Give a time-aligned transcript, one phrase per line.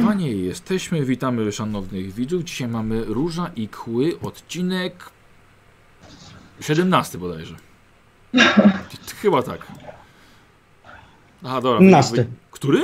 [0.00, 1.04] i jesteśmy.
[1.04, 2.44] Witamy szanownych widzów.
[2.44, 5.10] Dzisiaj mamy Róża i Kły, odcinek
[6.60, 7.56] 17 bodajże.
[9.22, 9.66] Chyba tak.
[11.44, 11.80] Aha, dobra.
[11.80, 12.26] Nasty.
[12.50, 12.82] Który?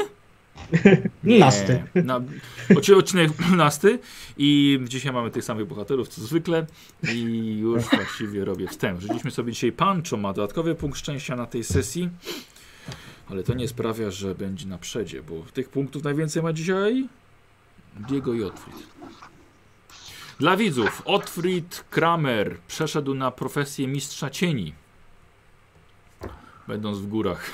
[1.23, 1.83] Nasty.
[1.95, 2.21] Nie, Na,
[2.69, 3.99] odcinek- 12
[4.39, 6.67] i dzisiaj mamy tych samych bohaterów co zwykle
[7.15, 9.01] i już właściwie robię wstęp.
[9.01, 12.09] Rzuciliśmy sobie dzisiaj Pancho, ma dodatkowy punkt szczęścia na tej sesji,
[13.31, 17.09] ale to nie sprawia, że będzie na przedzie, bo tych punktów najwięcej ma dzisiaj
[17.97, 18.77] Diego i Otfrid.
[20.39, 24.73] Dla widzów, Otfrid Kramer przeszedł na profesję mistrza cieni.
[26.69, 27.51] Będąc w górach.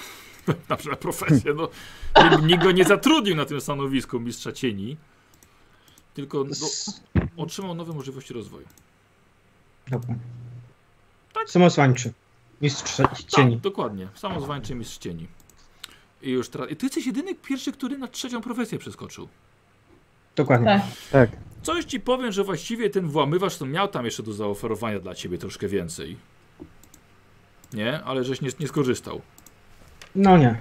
[0.68, 1.68] na przykład profesję, no.
[2.42, 4.96] Nikt- go nie zatrudnił na tym stanowisku mistrza cieni.
[6.14, 6.66] Tylko no,
[7.36, 8.66] otrzymał nowe możliwości rozwoju.
[9.90, 10.14] Dobra.
[11.46, 12.12] Samozwańczy.
[12.62, 12.96] Mistrz
[13.28, 13.52] cieni.
[13.52, 14.08] Tak, dokładnie.
[14.14, 15.28] Samozwańczy mistrz cieni.
[16.22, 16.70] I już teraz.
[16.70, 19.28] I ty jesteś jedyny pierwszy, który na trzecią profesję przeskoczył.
[20.36, 20.82] Dokładnie.
[21.12, 21.30] Tak.
[21.62, 25.38] Coś ci powiem, że właściwie ten włamywacz to miał tam jeszcze do zaoferowania dla ciebie
[25.38, 26.16] troszkę więcej.
[27.72, 29.20] Nie, ale żeś nie, nie skorzystał.
[30.14, 30.56] No nie.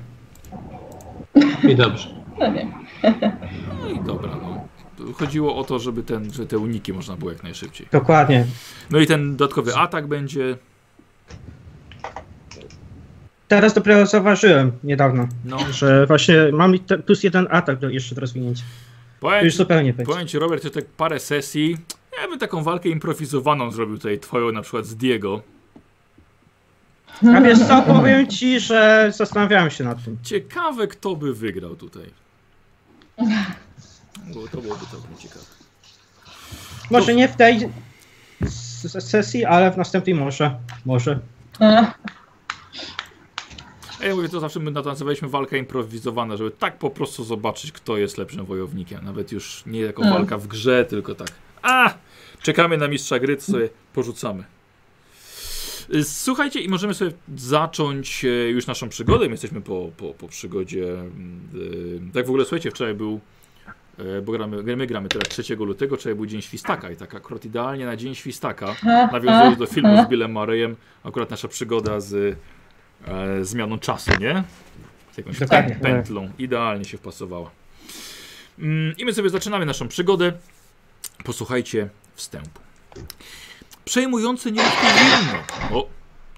[1.70, 2.24] I dobrze.
[2.40, 2.72] No nie.
[3.82, 4.68] No i dobra, no.
[5.14, 7.88] Chodziło o to, żeby ten, że te uniki można było jak najszybciej.
[7.92, 8.46] Dokładnie.
[8.92, 10.58] No i ten dodatkowy atak będzie.
[13.52, 18.22] Teraz dopiero zauważyłem niedawno, No, że właśnie mam te- plus jeden atak do jeszcze do
[18.22, 18.64] rozwinięcia.
[18.64, 20.14] To powiem, już zupełnie będzie.
[20.14, 21.78] powiem ci, Robert, że tak parę sesji.
[22.22, 25.42] Ja bym taką walkę improwizowaną zrobił tutaj twoją na przykład z Diego.
[27.36, 30.18] A wiesz co, powiem ci, że zastanawiałem się nad tym.
[30.24, 32.06] Ciekawe, kto by wygrał tutaj.
[34.34, 35.46] Bo to byłoby całkiem ciekawe.
[36.92, 37.70] Może nie w tej
[39.00, 40.56] sesji, ale w następnej może.
[40.86, 41.20] Może.
[44.02, 47.98] A, ja mówię, to zawsze my nazywaliśmy walka improwizowana, żeby tak po prostu zobaczyć, kto
[47.98, 49.06] jest lepszym wojownikiem.
[49.06, 50.14] Nawet już nie jako Mm.
[50.14, 51.32] walka w grze, tylko tak.
[51.62, 51.94] A!
[52.42, 54.44] Czekamy na mistrza gry, sobie porzucamy.
[56.04, 59.26] Słuchajcie, i możemy sobie zacząć e, już naszą przygodę.
[59.26, 60.94] My jesteśmy po, po, po przygodzie.
[60.94, 61.42] mm,
[62.10, 63.20] y, Tak w ogóle, słuchajcie, wczoraj był.
[63.98, 67.46] e, Bo gramy, my gramy teraz 3 lutego, wczoraj był Dzień Świstaka i tak akurat
[67.46, 68.76] idealnie na Dzień Świstaka
[69.12, 72.38] Nawiązując do filmu z Billem Murrayem, akurat nasza przygoda z
[73.08, 74.44] e, zmianą czasu, nie?
[75.12, 75.76] Z jakąś Dokładnie.
[75.76, 76.30] pętlą.
[76.40, 77.52] Idealnie się wpasowała.
[78.60, 80.34] Mm, I my sobie zaczynamy naszą przygodę.
[81.24, 82.60] Posłuchajcie wstępu.
[83.86, 85.44] Przejmujące nieludzkie zimno.
[85.80, 85.88] O,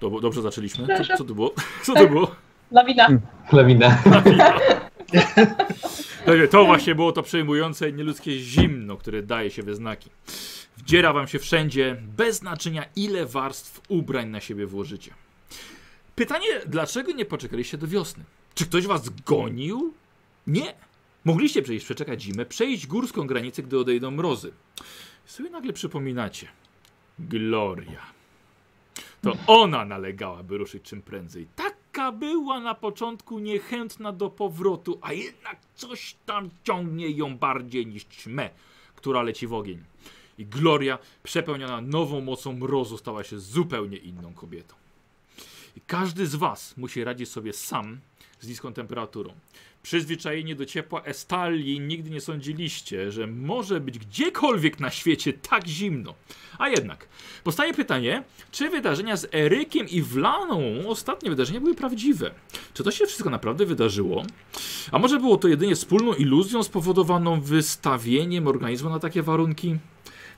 [0.00, 0.86] to dobrze zaczęliśmy.
[0.98, 1.54] Co, co to było?
[1.82, 2.34] Co to było?
[2.70, 3.08] Lawina.
[3.48, 3.98] Klawina.
[4.02, 4.52] Słuchajcie,
[6.50, 10.10] To właśnie było to przejmujące nieludzkie zimno, które daje się we znaki.
[10.76, 15.10] Wdziera wam się wszędzie, bez znaczenia ile warstw ubrań na siebie włożycie.
[16.14, 18.24] Pytanie, dlaczego nie poczekaliście do wiosny?
[18.54, 19.94] Czy ktoś was gonił?
[20.46, 20.74] Nie.
[21.24, 24.52] Mogliście przejść, przeczekać zimę, przejść górską granicę, gdy odejdą mrozy.
[25.26, 26.48] Sobie nagle przypominacie.
[27.18, 28.00] Gloria.
[29.22, 31.46] To ona nalegała, by ruszyć czym prędzej.
[31.56, 38.04] Taka była na początku niechętna do powrotu, a jednak coś tam ciągnie ją bardziej niż
[38.04, 38.50] ćmę,
[38.96, 39.84] która leci w ogień.
[40.38, 44.74] I Gloria, przepełniona nową mocą mrozu, stała się zupełnie inną kobietą.
[45.76, 48.00] I każdy z was musi radzić sobie sam
[48.40, 49.34] z niską temperaturą.
[49.82, 56.14] Przyzwyczajeni do ciepła Estalii nigdy nie sądziliście, że może być gdziekolwiek na świecie tak zimno.
[56.58, 57.08] A jednak,
[57.44, 62.30] powstaje pytanie, czy wydarzenia z Erykiem i Wlaną, ostatnie wydarzenia, były prawdziwe?
[62.74, 64.24] Czy to się wszystko naprawdę wydarzyło?
[64.92, 69.76] A może było to jedynie wspólną iluzją spowodowaną wystawieniem organizmu na takie warunki?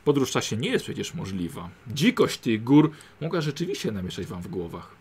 [0.04, 1.70] Podróż w czasie nie jest przecież możliwa.
[1.88, 4.95] Dzikość tych gór mogła rzeczywiście namieszać wam w głowach.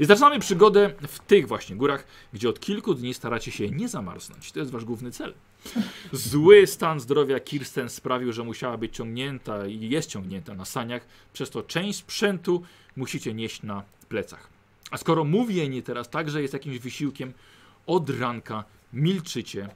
[0.00, 4.52] I zaczynamy przygodę w tych właśnie górach, gdzie od kilku dni staracie się nie zamarznąć.
[4.52, 5.34] To jest wasz główny cel.
[6.12, 11.50] Zły stan zdrowia Kirsten sprawił, że musiała być ciągnięta i jest ciągnięta na saniach, przez
[11.50, 12.62] to część sprzętu
[12.96, 14.48] musicie nieść na plecach.
[14.90, 17.32] A skoro mówienie teraz także jest jakimś wysiłkiem,
[17.86, 19.68] od ranka milczycie,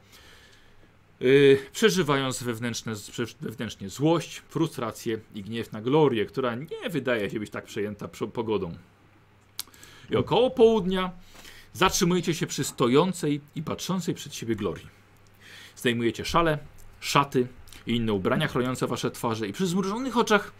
[1.20, 2.92] yy, przeżywając wewnętrzne,
[3.40, 8.76] wewnętrznie złość, frustrację i gniew na Glorię, która nie wydaje się być tak przejęta pogodą.
[10.10, 11.10] I około południa
[11.72, 14.86] zatrzymujecie się przy stojącej i patrzącej przed siebie Glorii.
[15.76, 16.58] Zdejmujecie szale,
[17.00, 17.46] szaty
[17.86, 20.52] i inne ubrania chroniące wasze twarze i przy zmrużonych oczach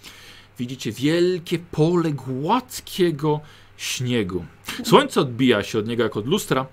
[0.59, 3.41] widzicie wielkie pole gładkiego
[3.77, 4.45] śniegu.
[4.85, 6.67] Słońce odbija się od niego jak od lustra.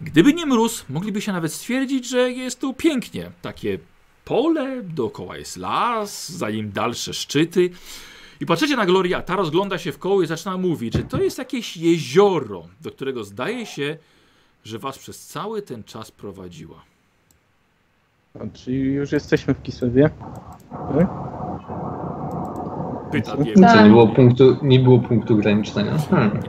[0.00, 3.30] Gdyby nie mróz, mogliby się nawet stwierdzić, że jest tu pięknie.
[3.42, 3.78] Takie
[4.24, 7.70] pole, dookoła jest las, za nim dalsze szczyty.
[8.44, 11.22] I patrzycie na Glorię, a ta rozgląda się w koło i zaczyna mówić, że to
[11.22, 13.96] jest jakieś jezioro, do którego zdaje się,
[14.64, 16.76] że was przez cały ten czas prowadziła.
[18.34, 20.10] A, czyli już jesteśmy w Kislewie.
[20.70, 21.08] Tak?
[23.12, 23.54] Pyta wiem.
[23.54, 23.84] Tak.
[23.84, 25.90] nie było punktu, nie było punktu granicznego.
[26.10, 26.40] Hmm.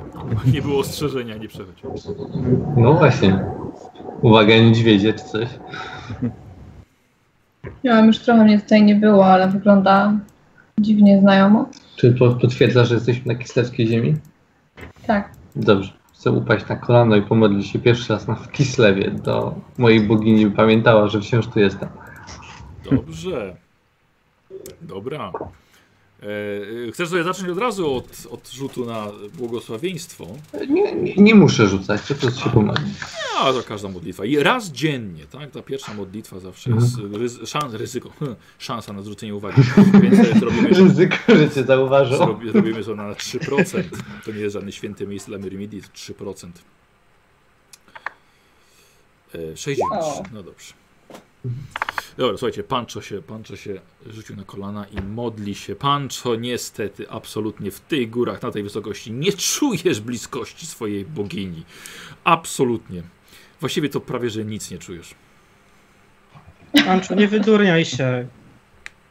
[0.54, 1.84] Nie było ostrzeżenia, nie przechodź.
[2.78, 3.46] No właśnie.
[4.22, 5.50] Uwaga, niedźwiedzie czy coś.
[7.84, 10.14] Ja już trochę mnie tutaj nie było, ale wygląda
[10.80, 11.70] dziwnie znajomo.
[11.96, 14.16] Czy po- potwierdza, że jesteśmy na kislewskiej ziemi?
[15.08, 15.32] Tak.
[15.56, 15.94] Dobrze.
[16.14, 20.46] Chcę upaść na kolano i pomodlić się pierwszy raz na w Kislewie do mojej bogini,
[20.46, 21.90] by pamiętała, że wciąż tu jestem.
[22.92, 23.56] Dobrze.
[24.82, 25.32] Dobra.
[26.88, 30.28] E, chcesz sobie zacząć od razu od, od rzutu na błogosławieństwo?
[30.70, 32.98] Nie, nie, nie muszę rzucać, po prostu się pomodlić.
[33.40, 34.26] A to każda modlitwa.
[34.26, 35.52] I raz dziennie, tak?
[35.52, 38.10] Ta pierwsza modlitwa zawsze jest ryzy, szans, ryzyko,
[38.60, 39.62] szansa na zwrócenie uwagi.
[40.02, 42.18] Więc e, zrobimy, Ryzyko, że cię zauważą.
[42.18, 43.84] zrobi, robimy to na 3%.
[44.26, 46.48] To nie jest żadne święte miejsce dla Myrmidii, to 3%.
[49.36, 50.24] E, 63, O.
[50.34, 50.74] no dobrze.
[52.18, 55.76] Dobra, słuchajcie, Pancho się, Pancho się rzucił na kolana i modli się.
[55.76, 61.64] Pancho, niestety, absolutnie w tych górach, na tej wysokości nie czujesz bliskości swojej bogini.
[62.24, 63.04] Absolutnie.
[63.60, 65.16] Właściwie to prawie, że nic nie czujesz.
[66.88, 68.28] Ancho, nie wydurniaj się.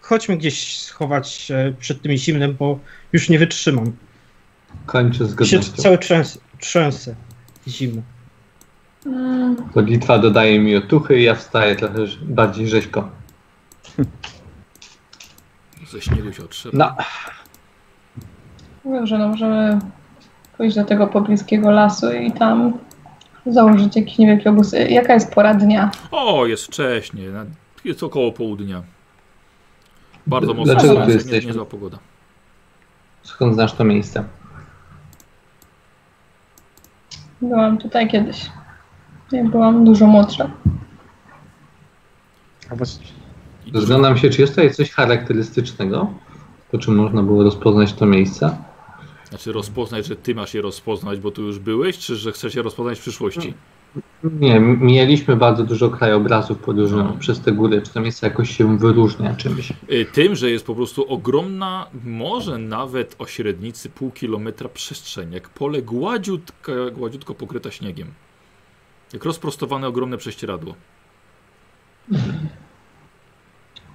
[0.01, 2.79] Chodźmy gdzieś schować się przed tym zimnem, bo
[3.13, 3.93] już nie wytrzymam.
[4.87, 6.39] Kończę z Się cały trzęsę.
[6.61, 7.15] trzęsę.
[7.69, 8.03] Zimno.
[9.75, 13.09] Modlitwa dodaje mi otuchy i ja wstaję trochę bardziej rzeźko.
[15.91, 16.97] Ze śniegu się otrzeba.
[18.85, 19.79] No, Dobrze, no możemy
[20.57, 22.79] pójść do tego pobliskiego lasu i tam
[23.47, 24.73] założyć jakiś niewielki obóz.
[24.89, 25.91] Jaka jest pora dnia?
[26.11, 27.23] O, jest wcześnie.
[27.85, 28.83] Jest około południa.
[30.27, 31.47] Bardzo mocno Dlaczego tu nie, jesteśmy?
[31.49, 31.99] niezła pogoda.
[33.23, 34.25] skąd znasz to miejsce?
[37.43, 38.51] Byłam tutaj kiedyś.
[39.35, 40.51] Ja byłam dużo młodsza.
[43.73, 46.11] Rozglądam się, czy jest tutaj coś charakterystycznego,
[46.71, 48.57] po czym można było rozpoznać to miejsce.
[49.29, 52.63] Znaczy rozpoznać, że ty masz je rozpoznać, bo tu już byłeś, czy że chcesz je
[52.63, 53.55] rozpoznać w przyszłości?
[54.25, 57.19] Nie, mieliśmy bardzo dużo krajobrazów podróżowanych No.
[57.21, 57.83] przez te góry.
[57.83, 59.73] Czy to miejsce jakoś się wyróżnia czymś?
[59.93, 65.49] Y, Tym, że jest po prostu ogromna, może nawet o średnicy pół kilometra przestrzeń, jak
[65.49, 68.09] pole gładziutka, gładziutko pokryta śniegiem.
[69.13, 70.75] Jak rozprostowane ogromne prześcieradło.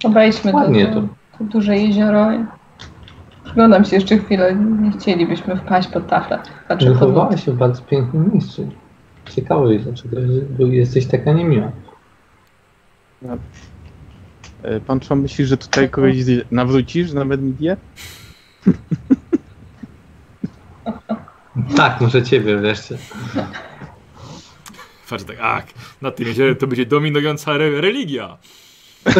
[0.04, 1.08] Obejdźmy to, Ładnie to, to.
[1.38, 2.28] to duże jezioro.
[3.44, 4.54] Przyglądam się jeszcze chwilę.
[4.54, 6.38] Nie chcielibyśmy wpaść pod taflę.
[6.66, 8.70] Znaczy pod Wychowała się w bardzo pięknym miejscu.
[9.30, 10.16] Ciekawe jest, dlaczego
[10.58, 11.72] jesteś taka niemiła.
[14.62, 16.16] e, pan Czom myśli, że tutaj kogoś
[16.50, 17.76] nawrócisz na Medmidię?
[21.76, 22.98] Tak, może ciebie wreszcie.
[25.10, 25.64] Patrz tak, ach,
[26.02, 28.36] na tym jeziorze to będzie dominująca re religia.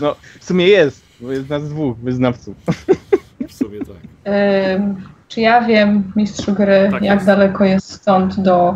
[0.00, 2.56] No, w sumie jest, bo jest nas dwóch wyznawców.
[3.48, 4.32] W sumie tak.
[4.76, 7.26] Ym, czy ja wiem, mistrzu gry, Tak jak jest.
[7.26, 8.74] daleko jest stąd do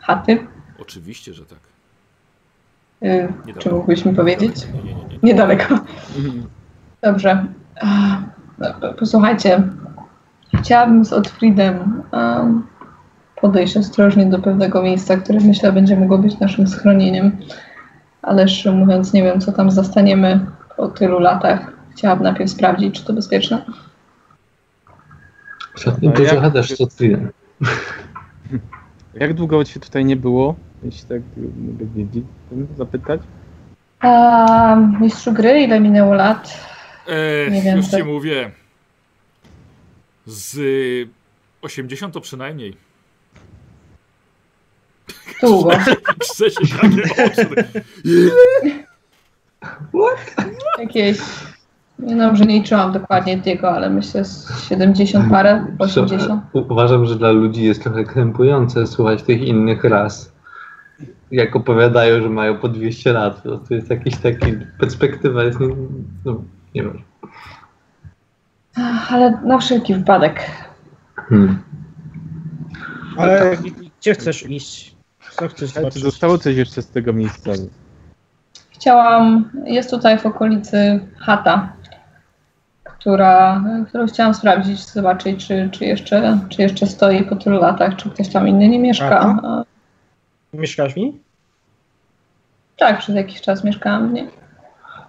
[0.00, 0.46] chaty?
[0.78, 1.58] Oczywiście, że tak.
[3.04, 3.60] Ym, Niedaleko.
[3.60, 4.66] czy mógłbyś mi powiedzieć?
[4.74, 5.04] Nie, nie, nie.
[5.04, 5.18] nie.
[5.22, 5.78] Niedaleko.
[7.02, 7.46] Dobrze.
[7.82, 8.20] A,
[8.58, 9.62] no, Posłuchajcie,
[10.60, 12.66] chciałabym z Otfriedem um,
[13.40, 17.36] podejść ostrożnie do pewnego miejsca, które myślę będzie mogło być naszym schronieniem.
[18.22, 20.46] Ale szczerze mówiąc, nie wiem, co tam zastaniemy
[20.76, 21.72] po tylu latach.
[21.92, 23.64] Chciałabym najpierw sprawdzić, czy to bezpieczne.
[25.76, 27.30] Ostatnio A dużo jak- gadasz z Otfriedem.
[29.14, 30.54] Jak długo cię tutaj nie było?
[30.82, 31.20] Jeśli tak
[31.66, 32.24] mogę wiedzieć,
[32.76, 33.20] zapytać?
[34.00, 36.60] A, mistrzu gry, ile minęło lat?
[37.06, 38.50] E, Nie wiem, już to- ci mówię.
[40.26, 41.08] Z y,
[41.62, 42.76] 80 to przynajmniej.
[45.42, 45.70] Długo.
[46.22, 47.64] Chce się takie oczy.
[50.78, 51.18] Jakieś.
[51.98, 56.42] Nie no, że nie liczyłam dokładnie tego, ale myślę z 70 parę, 80.
[56.52, 60.32] U- Uważam, że dla ludzi jest trochę krępujące słuchać tych innych ras.
[61.30, 63.42] Jak opowiadają, że mają po 200 lat.
[63.42, 64.52] To, to jest jakiś taki.
[64.78, 65.60] Perspektywa jest.
[65.60, 65.68] Nie,
[66.24, 66.42] no,
[66.74, 67.02] nie wiem.
[69.10, 70.40] Ale na wszelki wypadek.
[71.16, 71.58] Hmm.
[73.16, 73.56] Ale
[74.00, 74.89] gdzie chcesz iść?
[75.40, 77.50] Co chcesz Ale czy zostało coś jeszcze z tego miejsca?
[78.70, 81.72] Chciałam, jest tutaj w okolicy chata,
[82.84, 88.10] która, którą chciałam sprawdzić, zobaczyć, czy, czy, jeszcze, czy jeszcze stoi po tylu latach, czy
[88.10, 89.20] ktoś tam inny nie mieszka.
[89.20, 89.64] Aha.
[90.52, 91.20] Mieszkasz w niej?
[92.76, 94.28] Tak, przez jakiś czas mieszkałam w niej.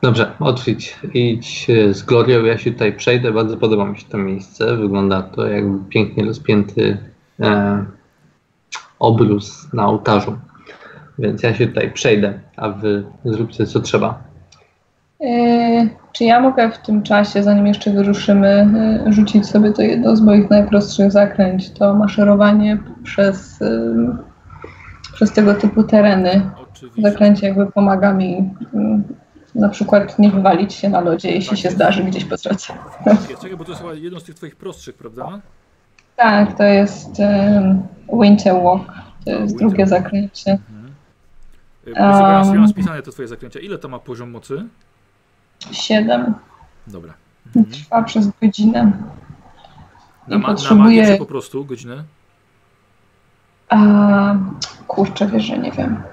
[0.01, 0.99] Dobrze, odwiedź.
[1.13, 2.45] Idź z Glorią.
[2.45, 3.31] Ja się tutaj przejdę.
[3.31, 4.77] Bardzo podoba mi się to miejsce.
[4.77, 6.97] Wygląda to jakby pięknie rozpięty
[7.39, 7.85] e,
[9.01, 10.37] obrus na ołtarzu.
[11.19, 14.23] Więc ja się tutaj przejdę, a wy zróbcie co trzeba.
[15.19, 18.67] Yy, czy ja mogę w tym czasie, zanim jeszcze wyruszymy,
[19.05, 24.17] yy, rzucić sobie to jedno z moich najprostszych zakręć, to maszerowanie przez, yy,
[25.13, 26.51] przez tego typu tereny.
[26.71, 27.01] Oczywiście.
[27.01, 28.31] Zaklęcie jakby pomaga mi
[28.73, 29.01] yy,
[29.55, 32.73] na przykład nie wywalić się na lodzie, jeśli się zdarzy gdzieś po drodze.
[33.05, 33.17] Tak.
[33.41, 35.41] Czekaj, bo to jest chyba jedno z tych twoich prostszych, prawda?
[36.21, 38.85] Tak, to jest yy, Winter Walk.
[39.25, 39.89] To jest Winter drugie Walk.
[40.03, 40.57] zakręcie.
[41.87, 42.57] Um, ja Um.
[42.57, 43.59] mam spisane te twoje zaklęcia.
[43.59, 44.65] Ile to ma poziom mocy?
[45.71, 46.33] Siedem.
[46.87, 47.13] Dobra.
[47.55, 47.65] Mhm.
[47.73, 48.91] Trwa przez godzinę.
[50.27, 52.03] Na, ma, na magię czy po prostu godzinę?
[53.69, 54.35] A,
[54.87, 56.03] kurczę, wiesz, że nie wiem.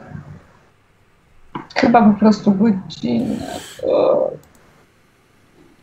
[1.77, 3.37] Chyba po prostu godzinę.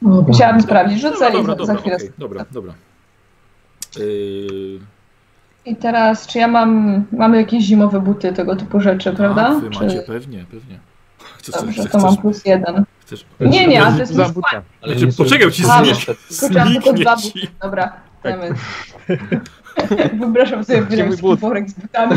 [0.02, 1.96] Musiałabym sprawdzić, rzucę Dobra, i dobra, za, za dobra, chwilę.
[1.96, 2.74] okej, dobra, dobra.
[3.98, 4.80] Yy,
[5.66, 9.44] I teraz, czy ja mam, mamy jakieś zimowe buty, tego typu rzeczy, prawda?
[9.44, 10.80] Tak, wy Czy, macie, pewnie, pewnie.
[11.38, 12.86] Chcesz, dobrze, chcesz, to mam plus jeden.
[13.00, 14.62] chcesz, Nie, nie, a to jest plus buta.
[14.82, 16.16] Ale nie są- poczekaj, ci A, zniknie.
[16.40, 17.40] Kurczę, tylko dwa buty.
[17.62, 18.40] Dobra, Tak.
[20.20, 21.40] Wyobrażam sobie wyjąć but?
[21.40, 22.16] worek z butami.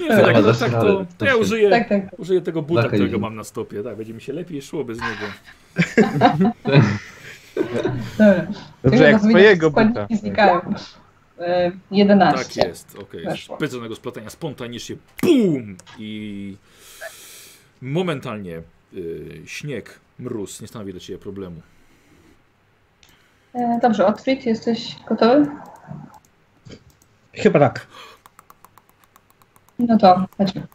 [0.00, 2.02] Nie, to tak, to, dasz tak, to, to ja użyję, Tak, tak.
[2.18, 3.82] użyję tego buta, którego mam na stopie.
[3.82, 5.26] Tak, będzie mi się lepiej szło bez niego.
[8.18, 8.46] Dobra.
[8.82, 10.06] Dobrze, jak składniki buta.
[10.10, 10.60] znikają.
[11.38, 12.44] E, 11.
[12.44, 13.24] Tak jest, okej.
[13.24, 13.56] Weszło.
[13.56, 15.76] Bez żadnego splatania, spontanicznie BUM!
[15.98, 16.56] I
[17.82, 18.62] momentalnie
[18.94, 21.62] y, śnieg, mróz nie stanowi dla Ciebie problemu.
[23.54, 25.46] E, Dobrze, Otwit, jesteś gotowy?
[27.32, 27.86] Chyba tak.
[29.78, 30.66] No to chodźmy.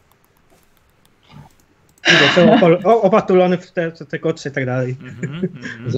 [2.84, 4.96] Opatulony w te, te, te kocy i tak dalej.
[5.02, 5.92] Mhm, mhm.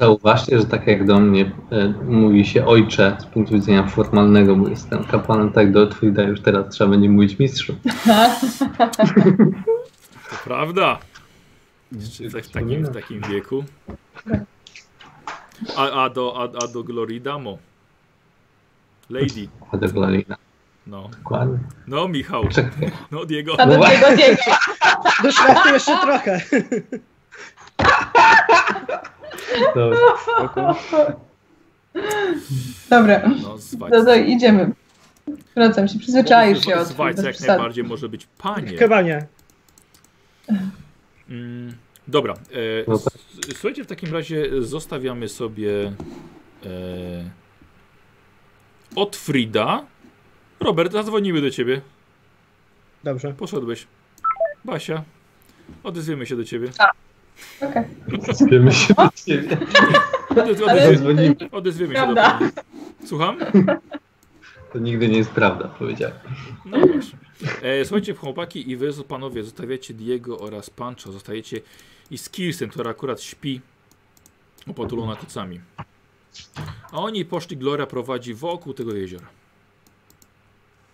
[0.00, 4.68] Zauważcie, że tak jak do mnie e, mówi się ojcze z punktu widzenia formalnego, bo
[4.68, 7.74] jestem kapłanem, tak do Twida już teraz trzeba będzie mówić mistrzu.
[10.30, 10.98] To prawda.
[11.92, 13.64] Jeszcze tak w takim, w takim wieku.
[15.76, 17.58] A, a, do, a, a do Glory Damo.
[19.10, 19.48] Lady.
[19.72, 20.36] Adeglalina.
[20.86, 21.08] No.
[21.18, 21.58] Dokładnie.
[21.86, 22.44] No, Michał.
[23.10, 23.54] No, Diego.
[23.58, 24.42] A do tego Diego.
[25.22, 26.40] Doświadczę jeszcze trochę.
[29.74, 29.96] Dobra.
[32.90, 33.56] Dobra, No,
[33.90, 34.72] no to idziemy.
[35.54, 37.48] Wracam się, przyzwyczaisz się od Zwajca jak przesady.
[37.58, 38.78] najbardziej może być panie.
[38.78, 39.26] Chyba nie.
[41.30, 41.72] Mm,
[42.08, 42.32] dobra.
[42.34, 42.36] E,
[42.88, 43.14] No tak.
[43.14, 45.92] s- słuchajcie, w takim razie zostawiamy sobie
[46.66, 47.30] e,
[48.96, 49.84] od Frida.
[50.60, 51.80] Robert, zadzwonimy do ciebie.
[53.04, 53.32] Dobrze.
[53.32, 53.86] Poszedłeś.
[54.64, 55.02] Basia,
[55.84, 56.68] odezwiemy się do ciebie.
[57.60, 57.84] Okej.
[58.50, 59.56] Wiemy się do ciebie.
[60.30, 62.50] Odezwiemy, odezwiemy się do pani.
[63.04, 63.38] Słucham?
[64.72, 66.16] To nigdy nie jest prawda, powiedziałem.
[66.64, 67.18] No właśnie.
[67.62, 71.60] E, słuchajcie, chłopaki i wy, panowie, zostawiacie Diego oraz Pancho, zostajecie
[72.10, 73.60] i z Kirsten, która akurat śpi
[74.70, 75.60] opatulona kocami.
[76.92, 79.26] A oni poszli, Gloria prowadzi wokół tego jeziora.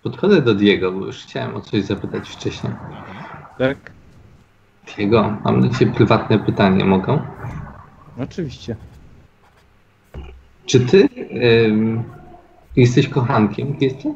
[0.03, 2.73] Podchodzę do Diego, bo już chciałem o coś zapytać wcześniej.
[3.59, 3.94] Tak?
[4.87, 7.23] Diego, mam do Ciebie prywatne pytanie, mogę?
[8.19, 8.77] Oczywiście.
[10.67, 11.09] Czy Ty
[11.67, 12.05] ym,
[12.77, 14.15] jesteś kochankiem Kirsten?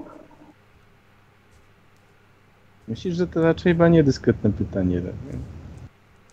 [2.88, 5.00] Myślisz, że to raczej chyba niedyskretne pytanie.
[5.00, 5.40] tak?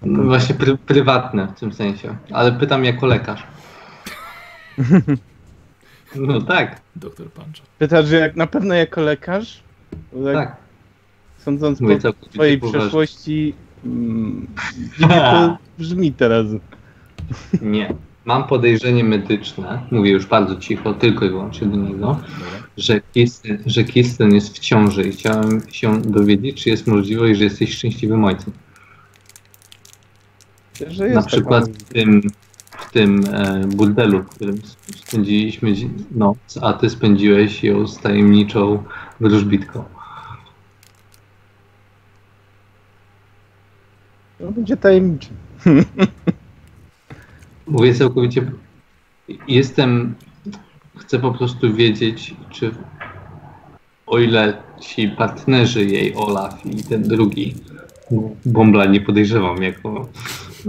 [0.02, 3.44] No właśnie pry, prywatne w tym sensie, ale pytam jako lekarz.
[6.16, 7.64] No tak, Doktor Pancho.
[7.80, 9.64] Pytasz, że jak, na pewno jako lekarz?
[10.34, 10.56] Tak.
[11.38, 14.48] Sądząc Mówię po twojej przeszłości, mm,
[14.98, 16.48] dziwnie to brzmi teraz.
[17.62, 17.94] Nie.
[18.26, 22.20] Mam podejrzenie medyczne, mówię już bardzo cicho, tylko i wyłącznie do niego,
[22.78, 27.44] że Kirsten, że Kirsten jest w ciąży i chciałem się dowiedzieć, czy jest możliwość, że
[27.44, 28.54] jesteś szczęśliwym ojcem.
[30.88, 32.22] Że jest Na przykład w tym,
[32.78, 34.58] w tym e, burdelu, w którym
[34.96, 38.84] spędziliśmy dzi- noc, a ty spędziłeś ją z tajemniczą
[39.20, 39.84] wróżbitką.
[44.46, 45.30] No, będzie tajemniczy.
[47.68, 48.52] Mówię całkowicie.
[49.48, 50.16] Jestem.
[50.98, 52.72] Chcę po prostu wiedzieć, czy
[54.08, 57.56] o ile ci partnerzy jej, Olaf i ten drugi,
[58.46, 60.10] Bombla nie podejrzewam jako,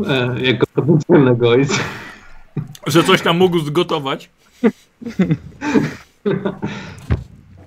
[0.07, 1.79] e, jako potencjalnego ojca.
[2.87, 4.31] Że coś tam mógł zgotować.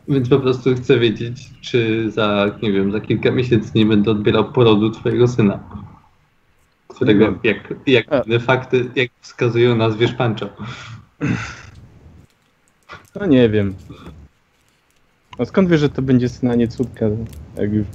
[0.07, 4.51] Więc po prostu chcę wiedzieć, czy za, nie wiem, za kilka miesięcy nie będę odbierał
[4.51, 5.59] porodu twojego syna.
[6.99, 8.21] Którego, jak, jak A.
[8.21, 10.49] te fakty, jak wskazują na zwierz Pancho.
[13.15, 13.75] No nie wiem.
[15.39, 17.05] No skąd wiesz, że to będzie syna, nie córka,
[17.55, 17.87] jak już...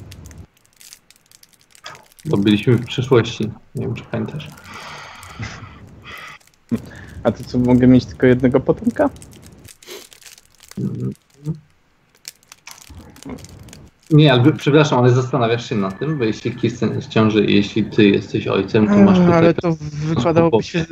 [2.24, 3.50] Bo byliśmy w przeszłości.
[3.74, 4.48] Nie wiem, czy pamiętasz.
[7.22, 9.10] A to co, mogę mieć tylko jednego potomka?
[14.14, 17.54] Nie, ale przepraszam, ale zastanawiasz się nad tym, bo jeśli Kirsten jest w ciąży i
[17.54, 20.84] jeśli ty jesteś ojcem, to masz A, ale to wypadałoby się...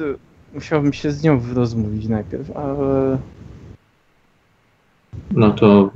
[0.54, 3.18] Musiałbym się z nią rozmówić najpierw, ale...
[5.30, 5.90] No to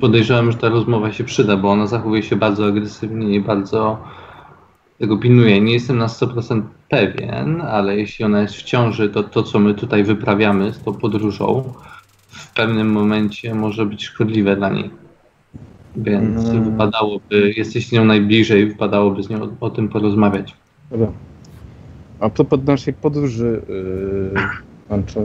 [0.00, 3.98] podejrzewam, że ta rozmowa się przyda, bo ona zachowuje się bardzo agresywnie i bardzo
[4.98, 5.60] tego pilnuje.
[5.60, 9.74] Nie jestem na 100% pewien, ale jeśli ona jest w ciąży, to to, co my
[9.74, 11.72] tutaj wyprawiamy z tą podróżą,
[12.28, 14.90] w pewnym momencie może być szkodliwe dla niej.
[15.96, 16.64] Więc Mm.
[16.70, 20.54] wypadałoby, jesteś z nią najbliżej, wypadałoby z nią o, o tym porozmawiać.
[20.90, 21.12] Dobra.
[22.20, 24.40] A propos naszej podróży, yy,
[24.88, 25.20] Ancho,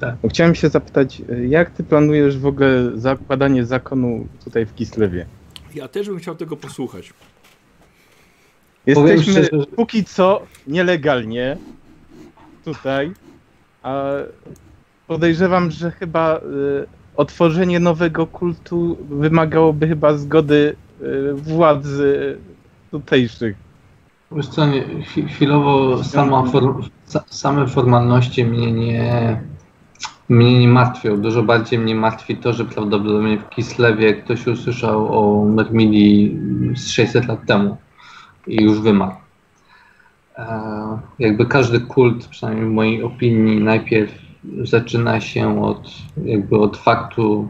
[0.00, 0.14] Tak.
[0.22, 5.26] no chciałem się zapytać, jak ty planujesz w ogóle zakładanie zakonu tutaj w Kislewie?
[5.74, 7.12] Ja też bym chciał tego posłuchać.
[8.86, 11.56] Jesteśmy szczerze, że- póki co nielegalnie
[12.64, 13.12] tutaj,
[13.82, 14.10] a
[15.06, 16.40] podejrzewam, że chyba y,
[17.16, 22.38] otworzenie nowego kultu wymagałoby chyba zgody y, władzy
[22.90, 23.56] tutejszych.
[24.32, 24.62] Wiesz co,
[25.28, 26.44] chwilowo sama
[27.26, 29.40] same formalności mnie nie,
[30.28, 31.20] mnie nie martwią.
[31.20, 36.38] Dużo bardziej mnie martwi to, że prawdopodobnie w Kislewie ktoś usłyszał o Mermidii
[36.76, 37.76] z 600 lat temu
[38.46, 39.16] i już wymarł.
[40.38, 44.21] E, jakby każdy kult, przynajmniej w mojej opinii, najpierw
[44.62, 45.90] zaczyna się od,
[46.24, 47.48] jakby od faktu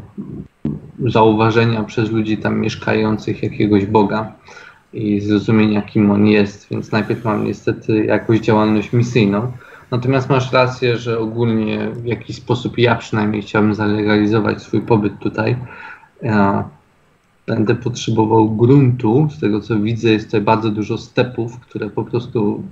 [1.07, 4.33] zauważenia przez ludzi tam mieszkających jakiegoś Boga
[4.93, 9.53] i zrozumienia, kim on jest, więc najpierw mam niestety jakąś działalność misyjną.
[9.91, 15.57] Natomiast masz rację, że ogólnie w jakiś sposób ja przynajmniej chciałbym zalegalizować swój pobyt tutaj.
[17.47, 19.29] Będę potrzebował gruntu.
[19.31, 22.63] Z tego co widzę, jest tutaj bardzo dużo stepów, które po prostu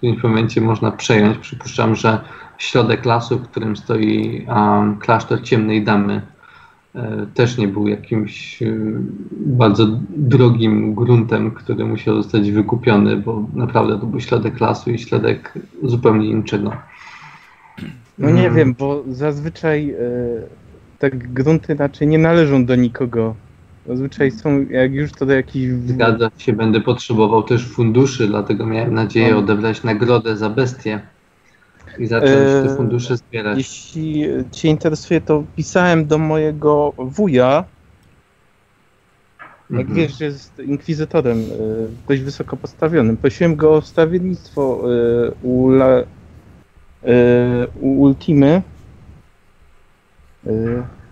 [0.00, 1.38] którymś momencie można przejąć.
[1.38, 2.20] Przypuszczam, że
[2.58, 6.22] środek lasu, w którym stoi um, klasztor Ciemnej Damy,
[6.94, 8.66] e, też nie był jakimś e,
[9.30, 15.52] bardzo drogim gruntem, który musiał zostać wykupiony, bo naprawdę to był środek lasu i środek
[15.82, 16.72] zupełnie niczego.
[18.18, 18.54] No nie Mm.
[18.54, 19.96] wiem, bo zazwyczaj y,
[20.98, 23.34] te grunty raczej nie należą do nikogo.
[23.86, 25.72] Zazwyczaj są, jak już to do jakichś...
[25.86, 29.38] Zgadza się, będę potrzebował też funduszy, dlatego miałem nadzieję No.
[29.38, 31.00] odebrać nagrodę za bestię
[31.98, 33.58] i zacząć te Eee, fundusze zbierać.
[33.58, 37.64] Jeśli Cię interesuje, to pisałem do mojego wuja.
[39.70, 39.96] Jak Mhm.
[39.96, 43.16] wiesz, jest inkwizytorem y, dość wysoko postawionym.
[43.16, 46.06] Prosiłem go o wstawiennictwo y, u, La, y,
[47.80, 48.62] u Ultimy,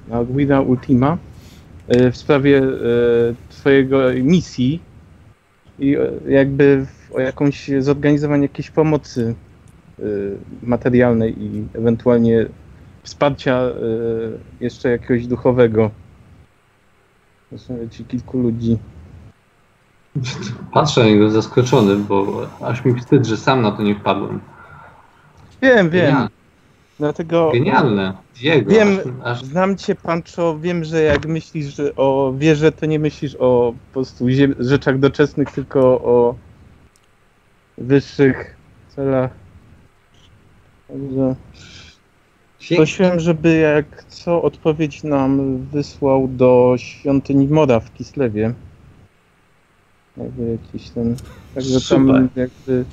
[0.09, 1.19] na Guida Ultima,
[1.89, 4.81] w sprawie y, Twojego misji
[5.79, 9.35] i y, jakby o jakąś zorganizowanie jakiejś pomocy
[9.99, 12.47] y, materialnej i ewentualnie
[13.03, 15.91] wsparcia y, jeszcze jakiegoś duchowego.
[17.53, 18.79] Zastanawiam ci kilku ludzi.
[20.73, 24.41] Patrzę na niego zaskoczony, bo aż mi wstyd, że sam na to nie wpadłem.
[25.63, 26.07] Wiem, wiem.
[26.07, 26.29] Genialne.
[26.99, 28.13] Dlatego Genialne.
[28.41, 28.71] Diego.
[28.71, 28.99] Wiem.
[29.25, 30.59] Aż, znam cię, Pancho.
[30.59, 34.27] Wiem, że jak myślisz o wierze, to nie myślisz o po prostu
[34.59, 36.35] rzeczach doczesnych, tylko o
[37.79, 38.57] wyższych
[38.97, 39.31] celach.
[40.89, 41.35] Także
[42.77, 48.55] prosiłem, żeby jak co odpowiedź nam wysłał do świątyni Moda w Kislewie.
[50.17, 51.17] Jakby jakiś ten.
[51.55, 52.07] Także Super.
[52.07, 52.85] tam jakby.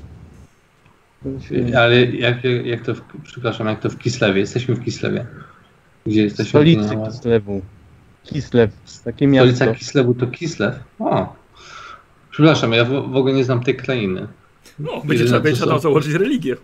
[1.78, 4.40] Ale jak, jak, jak to, w, przepraszam, jak to w Kislewie?
[4.40, 5.26] Jesteśmy w Kislewie.
[6.06, 6.50] Gdzie jesteśmy?
[6.50, 7.62] Stolicy Kislewu.
[8.24, 8.72] Kislew,
[9.04, 9.56] takie miasto.
[9.56, 10.76] Stolica Kislewu to Kislew?
[11.00, 11.36] O.
[12.32, 14.28] Przepraszam, ja w, w ogóle nie znam tej krainy.
[14.80, 16.56] No, będzie trzeba, będzie trzeba założyć religię.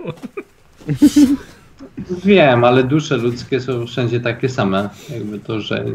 [2.26, 4.89] Wiem, ale dusze ludzkie są wszędzie takie same.
[5.10, 5.86] Jakby to, że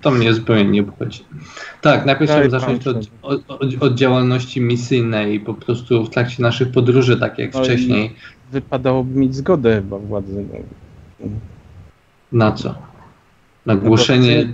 [0.00, 1.24] to mnie zupełnie nie obchodzi.
[1.80, 6.42] Tak, najpierw Daj, chciałbym zacząć pan, od, od, od, działalności misyjnej po prostu w trakcie
[6.42, 8.14] naszych podróży, tak jak No wcześniej.
[8.52, 10.44] Wypadałoby mieć zgodę chyba władzy.
[11.20, 11.28] No.
[12.32, 12.74] Na co?
[13.66, 14.52] Na głoszenie.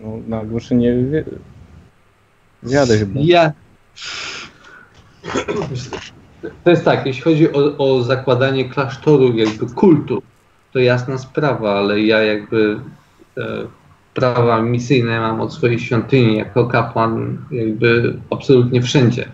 [0.00, 1.30] No, na głoszenie wi-
[2.62, 3.20] wiady chyba.
[3.22, 3.52] Ja.
[6.64, 10.22] To jest tak, jeśli chodzi o, o zakładanie klasztoru, jakby kultu,
[10.72, 12.80] to jasna sprawa, ale ja jakby
[13.38, 13.66] e,
[14.20, 19.28] prawa misyjne mam od swojej świątyni jako kapłan jakby absolutnie wszędzie.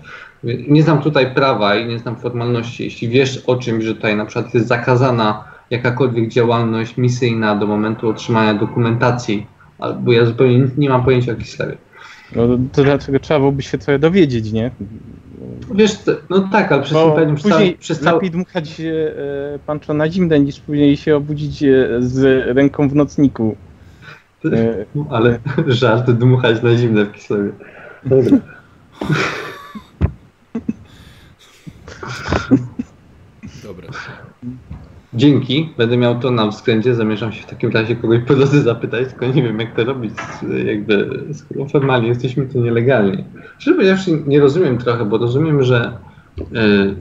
[0.68, 2.84] Nie znam tutaj prawa i nie znam formalności.
[2.84, 8.08] Jeśli wiesz o czymś, że tutaj na przykład jest zakazana jakakolwiek działalność misyjna do momentu
[8.08, 9.46] otrzymania dokumentacji
[9.78, 11.76] Albo ja zupełnie nie mam pojęcia o Kislewie.
[12.36, 14.70] No to dlaczego trzeba byłoby się trochę dowiedzieć, nie?
[15.74, 15.92] Wiesz,
[16.30, 20.10] no tak, ale przez Imperium przez później cały, przez cały, lepiej dmuchać e, pancho na
[20.10, 23.56] zimne niż później się obudzić e, z ręką w nocniku.
[24.52, 27.50] E, Ale żart dmuchać na zimne w Kislewie.
[28.04, 28.38] Dobra.
[33.64, 33.88] Dobra.
[35.14, 36.94] Dzięki, będę miał to na względzie.
[36.94, 40.14] Zamierzam się w takim razie kogoś po drodze zapytać, tylko nie wiem jak to robić,
[40.66, 43.24] jakby skoro formalnie jesteśmy tu nielegalnie.
[43.58, 45.98] Szczerze powiedziawszy, nie rozumiem trochę, bo rozumiem, że
[46.38, 46.44] y,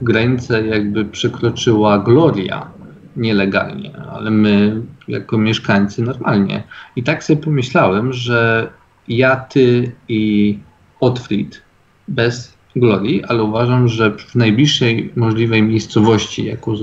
[0.02, 2.75] granicę jakby przekroczyła Gloria
[3.16, 6.62] nielegalnie, ale my jako mieszkańcy normalnie.
[6.96, 8.68] I tak sobie pomyślałem, że
[9.08, 10.58] ja, ty i
[11.00, 11.62] Otfried
[12.08, 16.74] bez Glorii, ale uważam, że w najbliższej możliwej miejscowości, jako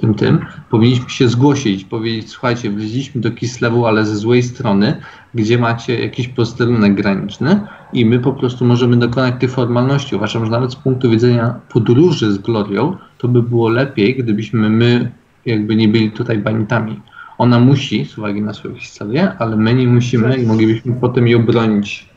[0.00, 0.38] tym tym,
[0.70, 5.00] powinniśmy się zgłosić, powiedzieć, słuchajcie, wleźliśmy do Kislewu, ale ze złej strony,
[5.34, 7.60] gdzie macie jakiś posterunek graniczny
[7.92, 10.16] i my po prostu możemy dokonać tych formalności.
[10.16, 15.12] Uważam, że nawet z punktu widzenia podróży z Glorią, to by było lepiej, gdybyśmy my
[15.46, 17.00] jakby nie byli tutaj banitami.
[17.38, 21.46] Ona musi, z uwagi na swoją historię, ale my nie musimy i moglibyśmy potem ją
[21.46, 22.08] bronić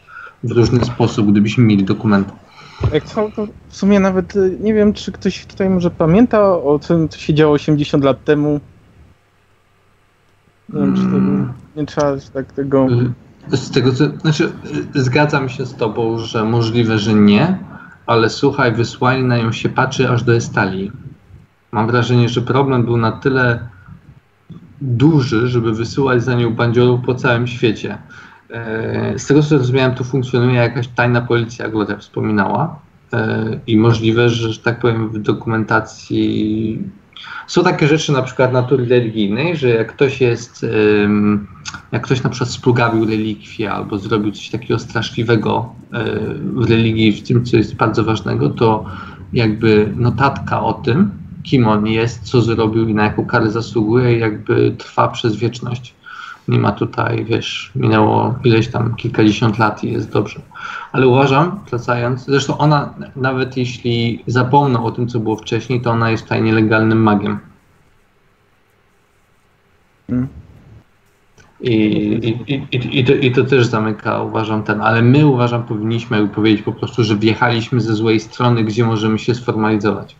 [0.43, 2.31] w różny sposób, gdybyśmy mieli dokumenty.
[2.93, 3.31] Jak to
[3.67, 7.33] w sumie nawet e, nie wiem, czy ktoś tutaj może pamięta o tym, co się
[7.33, 8.59] działo 80 lat temu.
[10.69, 11.53] Nie wiem, czy to Mm.
[11.75, 12.87] nie trzeba się tak tego...
[13.51, 14.51] Z tego co, znaczy,
[14.95, 17.57] y, zgadzam się z tobą, że możliwe, że nie,
[18.05, 20.91] ale słuchaj, wysłali na nią się patrzy aż do Estalii.
[21.77, 23.59] Mam wrażenie, że problem był na tyle
[24.81, 27.97] duży, żeby wysyłać za nią bandziorów po całym świecie.
[28.49, 32.79] E, Z tego co zrozumiałem, tu funkcjonuje jakaś tajna policja, jak Gloria wspominała.
[33.13, 36.79] E, I możliwe, że, że tak powiem, w dokumentacji
[37.47, 40.65] są takie rzeczy na przykład natury religijnej, że jak ktoś jest,
[41.91, 45.97] jak ktoś na przykład splugawił relikwię albo zrobił coś takiego straszliwego y,
[46.53, 48.85] w religii, w tym co jest bardzo ważnego, to
[49.33, 54.75] jakby notatka o tym, kim on jest, co zrobił i na jaką karę zasługuje, jakby
[54.77, 55.93] trwa przez wieczność.
[56.47, 60.41] Nie ma tutaj, wiesz, minęło ileś tam kilkadziesiąt lat i jest dobrze.
[60.91, 66.11] Ale uważam, wracając, zresztą ona, nawet jeśli zapomną o tym, co było wcześniej, to ona
[66.11, 67.39] jest tutaj nielegalnym magiem.
[70.09, 70.27] Mm.
[71.61, 75.63] I, i, i, i, i, to, I to też zamyka, uważam, ten, ale my uważam,
[75.63, 80.15] powinniśmy powiedzieć po prostu, że wjechaliśmy ze złej strony, gdzie możemy się sformalizować.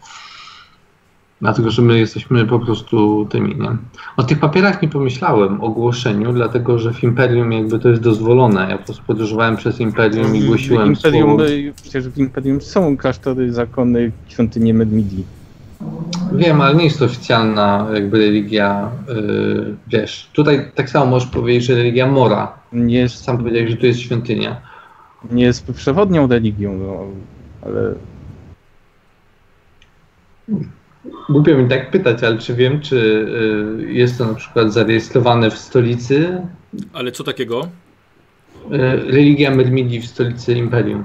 [1.42, 3.78] Dlatego, że my jesteśmy po prostu tymi, nie?
[4.18, 8.68] O tych papierach nie pomyślałem, ogłoszeniu, dlatego, że w Imperium jakby to jest dozwolone.
[8.70, 11.44] Ja po prostu podróżowałem przez Imperium i głosiłem Imperium, słowo.
[11.82, 15.24] przecież w Imperium są klasztory, zakony, świątynie Medmidi.
[16.34, 20.30] Wiem, ale nie jest to oficjalna jakby religia, yy, wiesz.
[20.34, 22.54] Tutaj tak samo możesz powiedzieć, że religia Mora.
[22.74, 24.62] Nie jest, Sam powiedziałeś, że tu jest świątynia.
[25.32, 27.06] nie jest przewodnią religią, no,
[27.62, 27.94] ale
[31.30, 32.96] Głupio mi tak pytać, ale czy wiem, czy
[33.88, 36.42] y, jest to na przykład zarejestrowane w stolicy?
[36.94, 37.70] Ale co takiego?
[38.72, 38.78] Y,
[39.12, 41.04] religia Medmidi w stolicy Imperium.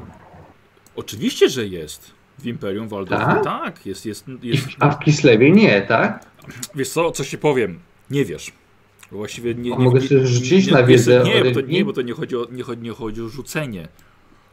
[0.96, 2.10] Oczywiście, że jest.
[2.38, 3.24] W Imperium Waldorf.
[3.24, 3.44] Tak?
[3.44, 4.66] Tak, jest, jest, jest.
[4.78, 6.26] A w Kislewie nie, tak?
[6.74, 7.78] Wiesz co, coś ci powiem.
[8.10, 8.52] Nie wiesz.
[9.12, 11.50] Właściwie nie, A nie, mogę nie, sobie rzucić nie, na nie, wiedzę nie, o bo
[11.52, 13.88] to, nie, bo to nie chodzi o, nie chodzi, nie chodzi o rzucenie.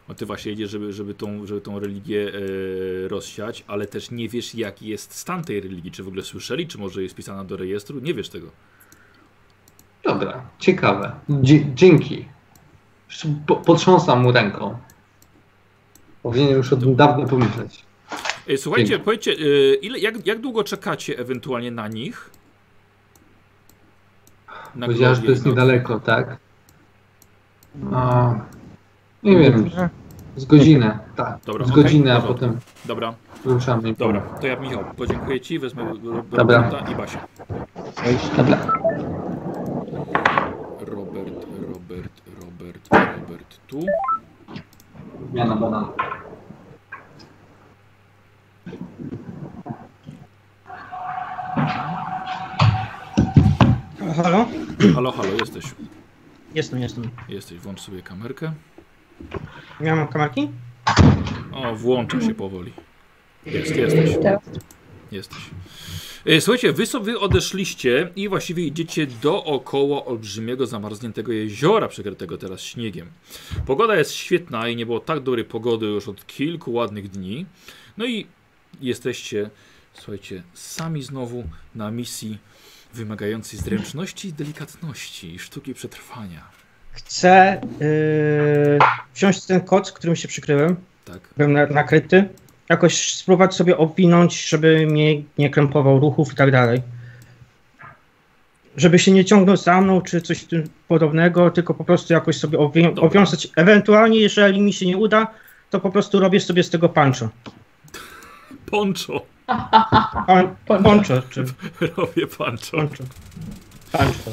[0.09, 4.29] No ty właśnie jedziesz, żeby, żeby, tą, żeby tą religię e, rozsiać, ale też nie
[4.29, 5.91] wiesz, jaki jest stan tej religii.
[5.91, 7.99] Czy w ogóle słyszeli, czy może jest pisana do rejestru?
[7.99, 8.47] Nie wiesz tego.
[10.03, 11.11] Dobra, ciekawe.
[11.29, 12.25] Dzie- dzięki.
[13.47, 14.77] Po, potrząsam mu ręką.
[16.23, 17.85] Powinienem już o tym dawno pomyśleć.
[18.47, 19.05] E, słuchajcie, Dzięki.
[19.05, 22.29] powiedzcie, e, ile, jak, jak długo czekacie ewentualnie na nich?
[24.75, 26.37] Na Powiedziała, że to jest na- niedaleko, tak?
[27.93, 28.35] A,
[29.23, 29.69] nie wiem,
[30.35, 31.37] z godzinę, tak.
[31.45, 32.33] Dobra, z godzinę, a dobra.
[32.33, 33.13] potem Dobra,
[33.45, 33.93] ruszamy.
[33.93, 34.21] dobra.
[34.21, 35.93] To ja, Michał, podziękuję Ci, wezmę.
[36.31, 37.17] Roberta i Basię.
[38.37, 38.57] Dobra.
[40.79, 43.79] Robert, Robert, Robert, Robert tu.
[45.31, 45.89] Zmiana banana.
[54.23, 54.45] Halo?
[54.95, 55.65] Halo, halo, jesteś.
[56.55, 57.09] Jestem, jestem.
[57.29, 58.51] Jesteś, włącz sobie kamerkę.
[59.81, 60.49] Ja mam kamerki?
[61.53, 62.73] O, włącza się powoli.
[63.45, 64.09] Jest, jesteś.
[65.11, 65.39] Jesteś.
[66.25, 73.07] E, Słuchajcie, wy sobie odeszliście i właściwie idziecie dookoła olbrzymiego, zamarzniętego jeziora, przykrytego teraz śniegiem.
[73.65, 77.45] Pogoda jest świetna i nie było tak dobrej pogody już od kilku ładnych dni.
[77.97, 78.27] No i
[78.81, 79.49] jesteście,
[79.93, 81.43] słuchajcie, sami znowu
[81.75, 82.37] na misji
[82.93, 86.58] wymagającej zręczności, delikatności i sztuki przetrwania.
[86.91, 88.79] Chcę yy,
[89.15, 90.75] wziąć ten koc, którym się przykryłem,
[91.05, 91.19] Tak.
[91.37, 92.29] byłem na, nakryty,
[92.69, 96.81] jakoś spróbować sobie owinąć, żeby mnie nie krępował ruchów i tak dalej.
[98.77, 102.57] Żeby się nie ciągnął za mną, czy coś tym podobnego, tylko po prostu jakoś sobie
[102.57, 103.47] owią- owiązać.
[103.55, 105.27] Ewentualnie, jeżeli mi się nie uda,
[105.69, 107.29] to po prostu robię sobie z tego pancho.
[108.65, 109.21] Poncho.
[110.27, 111.21] Pan, Poncho.
[111.29, 111.43] czy
[111.97, 112.71] Robię poncho.
[112.77, 113.03] poncho.
[113.91, 114.31] Pancho.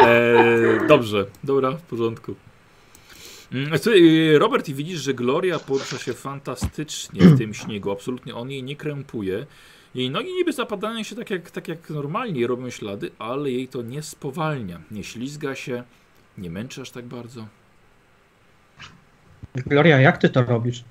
[0.00, 2.34] E, dobrze, dobra, w porządku.
[3.52, 7.90] Mm, Słuchaj, Robert, i widzisz, że Gloria porusza się fantastycznie w tym śniegu.
[7.90, 9.46] Absolutnie on jej nie krępuje.
[9.94, 13.82] Jej nogi niby zapadają się tak jak, tak jak normalnie robią ślady, ale jej to
[13.82, 14.80] nie spowalnia.
[14.90, 15.82] Nie ślizga się,
[16.38, 17.46] nie męczy aż tak bardzo.
[19.54, 20.84] Gloria, jak ty to robisz?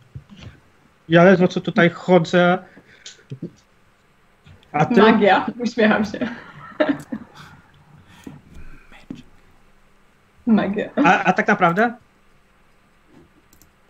[1.09, 2.63] Ja ledwo co tutaj chodzę.
[4.71, 5.01] A ty?
[5.01, 6.19] Magia, uśmiecham się.
[10.47, 10.89] Magia.
[11.05, 11.93] A, a tak naprawdę?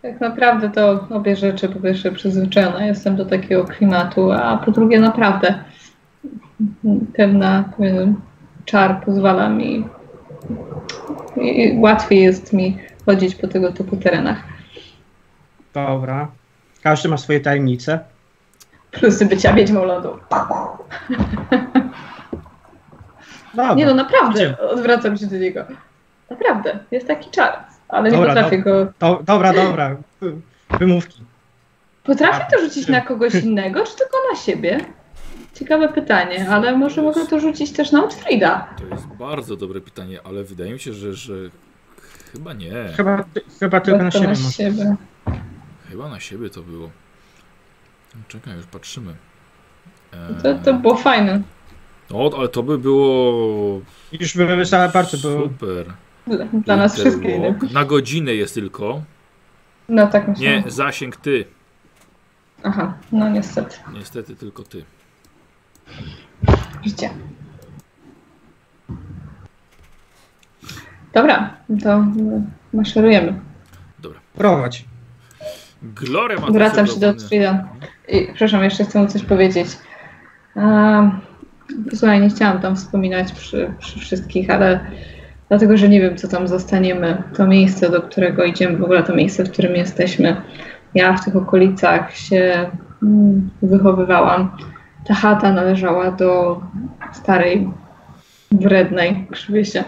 [0.02, 5.00] Tak naprawdę to obie rzeczy, po pierwsze przyzwyczajona jestem do takiego klimatu, a po drugie
[5.00, 5.64] naprawdę
[7.16, 7.64] pewna
[8.64, 9.88] czar pozwala mi
[11.36, 14.42] i łatwiej jest mi chodzić po tego typu terenach.
[15.74, 16.28] Dobra.
[16.82, 18.00] Każdy ma swoje tajemnice.
[18.90, 20.18] Plusy bycia wiedźmą lodu.
[23.54, 23.74] Dobra.
[23.74, 25.64] Nie no, naprawdę, odwracam się do niego.
[26.30, 28.92] Naprawdę, jest taki czar, ale nie Dobra, potrafię go...
[28.98, 29.96] Do, dobra, dobra.
[30.20, 30.36] Wy-
[30.78, 31.22] Wymówki.
[32.04, 34.80] Potrafię to rzucić na kogoś innego, czy tylko na siebie?
[35.54, 38.68] Ciekawe pytanie, ale może mogę to rzucić też na Otfrida.
[38.78, 41.34] To jest bardzo dobre pytanie, ale wydaje mi się, że, że
[42.32, 42.72] chyba nie.
[42.96, 43.24] Chyba,
[43.60, 44.28] chyba tylko na siebie.
[44.28, 44.96] na siebie.
[45.90, 46.90] Chyba na siebie to było.
[48.28, 49.14] Czekaj, już patrzymy.
[50.12, 51.42] E, To, to było fajne.
[52.10, 53.80] No, ale to by było
[54.12, 55.42] Już by za bardzo było.
[55.42, 55.86] super.
[56.26, 57.72] Dla, dla nas wszystkich.
[57.72, 59.02] Na godzinę jest tylko.
[59.88, 60.44] No tak myślę.
[60.44, 61.44] Nie, zasięg ty.
[62.62, 63.76] Aha, no niestety.
[63.92, 64.84] Niestety tylko ty.
[66.84, 67.10] Życie.
[71.12, 72.04] Dobra, to
[72.72, 73.40] maszerujemy.
[74.34, 74.84] Prowadź.
[75.82, 77.68] Gloria ma Wracam się do Otfrida.
[78.08, 79.68] I, przepraszam, jeszcze chcę mu coś powiedzieć.
[80.56, 81.02] A,
[81.94, 84.90] słuchaj, nie chciałam tam wspominać przy, przy wszystkich, ale
[85.48, 87.22] dlatego, że nie wiem, co tam zostaniemy.
[87.36, 90.36] To miejsce, do którego idziemy, w ogóle to miejsce, w którym jesteśmy.
[90.94, 92.70] Ja w tych okolicach się
[93.02, 94.50] mm, wychowywałam.
[95.06, 96.60] Ta chata należała do
[97.12, 97.70] starej,
[98.52, 99.84] wrednej, krzywie się,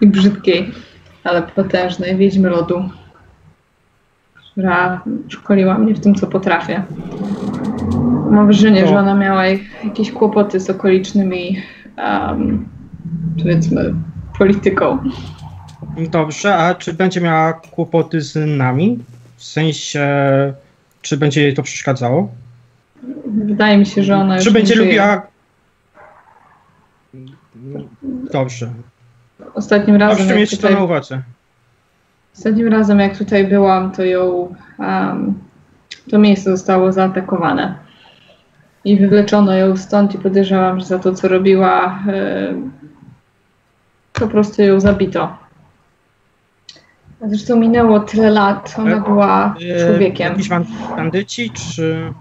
[0.00, 0.70] i brzydkiej,
[1.24, 2.84] ale potężnej wiedźmy lodu
[4.52, 6.82] która szkoliła mnie w tym, co potrafię.
[8.30, 8.88] Mam wrażenie, No.
[8.88, 11.56] że ona miała jak- jakieś kłopoty z okolicznymi,
[12.28, 12.68] um,
[13.38, 13.94] powiedzmy,
[14.38, 14.98] polityką.
[16.10, 18.98] Dobrze, a czy będzie miała kłopoty z nami?
[19.36, 20.08] W sensie,
[21.02, 22.28] czy będzie jej to przeszkadzało?
[23.26, 25.22] Wydaje mi się, że ona Czy będzie lubiła.
[28.32, 28.70] Dobrze.
[29.54, 31.22] Ostatnim razem, Proszę mieć to tutaj, na uwadze.
[32.38, 35.34] ostatnim razem, jak tutaj byłam, to ją um,
[36.10, 37.74] to miejsce zostało zaatakowane.
[38.84, 42.02] I wywleczono ją stąd i podejrzewam, że za to, co robiła,
[44.20, 45.36] po prostu ją zabito.
[47.26, 50.28] Zresztą minęło tyle lat, ona E, była E, człowiekiem.
[50.32, 50.64] Jakiś ban-
[50.96, 52.12] bandyci, czy.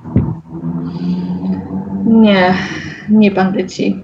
[2.05, 2.53] Nie,
[3.09, 4.03] nie bandyci.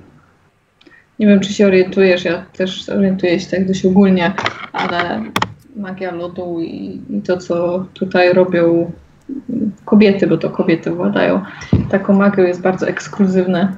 [1.19, 4.34] Nie wiem, czy się orientujesz, ja też orientuję się tak dość ogólnie,
[4.73, 5.23] ale
[5.75, 8.91] magia lodu i, i to, co tutaj robią
[9.86, 11.41] kobiety, bo to kobiety władają
[11.89, 13.75] taką magią, jest bardzo ekskluzywne.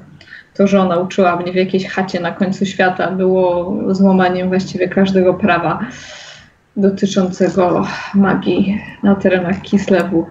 [0.57, 5.33] To, że ona uczyła mnie w jakiejś chacie na końcu świata, było złamaniem właściwie każdego
[5.33, 5.79] prawa
[6.77, 10.25] dotyczącego magii na terenach Kislewu.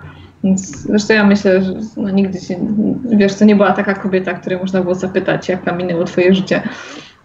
[0.45, 2.57] Więc zresztą ja myślę, że no, nigdy się,
[3.05, 6.63] wiesz, to nie była taka kobieta, której można było zapytać, jak tam minęło twoje życie.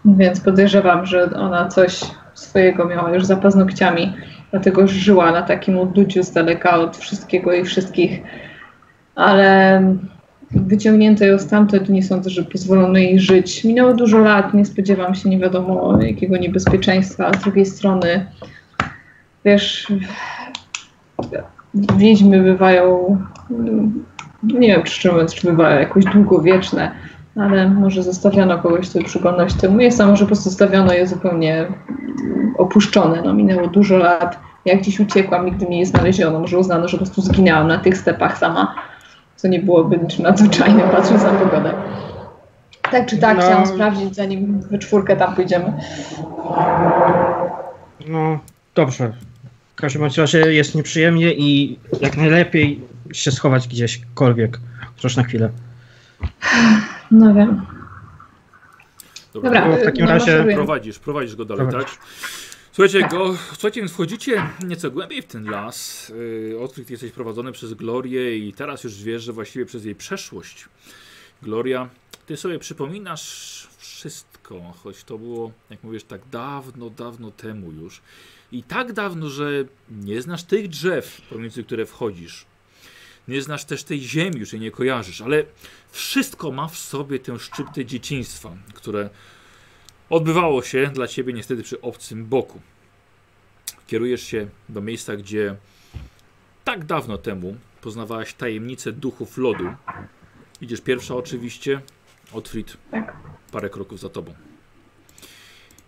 [0.06, 2.02] Więc podejrzewam, że ona coś
[2.34, 4.14] swojego miała już za paznokciami,
[4.52, 8.22] dlatego żyła na takim odluciu z daleka od wszystkiego i wszystkich.
[9.16, 9.82] Ale
[10.52, 13.64] wyciągnięto ją stamtąd, nie sądzę, że pozwolono jej żyć.
[13.64, 17.28] Minęło dużo lat, nie spodziewam się nie wiadomo jakiego niebezpieczeństwa.
[17.28, 18.26] A z drugiej strony,
[19.46, 19.88] wiesz,
[21.98, 23.18] wiedźmy bywają,
[24.44, 26.92] nie wiem mówiąc, czy bywają jakoś długowieczne,
[27.36, 29.80] ale może zostawiono kogoś, kto przyglądać temu.
[29.80, 31.68] Jest, a może po prostu zostawiono je zupełnie
[32.58, 33.22] opuszczone.
[33.26, 34.40] No, minęło dużo lat.
[34.66, 36.40] Jak gdzieś uciekłam, nigdy mnie nie znaleziono.
[36.40, 38.76] Może uznano, że po prostu zginęłam na tych stepach sama,
[39.42, 41.74] co nie byłoby niczym nadzwyczajnym, patrząc na pogodę.
[42.92, 43.44] Tak czy tak, No.
[43.44, 45.74] chciałam sprawdzić, zanim we czwórkę tam pójdziemy.
[48.08, 48.40] No,
[48.76, 49.14] dobrze.
[49.76, 52.82] W każdym razie jest nieprzyjemnie i jak najlepiej
[53.14, 54.60] się schować gdzieśkolwiek.
[54.96, 55.50] Chociaż na chwilę.
[57.12, 57.66] No wiem.
[59.34, 60.54] Dobra, No, w takim no, razie- maszerujemy.
[60.54, 61.80] Prowadzisz, prowadzisz go dalej, Dobra.
[61.80, 61.90] tak?
[62.72, 66.12] Słuchajcie, go, słuchajcie, więc wchodzicie nieco głębiej w ten las.
[66.50, 70.66] Yy, Odkryt jesteś prowadzony przez Glorię i teraz już wiesz, że właściwie przez jej przeszłość.
[71.42, 71.90] Gloria,
[72.26, 78.02] ty sobie przypominasz wszystko, choć to było, jak mówisz, tak dawno, dawno temu już.
[78.52, 82.46] I tak dawno, że nie znasz tych drzew, pomiędzy które wchodzisz.
[83.28, 85.44] Nie znasz też tej ziemi, już jej nie kojarzysz, ale
[85.92, 89.10] wszystko ma w sobie tę szczyptę dzieciństwa, które
[90.10, 92.62] odbywało się dla ciebie niestety przy obcym boku.
[93.88, 95.56] Kierujesz się do miejsca, gdzie
[96.64, 99.74] tak dawno temu poznawałaś tajemnicę duchów lodu.
[100.62, 101.82] Idziesz pierwsza oczywiście,
[102.34, 103.16] Otfrid Tak.
[103.52, 104.34] parę kroków za tobą.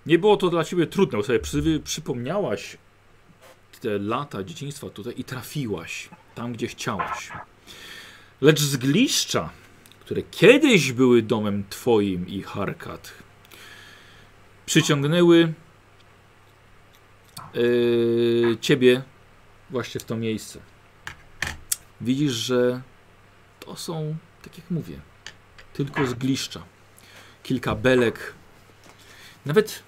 [0.06, 2.78] Nie było to dla ciebie trudne, bo sobie przy, przypomniałaś
[3.82, 7.32] te lata dzieciństwa tutaj i trafiłaś tam, gdzie chciałaś.
[8.42, 9.50] Lecz zgliszcza,
[10.00, 13.14] które kiedyś były domem twoim i Harkat,
[14.72, 15.54] przyciągnęły
[17.54, 19.02] yy, ciebie
[19.70, 20.60] właśnie w to miejsce.
[22.02, 22.82] Widzisz, że
[23.60, 25.00] to są, tak jak mówię,
[25.74, 26.64] tylko zgliszcza.
[27.44, 28.34] Kilka belek,
[29.46, 29.84] nawet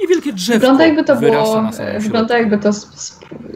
[0.00, 2.70] niewielkie drzewko Wygląda jakby to było, wygląda jakby to,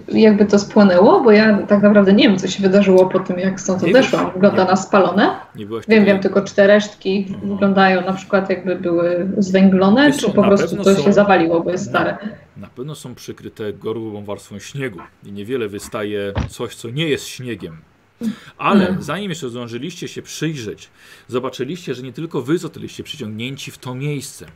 [0.09, 3.61] jakby to spłonęło, bo ja tak naprawdę nie wiem, co się wydarzyło po tym, jak
[3.61, 4.33] stąd odeszłam.
[4.33, 5.37] Wygląda na spalone.
[5.57, 7.49] Nie byłaś Wiem, wiem, tylko czy te resztki Mhm.
[7.49, 11.71] wyglądają na przykład jakby były zwęglone, Wiesz czy po prostu to są- się zawaliło, bo
[11.71, 12.17] jest stare.
[12.57, 17.77] Na pewno są przykryte gorłą warstwą śniegu i niewiele wystaje coś, co nie jest śniegiem.
[18.59, 19.03] Ale Mm.
[19.03, 20.91] zanim jeszcze zdążyliście się przyjrzeć,
[21.29, 24.47] zobaczyliście, że nie tylko wy zostaliście przyciągnięci w to miejsce.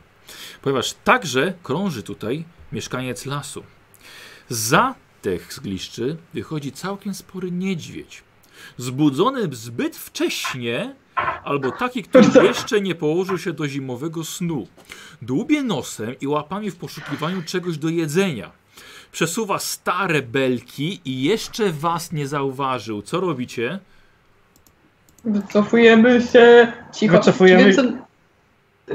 [0.61, 3.63] Ponieważ także krąży tutaj mieszkaniec lasu.
[4.49, 8.23] Za tych zgliszczy wychodzi całkiem spory niedźwiedź.
[8.77, 10.95] Zbudzony zbyt wcześnie,
[11.43, 14.67] albo taki, który jeszcze nie położył się do zimowego snu.
[15.21, 18.51] Dłubie nosem i łapami w poszukiwaniu czegoś do jedzenia.
[19.11, 23.01] Przesuwa stare belki i jeszcze was nie zauważył.
[23.01, 23.79] Co robicie?
[25.25, 27.17] Wycofujemy się cicho.
[27.17, 28.08] Wycofujemy- Wiem, co,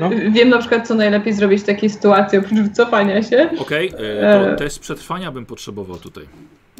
[0.00, 0.10] No.
[0.30, 3.50] wiem na przykład, co najlepiej zrobić w takiej sytuacji, oprócz wycofania się.
[3.58, 4.56] Okej, e, to E.
[4.56, 6.24] test przetrwania bym potrzebował tutaj.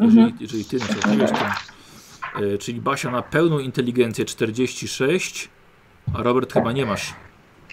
[0.00, 0.32] Mhm.
[0.40, 0.76] Jeżeli, jeżeli ty
[1.18, 1.34] nie to.
[2.54, 5.48] E, czyli Basia na pełną inteligencję 46,
[6.14, 7.14] a Robert chyba nie masz.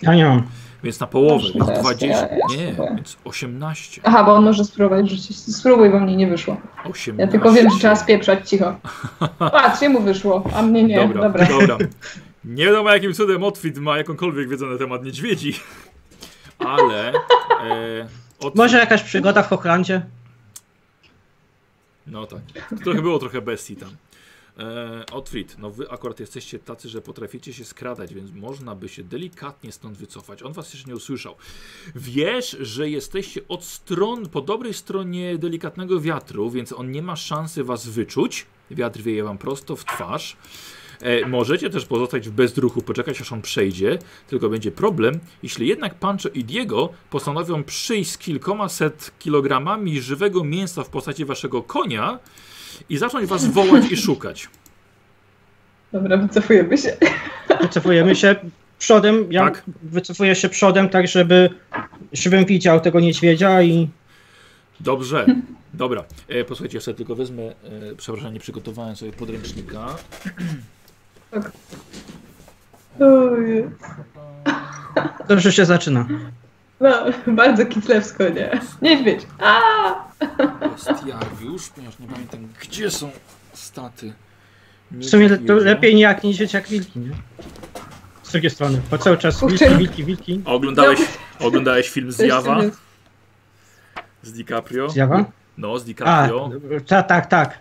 [0.02, 0.44] Ja nie mam.
[0.84, 2.22] Więc na połowę, Proszę, więc teraz 20.
[2.28, 2.96] ja- ja Nie, spróbuję.
[2.96, 4.02] więc 18.
[4.04, 5.38] Aha, bo on może spróbować rzucić.
[5.38, 6.58] Spróbuj, bo mnie nie wyszło.
[6.86, 7.14] 18.
[7.18, 8.76] Ja tylko wiem, że trzeba spieprzać cicho.
[9.40, 10.96] Patrz, mu wyszło, a mnie nie.
[10.96, 11.46] Dobra, Dobra.
[11.48, 11.78] dobra.
[12.46, 15.60] Nie wiadomo jakim cudem Otwit ma jakąkolwiek wiedzę na temat niedźwiedzi,
[16.60, 18.08] ale e,
[18.40, 20.06] Otwit, Może jakaś przygoda w Hochlandzie?
[22.08, 22.42] No tak,
[22.84, 23.90] trochę było trochę bestii tam.
[24.60, 29.04] E, Otwit, no wy akurat jesteście tacy, że potraficie się skradać, więc można by się
[29.04, 30.44] delikatnie stąd wycofać.
[30.44, 31.36] On was jeszcze nie usłyszał.
[31.96, 37.64] Wiesz, że jesteście od stron, po dobrej stronie delikatnego wiatru, więc on nie ma szansy
[37.64, 38.46] was wyczuć.
[38.72, 40.38] Wiatr wieje wam prosto w twarz.
[41.02, 45.96] E, możecie też pozostać w bezruchu, poczekać aż on przejdzie, tylko będzie problem, jeśli jednak
[45.96, 52.20] Pancho i Diego postanowią przyjść z kilkoma set kilogramami żywego mięsa w postaci waszego konia
[52.90, 54.50] i zacząć was wołać i szukać.
[55.94, 56.98] Dobra, wycofujemy się.
[57.62, 58.36] Wycofujemy się
[58.80, 59.26] przodem.
[59.32, 59.64] Ja Tak.
[59.84, 61.50] wycofuję się przodem, tak żeby,
[62.14, 63.90] żebym widział tego niedźwiedzia i
[64.80, 65.26] Dobrze,
[65.74, 66.04] dobra.
[66.28, 67.56] E, posłuchajcie, ja sobie tylko wezmę, e,
[67.98, 69.96] przepraszam, nie przygotowałem sobie podręcznika.
[73.00, 73.70] Ojej.
[75.28, 76.06] dobrze się zaczyna.
[76.80, 78.60] No, bardzo kitlewsko, nie?
[78.82, 79.22] Niedźwiedź.
[79.40, 79.60] A!
[80.70, 83.12] Bestiariusz, ponieważ nie pamiętam, gdzie są
[83.54, 84.14] staty.
[84.92, 85.54] W sumie to niedźwiedzia.
[85.66, 87.12] lepiej nie jak niedźwiedź, jak wilki, nie?
[88.24, 90.42] Z drugiej strony, bo cały czas wilki, wilki, wilki.
[90.46, 91.00] A Oglądałeś,
[91.40, 92.60] oglądałeś film Zjawa
[94.24, 94.90] z DiCaprio?
[94.90, 95.26] Zjawa?
[95.58, 96.50] No, z A, DiCaprio.
[96.88, 97.60] ta, tak, tak.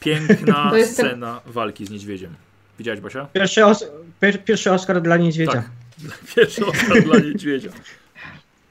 [0.00, 2.34] Piękna scena walki z niedźwiedziem.
[2.78, 3.26] Widziałeś, Basia?
[3.32, 3.86] Pierwszy, os
[4.20, 5.52] pier pierwszy Oscar dla niedźwiedzia.
[5.52, 5.70] Tak.
[6.36, 7.70] Pierwszy Oscar dla niedźwiedzia.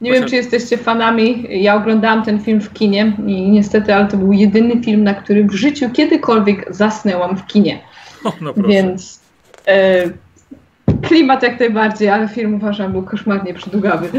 [0.02, 1.48] Nie wiem, czy jesteście fanami.
[1.50, 5.48] Ja oglądałam ten film w kinie i niestety, ale to był jedyny film, na którym
[5.48, 7.80] w życiu kiedykolwiek zasnęłam w kinie.
[8.24, 8.70] O, no proszę.
[8.70, 9.20] Więc
[9.68, 10.04] e,
[11.02, 14.10] klimat jak najbardziej, ale film uważam był koszmarnie przydługawy.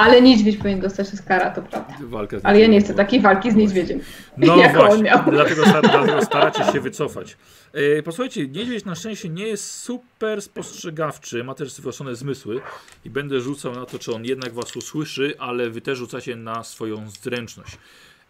[0.00, 1.94] Ale niedźwiedź powinien dostać Oscara, to prawda.
[2.42, 4.00] Ale ja nie chcę takiej walki z niedźwiedziem.
[4.36, 7.36] No właśnie, dlatego, dlatego staracie się wycofać.
[7.72, 12.60] E, posłuchajcie, niedźwiedź na szczęście nie jest super spostrzegawczy, ma też wyostrone zmysły
[13.04, 16.64] i będę rzucał na to, czy on jednak was usłyszy, ale wy też rzucacie na
[16.64, 17.78] swoją zręczność.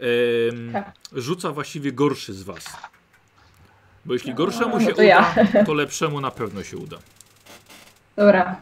[0.00, 0.92] Em, Tak.
[1.12, 2.64] Rzuca właściwie gorszy z was.
[4.04, 5.34] Bo jeśli gorszemu no się to uda, ja.
[5.66, 6.96] to lepszemu na pewno się uda.
[8.16, 8.56] Dobra,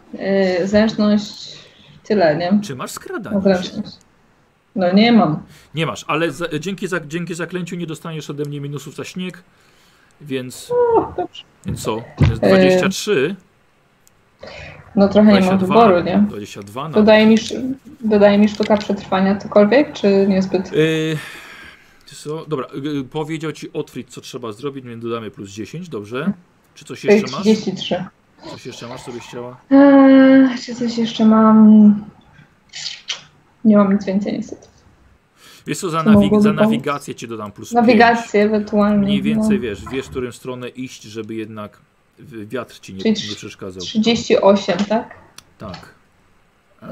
[0.58, 1.57] yy, zręczność
[2.08, 2.60] tyle, nie?
[2.62, 3.40] Czy masz skradanie?
[3.40, 3.96] zręczność.
[4.76, 5.42] No nie mam.
[5.74, 9.42] Nie masz, ale za, dzięki, za, dzięki zaklęciu nie dostaniesz ode mnie minusów za śnieg,
[10.20, 11.42] więc, O, dobrze.
[11.66, 12.02] więc co?
[12.30, 13.36] Jest 23,
[14.96, 16.24] No trochę nie mam 22, wyboru, nie?
[16.28, 16.94] 22 na...
[16.94, 17.36] Dodaje mi,
[18.00, 20.72] dodaje mi sztuka przetrwania cokolwiek, czy niezbyt?
[20.72, 21.18] Yy,
[22.06, 22.46] co?
[22.46, 26.32] Dobra, yy, powiedział ci Otwit, co trzeba zrobić, więc dodamy plus 10, dobrze?
[26.74, 27.40] Czy coś jeszcze masz?
[27.40, 28.04] 33.
[28.44, 29.56] Coś jeszcze masz, co byś chciała?
[29.70, 32.04] Eee, czy coś jeszcze mam?
[33.64, 34.68] Nie mam nic więcej niestety.
[35.66, 38.44] Wiesz co, za, Co nawig- za nawigację ci dodam plus Nawigację 5.
[38.54, 38.98] ewentualnie.
[38.98, 39.62] Mniej więcej no.
[39.62, 41.80] wiesz, wiesz, w którą stronę iść, żeby jednak
[42.46, 43.82] wiatr ci nie, Czyli nie przeszkadzał.
[43.82, 45.14] 38, tak?
[45.58, 45.94] Tak.
[46.82, 46.88] Eee,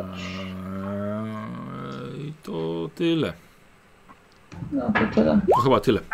[2.29, 3.33] I to tyle.
[4.73, 5.41] No to tyle.
[5.55, 6.01] To chyba tyle.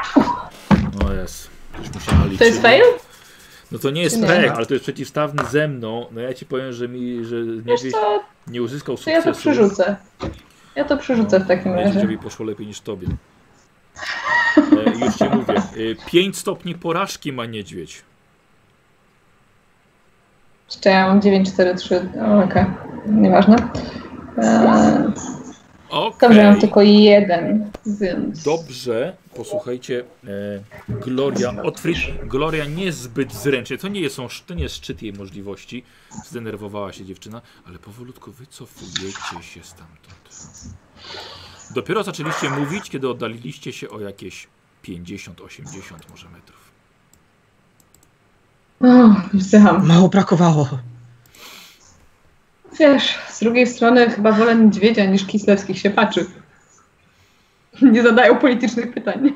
[1.03, 1.51] No jest.
[2.25, 2.39] Liczyć.
[2.39, 2.83] To jest fail?
[3.73, 6.07] No to nie jest fail, ale to jest przeciwstawny ze mną.
[6.13, 7.95] No ja ci powiem, że mi, że niedźwiedź
[8.47, 9.33] nie uzyskał to ja sukcesu.
[9.33, 9.97] to przerzucę.
[10.77, 11.85] Ja to przerzucę w takim razie.
[11.87, 13.07] Niedźwiedziowi poszło lepiej niż tobie.
[14.57, 15.55] E, już ci mówię.
[16.07, 18.03] 5 stopni porażki ma niedźwiedź.
[20.71, 22.09] Jeszcze ja mam 943.
[22.23, 22.65] O, Okej,
[23.07, 23.57] nieważne.
[24.39, 25.13] Eee,
[25.93, 26.29] Okej.
[26.29, 28.43] dobrze, mam tylko jeden, więc.
[28.43, 30.29] Dobrze, posłuchajcie, e,
[30.89, 35.85] Gloria, Otfrid, Gloria niezbyt zręcznie, to nie, jest, są, to nie jest szczyt jej możliwości,
[36.25, 40.53] zdenerwowała się dziewczyna, ale powolutku wycofujecie się stamtąd.
[41.75, 44.47] Dopiero zaczęliście mówić, kiedy oddaliliście się o jakieś
[44.85, 45.31] 50-80
[46.11, 46.73] może metrów.
[48.81, 49.87] O, wzdycham.
[49.87, 50.69] Mało brakowało.
[52.79, 56.27] Wiesz, z drugiej strony chyba wolę niedźwiedzia niż kislewskich się patrzy.
[57.83, 59.33] Nie zadają politycznych pytań.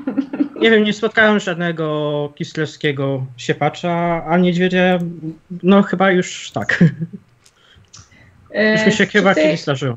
[0.60, 4.98] Nie wiem, nie spotkałem żadnego kislewskiego siepacza, a niedźwiedzie,
[5.62, 6.84] no chyba już tak.
[8.72, 9.96] Już mi się Eee, chyba tej, kiedyś zdarzyło.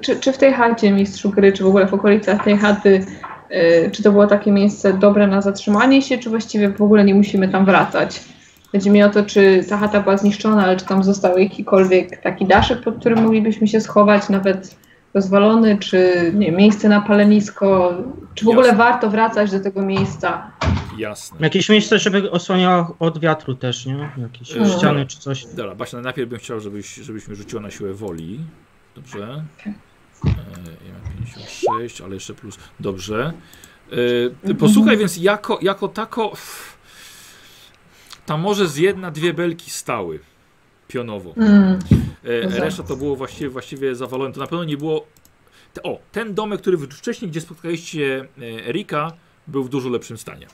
[0.00, 3.06] czy, czy w tej chacie mistrzu gry, czy w ogóle w okolicach tej chaty,
[3.50, 7.14] e, czy to było takie miejsce dobre na zatrzymanie się, czy właściwie w ogóle nie
[7.14, 8.20] musimy tam wracać?
[8.72, 12.46] Chodzi mi o to, czy ta chata była zniszczona, ale czy tam został jakikolwiek taki
[12.46, 14.76] daszek, pod którym moglibyśmy się schować, nawet
[15.14, 17.94] rozwalony, czy nie, miejsce na palenisko,
[18.34, 18.78] czy w ogóle Jasne.
[18.84, 20.50] warto wracać do tego miejsca?
[20.98, 21.38] Jasne.
[21.40, 24.08] Jakieś miejsce, żeby osłaniało od wiatru też, nie?
[24.18, 24.78] Jakieś Mhm.
[24.78, 25.46] ściany czy coś.
[25.46, 28.40] Dobra, Basia, najpierw bym chciał, żebyś, żebyś mi rzuciła na siłę woli.
[28.96, 29.44] Dobrze.
[30.24, 30.28] E,
[30.88, 32.58] ja mam 56, ale jeszcze plus.
[32.80, 33.32] Dobrze.
[34.44, 36.32] E, posłuchaj, więc jako, jako tako.
[38.28, 40.20] Tam może z jedna, dwie belki stały
[40.88, 41.34] pionowo.
[41.36, 41.78] Mm.
[42.24, 42.60] E, Dobrze.
[42.60, 44.34] reszta to było właściwie, właściwie zawalone.
[44.34, 45.06] To na pewno nie było.
[45.74, 48.28] Te, o, ten domek, który wcześniej, gdzie spotkaliście
[48.66, 49.12] Erika,
[49.46, 50.46] był w dużo lepszym stanie.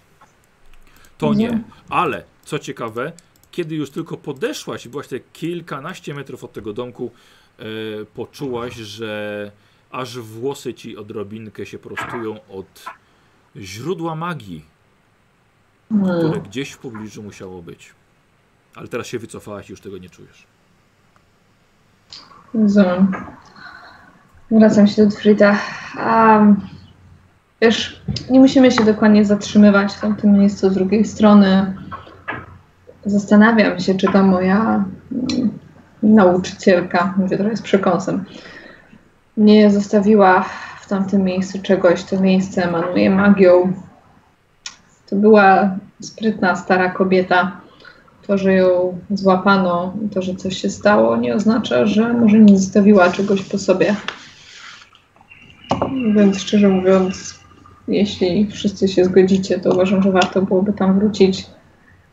[1.18, 1.46] To nie.
[1.46, 1.64] Mhm.
[1.88, 3.12] Ale co ciekawe,
[3.50, 7.10] kiedy już tylko podeszłaś i byłaś te kilkanaście metrów od tego domku,
[7.58, 7.64] e,
[8.04, 9.52] poczułaś, że
[9.90, 12.84] aż włosy ci odrobinkę się prostują od
[13.56, 14.73] źródła magii,
[16.02, 16.40] które Mm.
[16.40, 17.94] gdzieś w pobliżu musiało być.
[18.74, 20.46] Ale teraz się wycofałaś i już tego nie czujesz.
[22.54, 23.12] Rozumiem.
[24.50, 25.58] Wracam się do Frida.
[26.06, 26.60] Um,
[27.60, 31.76] wiesz, nie musimy się dokładnie zatrzymywać w tamtym miejscu z drugiej strony.
[33.04, 35.58] Zastanawiam się, czy ta moja mm,
[36.02, 38.24] nauczycielka, mówię trochę z przekąsem,
[39.36, 40.44] nie zostawiła
[40.80, 42.04] w tamtym miejscu czegoś.
[42.04, 43.72] To miejsce emanuje magią.
[45.06, 47.60] To była sprytna, stara kobieta.
[48.26, 53.10] To, że ją złapano, to, że coś się stało, nie oznacza, że może nie zostawiła
[53.10, 53.94] czegoś po sobie.
[56.14, 57.40] Więc szczerze mówiąc,
[57.88, 61.46] jeśli wszyscy się zgodzicie, to uważam, że warto byłoby tam wrócić.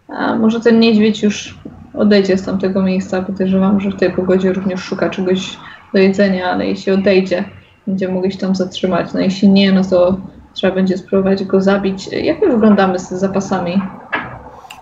[0.08, 1.58] A może ten niedźwiedź już
[1.94, 3.22] odejdzie z tamtego miejsca.
[3.22, 5.58] Podejrzewam, że w tej pogodzie również szuka czegoś
[5.94, 7.44] do jedzenia, ale jeśli odejdzie,
[7.88, 9.14] będziemy mogli się tam zatrzymać.
[9.14, 10.18] No jeśli nie, no to
[10.54, 12.08] trzeba będzie spróbować go zabić.
[12.08, 13.82] Jak my wyglądamy z zapasami?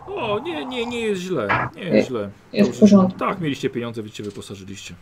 [0.08, 1.48] O, nie, nie, nie jest źle.
[1.76, 2.30] Nie jest źle.
[2.54, 3.20] Jest w porządku.
[3.20, 4.94] Tak, mieliście pieniądze, się wyposażyliście.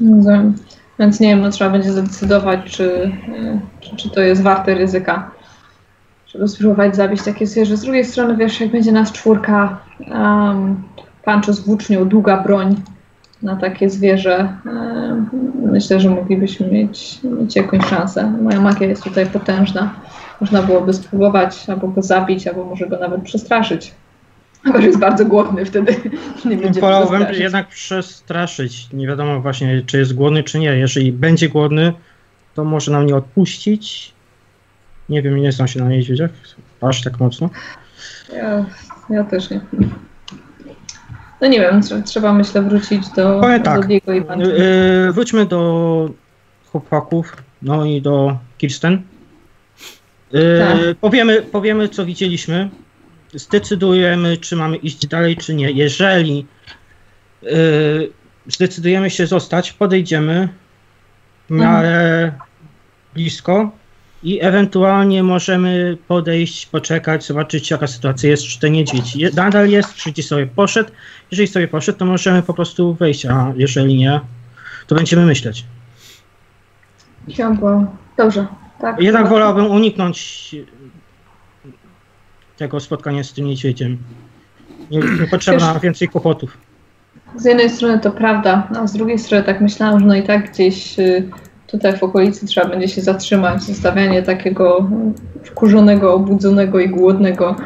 [0.00, 0.54] Rozumiem.
[0.98, 5.30] Więc nie wiem, no trzeba będzie zadecydować, czy, y, czy, czy to jest warte ryzyka,
[6.26, 7.76] żeby spróbować zabić takie zwierzę.
[7.76, 9.78] Z drugiej strony, wiesz, jak będzie nas czwórka,
[10.10, 10.82] um,
[11.24, 12.76] pancho z włócznią, długa broń,
[13.42, 15.24] na takie zwierzę, e,
[15.66, 18.34] myślę, że moglibyśmy mieć, mieć jakąś szansę.
[18.42, 19.94] Moja magia jest tutaj potężna.
[20.40, 23.94] Można byłoby spróbować albo go zabić, albo może go nawet przestraszyć.
[24.64, 25.96] Chyba, że jest bardzo głodny, wtedy
[26.50, 28.88] nie będzie Wolałbym jednak przestraszyć.
[28.92, 30.76] Nie wiadomo właśnie, czy jest głodny, czy nie.
[30.76, 31.92] Jeżeli będzie głodny,
[32.54, 34.12] to może nam nie odpuścić.
[35.08, 36.30] Nie wiem, nie znam się na niedźwiedziach
[36.80, 37.50] aż tak mocno.
[38.36, 38.64] Ja,
[39.10, 39.60] ja też nie.
[41.42, 44.48] No nie wiem, tr- trzeba myślę wrócić do, Powiem tak, do Diego i Pancho.
[44.50, 46.10] Yy, wróćmy do
[46.66, 49.02] chłopaków, no i do Kirsten.
[50.32, 50.96] Yy, Tak.
[51.00, 52.70] powiemy, powiemy, co widzieliśmy.
[53.34, 55.70] Zdecydujemy, czy mamy iść dalej, czy nie.
[55.70, 56.46] Jeżeli
[57.42, 58.12] yy,
[58.46, 60.48] zdecydujemy się zostać, podejdziemy
[61.50, 62.32] w miarę
[63.14, 63.70] blisko
[64.22, 69.94] i ewentualnie możemy podejść, poczekać, zobaczyć jaka sytuacja jest, czy ten niedźwiedź je- nadal jest,
[69.94, 70.90] czy gdzieś sobie poszedł.
[71.30, 74.20] Jeżeli sobie poszedł, to możemy po prostu wejść, a jeżeli nie,
[74.86, 75.64] to będziemy myśleć.
[77.30, 77.86] Ciągło.
[78.16, 78.46] Dobrze.
[78.80, 80.50] Tak, Jednak wolałbym uniknąć
[82.56, 83.98] tego spotkania z tym niedźwiedziem.
[84.90, 86.58] Nie, nie potrzeba Wiesz- więcej kłopotów.
[87.36, 90.52] Z jednej strony to prawda, a z drugiej strony tak myślałam, że no i tak
[90.52, 91.30] gdzieś y,
[91.72, 93.62] tutaj w okolicy trzeba będzie się zatrzymać.
[93.62, 94.90] Zostawianie takiego
[95.44, 97.56] wkurzonego, obudzonego i głodnego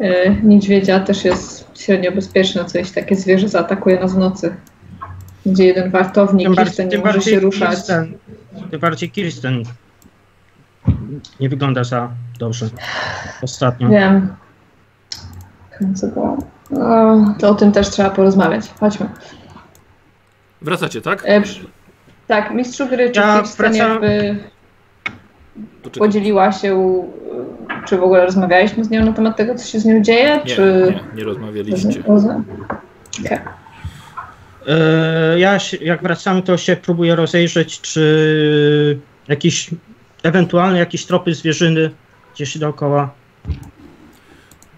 [0.00, 4.56] y, niedźwiedzia też jest średnio bezpieczne, co jeśli takie zwierzę zaatakuje nas w nocy.
[5.46, 7.70] Gdzie jeden wartownik Kirsten nie może się ruszać.
[7.70, 8.18] Kirsten,
[8.70, 9.62] tym bardziej Kirsten
[11.40, 12.66] nie wygląda za dobrze
[13.42, 13.88] ostatnio.
[13.88, 14.34] Wiem.
[15.94, 16.38] Co było?
[16.80, 18.70] O, to o tym też trzeba porozmawiać.
[18.80, 19.08] Chodźmy.
[20.62, 21.22] Wracacie, tak?
[21.24, 21.75] E, przy-
[22.26, 24.36] tak, mistrzu gry, czy Ja wracam- jakby
[25.98, 27.02] podzieliła się,
[27.88, 30.54] czy w ogóle rozmawialiśmy z nią na temat tego, co się z nią dzieje, Nie,
[30.54, 30.94] czy...
[31.14, 32.02] nie, nie rozmawialiście.
[33.24, 33.38] Okej.
[34.66, 38.98] E, Ja się, jak wracamy, to się próbuję rozejrzeć, czy
[39.28, 39.70] jakieś
[40.22, 41.90] ewentualne jakieś tropy zwierzyny
[42.34, 43.10] gdzieś dookoła.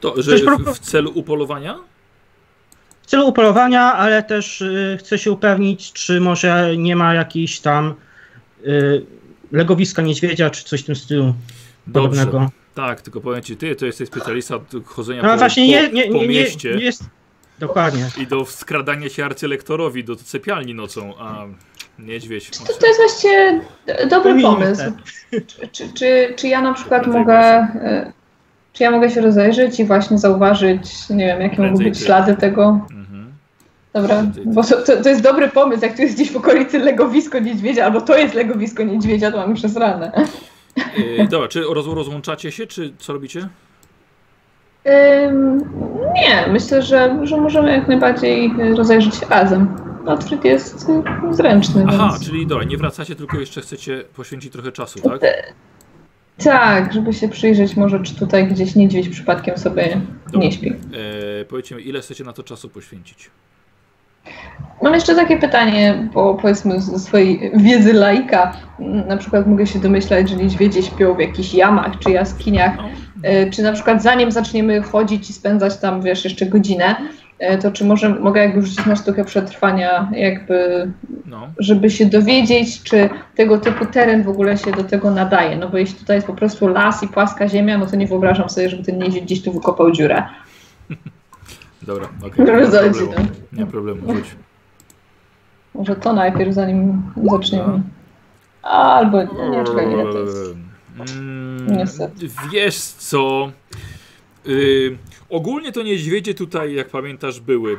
[0.00, 0.36] To, że
[0.74, 1.74] w celu upolowania?
[3.08, 7.94] W celu upolowania, ale też y, chcę się upewnić, czy może nie ma jakiejś tam
[8.66, 9.06] y,
[9.52, 11.34] legowiska niedźwiedzia, czy coś w tym stylu
[11.86, 12.08] Dobrze.
[12.08, 12.50] podobnego.
[12.74, 15.92] Tak, tylko powiem ci, ty to jesteś specjalista od chodzenia No po, właśnie po, nie,
[16.06, 17.02] nie, po nie, mieście nie jest.
[17.58, 18.06] Dokładnie.
[18.18, 21.44] i do skradania się arcylektorowi do sypialni nocą, a
[21.98, 22.50] niedźwiedź...
[22.50, 24.82] To, to jest właściwie d- dobry pomysł.
[25.30, 25.40] te.
[25.40, 27.62] Czy, czy, czy, czy ja na przykład Prędzej mogę...
[28.08, 28.12] y,
[28.72, 32.04] Czy ja mogę się rozejrzeć i właśnie zauważyć, nie wiem, jakie mogą być ty.
[32.04, 32.86] ślady tego?
[33.92, 37.38] Dobra, bo to, to, to jest dobry pomysł, jak tu jest gdzieś w okolicy legowisko
[37.38, 40.12] niedźwiedzia, albo to jest legowisko niedźwiedzia, to mamy przesrane.
[40.96, 43.48] Yy, dobra, czy roz, rozłączacie się, czy co robicie?
[45.26, 45.58] Ym,
[46.14, 49.76] nie, myślę, że, że możemy jak najbardziej rozejrzeć się razem.
[50.06, 50.86] Otfrid jest
[51.30, 52.26] zręczny, Aha, więc...
[52.26, 55.20] czyli dobra, nie wracacie, tylko jeszcze chcecie poświęcić trochę czasu, tak?
[56.44, 60.40] Tak, żeby się przyjrzeć może, czy tutaj gdzieś niedźwiedź przypadkiem sobie Dobra.
[60.40, 60.70] nie śpi.
[60.70, 63.30] E, powiedzcie mi, ile chcecie na to czasu poświęcić?
[64.82, 70.28] Mam jeszcze takie pytanie, bo powiedzmy ze swojej wiedzy laika, na przykład mogę się domyślać,
[70.28, 72.88] że niedźwiedzie śpią w jakichś jamach czy jaskiniach, No,
[73.22, 76.96] E, czy na przykład zanim zaczniemy chodzić i spędzać tam, wiesz, jeszcze godzinę,
[77.38, 80.90] e, to czy może, mogę jakby rzucić na sztukę przetrwania, jakby,
[81.26, 81.48] no.
[81.58, 85.78] żeby się dowiedzieć, czy tego typu teren w ogóle się do tego nadaje, no bo
[85.78, 88.84] jeśli tutaj jest po prostu las i płaska ziemia, no to nie wyobrażam sobie, żeby
[88.84, 90.22] ten niedźwiedź gdzieś tu wykopał dziurę.
[91.88, 92.44] Dobra, okej.
[92.46, 93.12] nie ma problemu.
[93.16, 93.24] no.
[93.52, 94.24] Nie ma problemu, rzuć.
[95.74, 97.82] Może to najpierw, zanim zaczniemy.
[98.62, 100.54] Albo, nie, czekaj, ile to jest?
[101.16, 102.28] Mm, Niestety.
[102.52, 103.52] Wiesz co?
[104.46, 104.98] Y,
[105.30, 107.76] ogólnie to niedźwiedzie tutaj, jak pamiętasz, były.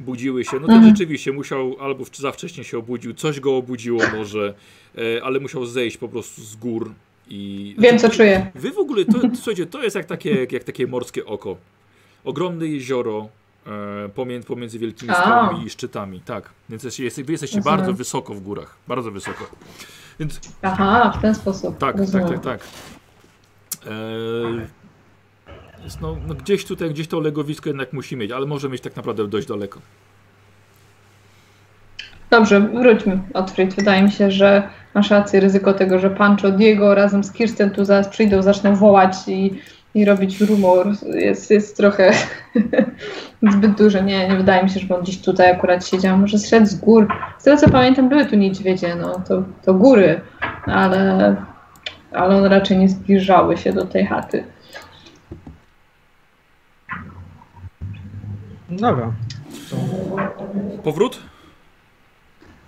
[0.00, 0.60] Budziły się.
[0.60, 0.90] No to Mhm.
[0.96, 4.54] rzeczywiście musiał, albo za wcześnie się obudził, coś go obudziło może,
[4.98, 6.92] e, ale musiał zejść po prostu z gór
[7.28, 7.74] i.
[7.78, 8.50] Wiem, co czuję.
[8.54, 11.56] Wy w ogóle, to, słuchajcie, to jest jak takie, jak takie morskie oko.
[12.28, 13.28] Ogromne jezioro
[13.66, 16.20] e, pomiędzy, pomiędzy wielkimi skałami i szczytami.
[16.20, 17.78] Tak, więc jest, jest, wy jesteście Rozumiem.
[17.78, 18.76] bardzo wysoko w górach.
[18.88, 19.44] Bardzo wysoko.
[20.20, 21.78] Więc Aha, w ten sposób.
[21.78, 22.28] tak, Rozumiem.
[22.28, 22.68] tak, tak, tak.
[23.92, 24.66] Eee,
[26.00, 29.28] no, no gdzieś tutaj, gdzieś to legowisko jednak musi mieć, ale może mieć tak naprawdę
[29.28, 29.80] dość daleko.
[32.30, 33.74] Dobrze, wróćmy, Otfrid.
[33.74, 37.84] Wydaje mi się, że masz rację, ryzyko tego, że Pancho, Diego razem z Kirsten tu
[37.84, 39.60] zaraz przyjdą, zaczną wołać i,
[39.94, 42.12] i robić rumor jest, jest trochę
[43.52, 44.02] zbyt duże.
[44.02, 46.18] Nie, nie wydaje mi się, żeby on gdzieś tutaj akurat siedział.
[46.18, 47.08] Może zszedł z gór.
[47.38, 50.20] Z tego co pamiętam, były tu niedźwiedzie, no to, to góry,
[50.66, 51.36] ale,
[52.12, 54.44] ale one raczej nie zbliżały się do tej chaty.
[58.70, 59.12] Dobra.
[60.84, 61.18] Powrót?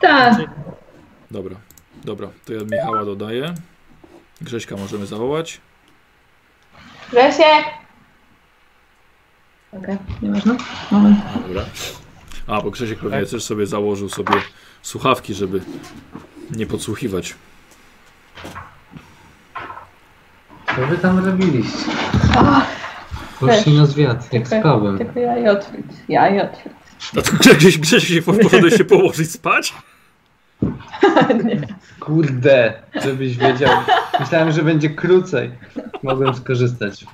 [0.00, 0.34] Tak.
[1.30, 1.56] Dobra,
[2.04, 3.54] dobra, to ja Michała dodaję.
[4.40, 5.60] Grześka możemy zawołać.
[7.12, 7.64] Grzesiek!
[9.72, 10.56] Okej, nieważne.
[10.90, 11.18] Moment.
[11.46, 11.62] Dobra.
[12.46, 14.32] A, bo Grzesiek pewnie też sobie założył sobie
[14.82, 15.61] słuchawki, żeby
[16.56, 17.34] nie podsłuchiwać.
[20.76, 21.78] Co wy tam robiliście?
[22.36, 22.66] Ach,
[23.40, 24.98] Poszli na zwiat, jak Tylko- spałem.
[24.98, 25.86] tylko ja i Otwit.
[26.08, 26.72] Ja i Otwit.
[27.14, 29.74] No to Grzesiek, Grzesiek się poszedłeś się położyć spać?
[31.44, 31.61] Nie.
[32.00, 33.70] Kurde, żebyś wiedział.
[34.20, 35.50] Myślałem, że będzie krócej.
[36.02, 37.04] Mogłem skorzystać.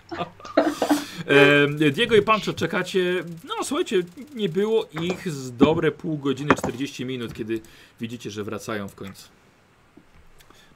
[1.93, 3.25] Diego i Pancho czekacie.
[3.45, 3.97] No słuchajcie,
[4.35, 7.61] nie było ich z dobre pół godziny, 40 minut, kiedy
[8.01, 9.29] widzicie, że wracają w końcu.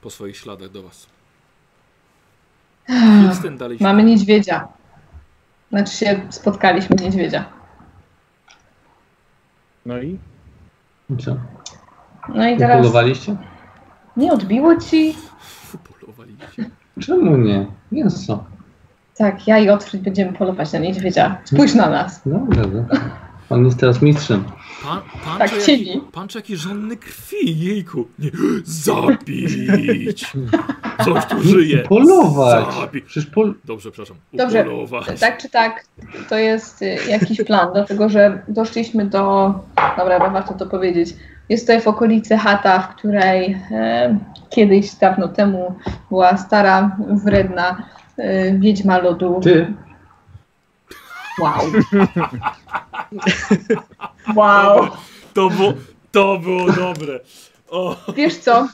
[0.01, 1.07] Po swoich śladach do was.
[3.29, 3.77] Jestem dalej.
[3.81, 4.67] Mamy niedźwiedzia.
[5.69, 7.45] Znaczy się spotkaliśmy niedźwiedzia.
[9.85, 10.17] No i?
[11.09, 11.37] I co?
[12.29, 13.35] No i teraz Upolowaliście?
[14.17, 15.15] nie odbiło ci?
[15.99, 16.65] Polowaliście.
[16.99, 17.65] Czemu nie?
[17.91, 18.43] Mięso.
[19.17, 21.37] Tak, ja i Otwit będziemy polować na niedźwiedzia.
[21.43, 22.21] Spójrz na nas.
[22.25, 22.85] Dobrze, dobrze.
[23.49, 24.43] On jest teraz mistrzem.
[24.83, 26.01] Pan, pan, Tak jaki, chcieli.
[26.11, 28.07] pan jaki żonny krwi, jejku.
[28.19, 28.31] Nie,
[28.63, 30.33] zabić!
[31.05, 31.77] Coś tu żyje.
[31.77, 32.75] Polować!
[32.75, 33.05] Zabić.
[33.05, 33.55] Przecież pol...
[33.65, 34.17] Dobrze, przepraszam.
[34.33, 34.61] Dobrze.
[34.61, 35.19] Upolować.
[35.19, 35.85] Tak czy tak,
[36.29, 39.53] to jest y, jakiś plan, dlatego że doszliśmy do.
[39.97, 41.15] Dobra, warto to powiedzieć.
[41.51, 44.17] Jest tutaj w okolicy chata, w której e,
[44.49, 45.75] kiedyś, dawno temu,
[46.09, 47.83] była stara, wredna
[48.17, 49.39] e, wiedźma lodu.
[49.43, 49.73] Ty,
[51.39, 51.59] Wow.
[54.35, 54.87] Wow.
[55.33, 55.73] To było,
[56.11, 57.19] to było dobre.
[57.69, 58.67] O, Wiesz co?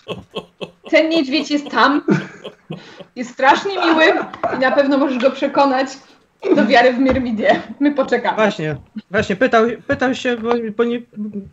[0.90, 2.02] Ten niedźwiedź jest tam.
[3.16, 4.06] Jest strasznie miły
[4.58, 5.88] i na pewno możesz go przekonać
[6.56, 7.62] do wiary w Myrmidię.
[7.80, 8.36] My poczekamy.
[8.36, 8.76] Właśnie,
[9.12, 11.02] właśnie pytał, pytał się, bo, bo nie,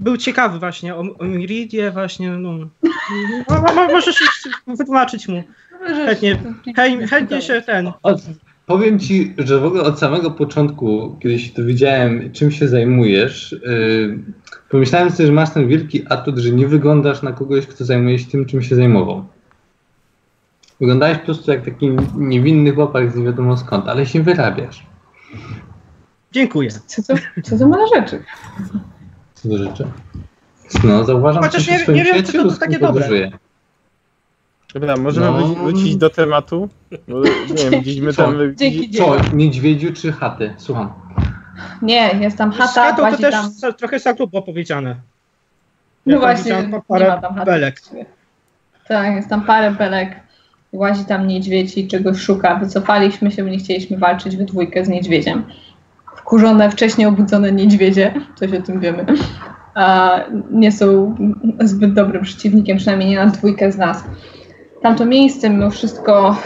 [0.01, 2.53] był ciekawy właśnie o, o Miridię właśnie, no.
[3.51, 4.17] no, no możesz
[4.67, 5.43] wytłumaczyć mu.
[6.07, 6.39] Chętnie,
[6.77, 8.23] chętnie, chętnie się ten, od...
[8.67, 14.19] powiem ci, że w ogóle od samego początku, kiedy się dowiedziałem, czym się zajmujesz, yy,
[14.71, 18.31] pomyślałem sobie, że masz ten wielki atut, że nie wyglądasz na kogoś, kto zajmuje się
[18.31, 19.25] tym, czym się zajmował.
[20.81, 24.87] Wyglądałeś po prostu jak taki niewinny chłopak z nie wiadomo skąd, ale się wyrabiasz.
[26.33, 26.71] dziękuję.
[26.87, 28.25] Co to, co to ma na rzeczy?
[29.35, 29.87] Co do rzeczy.
[30.85, 32.89] No, zauważam, Chociaż że nie- nie wiem, czy to przyjacielsku takie dobre.
[32.89, 33.31] podróżuje.
[34.75, 35.33] Dobra, możemy No.
[35.39, 36.69] wróci- wrócić do tematu.
[37.09, 38.23] Bo, nie wiem, gdzieś my Co?
[38.23, 38.35] tam...
[38.57, 40.55] Dzięki Co, niedźwiedziu czy chaty?
[40.57, 40.93] Słucham.
[41.83, 43.51] Nie, jest tam Z chata, chatą to też tam.
[43.51, 44.97] za, trochę za grubo powiedziane.
[46.07, 47.47] No Ja tam właśnie, nie parę ma tam chaty.
[47.47, 47.81] belek.
[48.89, 50.21] Tak, jest tam parę belek.
[50.75, 52.57] Łazi tam niedźwiedź i czegoś szuka.
[52.57, 55.45] Wycofaliśmy się, bo nie chcieliśmy walczyć we dwójkę z niedźwiedziem.
[56.17, 59.07] Wkurzone, wcześniej obudzone niedźwiedzie, coś o tym wiemy,
[59.75, 60.17] a
[60.51, 61.15] nie są
[61.61, 64.05] zbyt dobrym przeciwnikiem, przynajmniej nie na dwójkę z nas.
[64.83, 66.37] Tamto miejsce mimo wszystko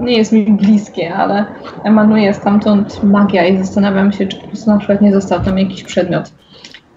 [0.00, 1.44] nie jest mi bliskie, ale
[1.84, 5.82] emanuje stamtąd magia i zastanawiam się, czy po prostu na przykład nie został tam jakiś
[5.82, 6.32] przedmiot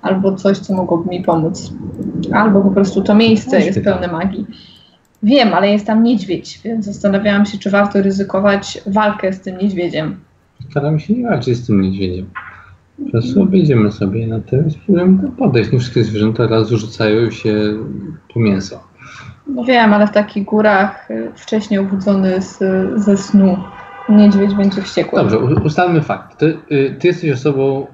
[0.01, 1.73] albo coś, co mogłoby mi pomóc.
[2.33, 4.45] Albo po prostu to miejsce jest pełne magii.
[5.23, 10.19] Wiem, ale jest tam niedźwiedź, więc zastanawiałam się, czy warto ryzykować walkę z tym niedźwiedziem.
[10.71, 12.29] Staramy się nie walczyć z tym niedźwiedziem.
[13.05, 15.71] Po prostu obejdziemy sobie na i spróbujemy to podejść.
[15.71, 17.53] Nie wszystkie zwierzęta raz rzucają się
[18.33, 18.83] po mięso.
[19.47, 22.57] No wiem, ale w takich górach y, wcześniej obudzony z,
[22.95, 23.57] ze snu
[24.09, 25.19] niedźwiedź będzie wściekły.
[25.19, 26.37] Dobrze, ustalmy fakt.
[26.37, 27.87] Ty, y, ty jesteś osobą,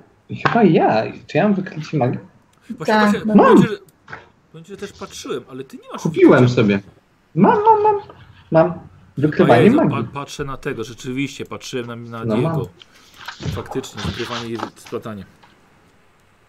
[0.47, 2.19] chyba ja, czy ja mam wykrycie magii?
[2.69, 3.33] Właśnie, Tak, właśnie,
[4.53, 4.63] no.
[4.63, 6.01] ci, że też patrzyłem, ale ty nie masz...
[6.01, 6.55] Kupiłem wykrycia.
[6.55, 6.79] sobie.
[7.35, 7.95] Mam, mam, mam.
[8.51, 8.73] Mam.
[9.17, 10.07] Wykrywanie Jezu, magii.
[10.13, 12.61] pa, patrzę na tego, rzeczywiście, patrzyłem na, na No mam.
[13.55, 15.23] Faktycznie, wykrywanie i splatanie.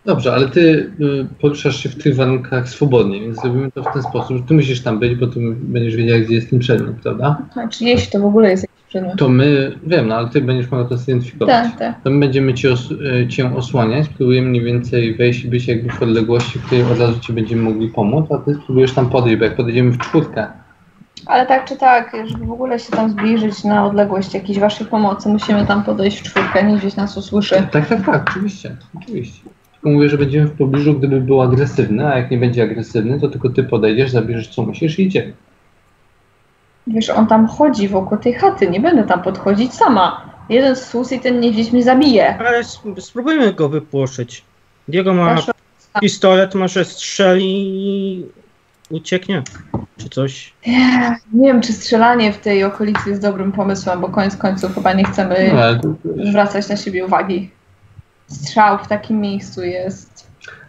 [0.05, 4.03] Dobrze, ale ty y, poruszasz się w tych warunkach swobodnie, więc zrobimy to w ten
[4.03, 7.37] sposób, że ty musisz tam być, bo ty będziesz wiedział, gdzie jest ten przedmiot, prawda?
[7.53, 9.19] Znaczy, jeśli to w ogóle jest jakiś przedmiot.
[9.19, 11.65] To my, wiem, no ale ty będziesz mogła to zidentyfikować.
[11.65, 12.03] Tak, tak.
[12.03, 12.89] To my będziemy cię, os
[13.23, 16.99] e, cię osłaniać, spróbujemy mniej więcej wejść i być jakby w odległości, w której od
[16.99, 20.47] razu ci będziemy mogli pomóc, a ty spróbujesz tam podejść, bo jak podejdziemy w czwórkę,
[21.27, 25.29] Ale tak czy tak, żeby w ogóle się tam zbliżyć na odległość jakiejś waszej pomocy,
[25.29, 27.55] musimy tam podejść w czwórkę, niedźwiedź nas usłyszy.
[27.73, 29.41] Tak, tak, tak, oczywiście, oczywiście.
[29.73, 33.29] Tylko mówię, że będziemy w pobliżu, gdyby był agresywny, a jak nie będzie agresywny, to
[33.29, 35.33] tylko ty podejdziesz, zabierzesz co musisz i idziemy.
[36.87, 40.21] Wiesz, on tam chodzi wokół tej chaty, nie będę tam podchodzić sama.
[40.49, 42.39] Jeden sus i ten niedźwiedź mnie zabije.
[42.39, 44.45] Ale sp- spróbujmy go wypłoszyć.
[44.89, 45.53] Diego ma Proszę.
[46.01, 48.27] pistolet, może strzeli i
[48.91, 49.43] ucieknie.
[49.97, 50.55] Czy coś.
[51.33, 55.05] Nie wiem, czy strzelanie w tej okolicy jest dobrym pomysłem, bo koniec końców chyba nie
[55.05, 55.51] chcemy
[55.85, 55.95] No,
[56.31, 57.51] zwracać na siebie uwagi.
[58.27, 60.17] Strzał w takim miejscu jest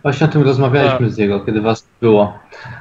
[0.03, 2.39] Właśnie o tym rozmawialiśmy z jego, kiedy was było.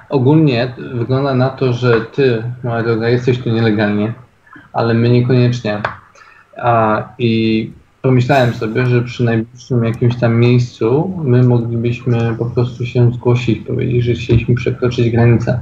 [0.09, 4.13] Ogólnie wygląda na to, że ty, moja droga, jesteś tu nielegalnie,
[4.73, 5.81] ale my niekoniecznie.
[6.57, 7.71] A, I
[8.07, 14.05] pomyślałem sobie, że przy najbliższym jakimś tam miejscu my moglibyśmy po prostu się zgłosić, powiedzieć,
[14.05, 15.61] że chcieliśmy przekroczyć granicę.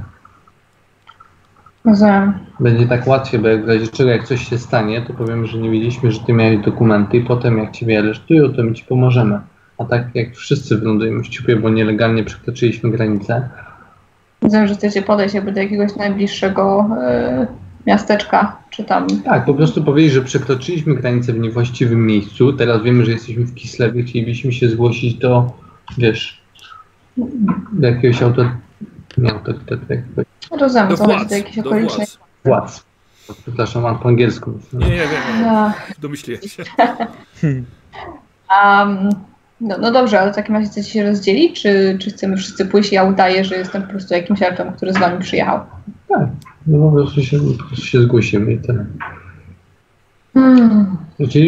[1.85, 2.33] Rozumiem.
[2.59, 5.57] Będzie tak łatwiej, bo jak w razie czego, jak coś się stanie, to powiemy, że
[5.57, 9.39] nie wiedzieliśmy, że ty miałeś dokumenty i potem jak ciebie aresztują, to my ci pomożemy.
[9.77, 13.49] A tak jak wszyscy wylądujemy w ciupie, bo nielegalnie przekroczyliśmy granicę,
[14.41, 16.89] Rozumiem, że chcecie podejść jakby do jakiegoś najbliższego
[17.43, 19.07] y, miasteczka, czy tam.
[19.23, 22.53] Tak, po prostu powiedzieć, że przekroczyliśmy granicę w niewłaściwym miejscu.
[22.53, 24.03] Teraz wiemy, że jesteśmy w Kislewie.
[24.03, 25.51] Chcielibyśmy się zgłosić do,
[25.97, 26.41] wiesz,
[27.71, 28.45] do jakiegoś auto...
[29.17, 32.07] Nie autorytetu, jak powiedzieć, Rozumiem, Do co chodzi władz, do jakiejś okolicznej.
[32.45, 32.85] władz.
[33.25, 33.37] władz.
[33.41, 34.59] Przepraszam, mam po angielsku.
[34.73, 36.63] Nie, nie, wiem, Ach, domyśliłem się.
[37.43, 39.09] Um,
[39.61, 42.91] no, no dobrze, ale w takim razie chcecie się rozdzielić, czy, czy chcemy wszyscy pójść?
[42.91, 45.59] Ja udaję, że jestem po prostu jakimś elfem, który z wami przyjechał.
[46.09, 46.27] Tak,
[46.67, 48.85] no po prostu się, po prostu się zgłosimy i tyle.
[50.33, 50.97] Hmm.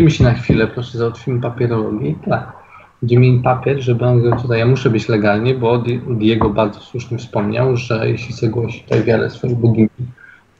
[0.09, 2.53] Się na chwilę, proszę załatwimy papierologię i tak.
[3.01, 6.79] Będziemy mieli papier, żeby on go tutaj, ja muszę być legalnie, bo Di- Diego bardzo
[6.79, 9.89] słusznie wspomniał, że jeśli chce głosić tutaj wiele swoich bogini,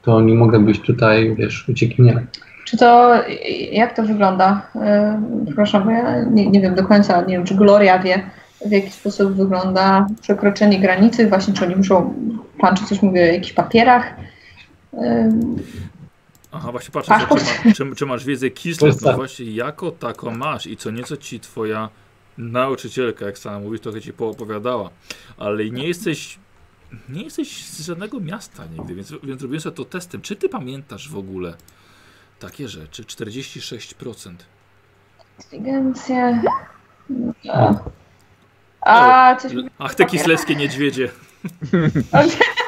[0.02, 2.26] to nie mogę być tutaj, wiesz, uciekinierem.
[2.64, 3.14] Czy to,
[3.72, 4.62] jak to wygląda?
[4.74, 8.22] Yy, Przepraszam, bo ja nie, nie wiem do końca, nie wiem, czy Gloria wie,
[8.66, 12.14] w jaki sposób wygląda przekroczenie granicy, właśnie czy oni muszą,
[12.58, 14.14] pan czy coś mówi o jakichś papierach?
[16.52, 17.44] Aha, właśnie patrzę, czy, Paszport.
[17.62, 21.16] czy, ma, czy, czy masz wiedzę Kislev, no właśnie jako tako masz i co nieco
[21.16, 21.88] ci twoja
[22.38, 24.90] nauczycielka, jak sama mówisz, trochę ci poopowiadała,
[25.38, 26.38] ale nie jesteś,
[27.08, 30.20] nie jesteś z żadnego miasta nigdy, więc, więc robiłem sobie to testem.
[30.22, 31.54] Czy ty pamiętasz w ogóle
[32.38, 33.02] takie rzeczy?
[33.02, 34.32] 46%.
[35.38, 36.42] Inteligencja.
[38.80, 39.52] A, a coś.
[39.78, 41.10] Ach, te kislewskie niedźwiedzie.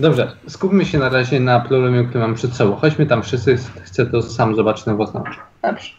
[0.00, 2.76] Dobrze, skupmy się na razie na problemie, który mam przed sobą.
[2.76, 5.38] Chodźmy tam wszyscy, chcę to sam zobaczyć na własne oczy.
[5.62, 5.90] Dobrze.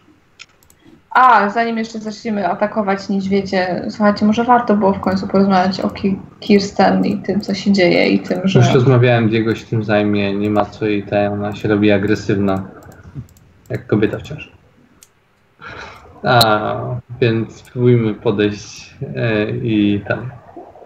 [1.10, 6.18] A, zanim jeszcze zaczniemy atakować niedźwiedzie, słuchajcie, może warto było w końcu porozmawiać o Ki-
[6.40, 8.58] Kirsten i tym, co się dzieje i tym, że...
[8.58, 12.62] Już rozmawiałem, Diego się tym zajmie, nie ma co i ta, ona się robi agresywna,
[13.70, 14.52] jak kobieta wciąż.
[16.24, 16.76] A,
[17.20, 20.30] więc spróbujmy podejść e, i tam.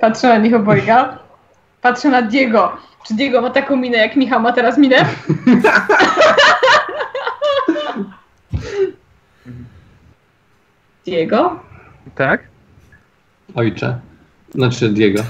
[0.01, 1.19] Patrzę na nich obojga.
[1.83, 2.73] Patrzę na Diego.
[3.07, 5.05] Czy Diego ma taką minę, jak Michał ma teraz minę?
[11.07, 11.61] Diego?
[12.15, 12.49] Tak?
[13.55, 14.01] Ojcze.
[14.55, 15.23] Znaczy Diego.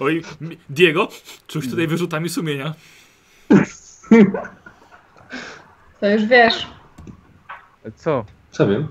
[0.00, 0.22] Oj,
[0.70, 1.08] Diego,
[1.46, 2.74] czuć tutaj wyrzutami sumienia.
[6.00, 6.66] To już wiesz.
[7.96, 8.24] Co?
[8.50, 8.88] Co wiem?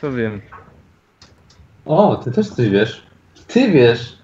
[0.00, 0.40] Co wiem?
[1.86, 3.06] O, ty też coś wiesz.
[3.46, 4.18] Ty wiesz.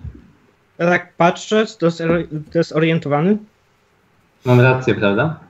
[0.78, 3.36] Tak patrzę, zdesor- zdezorientowany.
[4.44, 5.40] Mam rację, prawda?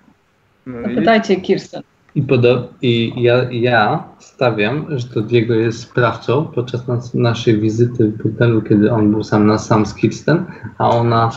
[0.66, 1.82] No i Zapytajcie Kirsten.
[2.14, 8.08] I, podo- i ja, ja stawiam, że to Diego jest sprawcą podczas nas, naszej wizyty
[8.08, 10.44] w hotelu, kiedy on był sam na sam z Kirsten,
[10.78, 11.30] a ona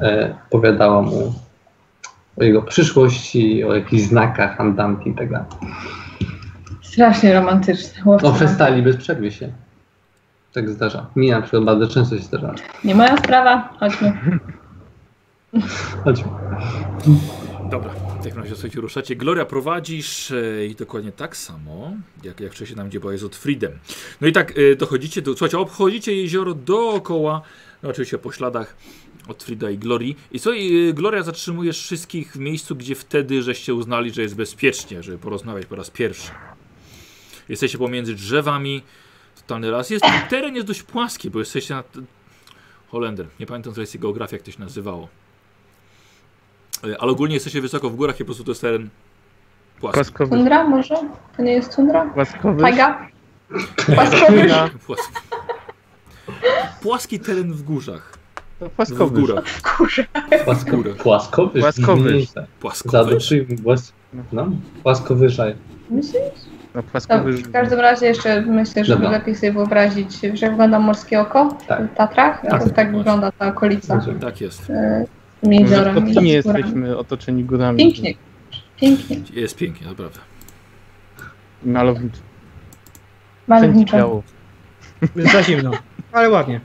[0.00, 1.34] e, opowiadała mu
[2.36, 5.46] o jego przyszłości, o jakichś znakach, andanti i tak dalej.
[6.82, 8.02] Strasznie romantyczne.
[8.06, 8.32] No Łowca.
[8.32, 9.52] festali bez przerwy się.
[10.52, 11.06] Tak zdarza.
[11.16, 12.54] Mi na przykład bardzo często się zdarza.
[12.84, 13.68] Nie moja sprawa.
[13.80, 14.18] Chodźmy.
[16.04, 16.28] Chodźmy.
[17.70, 17.90] Dobra,
[18.20, 19.16] w takim razie słuchajcie, ruszacie.
[19.16, 21.92] Gloria prowadzisz e, i dokładnie tak samo,
[22.24, 23.72] jak, jak wcześniej nam gdzie była jest od Freedom.
[24.20, 27.42] No i tak e, dochodzicie, do, słuchajcie, obchodzicie jezioro dookoła,
[27.82, 28.76] no oczywiście po śladach
[29.28, 30.16] od Frida i Glorii.
[30.32, 34.34] I co, i, e, Gloria zatrzymujesz wszystkich w miejscu, gdzie wtedy żeście uznali, że jest
[34.34, 36.30] bezpiecznie, żeby porozmawiać po raz pierwszy.
[37.48, 38.82] Jesteście pomiędzy drzewami,
[39.48, 39.90] totalny las.
[39.90, 41.82] Jest, teren jest dość płaski, bo jesteście na...
[42.90, 45.08] Holender, nie pamiętam, co jest jego geografia, jak to się nazywało.
[46.84, 48.88] E, Ale ogólnie jesteście wysoko w górach i po prostu to jest teren
[49.80, 49.94] płaski.
[49.98, 50.30] Płaskowy.
[50.36, 50.94] Tundra może?
[51.36, 52.04] To nie jest tundra?
[52.14, 52.62] Płaskowy.
[52.70, 53.08] Ja-
[54.86, 55.12] Płaski.
[56.82, 58.18] Płaski teren w górzach.
[58.58, 59.20] to W Płaskowy.
[59.20, 59.44] górach.
[59.76, 60.06] Kurze.
[60.44, 60.94] Płasko, Górę.
[60.94, 61.60] płaskowy.
[61.60, 62.26] Płaskowy.
[62.60, 62.92] Płaskowy.
[63.04, 63.92] Zadopszyjmy głos.
[66.78, 67.32] No, płaskowy.
[67.32, 69.10] w każdym razie jeszcze myślę, że Dobra.
[69.10, 71.82] lepiej sobie wyobrazić, że jak wygląda morskie oko Tak.
[71.92, 72.50] w Tatrach, Tak.
[72.64, 74.20] tak, tak wygląda ta okolica Rozumiem.
[74.20, 74.70] Tak jest.
[74.70, 75.04] e,
[75.38, 76.12] z tymi jeziorami.
[76.22, 77.78] nie jesteśmy otoczeni górami.
[77.78, 78.14] Pięknie.
[78.76, 79.16] Pięknie.
[79.32, 80.18] Jest pięknie, naprawdę.
[81.64, 82.20] Malowniczo.
[83.46, 84.22] Malowniczo.
[85.32, 85.70] Za zimno,
[86.12, 86.60] ale ładnie.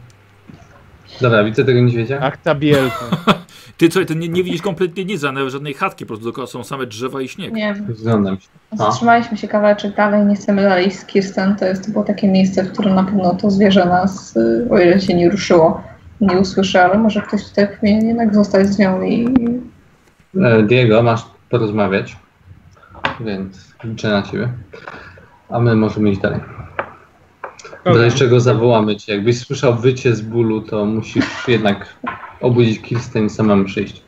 [1.22, 2.20] Dobra, widzę tego niedźwiedzia.
[2.22, 3.06] Ach, ta bielka.
[3.78, 6.64] Ty co, ty nie, nie widzisz kompletnie nic, nawet żadnej chatki, po prostu dookoła są
[6.64, 7.54] same drzewa i śnieg.
[7.54, 8.48] Nie, Zglądam się.
[8.72, 11.56] A, zatrzymaliśmy się kawałeczek dalej, nie chcemy dalej z Kirsten.
[11.56, 14.80] To jest to było takie miejsce, w którym na pewno to zwierzę nas, y, o
[14.80, 15.84] ile się nie ruszyło,
[16.22, 19.28] nie usłyszy, ale może ktoś tutaj powinien jednak zostać z nią i
[20.42, 22.18] e, Diego, masz porozmawiać,
[23.20, 24.50] więc liczę na ciebie.
[25.50, 26.40] A my możemy iść dalej.
[27.86, 29.14] Razie czego zawołamy cię.
[29.14, 31.96] Jakbyś słyszał wycie z bólu, to musisz jednak
[32.42, 34.02] obudzić Kirsten i samemu przyjść.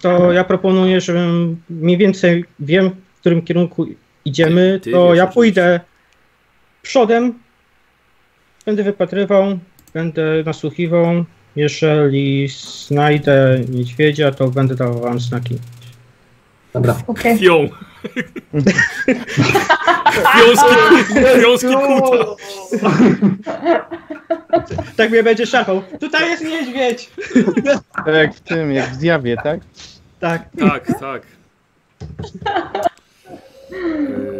[0.00, 3.86] To ja proponuję, żebym mniej więcej wiem, w którym kierunku
[4.24, 5.80] idziemy, Ty- ty to wiesz ja pójdę
[6.82, 7.34] przodem,
[8.66, 9.58] będę wypatrywał,
[9.94, 11.24] będę nasłuchiwał.
[11.56, 12.48] Jeżeli
[12.86, 15.58] znajdę niedźwiedzia, to będę dawał wam znaki.
[16.72, 16.96] Dobra.
[17.06, 17.36] okej.
[17.36, 17.68] Krwią.
[20.32, 20.74] Krwiąski,
[21.34, 22.16] krwiąski kuta.
[24.96, 25.82] Tak mnie będzie szarpał.
[26.00, 27.10] Tutaj jest niedźwiedź!
[28.04, 29.60] Tak jak w tym, jak w zjawie, tak?
[30.20, 30.48] Tak.
[30.58, 31.22] Tak, tak.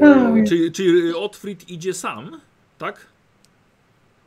[0.00, 2.40] E, czy, czy Otfrid idzie sam?
[2.78, 3.06] Tak?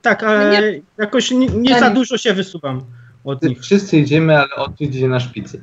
[0.01, 0.61] Tak, ale
[0.97, 2.81] jakoś nie, nie za dużo się wysuwam
[3.23, 3.61] od nich.
[3.61, 5.61] Wszyscy idziemy, ale odwiedź idzie na szpicy.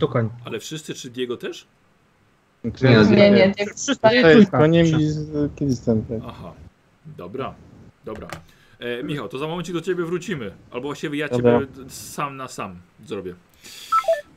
[0.00, 0.30] Dokładnie.
[0.44, 1.66] Ale wszyscy, czy Diego też?
[2.64, 2.70] Nie,
[3.16, 3.66] Nie, nie, nie.
[3.66, 3.96] Wszyscy
[4.50, 5.50] To koniem i z.
[6.26, 6.52] Aha,
[7.16, 7.54] dobra,
[8.04, 8.28] dobra.
[8.78, 10.52] E, Michał, to za momencik do ciebie wrócimy.
[10.70, 11.60] Albo właściwie ja Dobra.
[11.60, 12.76] ciebie sam na sam
[13.06, 13.34] zrobię.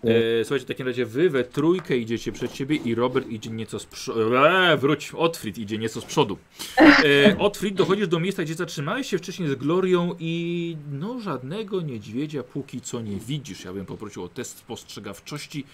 [0.04, 3.80] E, słuchajcie, w takim razie wy we trójkę idziecie przed siebie i Robert idzie nieco
[3.80, 4.36] z przodu.
[4.36, 6.38] Eee, wróć, Otfrid idzie nieco z przodu.
[6.78, 12.44] E, Otfrid, dochodzisz do miejsca, gdzie zatrzymałeś się wcześniej z Glorią i no żadnego niedźwiedzia
[12.44, 13.64] póki co nie widzisz.
[13.66, 15.66] Ja bym poprosił o test spostrzegawczości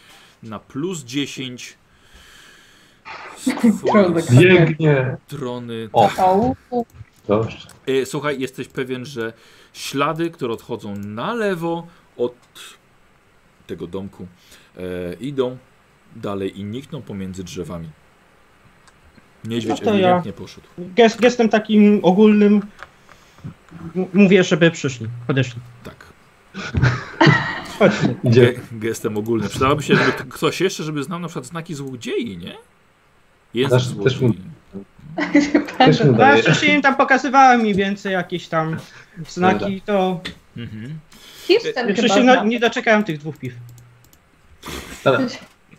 [0.43, 1.77] na plus 10.
[3.37, 4.21] Z Trudno.
[4.21, 5.17] twojej Biegnie!
[5.27, 5.89] strony.
[5.93, 6.09] O.
[7.27, 7.57] Dobrze.
[7.87, 9.33] E, Słuchaj, jesteś pewien, że
[9.73, 11.87] ślady, które odchodzą na lewo
[12.17, 12.35] od
[13.71, 14.27] tego domku,
[14.77, 15.57] e, idą
[16.15, 17.89] dalej i nikną pomiędzy drzewami.
[19.45, 20.67] Niedźwiedź No to ja- ewidentnie poszedł.
[20.77, 22.61] Gest, gestem takim ogólnym
[24.13, 25.61] mówię, żeby przyszli, podeszli.
[25.83, 26.05] Tak.
[27.79, 28.15] Chodźmy.
[28.23, 29.49] Ge gestem ogólnym.
[29.49, 32.55] Przydałoby się, żeby ktoś jeszcze, żeby znał na przykład znaki złodziei, nie?
[33.53, 34.41] Język Też- też złodziei.
[35.77, 38.77] Też mu No, ja wcześniej im tam pokazywałem mniej więcej jakieś tam
[39.29, 40.21] znaki, to
[40.57, 40.99] Mhm.
[41.47, 42.43] Kirsten jeszcze chyba się no, zna.
[42.43, 43.53] nie doczekałem tych dwóch piw.
[45.03, 45.27] Dobra,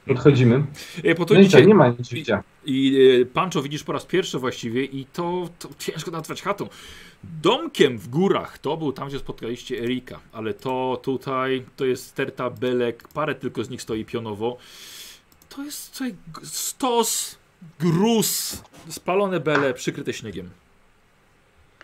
[0.07, 0.55] podchodzimy.
[0.57, 0.63] E,
[1.05, 2.43] No i podchodzicie co, nie ma niedźwiedzia.
[2.65, 6.69] I e, Pancho widzisz po raz pierwszy właściwie i to, to ciężko nazwać chatą.
[7.43, 12.51] Domkiem w górach to był tam, gdzie spotkaliście Erika, ale to tutaj to jest sterta
[12.51, 14.57] belek, parę tylko z nich stoi pionowo.
[15.49, 17.39] To jest tutaj stos,
[17.81, 20.51] gruz, spalone bele przykryte śniegiem.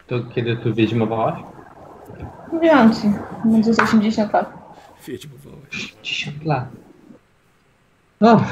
[0.07, 1.43] To kiedy tu wiedźmowałaś?
[2.53, 3.13] Mówiłam ci,
[3.45, 4.53] będzie z 80 lat.
[5.07, 5.95] Wiedźmowałeś.
[6.03, 6.69] 10 lat.
[8.21, 8.45] No.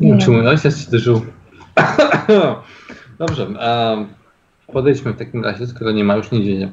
[0.00, 1.20] Nie wiem, czy mój ojciec się dożył.
[3.18, 3.46] Dobrze.
[3.46, 4.06] em,
[4.72, 6.68] podejdźmy w takim razie, skoro nie ma już niedźwiedzia.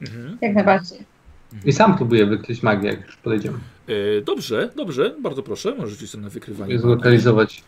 [0.00, 0.38] Mhm.
[0.40, 0.98] Jak najbardziej.
[1.64, 3.58] I sam próbuję wykryć magię, jak już podejdziemy.
[3.88, 6.78] E, dobrze, dobrze, bardzo proszę, możesz rzucić sobie na wykrywanie.
[6.78, 7.62] Zlokalizować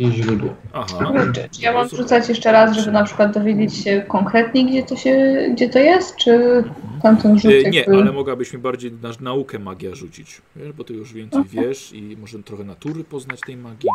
[0.00, 0.54] jej źródło.
[0.72, 1.12] Aha.
[1.34, 4.96] Czy, czy ja mam rzucać jeszcze raz, żeby na przykład dowiedzieć się konkretnie, gdzie to
[4.96, 6.64] się, gdzie to jest, czy
[7.02, 7.96] tamten rzut E, nie, jakby...
[7.96, 12.16] ale mogłabyś mi bardziej na naukę magia rzucić, wiesz, bo ty już więcej wiesz i
[12.20, 13.88] może trochę natury poznać tej magii.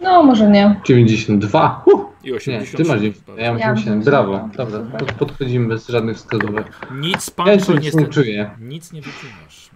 [0.00, 0.80] No, może nie.
[0.86, 1.82] 92.
[1.86, 2.76] Uh, I nie, 80.
[2.76, 3.38] ty masz 90.
[3.38, 4.04] Ja mam Ja mam 80.
[4.04, 4.32] Brawo.
[4.32, 4.56] 80.
[4.56, 6.66] Dobra, podchodzimy bez żadnych wskazówek.
[6.94, 8.08] Nic Ja pan to nie niestety.
[8.08, 9.70] czuję, Nic nie wyczynasz.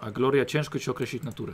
[0.00, 1.52] A Gloria ciężko ci określić naturę.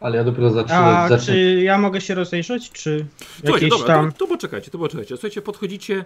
[0.00, 1.08] Ale ja dopiero A zaczynam.
[1.08, 1.36] czy zacznę.
[1.40, 4.12] ja mogę się rozejrzeć, czy Słuchajcie, jakieś dobra, tam...
[4.12, 5.16] to, to poczekajcie, to poczekajcie.
[5.16, 6.04] Słuchajcie, podchodzicie,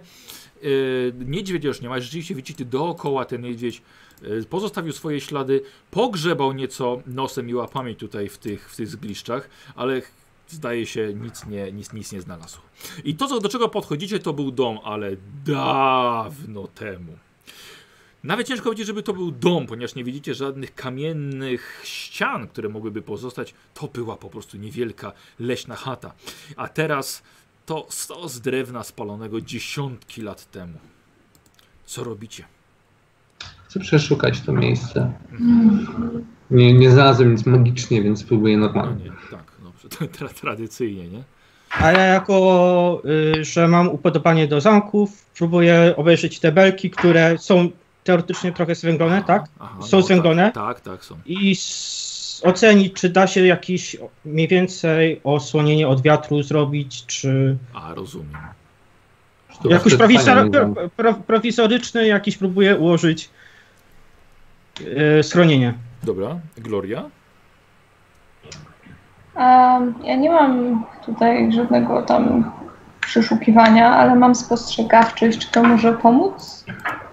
[0.61, 3.81] yy, niedźwiedź już nie ma, rzeczywiście widzicie dookoła ten niedźwiedź
[4.21, 9.49] yy, pozostawił swoje ślady, pogrzebał nieco nosem i łapami tutaj w tych, w tych zgliszczach,
[9.75, 10.01] ale
[10.47, 12.59] zdaje się nic nie, nic, nic nie znalazł.
[13.03, 15.11] I to, co, do czego podchodzicie, to był dom, ale
[15.45, 17.17] dawno temu.
[18.25, 23.01] Nawet ciężko powiedzieć, żeby to był dom, ponieważ nie widzicie żadnych kamiennych ścian, które mogłyby
[23.01, 23.53] pozostać.
[23.73, 26.13] To była po prostu niewielka leśna chata.
[26.55, 27.23] A teraz
[27.65, 30.73] to stos drewna spalonego dziesiątki lat temu.
[31.85, 32.43] Co robicie?
[33.67, 35.13] Chcę przeszukać to miejsce.
[36.51, 39.03] Nie, nie znalazłem nic magicznie, więc spróbuję No normalnie.
[39.03, 41.23] nie, tak, dobrze, to tra tradycyjnie, nie?
[41.79, 43.01] A ja jako,
[43.35, 47.69] y, że mam upodobanie do zamków, próbuję obejrzeć te belki, które są
[48.05, 49.45] teoretycznie trochę zwęglone, tak?
[49.59, 50.51] Aha, Są zwęglone?
[50.51, 51.15] Tak, tak, są.
[51.25, 51.55] I
[52.43, 58.37] ocenić, czy da się jakieś mniej więcej osłonienie od wiatru zrobić, czy A, rozumiem.
[59.63, 60.49] To prowizor,
[60.95, 63.29] pro, prowizoryczny jakiś próbuję ułożyć.
[65.19, 65.73] E, schronienie.
[66.03, 67.09] Dobra, Gloria.
[69.35, 72.51] Um, ja nie mam tutaj żadnego tam
[73.05, 75.37] przeszukiwania, ale mam spostrzegawczość.
[75.37, 76.65] Czy to może pomóc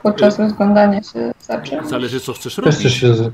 [0.02, 1.88] podczas rozglądania się za czymś?
[1.88, 2.94] Zależy co chcesz robić.
[2.94, 3.32] się z...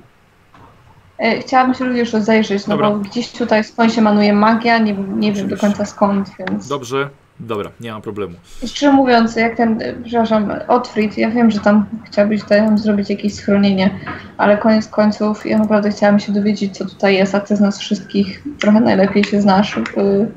[1.18, 2.90] E, Chciałabym się również rozejrzeć, no Dobra.
[2.90, 6.68] bo gdzieś tutaj skąd się manuje magia, nie, nie wiem do końca skąd, więc...
[6.68, 7.08] Dobrze,
[7.40, 8.34] dobra, nie mam problemu.
[8.66, 13.10] Szczerze mówiąc, jak ten, e, przepraszam, Otfrid, ja wiem, że tam chciałbyś tutaj nam zrobić
[13.10, 13.90] jakieś schronienie,
[14.36, 17.78] ale koniec końców ja naprawdę chciałam się dowiedzieć, co tutaj jest, a ty z nas
[17.78, 20.28] wszystkich trochę najlepiej się znasz w y,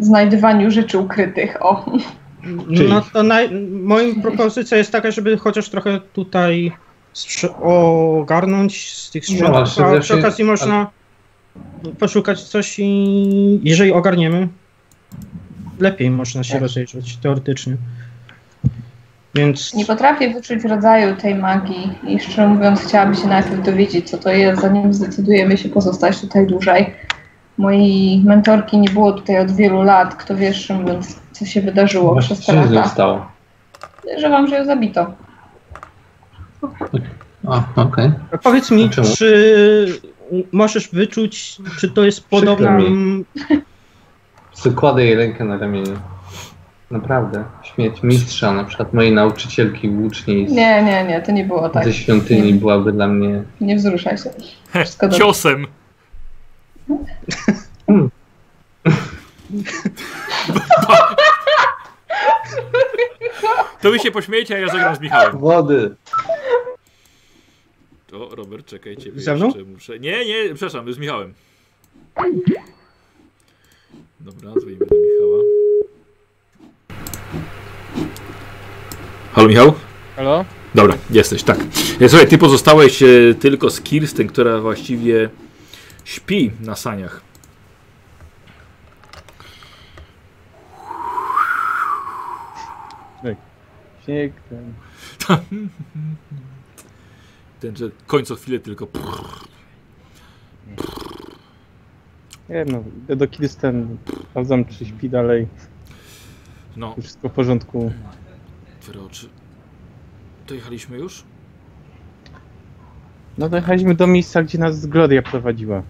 [0.00, 1.56] znajdywaniu rzeczy ukrytych.
[1.62, 1.92] O,
[2.76, 3.50] Czyli- No to naj...
[3.70, 6.72] moim propozycja jest taka, żeby chociaż trochę tutaj
[7.12, 10.90] strze- ogarnąć z tych No sprzętów, właśnie, a przy okazji można
[11.98, 14.48] poszukać coś i jeżeli ogarniemy,
[15.80, 16.62] lepiej można się Tak.
[16.62, 17.76] rozejrzeć teoretycznie.
[19.34, 24.18] Więc nie potrafię wyczuć rodzaju tej magii i szczerze mówiąc chciałabym się najpierw dowiedzieć, co
[24.18, 26.94] to jest, zanim zdecydujemy się pozostać tutaj dłużej.
[27.58, 32.36] Mojej mentorki nie było tutaj od wielu lat, kto wie, mówiąc, co się wydarzyło Właśnie,
[32.36, 32.88] przez co te się z nią lata.
[32.88, 33.26] stało?
[34.18, 35.12] Że wam, że ją zabito.
[37.48, 38.10] A, okej.
[38.42, 39.08] powiedz mi, Czemu?
[39.16, 40.00] czy
[40.52, 42.78] możesz wyczuć, czy to jest podobna...
[44.76, 45.96] Kładę jej rękę na ramieniu.
[46.90, 47.44] Naprawdę.
[47.62, 51.84] Śmierć mistrza, na przykład mojej nauczycielki łuczniej z, Nie, nie, nie, to nie było tak.
[51.84, 53.42] ze świątyni byłaby dla mnie...
[53.60, 54.30] Nie wzruszaj się.
[54.84, 55.18] Wszystko dobrze.
[63.80, 65.38] To wy się pośmiejcie, a ja zagram z Michałem.
[65.38, 65.94] Wody!
[68.06, 69.12] To Robert, czekajcie.
[69.12, 69.46] bo Ze mną?
[69.46, 69.98] jeszcze Muszę...
[69.98, 71.34] Nie, nie, przepraszam, z Michałem.
[74.20, 75.42] Dobra, dzwonimy do Michała.
[79.32, 79.74] Halo Michał?
[80.16, 80.44] Halo?
[80.74, 81.58] Dobra, jesteś, tak.
[82.00, 83.06] E, Słuchaj, ty pozostałeś e,
[83.40, 85.30] tylko z Kirsten, która właściwie
[86.04, 87.20] śpi na saniach.
[94.04, 94.74] Śnieg, ten.
[97.60, 98.88] Ten, że końco chwilę tylko.
[102.48, 103.98] Nie no, idę do Kirsten,
[104.30, 105.46] sprawdzam czy śpi dalej,
[106.76, 107.92] No, wszystko w porządku.
[108.80, 109.28] otwieraj oczy.
[110.48, 111.24] Dojechaliśmy już?
[113.38, 115.82] No dojechaliśmy do miejsca, gdzie nas Gloria prowadziła.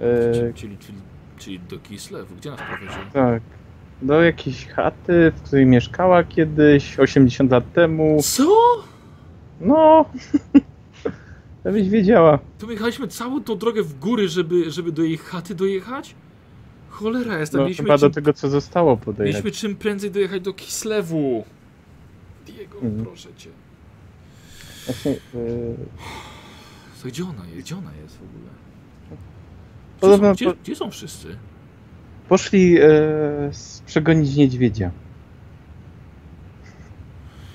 [0.00, 0.98] E, Czyli, czyli, czyli,
[1.38, 2.34] czyli do Kislewu.
[2.36, 3.04] Gdzie nas prowadziło?
[3.12, 3.42] tak.
[4.02, 8.18] Do jakiejś chaty, w której mieszkała kiedyś, 80 lat temu.
[8.22, 8.56] Co?
[9.60, 10.04] No,
[11.64, 12.38] żebyś wiedziała.
[12.58, 16.14] To my jechaliśmy całą tą drogę w góry, żeby, żeby do jej chaty dojechać?
[16.88, 19.44] Cholera, jest tam No, mieliśmy, chyba do czym, tego, co zostało podejrzeć.
[19.44, 21.44] mieliśmy czym prędzej dojechać do Kislewu.
[22.46, 23.04] Diego, Mhm.
[23.04, 23.50] proszę cię.
[24.86, 25.16] Właśnie, e,
[27.02, 27.60] To gdzie ona jest?
[27.66, 28.50] Gdzie ona jest w ogóle?
[29.10, 29.16] Gdzie,
[30.00, 31.36] Podobno są, gdzie, po- gdzie są wszyscy?
[32.28, 32.76] poszli
[33.48, 34.90] s- przegonić niedźwiedzia.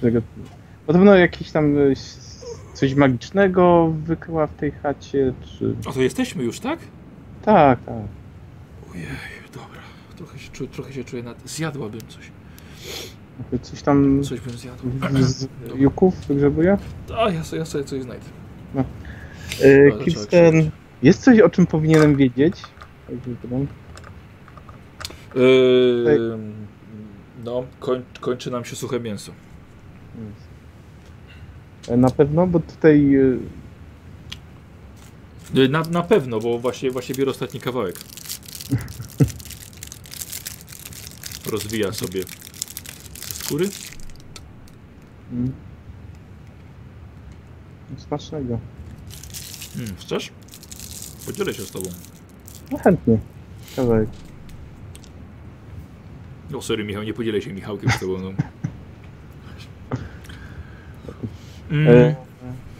[0.01, 0.21] Tego,
[0.86, 1.82] podobno jakieś tam e,
[2.73, 5.76] coś magicznego wykryła w tej chacie, czy...
[5.89, 6.80] A to jesteśmy już, tak?
[7.41, 7.95] Tak, tak.
[8.93, 9.05] Ojej,
[9.53, 9.80] dobra.
[10.17, 11.49] Trochę się czuję, trochę się czuję nad...
[11.49, 12.32] Zjadłabym coś.
[13.61, 14.83] Coś tam Coś bym zjadł.
[15.19, 16.77] z juków wygrzebuje?
[17.17, 18.25] A, ja sobie, ja sobie coś znajdę.
[18.75, 18.83] E,
[19.89, 20.71] trzeba Kirsten, krzyczeć.
[21.03, 22.61] jest coś, o czym powinienem wiedzieć?
[25.36, 26.38] Yy,
[27.43, 29.31] no, koń, kończy nam się suche mięso.
[31.88, 33.38] E, Na pewno, bo tutaj e,
[35.53, 37.95] Yy, Na, na pewno, bo właśnie, właśnie biorę ostatni kawałek.
[41.51, 42.23] Rozwija sobie
[43.45, 43.69] skóry.
[45.31, 45.51] mm,
[47.97, 48.59] smacznego.
[49.75, 50.31] Hmm, chcesz?
[51.25, 51.89] Podzielę się z tobą.
[52.71, 53.17] No chętnie.
[53.75, 54.09] Kawałek.
[56.55, 58.17] O, sorry Michał, nie podzielę się Michałkiem z tobą.
[58.17, 58.31] No.
[61.71, 61.87] Mm.
[61.87, 62.15] E,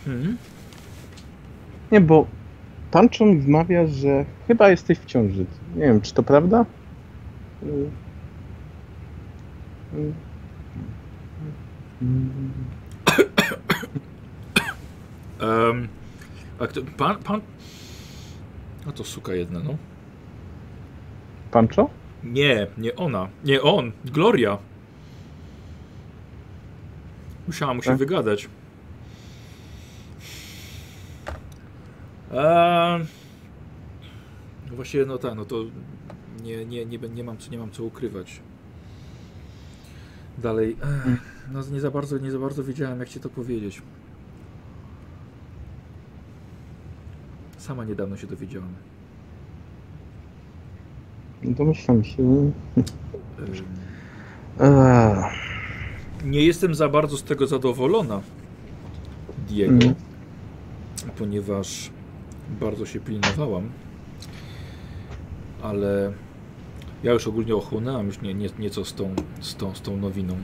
[0.08, 0.38] Mhm.
[1.92, 2.28] nie, bo
[2.92, 5.46] Tanczon wmawia, że chyba jesteś w ciąży.
[5.76, 6.66] Nie wiem, czy to prawda?
[7.64, 7.66] E,
[9.94, 10.14] mm,
[15.40, 15.88] Em,
[16.60, 17.42] a kto, pan, pan...
[18.88, 19.78] A to suka jedna, no.
[21.52, 21.90] Pancho?
[22.24, 23.28] Nie, nie ona.
[23.44, 23.92] Nie on.
[24.06, 24.58] Gloria.
[27.48, 27.98] Musiała mu się Tak?
[28.00, 28.50] wygadać.
[32.32, 33.06] Eee,
[34.70, 35.56] no właśnie, no tak, no to
[36.44, 38.40] nie, nie, nie, nie, mam, co- nie mam co ukrywać.
[40.38, 40.78] Dalej,
[41.08, 43.82] ech, no nie za bardzo, nie za bardzo wiedziałem jak ci to powiedzieć.
[47.58, 48.70] Sama niedawno się dowiedziałam.
[51.44, 52.52] Domyślam się.
[54.62, 55.24] Ym,
[56.26, 58.22] Nie jestem za bardzo z tego zadowolona,
[59.48, 59.96] Diego, Mm.
[61.18, 61.90] ponieważ
[62.62, 63.70] bardzo się pilnowałam,
[65.62, 66.14] ale
[67.04, 70.36] ja już ogólnie ochłonęłam już nie, nie, nieco z tą, z, tą, z tą nowiną.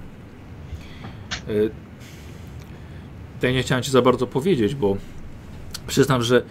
[1.49, 1.71] Y,
[3.41, 4.97] Ja nie chciałem Ci za bardzo powiedzieć, bo
[5.87, 6.43] przyznam, że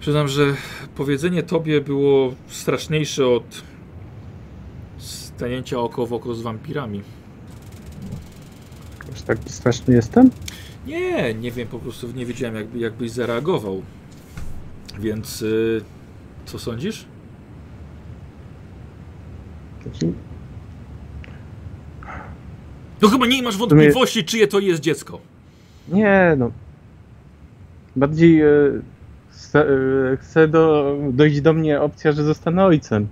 [0.00, 0.54] przyznam, że
[0.96, 3.62] powiedzenie Tobie było straszniejsze od
[4.98, 7.02] stanięcia oko w oko z wampirami.
[9.12, 10.30] aż tak straszny jestem?
[10.86, 13.82] Nie, nie wiem, po prostu nie wiedziałem, jakby, jakbyś zareagował.
[15.00, 15.82] Więc y,
[16.46, 17.06] co sądzisz?
[23.04, 25.20] Taki- No chyba nie masz wątpliwości, czyje to jest dziecko.
[25.88, 26.50] Nie, no.
[27.96, 28.46] Bardziej e,
[29.30, 29.66] chce,
[30.20, 33.08] chce do, dojść do mnie opcja, że zostanę ojcem.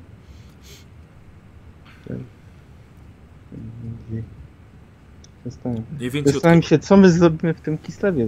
[5.45, 6.34] Zastanawiam, Mniej więcej od...
[6.34, 8.26] zastanawiam się, co my zrobimy w tym Kislewie.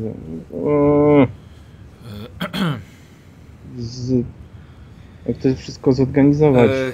[0.53, 1.27] O,
[3.79, 4.25] z,
[5.27, 6.71] jak to wszystko zorganizować.
[6.71, 6.93] E,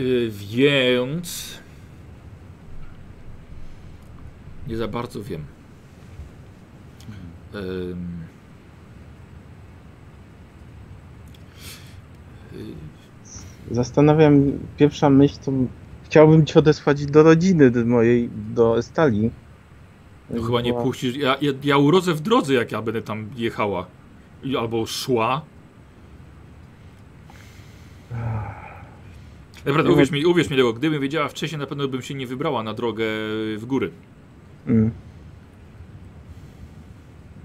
[0.00, 1.59] y, więc...
[4.70, 5.44] Nie za bardzo wiem.
[7.54, 7.94] Y,
[13.70, 15.52] Zastanawiam, pierwsza myśl to
[16.04, 19.30] chciałbym cię odesłać do rodziny do mojej, do Estali.
[20.30, 21.16] No chyba nie puścisz.
[21.16, 23.86] Ja, ja, ja urodzę w drodze, jak ja będę tam jechała.
[24.58, 25.42] Albo szła.
[29.66, 32.62] Naprawdę, uwierz mi, uwierz mi, Leo, gdybym wiedziała wcześniej, na pewno bym się nie wybrała
[32.62, 33.04] na drogę
[33.56, 33.90] w góry.
[34.66, 34.90] Mm.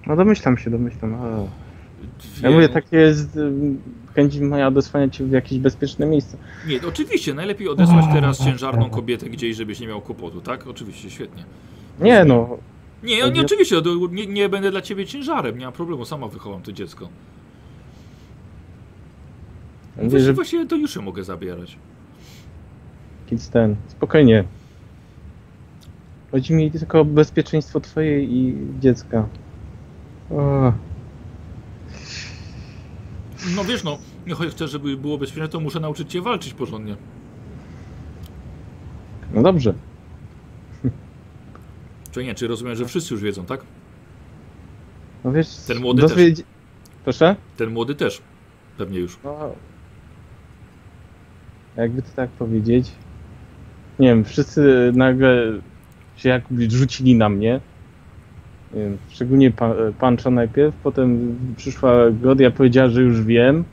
[0.08, 1.18] No domyślam się, domyślam.
[2.42, 3.82] Ja mówię, takie jest ym,
[4.16, 6.38] chęć moja odesłania cię w jakieś bezpieczne miejsce.
[6.68, 10.68] Nie, oczywiście, najlepiej odesłać teraz ciężarną kobietę gdzieś, żebyś nie miał kłopotu, tak?
[10.68, 11.44] Oczywiście, świetnie.
[12.00, 12.58] Nie no,
[13.04, 13.76] Nie, nie, oczywiście,
[14.12, 17.10] nie, nie będę dla ciebie ciężarem, nie ma problemu, sama wychowam to dziecko.
[19.96, 21.78] mówię, Właściwie, że właściwie to już mogę zabierać.
[23.28, 24.44] kids ten, spokojnie.
[26.36, 29.28] Chodzi mi tylko o bezpieczeństwo twoje i dziecka.
[30.32, 30.74] O,
[33.56, 33.98] No wiesz, no,
[34.36, 36.96] choć chcę, żeby było bezpieczne, to muszę nauczyć cię walczyć porządnie.
[39.34, 39.74] no dobrze.
[42.12, 43.62] Czy nie, czy rozumiem, że wszyscy już wiedzą, tak?
[45.24, 46.44] No wiesz, Ten młody dozwiedz-
[47.04, 47.36] Proszę?
[47.58, 48.22] Ten młody też.
[48.78, 49.18] Pewnie już.
[49.24, 49.38] No,
[51.78, 52.92] jakby to tak powiedzieć.
[54.00, 55.60] Nie wiem, wszyscy nagle
[56.18, 57.60] się jakby rzucili na mnie.
[59.10, 63.64] Szczególnie pan, Panczo najpierw, potem przyszła Godia, powiedziała, że już wiem.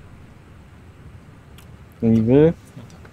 [2.03, 2.53] Niby.
[2.76, 3.11] No tak.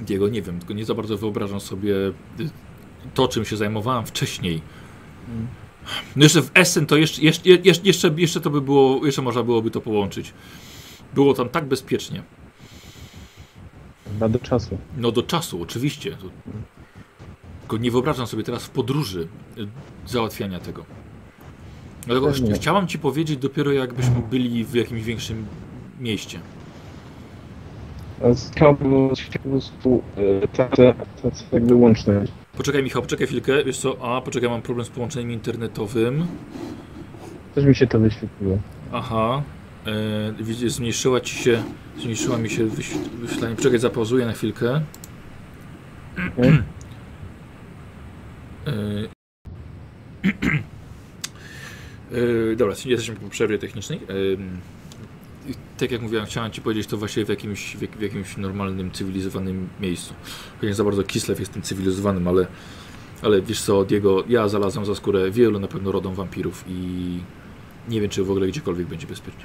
[0.00, 2.12] Diego, nie wiem, tylko nie za bardzo wyobrażam sobie y,
[3.14, 4.60] to, czym się zajmowałem wcześniej.
[6.16, 7.50] No jeszcze w Essen to jeszcze, jeszcze,
[7.84, 10.32] jeszcze, jeszcze to by było, jeszcze można byłoby to połączyć.
[11.14, 12.22] Było tam tak bezpiecznie.
[14.12, 14.78] Chyba do czasu.
[14.96, 16.16] No do czasu, oczywiście.
[17.60, 19.28] Tylko nie wyobrażam sobie teraz w podróży
[19.58, 19.66] y,
[20.06, 20.84] załatwiania tego.
[22.06, 22.52] Dlatego Pewnie.
[22.52, 25.46] chciałam ci powiedzieć dopiero jakbyśmy byli w jakimś większym
[26.00, 26.40] mieście.
[28.22, 29.08] A Chciałbym
[29.42, 30.02] po prostu
[30.42, 32.32] e, tracę, tracę jakby łączność.
[32.56, 33.64] Poczekaj Michał, poczekaj chwilkę.
[33.64, 34.16] Wiesz co?
[34.16, 36.26] A, poczekaj, mam problem z połączeniem internetowym.
[37.54, 38.58] Też mi się to wyświetliło.
[38.92, 39.42] Aha.
[39.86, 41.62] E, zmniejszyła ci się,
[41.98, 43.56] zmniejszyła mi się wyś- wyświetlanie.
[43.56, 44.80] Poczekaj, zapauzuję na chwilkę.
[52.12, 54.00] E, dobra, jesteśmy po przerwie technicznej.
[55.48, 58.90] I tak jak mówiłem, chciałem Ci powiedzieć to właśnie w jakimś, w, w jakimś normalnym,
[58.90, 60.14] cywilizowanym miejscu.
[60.62, 62.46] Nie za bardzo Kislev jest tym cywilizowanym, ale,
[63.22, 67.18] ale wiesz co, Diego, ja znalazłem za skórę wielu na pewno rodom wampirów i
[67.88, 69.44] nie wiem, czy w ogóle gdziekolwiek będzie bezpiecznie.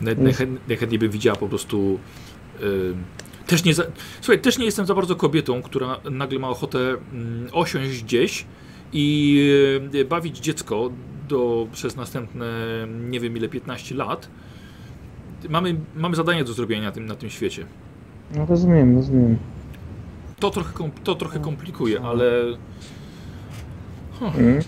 [0.00, 1.98] Naj- najchę- Najchętniej bym widziała po prostu.
[2.62, 3.04] ym,
[3.46, 3.82] też nie za,
[4.20, 8.44] słuchaj, też nie jestem za bardzo kobietą, która nagle ma ochotę mm, osiąść gdzieś
[8.92, 9.38] i
[9.94, 10.90] y, bawić dziecko
[11.28, 12.46] do, przez następne
[13.10, 14.28] nie wiem ile 15 lat.
[15.48, 17.66] Mamy, mamy zadanie do zrobienia na tym, na tym świecie.
[18.36, 19.38] No rozumiem, rozumiem.
[20.40, 22.42] To trochę, to trochę komplikuje, ale.
[24.38, 24.60] Mm.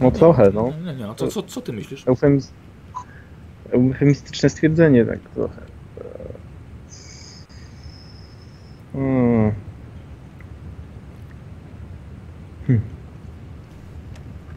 [0.00, 0.72] No trochę, no.
[0.84, 2.02] Nie, nie, a co, co, co ty myślisz?
[2.06, 2.52] Eufemiz...
[3.70, 5.62] Eufemistyczne stwierdzenie, tak trochę.
[8.92, 9.52] Hmm.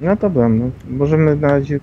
[0.01, 1.79] No dobra, no, możemy na razie...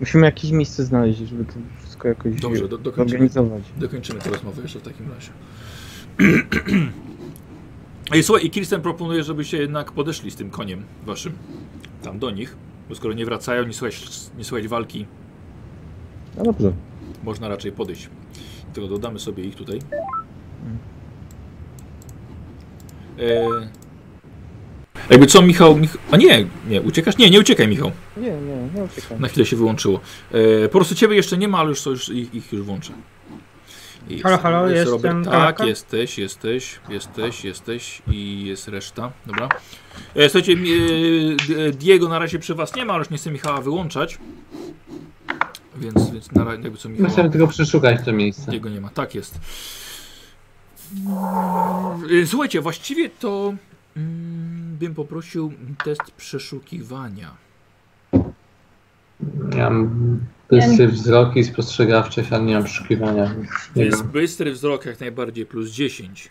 [0.00, 3.62] Musimy jakieś miejsce znaleźć, żeby to wszystko jakoś Dobrze, do, dokończymy, zorganizować.
[3.76, 5.30] dokończymy tę rozmowę jeszcze w takim razie.
[8.14, 11.32] Ej, słuchaj, i Kirsten proponuje, żebyście jednak podeszli z tym koniem waszym
[12.02, 12.56] tam do nich,
[12.88, 15.06] bo skoro nie wracają, nie słychać, nie słychać walki,
[16.36, 16.72] No dobrze.
[17.22, 18.08] można raczej podejść.
[18.74, 19.78] Tylko dodamy sobie ich tutaj.
[23.18, 23.48] E...
[25.10, 25.96] Jakby co, Michał, Mich...
[26.10, 27.18] A nie, nie, uciekasz?
[27.18, 27.90] Nie, nie uciekaj, Michał.
[28.16, 29.20] Nie, nie, nie uciekam.
[29.20, 30.00] Na chwilę się wyłączyło.
[30.32, 32.92] E, po prostu ciebie jeszcze nie ma, ale już, już ich, ich już włączę.
[34.08, 35.24] Jest, Halo, halo, jest jestem Robert.
[35.24, 39.12] Tak, jesteś, jesteś, jesteś, jesteś i jest reszta.
[39.26, 39.48] Dobra.
[40.14, 43.60] E, słuchajcie, e, Diego na razie przy was nie ma, ale już nie chcę Michała
[43.60, 44.18] wyłączać.
[45.76, 47.10] Więc, więc na razie jakby co Michała...
[47.10, 48.54] chcemy tylko przeszukać to miejsce.
[48.54, 49.40] Jego nie ma, tak jest.
[52.22, 53.54] E, Słuchajcie, właściwie to
[53.96, 55.52] mm, bym poprosił
[55.84, 57.34] test przeszukiwania.
[59.56, 60.20] Ja mam
[60.50, 63.34] bystry wzrok i spostrzegawczość, ale nie mam przeszukiwania.
[63.76, 64.12] Nie jest wiem.
[64.12, 66.28] bystry wzrok jak najbardziej plus 10.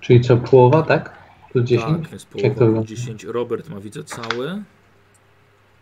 [0.00, 1.12] Czyli co, połowa, tak?
[1.52, 2.08] Plus 10?
[2.10, 2.76] Tak, to połowa wygląda?
[2.76, 3.24] plus 10.
[3.24, 4.62] Robert ma widzę całe.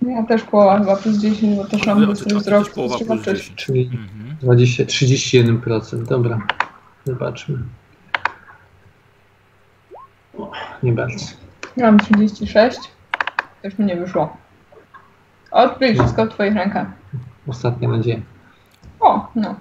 [0.07, 2.65] Ja też połowa chyba plus 10, bo też mam bystry wzrok.
[2.65, 3.55] też połowa plus 10.
[3.65, 4.37] Czyli Mhm.
[4.43, 6.03] 20, 31%.
[6.03, 6.47] Dobra.
[7.05, 7.59] Zobaczmy.
[10.39, 10.51] O,
[10.83, 11.27] nie bardzo.
[11.77, 12.79] Ja mam 36.
[13.63, 14.37] Też mi nie wyszło.
[15.51, 16.87] Odkryj wszystko w twoich rękach.
[17.49, 18.21] Ostatnia nadzieja.
[19.01, 19.55] O, no.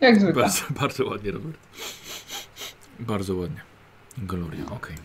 [0.00, 0.42] Jak zwykle.
[0.42, 1.58] Bardzo, bardzo ładnie, Robert.
[3.00, 3.60] Bardzo ładnie.
[4.18, 4.96] Gloria, okej.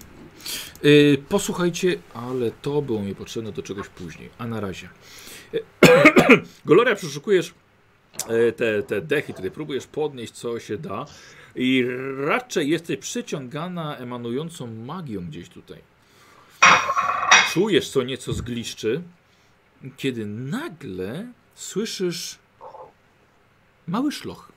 [0.84, 4.30] Yy, posłuchajcie, ale to było mi potrzebne do czegoś później.
[4.38, 4.90] A na razie.
[6.66, 7.54] Gloria, przeszukujesz
[8.28, 11.06] e, te, te dechy, tutaj próbujesz podnieść co się da
[11.56, 11.86] i
[12.18, 15.82] raczej jesteś przyciągana emanującą magią gdzieś tutaj.
[17.54, 19.02] Czujesz co nieco zgliszczy,
[19.98, 22.40] kiedy nagle słyszysz
[23.88, 24.52] mały szloch.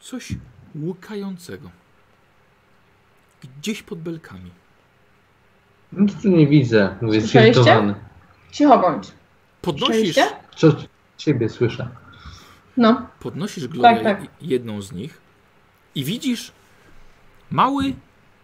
[0.00, 0.28] Coś
[0.74, 1.70] łukającego.
[3.58, 4.50] Gdzieś pod belkami.
[6.08, 6.96] To tu nie widzę.
[7.00, 7.94] Mówię zirytowany.
[8.52, 9.08] Cicho bądź.
[9.62, 10.16] Podnosisz?
[10.56, 10.76] Co
[11.16, 11.88] ciebie słyszę?
[12.76, 13.06] No.
[13.20, 14.30] podnosisz Gloria Tak, tak.
[14.40, 15.20] jedną z nich
[15.94, 16.52] i widzisz
[17.50, 17.94] mały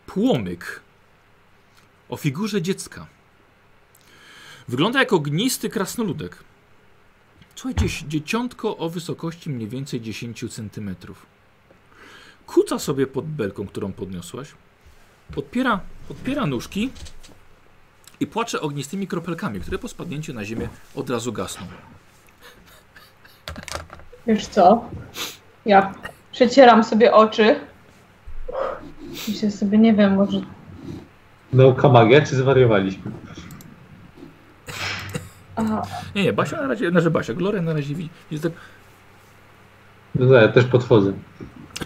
[0.06, 0.80] płomyk
[2.08, 3.06] o figurze dziecka.
[4.68, 6.44] Wygląda jak ognisty krasnoludek.
[7.54, 10.96] Słuchaj, dzie- dzieciątko o wysokości mniej więcej 10 cm.
[12.46, 14.48] Kuca sobie pod belką, którą podniosłaś.
[15.34, 16.90] Podpiera, podpiera nóżki
[18.20, 21.66] i płacze ognistymi kropelkami, które po spadnięciu na ziemię od razu gasną.
[24.26, 24.84] Wiesz co?
[25.66, 25.94] Ja
[26.32, 27.60] przecieram sobie oczy.
[29.28, 30.40] Myślę sobie, nie wiem, może
[31.52, 33.10] Nauka magia, czy zwariowaliśmy?
[35.56, 35.62] A,
[36.14, 38.10] Nie, nie, Basia na razie, znaczy Basia, Gloria na razie widzi.
[38.30, 38.52] Jest tak,
[40.14, 41.12] No ja też podchodzę.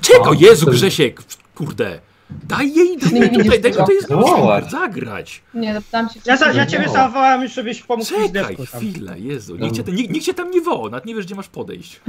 [0.01, 0.25] Czego?
[0.31, 1.23] O, Jezu, to- Grzesiek!
[1.55, 2.01] Kurde!
[2.31, 4.71] Daj jej, daj jej tutaj, daj tutaj Zobacz.
[4.71, 5.43] zagrać.
[5.55, 6.93] nie, zapytałam się, czy Ja, za, ja ciebie No.
[6.93, 8.67] zawołałem, żebyś pomógł Czekaj tam.
[8.67, 9.57] chwilę, Jezu.
[9.57, 12.01] Nikt cię, nikt, nikt cię tam nie woła, nawet nie wiesz, gdzie masz podejść.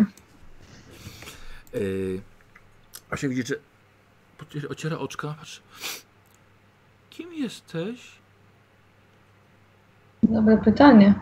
[1.73, 2.21] Yy,
[3.09, 3.43] a się widzi,
[4.55, 5.61] że ociera oczka, patrz.
[7.09, 7.99] Kim jesteś?
[10.23, 11.13] Dobre pytanie.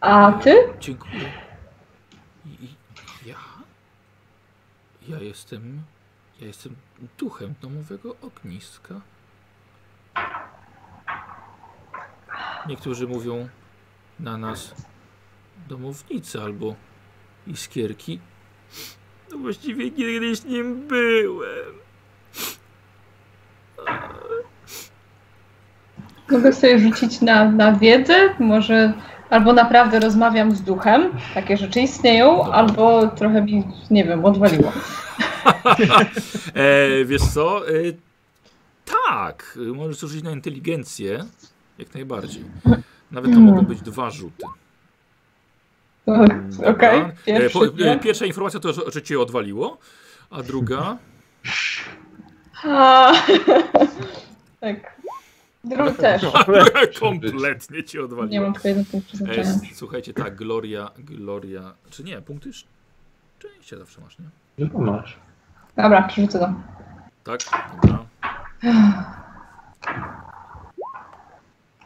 [0.00, 0.54] A ty?
[0.80, 1.32] Dziękuję.
[2.46, 2.68] I,
[3.26, 3.36] ja?
[5.08, 5.82] Ja jestem,
[6.40, 6.74] ja jestem
[7.18, 8.94] duchem domowego ogniska.
[12.68, 13.48] Niektórzy mówią
[14.20, 14.74] na nas
[15.68, 16.74] domownicy albo
[17.46, 18.20] iskierki.
[19.30, 21.74] No właściwie kiedyś nim byłem.
[26.30, 28.34] Mogę sobie rzucić na, na wiedzę?
[28.38, 28.92] Może
[29.30, 32.52] albo naprawdę rozmawiam z duchem, takie rzeczy istnieją, Dobra.
[32.52, 34.72] albo trochę mi, nie wiem, odwaliło.
[36.54, 37.68] E, wiesz co?
[37.68, 37.72] E,
[39.08, 41.24] tak, możesz zużyć na inteligencję.
[41.78, 42.44] Jak najbardziej.
[43.10, 44.46] Nawet to mogą być dwa rzuty.
[46.66, 47.46] Okej, pierwszy.
[47.46, 49.78] E, po, e, pierwsza informacja to, że, że cię odwaliło,
[50.30, 50.98] a druga.
[52.64, 53.12] A,
[54.60, 54.98] tak.
[55.64, 56.22] Drugi też.
[57.00, 58.44] kompletnie cię Nie odwaliło.
[58.44, 59.50] mam tylko jeden punkt przeznaczenia.
[59.50, 61.74] E, słuchajcie, tak, Gloria, Gloria.
[61.90, 62.68] Czy nie, punkty sz-
[63.38, 64.68] szczęścia zawsze masz, nie?
[64.70, 65.16] To masz.
[65.82, 66.52] Dobra, przerzucę to.
[67.24, 67.40] Tak?
[67.82, 68.04] Dobra.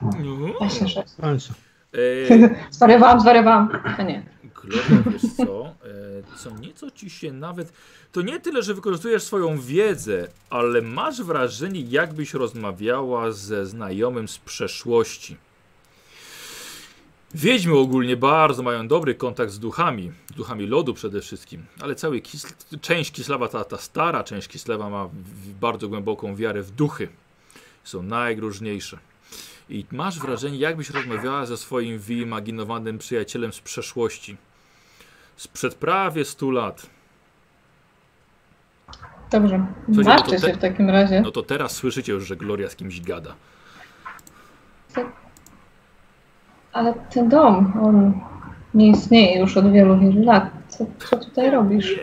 [0.02, 0.52] No.
[0.59, 1.14] Właśnie sześć.
[1.20, 1.52] Końcu.
[1.94, 3.69] E, Zwariowałam, zwariowałam.
[3.98, 4.23] A nie.
[4.55, 5.66] Gloria, wiesz co?
[5.66, 7.73] E, co nieco ci się nawet.
[8.12, 14.39] To nie tyle, że wykorzystujesz swoją wiedzę, ale masz wrażenie, jakbyś rozmawiała ze znajomym z
[14.39, 15.36] przeszłości.
[17.34, 22.20] Wiedźmy ogólnie bardzo mają dobry kontakt z duchami, z duchami lodu przede wszystkim, ale cały
[22.20, 25.09] Kis część Kislewa, ta, ta stara część Kislewa ma
[25.60, 27.09] bardzo głęboką wiarę w duchy.
[27.84, 28.98] Są najróżniejsze.
[29.68, 34.36] I masz wrażenie, jakbyś rozmawiała ze swoim wyimaginowanym przyjacielem z przeszłości.
[35.36, 36.86] Sprzed prawie 100 lat.
[39.30, 41.20] Dobrze, martwię no się w takim razie.
[41.20, 43.34] No to teraz słyszycie już, że Gloria z kimś gada.
[46.73, 48.20] Ale ten dom, on
[48.74, 50.51] nie istnieje już od wielu, wielu lat.
[50.69, 51.94] Co, co tutaj robisz?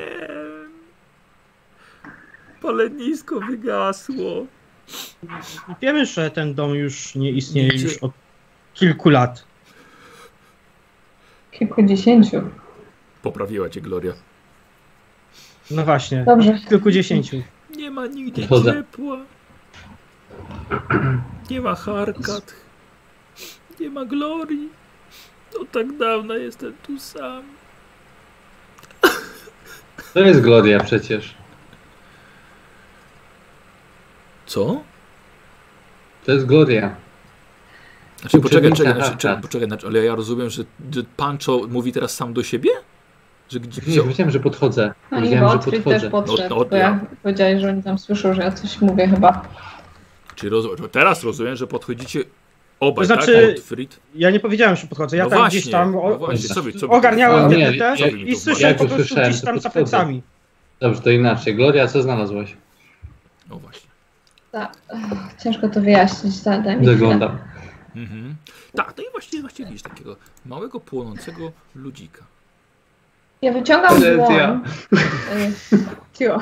[2.62, 4.46] Palenisko wygasło.
[5.82, 8.12] Wiemy, że ten dom już nie istnieje już od
[8.74, 9.44] kilku lat.
[11.52, 12.41] Kilkudziesięciu.
[13.22, 14.14] Poprawiła cię Gloria.
[15.72, 16.60] No właśnie, Dobrze.
[16.70, 17.41] kilkudziesięciu.
[17.78, 18.02] Nie ma
[18.36, 18.74] Podchodzę.
[18.74, 19.18] ciepła.
[21.50, 22.56] Nie ma harkat.
[23.80, 24.69] Nie ma glorii.
[25.61, 27.43] Od tak dawna jestem tu sam.
[30.14, 31.35] To jest Gloria przecież.
[34.45, 34.84] Co?
[36.26, 36.95] To jest Gloria.
[38.22, 40.64] Znaczy, poczekaj, czekaj, znaczy, czekaj, poczekaj, znaczy, ale ja rozumiem, że,
[41.18, 42.69] Pancho mówi teraz sam do siebie?
[43.49, 44.93] Że gdzie, Nie, powiedziałem, że podchodzę.
[45.11, 45.99] No i Powiedziałem, że podchodzę.
[45.99, 49.07] też podszedł, No, no, bo ja powiedziałeś, że oni tam słyszą, że ja coś mówię
[49.07, 49.41] chyba.
[50.35, 52.23] Czy roz, teraz rozumiem, że podchodzicie
[52.80, 53.88] obaj, To znaczy- tak?
[54.15, 55.18] Ja nie powiedziałem, że podchodzę.
[55.18, 57.51] Ja no tam właśnie, gdzieś tam o, no właśnie, co co ogarniałem
[57.99, 60.22] No i słyszę po prostu gdzieś to tam za plecami.
[60.80, 61.56] Dobrze, to inaczej.
[61.56, 62.56] Gloria, co znalazłaś?
[63.49, 63.89] No właśnie.
[64.51, 64.77] Tak,
[65.43, 66.93] ciężko to wyjaśnić, da, daj mi chwilę.
[66.93, 67.38] Zaglądam.
[67.95, 68.35] Mhm.
[68.76, 70.15] Tak, no i właściwie, właściwie widzisz takiego
[70.45, 72.23] małego, płonącego ludzika.
[73.41, 74.61] Ja wyciągam To dłoń.
[76.14, 76.41] Cio.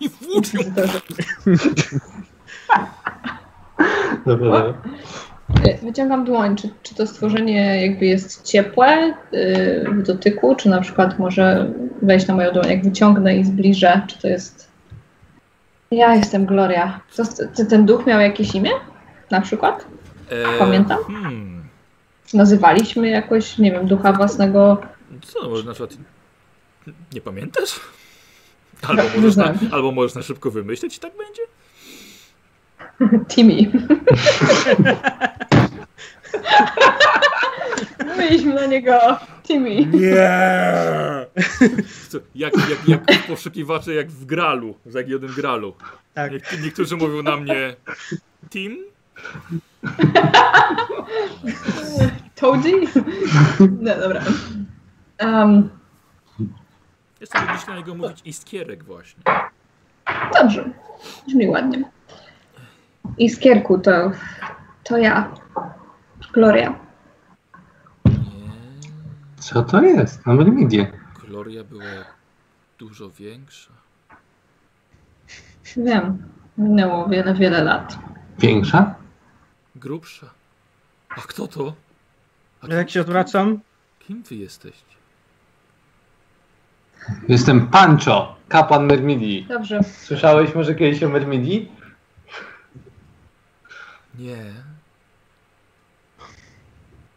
[0.00, 0.60] I włócz ją.
[4.26, 4.74] Dobra, dobra.
[5.82, 6.56] Wyciągam dłoń.
[6.56, 11.72] Czy, czy to stworzenie jakby jest ciepłe y, w dotyku, czy na przykład może
[12.02, 14.70] wejść na moją dłoń, jak wyciągnę i zbliżę, czy to jest...
[15.90, 17.00] Ja jestem Gloria.
[17.16, 17.22] To,
[17.56, 18.70] ty, ten duch miał jakieś imię?
[19.30, 19.86] Na przykład?
[20.28, 20.98] E, Pamiętam?
[21.04, 21.64] Hmm.
[22.26, 24.80] Czy nazywaliśmy jakoś, nie wiem, ducha własnego?
[25.22, 25.96] Co, no, może na przykład
[27.12, 27.80] nie pamiętasz?
[28.88, 31.42] Albo możesz, na, albo możesz na szybko wymyśleć i tak będzie?
[33.28, 33.70] Timmy.
[38.18, 38.98] Mieliśmy na niego
[39.42, 39.86] Timmy.
[39.86, 40.30] Nie!
[42.08, 42.54] Co, jak,
[42.88, 45.74] jak, jak poszukiwacze, jak w gralu, w Zagionym gralu.
[46.14, 46.32] Tak.
[46.32, 47.76] Niek- niektórzy mówią na mnie
[48.50, 48.76] Tim?
[52.34, 52.72] Toadie?
[53.80, 54.20] No dobra.
[55.22, 55.70] Um,
[57.20, 59.22] Jestem lubisz na niego mówić iskierek właśnie.
[60.40, 60.70] dobrze.
[61.26, 61.84] Brzmi ładnie.
[63.18, 64.12] Iskierku to,
[64.84, 65.34] to ja.
[66.32, 66.74] Gloria.
[68.04, 68.14] Nie,
[69.38, 70.26] Co to jest?
[70.26, 70.92] Na Mermidzie.
[71.26, 71.84] Gloria była
[72.78, 73.70] dużo większa.
[75.76, 76.22] Wiem.
[76.58, 77.98] Minęło wiele, wiele lat.
[78.38, 78.94] Większa?
[79.76, 80.26] Grubsza.
[81.16, 81.74] A kto to?
[82.62, 83.60] A Jak Tak się odwracam,
[83.98, 84.96] Kim wy jesteście?
[87.28, 89.46] Jestem Pancho, kapłan Mermidii.
[89.48, 89.82] Dobrze.
[89.84, 91.72] Słyszałeś może kiedyś o Mermidii?
[94.18, 94.36] Nie.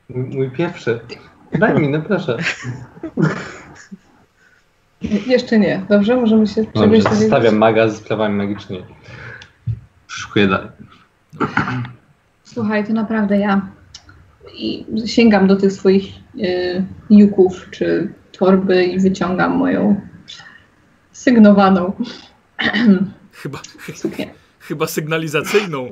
[0.09, 0.99] Mój, mój pierwszy.
[1.59, 2.37] Daj mi, no proszę.
[5.27, 5.85] Jeszcze nie.
[5.89, 6.15] Dobrze?
[6.15, 8.85] Możemy się Dobrze, zostawiam maga z sprawami magicznymi.
[10.07, 10.69] Szkuję dalej.
[12.43, 13.67] Słuchaj, to naprawdę ja.
[14.53, 16.05] I sięgam do tych swoich
[16.39, 20.01] y, juków czy torby i wyciągam moją
[21.11, 21.93] sygnowaną
[23.31, 23.59] Chyba,
[23.95, 24.33] suknię.
[24.59, 25.89] chyba sygnalizacyjną.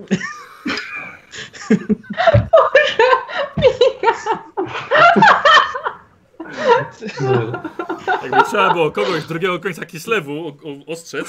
[7.21, 7.69] Dobra.
[8.23, 11.27] Jakby trzeba było kogoś z drugiego końca Kislewu o- o- ostrzec,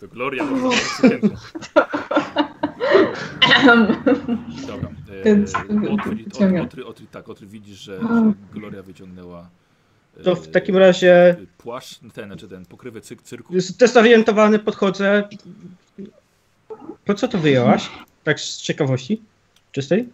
[0.00, 1.28] to Gloria może być sukienką.
[4.66, 4.88] Dobra.
[5.24, 6.66] E, Otry, wyciągam.
[6.66, 9.48] otry, otry, tak, Otry widzisz, że, że Gloria wyciągnęła
[10.20, 13.60] e, to w takim razie płaszcz, ten, znaczy ten pokrywę cyk, cyrku.
[13.60, 15.28] zdezorientowany podchodzę.
[17.04, 17.90] Po co to wyjęłaś?
[18.24, 19.22] Tak z ciekawości?
[19.74, 20.08] Czystej?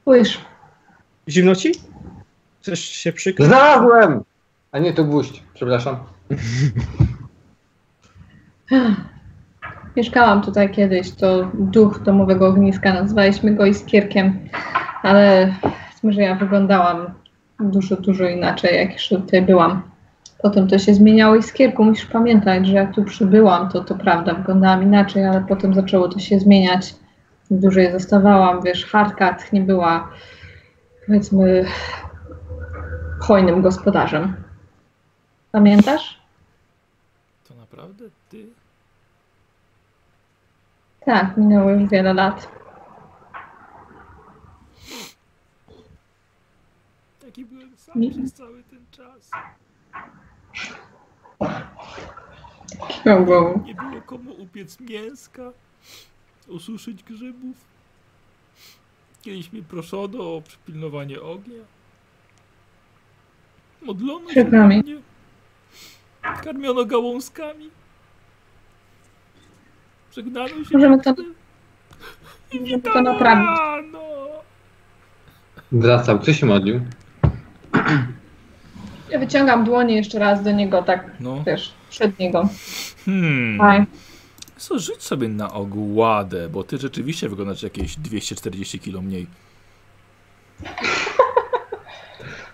[0.00, 0.40] Spójrz,
[1.28, 1.72] Zimno ci?
[2.60, 3.48] Chcesz się przykryć?
[3.48, 4.22] Znalazłem!
[4.72, 5.96] A nie, to gwóźdź, przepraszam.
[9.96, 14.48] mieszkałam tutaj kiedyś, to duch domowego ogniska, nazwaliśmy go Iskierkiem,
[15.02, 15.54] ale
[16.02, 17.14] może ja wyglądałam
[17.60, 19.82] dużo, dużo inaczej, jak jeszcze tutaj byłam.
[20.42, 21.84] Potem to się zmieniało i skierku.
[21.84, 26.18] Musisz pamiętać, że jak tu przybyłam, to to prawda, wyglądałam inaczej, ale potem zaczęło to
[26.18, 26.94] się zmieniać.
[27.50, 30.10] Dłużej zostawałam, wiesz, Hardcat nie była,
[31.06, 31.64] powiedzmy,
[33.20, 34.44] hojnym gospodarzem.
[35.52, 36.22] Pamiętasz?
[37.48, 38.46] To naprawdę ty?
[41.04, 42.48] Tak, minęło już wiele lat.
[47.20, 48.10] Taki byłem sam Nie.
[48.10, 49.30] przez cały ten czas.
[53.06, 55.42] Nie było komu upiec mięska,
[56.48, 57.56] ususzyć grzybów.
[59.22, 61.62] Kiedyś mnie proszono o przypilnowanie ognia.
[63.82, 64.76] Modlono się nami.
[64.82, 64.96] mnie.
[66.44, 67.70] Karmiono gałązkami.
[70.16, 71.34] Żegnano się Możemy to- potem.
[72.66, 73.48] Żeby to naprawić.
[75.72, 76.18] Wracał.
[76.18, 76.80] Kto się modlił?
[79.10, 81.42] Ja wyciągam dłonie jeszcze raz do niego, tak, No.
[81.46, 82.48] wiesz, przed niego.
[83.04, 83.86] Hmm.
[84.58, 89.26] Co, rzuć sobie na ogładę, bo ty rzeczywiście wyglądasz jakieś 240 kilo mniej.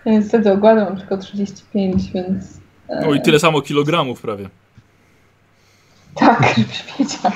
[0.05, 2.59] Ja niestety ogładę mam tylko 35, więc...
[2.89, 4.49] e, No i tyle samo kilogramów prawie.
[6.15, 7.31] Tak, żebyś wiedział.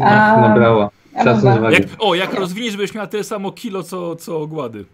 [0.00, 0.90] Tak, nabrała.
[1.24, 1.72] Szacun.
[1.72, 4.84] Jak, o, jak rozwiniesz, będziesz miała tyle samo kilo, co, co ogłady.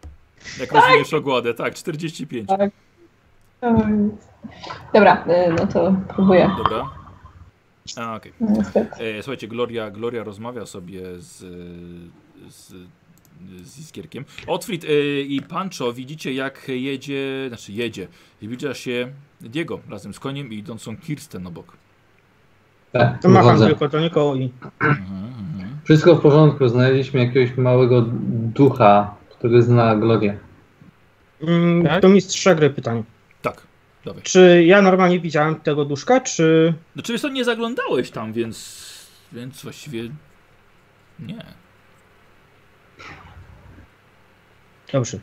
[0.60, 2.48] Jak rozwiniesz ogładę, tak, 45.
[2.48, 2.70] Tak.
[4.94, 6.50] Dobra, e, no to próbuję.
[6.64, 7.05] Dobra.
[7.96, 8.32] A, okej.
[8.40, 8.48] No.
[8.98, 11.38] E, Słuchajcie, Gloria, Gloria rozmawia sobie z,
[12.48, 12.72] z,
[13.62, 14.24] z Iskierkiem.
[14.46, 18.08] Otfrid e, i Pancho widzicie jak jedzie, znaczy jedzie,
[18.42, 19.08] zbliża się
[19.40, 21.76] Diego razem z koniem i idącą Kirsten obok.
[22.92, 24.50] Tak, To macham tylko do niego i
[24.80, 24.98] Mhm,
[25.54, 25.76] mhm.
[25.84, 26.68] Wszystko w porządku.
[26.68, 28.04] Znaleźliśmy jakiegoś małego
[28.54, 30.38] ducha, który zna Glorię.
[31.42, 32.02] mm, Tak?
[32.02, 33.02] do mistrza gry pytanie.
[34.06, 34.22] Dawaj.
[34.22, 36.74] Czy ja normalnie widziałem tego duszka, czy...
[36.94, 38.86] Znaczy wiesz co, nie zaglądałeś tam, więc,
[39.32, 40.02] więc właściwie
[41.18, 41.44] nie.
[44.92, 45.18] Dobrze.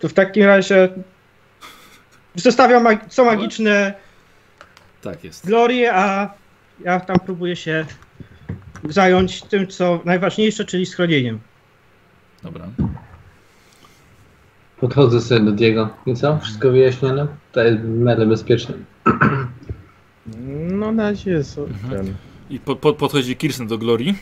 [0.00, 0.88] To w takim razie
[2.34, 3.94] zostawiam mag- co magiczne
[5.02, 5.46] Tak jest.
[5.46, 6.34] glorie, a
[6.84, 7.86] ja tam próbuję się
[8.88, 11.40] zająć tym, co najważniejsze, czyli schronieniem.
[12.42, 12.68] Dobra.
[14.80, 15.88] Podchodzę sobie do Diego.
[16.06, 16.38] I co?
[16.38, 17.26] Wszystko wyjaśnione?
[17.54, 18.74] To jest miarę bezpieczne.
[20.70, 21.90] No na razie jest Mhm.
[22.06, 22.14] ten.
[22.50, 24.18] I po, po, podchodzi Kirsten do Glorii.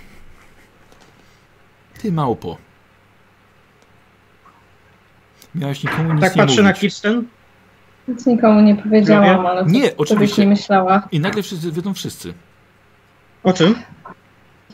[2.03, 2.57] Ty małpo.
[5.55, 6.81] Miałeś nikomu nic Tak nie patrzę na mówić.
[6.81, 7.27] Kirsten.
[8.09, 9.51] Nic nikomu nie powiedziałam, Gloria?
[9.51, 10.43] ale Nie, sobie oczywiście.
[10.43, 11.09] nie myślała.
[11.13, 12.35] I nagle wszyscy wiedzą wszyscy.
[13.43, 13.75] O czym?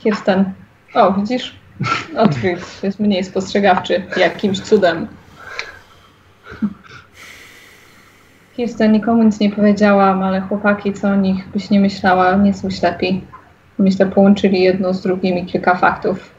[0.00, 0.52] Kirsten.
[0.94, 1.54] O, widzisz?
[2.16, 5.06] Otwórz jest mniej spostrzegawczy, jakimś cudem.
[8.58, 12.70] Kirsten, nikomu nic nie powiedziałam, ale chłopaki, co o nich byś nie myślała, nie są
[12.70, 13.24] ślepi.
[13.78, 16.30] Myślę, połączyli jedno z drugim i kilka faktów.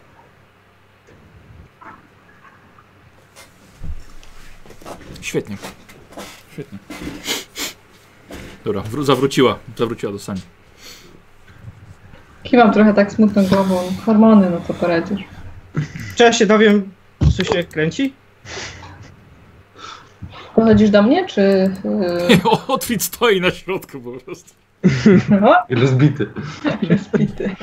[5.21, 5.57] Świetnie.
[6.53, 6.77] Świetnie.
[8.65, 9.59] Dobra, wró- zawróciła.
[9.77, 10.41] Zawróciła do sani.
[12.43, 13.81] Kiwam trochę tak smutną głową.
[14.05, 15.21] Hormony, no to poradzisz.
[16.15, 16.91] Czy ja się dowiem,
[17.37, 18.13] co się kręci?
[20.59, 21.41] Podchodzisz do mnie, czy...
[22.29, 22.49] Yy...
[22.67, 24.49] Otwit stoi na środku po prostu.
[25.41, 26.29] No, I rozbity.
[26.89, 27.55] rozbity.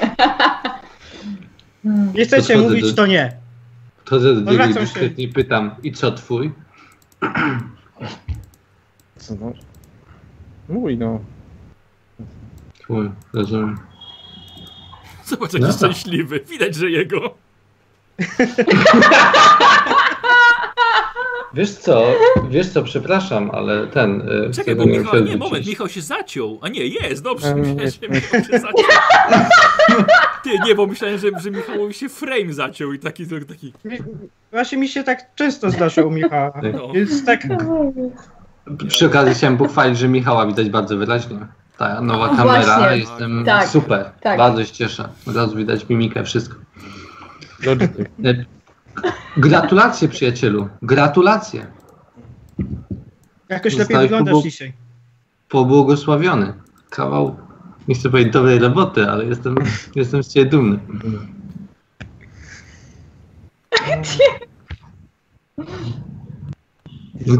[2.14, 3.32] Nie chcecie mówić, do- to nie.
[3.98, 4.80] Podchodzę do Diego i Odwracam się.
[4.80, 5.70] dyskretnie i pytam.
[5.82, 6.52] I co twój?
[9.16, 9.52] Co no?
[10.68, 11.20] Mój no.
[12.82, 13.78] Twój, rozumiem.
[15.24, 15.72] Zobacz, jaki No.
[15.72, 16.40] szczęśliwy.
[16.50, 17.34] Widać, że jego.
[21.54, 22.06] Wiesz co,
[22.50, 24.22] wiesz co, przepraszam, ale ten...
[24.48, 26.58] e, Czekaj, bo Michał, się nie, moment, Michał się zaciął.
[26.62, 27.48] A nie, jest, dobrze.
[27.48, 28.00] Um, Myślałem, jest.
[28.02, 28.84] że Michał się zaciął.
[30.44, 33.72] Ty, nie, bo myślałem, że, że Michałowi się frame zaciął i taki, taki
[34.50, 36.60] Właśnie mi się tak często zdarza u Michała.
[36.72, 36.92] No.
[36.92, 37.40] Więc tak,
[38.88, 41.38] Przy okazji chciałem pochwalić, że Michała widać bardzo wyraźnie.
[41.78, 42.98] Ta nowa O, kamera, właśnie.
[42.98, 44.10] jestem Tak, super.
[44.20, 44.38] tak.
[44.38, 45.08] Bardzo się cieszę.
[45.28, 46.56] Od razu widać mimikę, wszystko.
[49.36, 51.66] Gratulacje przyjacielu, gratulacje.
[53.48, 54.72] jakoś lepiej Zostałeś wyglądasz pobu- dzisiaj.
[55.48, 56.52] Pobłogosławiony.
[56.90, 57.36] Kawał,
[57.88, 59.54] nie chcę powiedzieć dobrej roboty, ale jestem,
[59.94, 60.78] jestem z ciebie dumny.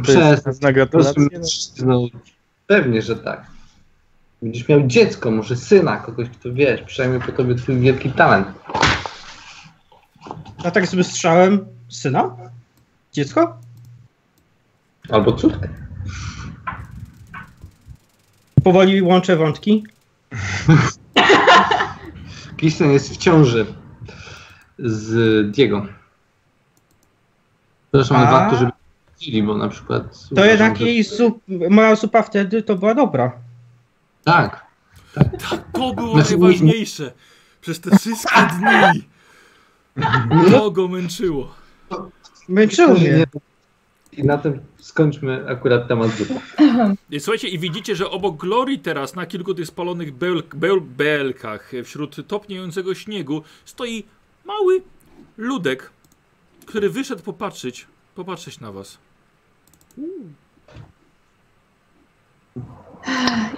[0.06, 1.26] To jest Przez, na gratulacje.
[1.84, 1.86] No.
[1.86, 2.00] no,
[2.66, 3.46] pewnie, że tak.
[4.42, 8.46] Będziesz miał dziecko, może syna, kogoś, kto wiesz, przejmie po tobie twój wielki talent.
[10.64, 12.36] A tak z wystrzałem syna?
[13.12, 13.58] Dziecko?
[15.10, 15.68] Albo córkę.
[18.62, 19.84] powoli łączę wątki.
[22.58, 23.66] Christian jest w ciąży
[24.78, 25.86] z Diego.
[27.90, 28.30] Proszę A?
[28.32, 28.72] warto, żeby
[29.20, 30.02] widzieli, bo na przykład...
[30.28, 33.32] To uważam, jednak że- jej zup, moja zupa wtedy to była dobra.
[34.24, 34.66] Tak.
[35.72, 37.12] To było Znaczy, najważniejsze.
[37.60, 39.08] Przez te wszystkie dni.
[40.50, 41.54] To go męczyło.
[42.48, 43.24] Męczyło mnie.
[44.12, 46.34] I na tym skończmy akurat temat zupy.
[47.10, 50.14] I Słuchajcie, i widzicie, że obok Glorii teraz na kilku tych spalonych
[50.54, 54.04] beł, belkach wśród topniejącego śniegu stoi
[54.44, 54.82] mały
[55.36, 55.90] ludek,
[56.66, 58.98] który wyszedł popatrzeć, popatrzeć na was.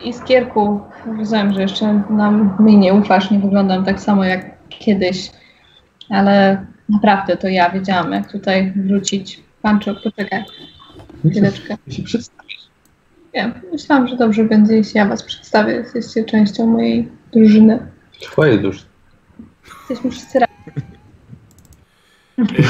[0.05, 0.81] Iskierku,
[1.19, 5.31] rozumiem, że jeszcze nam mi nie ufasz, nie wyglądam tak samo jak kiedyś,
[6.10, 9.43] ale naprawdę to ja wiedziałam, jak tutaj wrócić.
[9.62, 10.44] Pancho, poczekaj.
[11.30, 11.76] Chwileczkę.
[11.89, 12.59] Się przedstawisz.
[13.35, 15.72] Wiem, myślałam, że dobrze będzie, jeśli ja was przedstawię.
[15.72, 17.86] Jesteście częścią mojej drużyny.
[18.20, 18.86] Twoje dusz.
[19.78, 20.48] Jesteśmy wszyscy razem.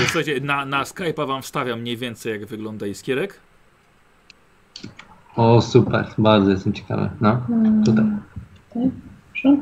[0.05, 3.40] Słuchajcie, na, na Skype'a wam wstawiam mniej więcej jak wygląda Iskierek.
[5.36, 6.06] O, super.
[6.19, 7.10] Bardzo jestem ciekawy.
[7.20, 7.47] No,
[7.85, 8.05] tutaj.
[8.69, 8.90] Tutaj,
[9.32, 9.56] proszę.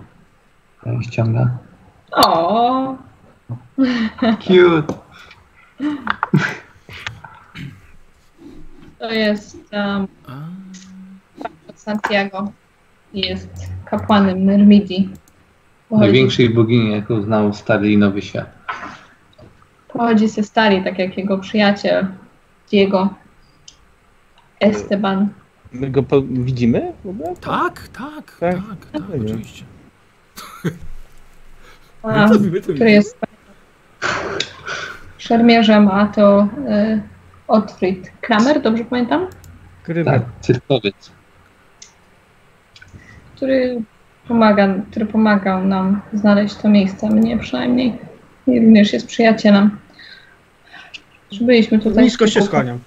[1.00, 1.58] Ściąga.
[2.12, 2.96] O,
[4.40, 4.94] Cute.
[8.98, 10.08] to jest um,
[11.74, 12.52] Santiago.
[13.14, 13.48] Jest
[13.84, 15.10] kapłanem Myrmidii.
[15.90, 18.58] Największej bogini, jaką znał Stary i Nowy Świat.
[19.88, 22.06] pochodzi ze Stali, tak jak jego przyjaciel
[22.70, 23.14] Diego
[24.60, 25.28] Esteban.
[25.72, 27.36] My go widzimy w ogóle?
[27.40, 28.90] tak, tak, tak, Tak?
[28.92, 29.64] tak, oczywiście.
[32.02, 33.16] A, My to- my to który jest
[35.18, 37.02] szermierzem, a to y,
[37.48, 39.26] Otfried Kramer, dobrze pamiętam?
[39.82, 40.04] Krymy.
[40.04, 41.10] Tak, cyrkowiec.
[43.36, 43.82] Który,
[44.28, 47.98] pomaga, który pomagał nam znaleźć to miejsce, mnie przynajmniej.
[48.46, 49.78] I również jest przyjacielem.
[51.40, 52.04] Byliśmy tutaj.
[52.04, 52.78] Nisko się skłaniam.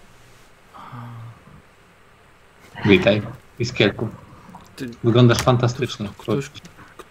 [2.85, 3.22] Witaj.
[3.60, 4.07] Iskierku.
[5.03, 6.10] Wyglądasz fantastycznie.
[6.18, 6.52] Ktoś,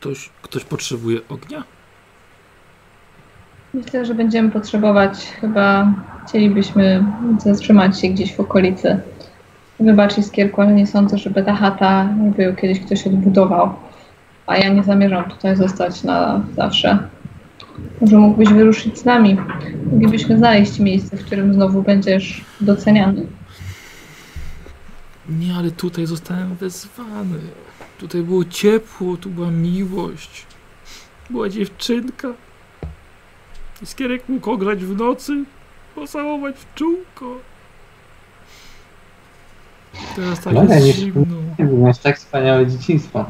[0.00, 1.64] ktoś, ktoś potrzebuje ognia?
[3.74, 5.94] Myślę, że będziemy potrzebować, chyba
[6.26, 7.04] chcielibyśmy
[7.38, 9.00] zatrzymać się gdzieś w okolicy.
[9.80, 13.74] Wybacz Iskierku, ale nie sądzę, żeby ta chata jakby ją kiedyś ktoś odbudował.
[14.46, 16.98] A ja nie zamierzam tutaj zostać na zawsze.
[18.00, 19.36] Może mógłbyś wyruszyć z nami.
[19.92, 23.26] Moglibyśmy znaleźć miejsce, w którym znowu będziesz doceniany.
[25.28, 27.38] Nie, ale tutaj zostałem wezwany.
[28.00, 30.46] Tutaj było ciepło, tu była miłość.
[31.30, 32.28] Była dziewczynka.
[33.82, 35.44] Iskierek mógł ograć w nocy,
[35.94, 37.36] pocałować w czółko.
[40.16, 41.26] Teraz tak No, jest nie- zimno.
[41.86, 43.24] Masz tak wspaniałe dzieciństwo.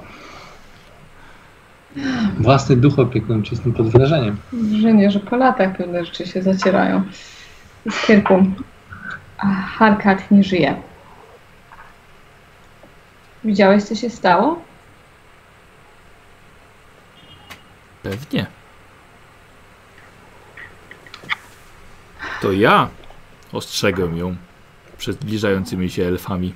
[2.39, 4.37] Własny duch opiekuńczy, jestem pod wrażeniem.
[4.53, 7.03] Wrażenie, że po latach pewne rzeczy się zacierają.
[7.87, 8.47] Iskierku,
[9.39, 10.75] a Harkat nie żyje.
[13.45, 14.63] Widziałeś, co się stało?
[18.03, 18.47] Pewnie.
[22.43, 22.89] To ja
[23.53, 24.37] ostrzegłem ją
[24.99, 26.55] przed zbliżającymi się elfami,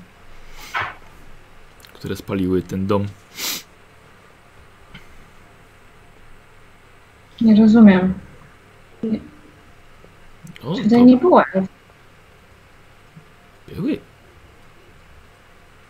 [1.95, 3.07] które spaliły ten dom.
[7.41, 8.15] Nie rozumiem.
[10.65, 11.43] O, Tutaj to nie było.
[13.69, 13.99] były.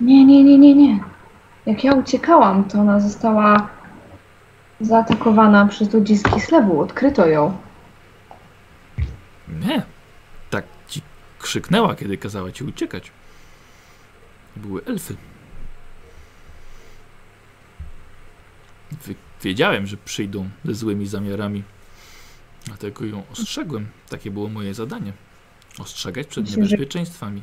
[0.00, 1.04] Nie, nie, nie, nie, nie.
[1.66, 3.68] Jak ja uciekałam, to ona została
[4.80, 6.80] zaatakowana przez ludzi z Kislewu.
[6.80, 7.56] Odkryto ją.
[9.48, 9.82] Nie.
[10.50, 11.02] Tak ci
[11.38, 13.12] krzyknęła, kiedy kazała ci uciekać.
[14.56, 15.16] Były elfy.
[19.42, 21.62] Wiedziałem, że przyjdą ze złymi zamiarami.
[22.64, 23.86] Dlatego ją ostrzegłem.
[24.08, 25.12] Takie było moje zadanie.
[25.78, 27.42] Ostrzegać przed niebezpieczeństwami.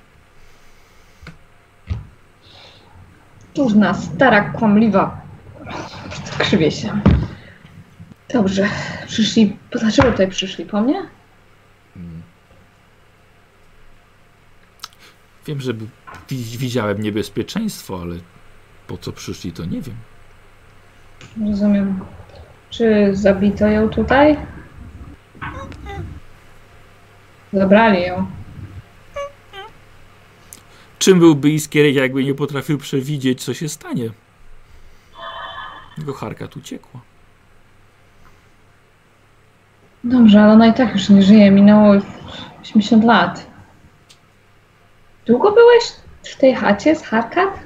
[3.58, 5.22] Różna, stara, kłamliwa.
[6.40, 7.00] Krzywie się.
[8.34, 8.68] Dobrze.
[9.08, 9.58] Przyszli.
[9.72, 10.66] Dlaczego tutaj przyszli?
[10.66, 11.02] Po mnie?
[11.96, 12.22] Mm.
[15.46, 15.74] Wiem, że
[16.30, 18.16] wi- widziałem niebezpieczeństwo, ale
[18.88, 19.96] po co przyszli, to nie wiem.
[21.48, 22.00] Rozumiem.
[22.70, 24.38] Czy zabito ją tutaj?
[27.54, 28.28] Zabrali ją.
[31.02, 34.10] Czym byłby Iskierek, jakby nie potrafił przewidzieć, co się stanie?
[35.98, 37.02] Jego Harkat uciekła.
[40.04, 41.52] Dobrze, ale ona i tak już nie żyje.
[41.52, 41.94] Minęło
[42.62, 43.48] 80 lat.
[45.26, 45.84] Długo byłeś
[46.24, 47.60] w tej chacie z Harkat?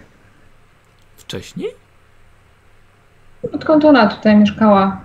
[1.17, 1.69] Wcześniej?
[3.53, 5.01] Odkąd ona tutaj mieszkała?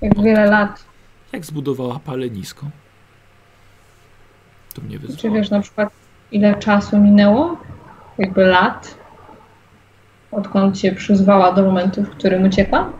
[0.00, 0.84] Jak wiele lat.
[1.32, 2.66] Jak zbudowała palenisko?
[4.74, 5.34] To mnie Czy wyzwało.
[5.34, 6.03] wiesz na przykład
[6.34, 7.56] ile czasu minęło?
[8.18, 8.94] Jakby lat?
[10.32, 12.92] Odkąd cię przyzwała do momentu, w którym uciekła?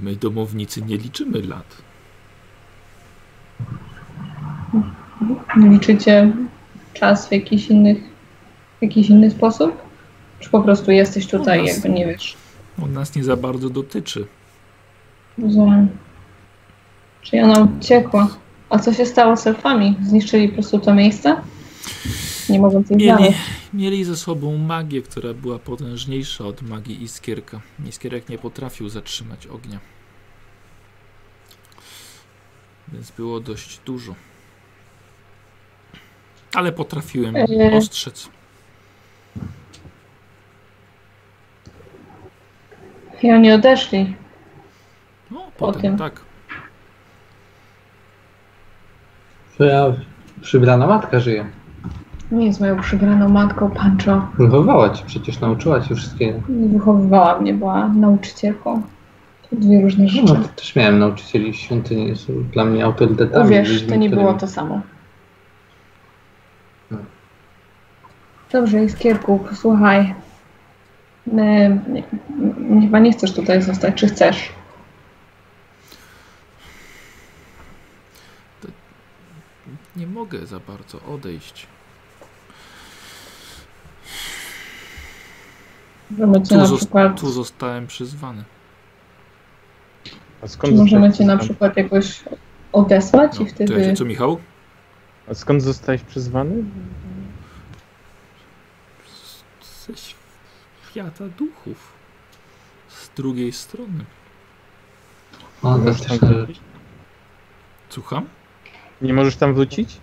[0.00, 1.76] My domownicy nie liczymy lat.
[5.56, 6.32] Liczycie
[6.94, 7.98] czas w jakiś, innych,
[8.78, 9.82] w jakiś inny sposób?
[10.40, 12.36] Czy po prostu jesteś tutaj, nas- jakby nie wiesz?
[12.82, 14.26] On nas nie za bardzo dotyczy.
[15.38, 15.88] Rozumiem.
[17.22, 18.28] Czyli ona uciekła.
[18.70, 19.96] A co się stało z elfami?
[20.02, 21.36] Zniszczyli po prostu to miejsce?
[22.48, 23.38] Nie mogąc ich Mieli, znaleźć.
[23.74, 27.60] mieli ze sobą magię, która była potężniejsza od magii Iskierka.
[27.86, 29.78] Iskierek nie potrafił zatrzymać ognia.
[32.88, 34.14] Więc było dość dużo.
[36.54, 37.74] Ale potrafiłem Eee.
[37.76, 38.28] ostrzec.
[43.22, 44.16] I oni odeszli.
[45.30, 46.20] No, potem tak.
[49.60, 49.92] Twoja
[50.42, 51.44] przybrana matka żyje.
[52.32, 54.28] Nie jest moją przybraną matką, Pancho.
[54.38, 56.38] Wychowała cię przecież, nauczyła cię wszystkiego.
[56.48, 58.82] Nie wychowywała mnie, była nauczycielką.
[59.50, 60.24] To dwie różne rzeczy.
[60.26, 63.58] No, to też miałem nauczycieli świątyni, są dla mnie autorytetami.
[63.58, 64.80] Ludźmi, to nie było to samo.
[66.90, 66.98] No.
[68.52, 70.14] Dobrze, Iskierku, posłuchaj.
[71.26, 74.52] My, nie- chyba nie chcesz tutaj zostać, czy chcesz?
[80.00, 81.66] Nie mogę za bardzo odejść.
[86.10, 88.44] Możemy cię Tu, na przykład, tu zostałem przyzwany.
[90.42, 92.24] A czy skąd możemy cię na przykład jakoś
[92.72, 93.80] odesłać No, i to wtedy...
[93.80, 94.40] jak, co Michał?
[95.28, 96.64] A skąd zostałeś przyzwany?
[99.86, 99.92] Ze
[100.90, 101.92] świata duchów.
[102.88, 104.04] Z drugiej strony.
[105.62, 106.60] O, Nie to możesz tam też, wrócić?
[107.88, 108.26] Słucham?
[109.02, 110.00] Nie możesz tam wrócić?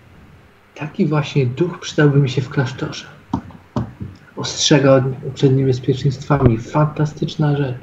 [0.78, 3.06] taki właśnie duch przydałby mi się w klasztorze.
[4.36, 5.04] Ostrzega od,
[5.34, 6.58] przed niebezpieczeństwami.
[6.58, 7.78] Fantastyczna rzecz.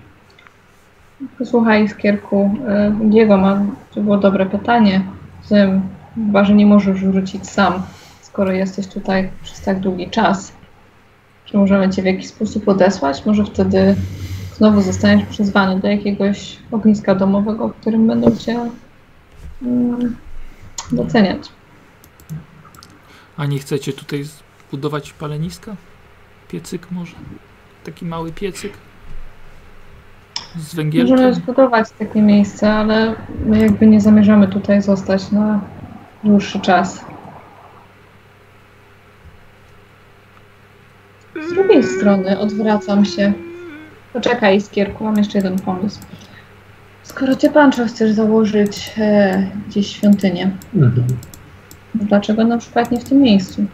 [1.39, 2.59] Posłuchaj, Iskierku,
[3.05, 3.62] y, Diego ma,
[3.95, 5.05] to było dobre pytanie.
[5.45, 5.82] Zym,
[6.15, 7.82] chyba, że nie możesz wrócić sam,
[8.23, 10.53] skoro jesteś tutaj przez tak długi czas.
[11.45, 13.27] Czy możemy cię w jakiś sposób odesłać?
[13.27, 13.97] Może wtedy
[14.57, 18.70] znowu zostaniesz przyzwany do jakiegoś ogniska domowego, w którym będą cię
[19.62, 20.16] mm,
[20.93, 21.48] doceniać.
[23.36, 24.24] A nie chcecie tutaj
[24.69, 25.77] zbudować paleniska?
[26.48, 27.15] Piecyk może?
[27.85, 28.73] Taki mały piecyk?
[30.56, 31.35] Z Możemy węgielkiem?
[31.35, 33.15] zbudować takie miejsce, ale
[33.47, 35.61] my jakby nie zamierzamy tutaj zostać na
[36.24, 37.05] dłuższy czas.
[41.48, 43.32] Z drugiej strony odwracam się.
[44.12, 46.01] Poczekaj, Iskierku, mam jeszcze jeden pomysł.
[47.05, 51.06] Skoro ty, Pancho, chcesz założyć e, gdzieś świątynię, Mhm.
[51.94, 53.64] dlaczego na przykład nie w tym miejscu?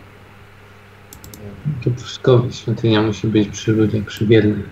[1.85, 4.69] To wszystko świątynia musi być przy ludziach, przy wiernych.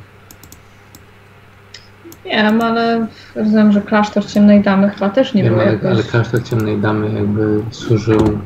[2.25, 5.91] Wiem, ale rozumiem, że klasztor ciemnej damy chyba też nie Wiem, był ale, jakoś...
[5.91, 8.39] ale klasztor ciemnej damy jakby służył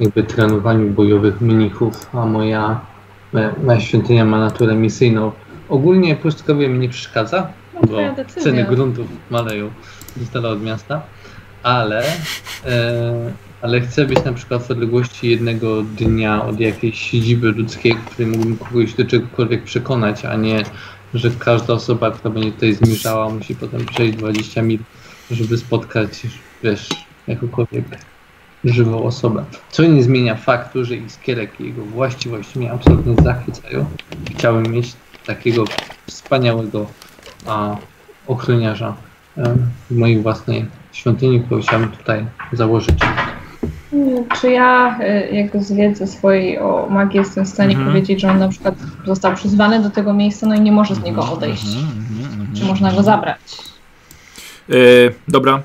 [0.00, 2.80] jakby trenowaniu bojowych mnichów, a moja,
[3.32, 5.32] moja, moja świątynia ma naturę misyjną.
[5.68, 7.52] Ogólnie pustkowie mi nie przeszkadza,
[7.86, 9.70] bo ceny gruntów maleją
[10.16, 11.02] z dala od miasta,
[11.62, 12.04] ale,
[12.66, 13.32] e,
[13.62, 18.26] ale chcę być na przykład w odległości jednego dnia od jakiejś siedziby ludzkiej, w której
[18.26, 20.62] mógłbym kogoś do czegokolwiek przekonać, a nie,
[21.14, 24.78] że każda osoba, która będzie tutaj zmierzała, musi potem przejść 20 mil,
[25.30, 26.10] żeby spotkać,
[26.62, 26.88] wiesz,
[27.26, 27.84] jakąkolwiek
[28.64, 29.44] żywą osobę.
[29.70, 33.86] Co nie zmienia faktu, że Iskierek i jego właściwości mnie absolutnie zachwycają.
[34.36, 34.92] Chciałem mieć
[35.26, 35.64] takiego
[36.06, 36.86] wspaniałego
[37.46, 37.76] a,
[38.26, 38.94] ochroniarza
[39.38, 39.54] e,
[39.90, 42.98] w mojej własnej świątyni, którą chciałbym tutaj założyć.
[43.92, 44.98] Nie, Czy ja,
[45.30, 47.88] y, jak z wiedzy swojej o magii, jestem w stanie Mhm.
[47.90, 48.74] powiedzieć, że on na przykład
[49.06, 51.66] został przyzwany do tego miejsca, no i nie może z niego Mhm, odejść?
[51.66, 52.56] mhm, mhm.
[52.56, 53.38] Czy można go zabrać?
[54.70, 54.74] E,
[55.28, 55.62] dobra.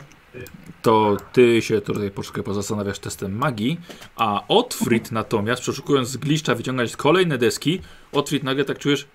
[0.81, 3.79] To ty się tutaj troszkę pozastanawiasz testem magii,
[4.15, 7.81] a Otfrid natomiast, przeszukując z gliszcza, wyciągać kolejne deski,
[8.11, 9.07] Otfrid nagle tak czujesz...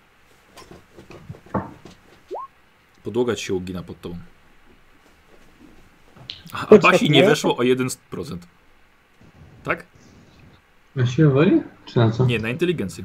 [3.04, 4.16] Podłoga ci się ugina pod tobą.
[6.52, 8.36] A, a Basi nie weszło o 1%.
[9.64, 9.84] Tak?
[10.96, 11.62] Na siłę woli?
[11.86, 12.26] Czy na co?
[12.26, 13.04] Nie, na inteligencję.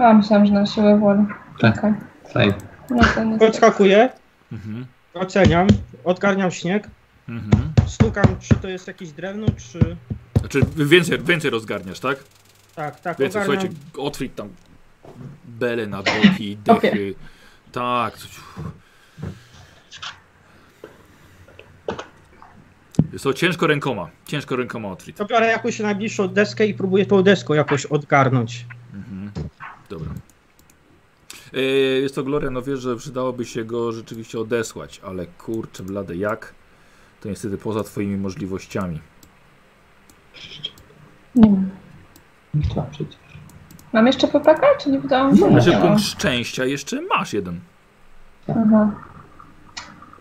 [0.00, 1.22] A, myślałam, że na siłę woli.
[1.58, 1.82] Tak.
[2.32, 2.54] Fajnie.
[2.90, 3.38] No to.
[3.38, 4.10] Podskakuję,
[4.52, 4.86] Mhm.
[5.14, 5.66] oceniam,
[6.04, 6.88] odgarniam śnieg,
[7.28, 7.72] Mhm.
[7.86, 9.96] stukam, czy to jest jakieś drewno, czy...
[10.40, 12.24] Znaczy więcej, więcej rozgarniasz, tak?
[12.74, 13.60] Tak, tak, Więcej, ogarniam.
[13.72, 14.48] słuchajcie, otwórz tam
[15.44, 17.14] bele na boki, dechy.
[17.72, 18.18] Tak.
[23.12, 24.08] Jest to ciężko rękoma.
[24.26, 25.14] Ciężko rękoma otwórz.
[25.14, 28.66] To biorę jakąś najbliższą deskę i próbuję tą deską jakoś odgarnąć.
[28.94, 29.30] Mhm.
[29.88, 30.10] Dobra.
[31.54, 31.60] E,
[32.00, 36.54] Jest to Gloria, no wiesz, że przydałoby się go rzeczywiście odesłać, ale kurczę blade, jak?
[37.20, 39.00] To niestety poza twoimi możliwościami.
[41.34, 41.62] Nie.
[42.74, 43.29] To przecież.
[43.92, 45.50] Mam jeszcze PPK, czy nie wydało mi się?
[45.50, 45.82] Nie mam.
[45.88, 47.60] punkt szczęścia jeszcze masz jeden.
[48.48, 48.90] Aha.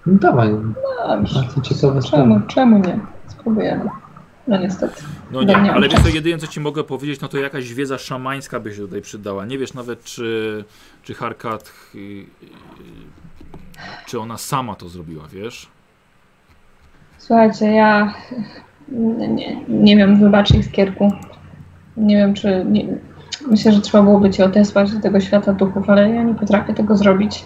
[0.05, 1.39] No dawaj, No dobrze.
[1.41, 2.99] bardzo ciekawe Czemu, czemu nie?
[3.27, 3.89] Spróbujemy.
[4.47, 5.01] No niestety.
[5.31, 8.59] No nie, ale wiesz co, jedyne co ci mogę powiedzieć, no to jakaś wiedza szamańska
[8.59, 9.45] by się tutaj przydała.
[9.45, 10.63] Nie wiesz nawet czy,
[11.03, 12.25] czy Harkat, y, y,
[14.05, 15.67] czy ona sama to zrobiła, wiesz?
[17.17, 18.13] Słuchajcie, ja
[18.89, 21.11] nie, nie, nie wiem, wybacz Iskierku.
[21.97, 22.65] Nie wiem, czy...
[22.69, 22.97] Nie,
[23.47, 26.97] myślę, że trzeba byłoby cię odesłać do tego świata duchów, ale ja nie potrafię tego
[26.97, 27.45] zrobić.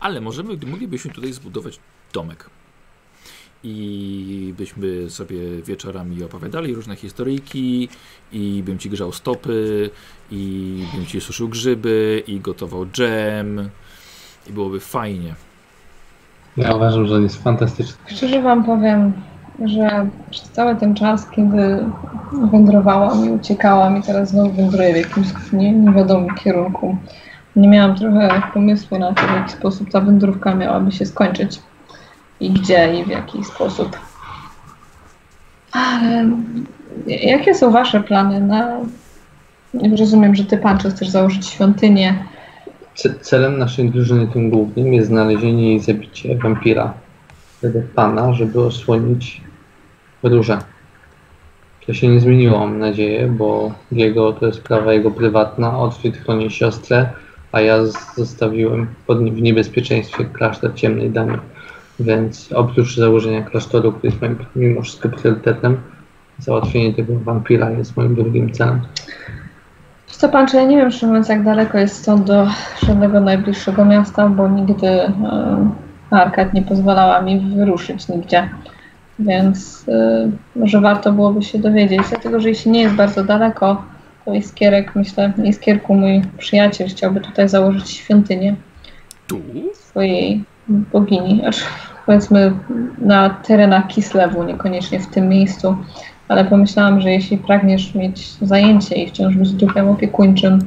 [0.00, 1.78] Ale możemy, moglibyśmy tutaj zbudować
[2.12, 2.50] domek.
[3.64, 7.88] I byśmy sobie wieczorami opowiadali różne historyjki
[8.32, 9.90] i bym ci grzał stopy
[10.30, 13.70] i bym ci suszył grzyby i gotował dżem
[14.50, 15.34] i byłoby fajnie.
[16.56, 17.94] Ja uważam, że on jest fantastyczny.
[18.06, 19.12] Szczerze wam powiem,
[19.64, 21.84] że przez cały ten czas, kiedy
[22.52, 26.96] wędrowałam i uciekałam i teraz znowu wędruję w jakimś nie, niewiadomym kierunku,
[27.56, 31.60] nie miałam trochę pomysłu na to, w jaki sposób ta wędrówka miałaby się skończyć
[32.40, 33.98] i gdzie i w jaki sposób.
[35.72, 36.30] Ale
[37.06, 38.76] jakie są wasze plany na...
[39.98, 42.14] Rozumiem, że ty, Pancho, chcesz założyć świątynię.
[42.94, 46.94] Ce- Celem naszej drużyny tym głównym jest znalezienie i zabicie wampira
[47.94, 49.45] pana, żeby osłonić
[50.22, 50.58] różę.
[51.86, 55.78] To się nie zmieniło, mam nadzieję, bo jego to jest sprawa jego prywatna.
[55.78, 57.08] Otwit chroni siostrę,
[57.52, 57.78] a ja
[58.16, 61.38] zostawiłem pod, w niebezpieczeństwie klasztor ciemnej damy.
[62.00, 65.80] Więc oprócz założenia klasztoru, który jest moim mimo wszystko priorytetem,
[66.38, 68.80] załatwienie tego wampira jest moim drugim celem.
[70.06, 72.48] Co pan, czy ja nie wiem, szczerze mówiąc, jak daleko jest stąd do
[72.86, 75.12] żadnego najbliższego miasta, bo nigdy e,
[76.10, 78.48] Arkad nie pozwalała mi wyruszyć nigdzie.
[79.18, 83.82] Więc e, może warto byłoby się dowiedzieć, dlatego że jeśli nie jest bardzo daleko,
[84.24, 88.56] to Iskierek, myślę, Iskierku, mój przyjaciel, chciałby tutaj założyć świątynię
[89.26, 89.40] Tu?
[89.74, 91.62] swojej bogini, aż
[92.06, 92.52] powiedzmy
[92.98, 95.76] na terenach Kislewu, niekoniecznie w tym miejscu,
[96.28, 100.58] ale pomyślałam, że jeśli pragniesz mieć zajęcie i wciąż być duchem opiekuńczym,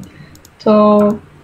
[0.63, 0.99] to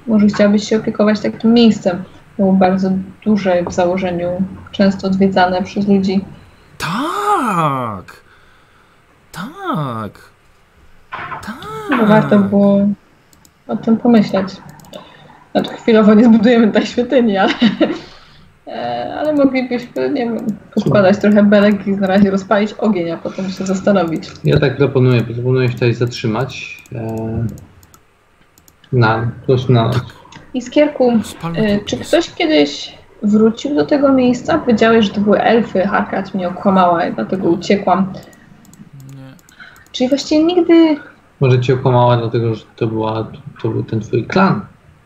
[0.08, 2.04] może chciałabyś się opiekować takim miejscem.
[2.38, 2.92] Było bardzo
[3.26, 4.30] duże w założeniu,
[4.72, 6.22] często odwiedzane przez ludzi.
[6.78, 8.22] Tak!
[9.32, 10.12] Tak!
[11.42, 11.56] Tak!
[11.90, 12.88] No, warto było
[13.68, 14.48] o tym pomyśleć.
[15.52, 17.54] Znaczy chwilowo nie zbudujemy tej świątyni, ale,
[18.68, 20.38] e, ale moglibyśmy, nie wiem,
[20.74, 24.32] poskładać trochę belek i na razie rozpalić ogień, a potem się zastanowić.
[24.44, 26.84] Ja tak proponuję, proponuję się tutaj zatrzymać.
[26.96, 27.46] E,
[28.94, 29.32] na,
[29.70, 30.02] na noc.
[30.54, 31.50] Iskierku, to
[31.86, 34.58] czy ktoś kiedyś wrócił do tego miejsca?
[34.58, 38.14] Powiedziałeś, że to były elfy, Harkat mnie okłamała i dlatego uciekłam.
[39.16, 39.34] Nie.
[39.92, 40.98] Czyli właściwie nigdy
[41.40, 43.28] Może cię okłamała dlatego, że to, była,
[43.62, 44.62] to był ten twój klan,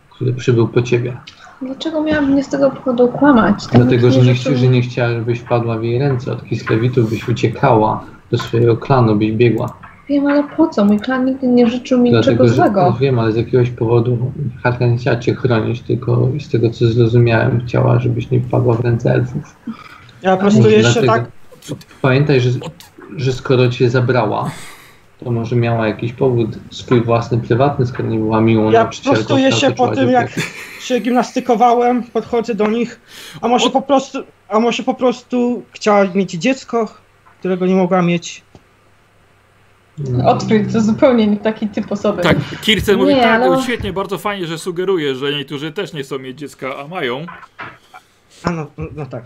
[0.10, 1.18] który przybył po ciebie.
[1.62, 3.68] Dlaczego miałabym mnie z tego powodu kłamać?
[3.68, 6.32] Tak Dlatego, że nie, chci, że nie chciała, żebyś wpadła w jej ręce.
[6.32, 9.74] Od Kislewitów byś uciekała do swojego klanu, byś biegła.
[10.10, 10.86] Wiem, ale po co?
[10.86, 12.98] Mój klan nigdy nie życzył mi niczego Dlatego, że złego.
[12.99, 14.31] wiem, ale z jakiegoś powodu
[14.64, 18.80] Harka nie chciała cię chronić, tylko z tego co zrozumiałem, chciała, żebyś nie wpadła w
[18.80, 19.56] ręce elfów.
[20.22, 21.26] Ja po prostu jeszcze dlatego-
[21.69, 21.77] tak.
[22.02, 22.49] Pamiętaj, że,
[23.15, 24.52] że skoro cię zabrała,
[25.23, 29.15] to może miała jakiś powód swój własny, prywatny, skoro nie była miłą Ja nauczycielką.
[29.15, 30.30] prostuję się po tym, jak
[30.80, 32.99] się gimnastykowałem, podchodzę do nich.
[33.41, 34.19] A może po prostu,
[34.49, 36.88] a może po prostu chciała mieć dziecko,
[37.40, 38.44] którego nie mogła mieć.
[39.99, 40.30] No.
[40.30, 42.21] Odkryć, to zupełnie nie taki typ osoby.
[42.21, 46.03] Tak, Kirsten mówi, Nie, tak, ale- świetnie, bardzo fajnie, że sugeruje, że niektórzy też nie
[46.03, 47.26] chcą mieć dziecka, a mają.
[48.43, 49.23] A no, no, no tak.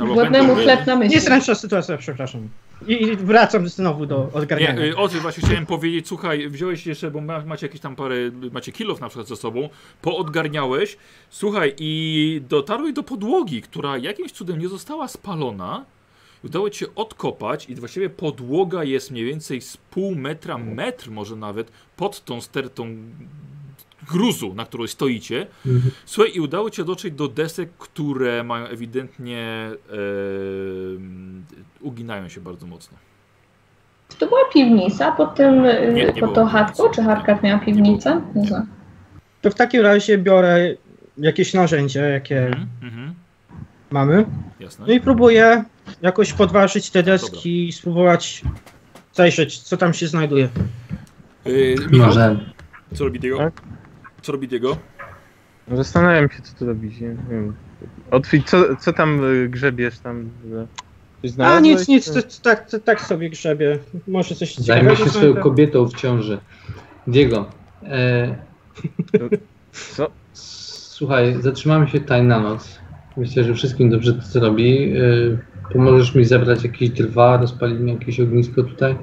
[0.00, 1.14] Albo Głodnemu chleb na myśli.
[1.14, 2.48] Niezręczna sytuacja, przepraszam.
[2.86, 4.82] I, wracam znowu do Nie, odgarniania.
[4.84, 8.14] y, o tym właśnie chciałem powiedzieć, słuchaj, wziąłeś jeszcze, bo ma, macie jakieś tam parę,
[8.52, 9.68] macie kilof na przykład ze sobą,
[10.02, 10.96] poodgarniałeś,
[11.30, 15.84] słuchaj, i dotarłeś do podłogi, która jakimś cudem nie została spalona,
[16.44, 21.36] udało ci się odkopać i właściwie podłoga jest mniej więcej z pół metra, metr może
[21.36, 22.86] nawet, pod tą stertą
[24.10, 25.46] gruzu, na której stoicie.
[25.66, 25.90] Mhm.
[26.06, 29.96] Słuchaj, i udało cię dotrzeć do desek, które mają ewidentnie e,
[31.80, 32.98] uginają się bardzo mocno.
[34.08, 36.90] Czy to była piwnica pod tym, y, Nie, nie pod tą chatką?
[36.90, 38.20] Czy Harkat miała piwnicę?
[38.34, 38.66] Nie znam.
[39.42, 40.74] To w takim razie biorę
[41.18, 43.14] jakieś narzędzie, jakie Mhm, mhm,
[43.90, 44.24] mamy.
[44.60, 44.86] jasne.
[44.86, 45.64] No i próbuję
[46.02, 48.42] jakoś podważyć te deski i spróbować
[49.14, 50.48] zajrzeć, co tam się znajduje.
[51.44, 52.40] Yy, Michał, Może
[52.94, 53.38] co robi Diego?
[53.38, 53.62] Tak?
[54.22, 54.76] Co robi Diego?
[55.72, 57.00] Zastanawiam się, co tu robić.
[57.00, 57.54] Nie, nie wiem.
[58.10, 60.30] Otwit, co, co tam y, grzebiesz tam?
[60.50, 60.66] że-
[61.22, 63.78] Coś A znalazłeś, nic, nic, czy- to, tak, to, tak sobie grzebie.
[64.08, 65.40] Może coś ciekawego się swoją znajdę.
[65.40, 66.38] kobietą w ciąży.
[67.06, 67.50] Diego,
[67.82, 68.36] e,
[69.72, 70.10] Co?
[70.32, 72.78] słuchaj, zatrzymamy się tutaj na noc.
[73.16, 74.92] Myślę, że wszystkim dobrze to zrobi.
[74.92, 74.98] E,
[75.72, 78.96] pomożesz mi zebrać jakieś drwa, rozpalimy jakieś ognisko tutaj?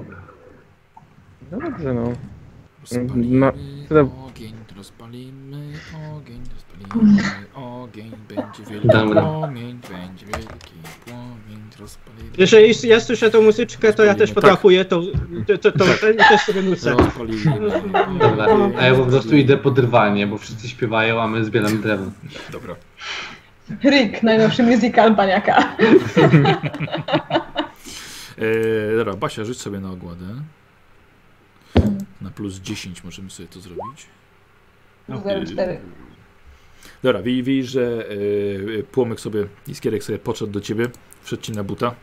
[1.51, 2.11] No dobrze, no.
[2.81, 3.51] Rozpalimy No,
[3.89, 5.57] tyle- ogień, rozpalimy
[6.17, 7.21] ogień, rozpalimy
[7.55, 9.21] ogień, będzie wielki Dobra.
[9.21, 10.73] płomień, będzie wielki
[11.05, 12.29] płomień, rozpalimy.
[12.37, 14.35] Jeżeli ja słyszę tą muzyczkę, to ja też Tak.
[14.35, 15.01] potrafuję to,
[15.47, 15.85] to, to, to, to,
[16.29, 16.91] też sobie nucę.
[16.91, 17.69] Rozpalimy.
[18.19, 18.47] Dobra,
[18.79, 22.11] a ja po prostu idę po drwanie, bo wszyscy śpiewają, a my zbieramy drewno.
[22.51, 22.75] Dobra.
[23.83, 25.75] Rick, najnowszy musical baniaka.
[28.37, 30.25] E, dobra, Basia, rzuć sobie na ogładę.
[32.21, 34.05] Na plus 10 możemy sobie to zrobić.
[35.45, 35.79] 04.
[37.03, 38.05] Dobra, wi- widzisz, że
[38.79, 40.87] e, płomyk sobie, iskierek sobie podszedł do ciebie,
[41.23, 41.95] wszedł ci na buta.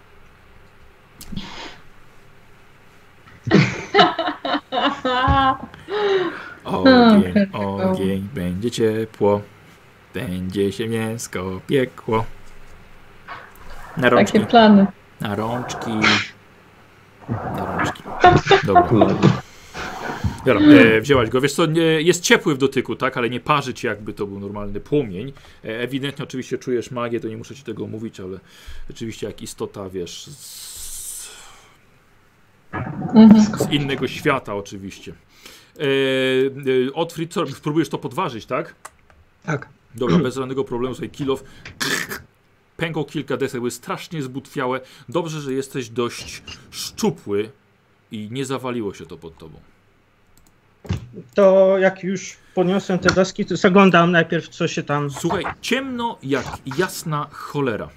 [6.64, 9.42] Ogień, ogień, będzie ciepło,
[10.14, 12.24] będzie się mięsko piekło.
[13.96, 14.86] Na rączki, Takie plany.
[15.20, 15.90] na rączki,
[17.28, 18.02] na rączki.
[18.66, 18.88] Dobra.
[20.46, 21.40] Dobra, e, wzięłaś go.
[21.40, 24.40] Wiesz co, nie, jest ciepły w dotyku, tak, ale nie parzy ci jakby to był
[24.40, 25.32] normalny płomień.
[25.64, 28.38] E, ewidentnie oczywiście czujesz magię, to nie muszę ci tego mówić, ale
[28.88, 30.62] rzeczywiście jak istota, wiesz, z,
[33.14, 33.58] Mhm.
[33.58, 35.12] z innego świata oczywiście.
[35.78, 35.82] E,
[36.88, 37.34] e, Otfrid?
[37.62, 38.74] Próbujesz to podważyć, tak?
[39.46, 39.68] Tak.
[39.94, 41.44] Dobra, bez żadnego problemu, sobie kilof.
[42.76, 44.80] Pękło kilka desek, były strasznie zbutwiałe.
[45.08, 47.50] Dobrze, że jesteś dość szczupły
[48.12, 49.60] i nie zawaliło się to pod tobą.
[51.34, 55.10] To jak już podniosłem te deski, to zaglądam najpierw, co się tam...
[55.10, 56.46] Słuchaj, ciemno jak
[56.78, 57.88] jasna cholera.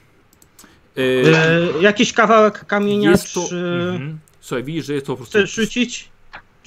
[0.97, 3.45] E, E, jakiś kawałek kamienia, jest to.
[3.49, 3.55] czy
[3.93, 4.19] Mhm.
[4.41, 6.09] Słuchaj, widzisz, że jest to po prostu chcesz rzucić?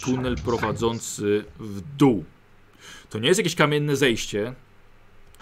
[0.04, 2.24] tunel prowadzący w dół.
[3.10, 4.54] To nie jest jakieś kamienne zejście.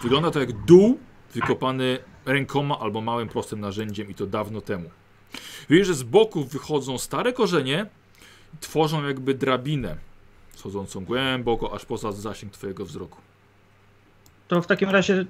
[0.03, 0.99] Wygląda to jak dół
[1.35, 4.91] wykopany rękoma albo małym prostym narzędziem i to dawno temu.
[5.71, 7.87] Widzisz, że z boków wychodzą stare korzenie
[8.61, 9.97] tworzą jakby drabinę
[10.55, 13.19] schodzącą głęboko aż poza zasięg twojego wzroku.
[14.49, 15.27] To w takim razie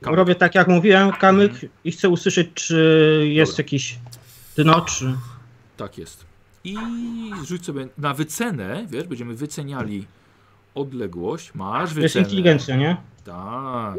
[0.00, 0.16] Kamyk.
[0.16, 1.72] robię tak, jak mówiłem, kamyk Mhm.
[1.84, 2.74] i chcę usłyszeć, czy
[3.32, 3.62] jest Dobra.
[3.64, 3.98] jakiś
[4.56, 5.14] dno, czy...
[5.76, 6.24] Tak jest.
[6.64, 6.76] I
[7.44, 10.06] rzuć sobie na wycenę, wiesz, będziemy wyceniali
[10.76, 11.54] odległość.
[11.54, 12.24] Masz To jest wycenę.
[12.24, 12.96] inteligencja, nie?
[13.24, 13.96] Tak.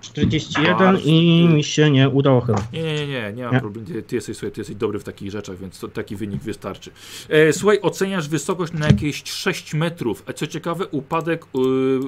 [0.00, 1.02] 41 Bardzo.
[1.04, 2.58] i mi się nie udało chyba.
[2.72, 3.60] Nie, nie, nie, nie ma Nie?
[3.60, 3.86] problemu.
[3.88, 6.90] Ty, ty, jesteś, słuchaj, ty jesteś dobry w takich rzeczach, więc to, taki wynik wystarczy.
[7.28, 10.22] E, słuchaj, oceniasz wysokość na jakieś 6 metrów.
[10.26, 11.48] A co ciekawe, upadek y,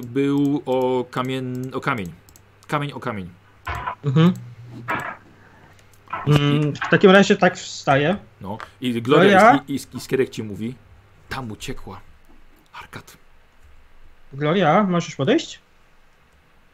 [0.07, 2.07] był o, kamien, o kamień.
[2.67, 3.29] Kamień o kamień.
[4.05, 4.33] Mhm.
[6.27, 8.17] Mm, w takim razie tak wstaję.
[8.41, 8.57] No.
[8.81, 9.59] I Gloria ja?
[9.67, 10.75] i, i, i Skierek ci mówi,
[11.29, 12.01] tam uciekła.
[12.81, 13.17] Arkat.
[14.33, 15.59] Gloria, możesz podejść?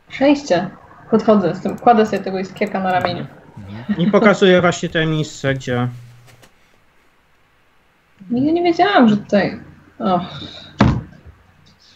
[0.07, 0.69] Przejście.
[1.11, 3.25] Podchodzę z tym, kładę sobie tego iskierka na ramieniu.
[3.97, 5.87] I pokazuję właśnie te miejsce, gdzie...
[8.31, 9.59] Nigdy nie wiedziałam, że tutaj...
[9.99, 10.21] Och.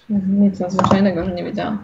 [0.09, 1.83] Nic nadzwyczajnego, że nie wiedziałam.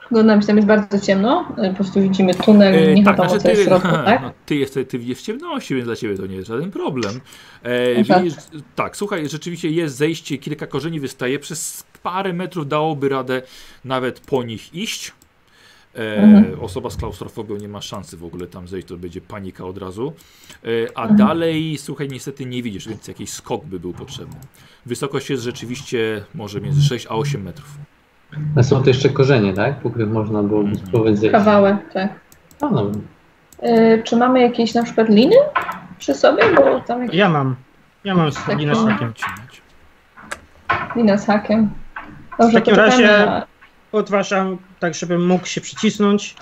[0.00, 1.54] Przyglądam się, tam jest bardzo ciemno.
[1.70, 4.22] Po prostu widzimy tunel i nie tak, wiadomo, znaczy jest w ty, środku, tak?
[4.22, 7.20] no, ty, jesteś, ty widzisz w ciemności, więc dla ciebie to nie jest żaden problem.
[7.62, 8.22] E, Tak.
[8.22, 8.38] widzisz,
[8.74, 11.38] tak, słuchaj, rzeczywiście jest zejście, kilka korzeni wystaje.
[11.38, 13.42] Przez parę metrów dałoby radę
[13.84, 15.12] nawet po nich iść.
[15.94, 16.60] E, Mhm.
[16.60, 20.12] Osoba z klaustrofobią nie ma szansy w ogóle tam zejść, to będzie panika od razu.
[20.64, 20.68] E,
[20.98, 21.16] a Mhm.
[21.28, 24.36] dalej, słuchaj, niestety nie widzisz, więc jakiś skok by był potrzebny.
[24.86, 27.68] Wysokość jest rzeczywiście może między 6 a 8 metrów.
[28.56, 29.80] A są to jeszcze korzenie, tak?
[29.80, 30.86] Po których można byłoby Mhm.
[30.86, 31.32] spróbować zejść.
[31.32, 32.20] Kawałek, tak.
[32.60, 32.90] A, no,
[33.62, 35.36] Y, czy mamy jakieś na przykład liny
[35.98, 36.42] przy sobie?
[36.56, 37.56] Bo tam jakieś Ja mam.
[38.04, 38.86] Ja mam Tak, linę z no.
[38.88, 39.12] hakiem.
[40.96, 41.70] Lina z hakiem.
[42.38, 43.46] Dobrze, W takim razie- na...
[43.90, 46.34] Podważam tak, żebym mógł się przycisnąć.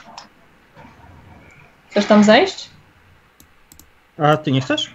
[1.90, 2.70] Chcesz tam zejść?
[4.18, 4.94] A ty nie chcesz?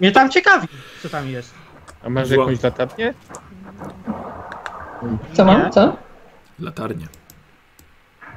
[0.00, 0.68] Mnie tam ciekawi,
[1.02, 1.54] co tam jest.
[2.04, 3.14] A masz Zła- jakąś latarnię?
[5.32, 5.70] Co mam?
[5.72, 5.96] Co?
[6.58, 7.06] Latarnie.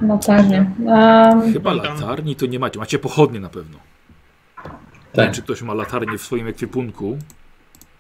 [0.02, 0.72] Latarnie.
[0.86, 2.80] Um, Chyba latarni to nie macie.
[2.80, 3.78] Macie pochodnie na pewno.
[4.58, 4.72] Nie
[5.14, 5.26] Tak.
[5.26, 7.18] wiem, czy ktoś ma latarnię w swoim ekwipunku.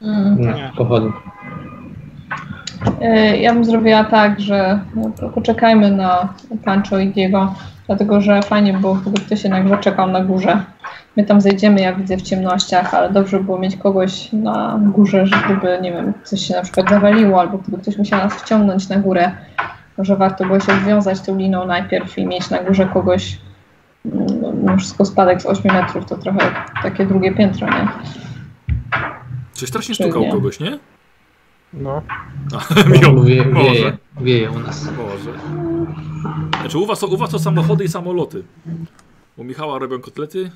[0.01, 0.41] Mm.
[0.41, 1.11] Nie, pochodnie.
[3.01, 6.33] E, Ja bym zrobiła tak, że no, poczekajmy na
[6.65, 7.53] Pancho i Diego,
[7.87, 10.63] dlatego że fajnie było, gdyby ktoś jednak zaczekał na górze.
[11.17, 15.25] My tam zejdziemy, ja widzę w ciemnościach, ale dobrze by było mieć kogoś na górze,
[15.27, 18.89] że gdyby, nie wiem, coś się na przykład zawaliło, albo gdyby ktoś musiał nas wciągnąć
[18.89, 19.31] na górę,
[19.97, 23.37] może warto było się odwiązać tą liną najpierw i mieć na górze kogoś,
[24.05, 24.27] mm,
[24.63, 26.39] no, wszystko spadek z 8 metrów to trochę
[26.83, 27.87] takie drugie piętro, nie?
[29.59, 30.31] Coś strasznie Czy stukał nie?
[30.31, 30.79] kogoś, nie?
[31.73, 32.01] No.
[33.01, 33.23] Miał.
[33.23, 33.69] Wie, Może.
[33.71, 34.89] wieje, wieje u nas.
[34.97, 35.33] Może.
[36.61, 38.43] Znaczy u was, u was to samochody i samoloty.
[39.37, 40.51] U Michała robią kotlety.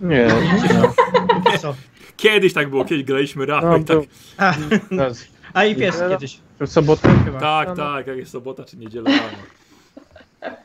[0.00, 0.28] Nie.
[0.74, 1.58] No.
[1.58, 1.74] Co?
[2.16, 3.96] Kiedyś tak było, kiedyś graliśmy No, rafę i tak.
[3.96, 4.02] to,
[4.38, 4.54] A,
[4.88, 5.24] teraz,
[5.54, 6.40] a i pies kiedyś.
[6.60, 7.40] w sobotę chyba.
[7.40, 10.56] Tak, No, tak, jak jest sobota czy niedziela rano.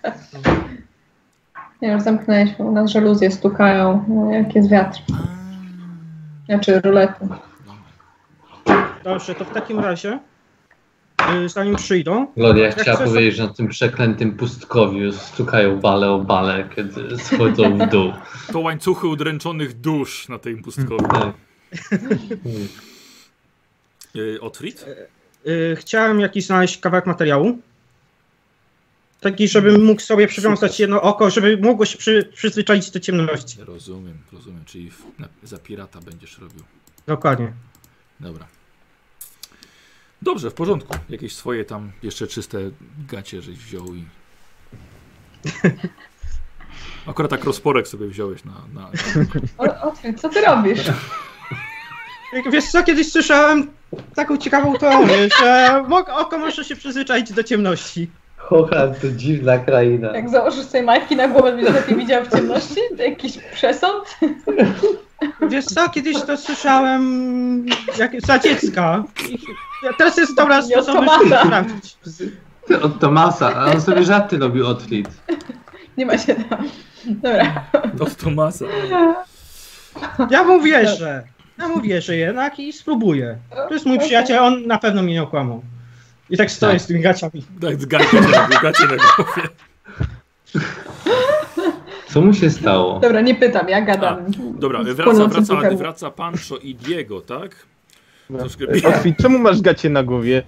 [1.81, 4.99] Nie już zamknęłeś, bo u nas żaluzje stukają, no, jak jest wiatr.
[6.45, 7.27] Znaczy rulety.
[9.03, 10.19] Dobrze, to w takim razie,
[11.45, 16.11] y, zanim przyjdą, Gloria Jak chciała chcesz- powiedzieć, że na tym przeklętym pustkowiu stukają bale
[16.11, 18.13] o bale, kiedy schodzą w dół.
[18.51, 21.07] To łańcuchy udręczonych dusz na tej pustkowie.
[21.07, 21.33] Tak.
[24.13, 24.85] Yy, Otfrid?
[25.47, 27.57] y, chciałem jakiś znaleźć kawałek materiału.
[29.25, 33.57] Taki, żebym mógł sobie przywiązać jedno oko, żeby mogło się przy, przyzwyczaić do ciemności.
[33.63, 34.65] Rozumiem, rozumiem.
[34.65, 36.63] Czyli w, na, za pirata będziesz robił.
[37.07, 37.53] Dokładnie.
[38.19, 38.47] Dobra.
[40.21, 40.97] Dobrze, w porządku.
[41.09, 42.57] Jakieś swoje tam jeszcze czyste
[43.07, 44.05] gacie żeś wziął i...
[47.07, 48.53] Akurat tak rozporek sobie wziąłeś na...
[48.73, 48.91] na.
[49.57, 50.81] O, co ty robisz?
[52.51, 53.71] Wiesz co, kiedyś słyszałem
[54.15, 55.83] taką ciekawą teorię, że
[56.15, 58.09] oko może się przyzwyczaić do ciemności.
[58.45, 60.15] Hochland to dziwna kraina.
[60.15, 62.79] Jak założysz sobie majtki na głowę, będziesz lepiej widział w ciemności?
[62.97, 64.17] To jakiś przesąd?
[65.49, 67.65] Wiesz co, kiedyś to słyszałem
[67.97, 69.03] jak, za dziecka.
[69.97, 71.97] Teraz jest dobra od sposób, żeby sprawdzić.
[72.81, 75.09] Od Tomasa, a on sobie żarty robił Otfrid.
[75.97, 76.69] Nie ma się tam.
[77.05, 77.63] Dobra.
[77.99, 78.65] Od Tomasa.
[80.29, 81.23] Ja mu wierzę.
[81.57, 83.37] Ja mu wierzę jednak i spróbuję.
[83.67, 85.61] To jest mój przyjaciel, on na pewno mnie nie okłamał.
[86.29, 86.81] I tak stoję Tak.
[86.81, 87.45] z tymi gaciami.
[87.61, 89.49] Tak, z gacie na, gacie na głowie.
[92.07, 92.99] Co mu się stało?
[92.99, 94.25] Dobra, nie pytam, ja gadam.
[94.59, 97.65] Dobra, Z wraca, wraca, wraca Pancho i Diego, tak?
[98.29, 98.39] No.
[98.39, 98.65] Troszkę...
[98.87, 100.43] Otwit, czemu masz gacie na głowie?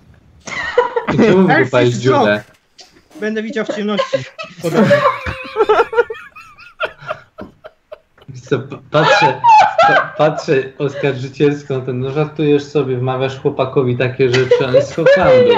[1.18, 2.44] Czemu wykopałeś dziurę?
[3.20, 4.18] Będę widział w ciemności.
[4.62, 4.96] Podobnie.
[8.50, 8.60] Co,
[8.92, 9.42] patrzę,
[9.88, 15.54] pa, patrzę oskarżycielską, ten, no żartujesz sobie, wmawiasz chłopakowi takie rzeczy, on jest z Hochlandu.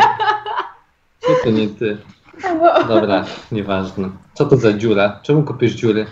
[1.20, 1.98] Co to nie ty?
[2.88, 4.10] Dobra, nieważne.
[4.34, 5.20] Co to za dziura?
[5.24, 6.06] Czemu kopiesz dziury?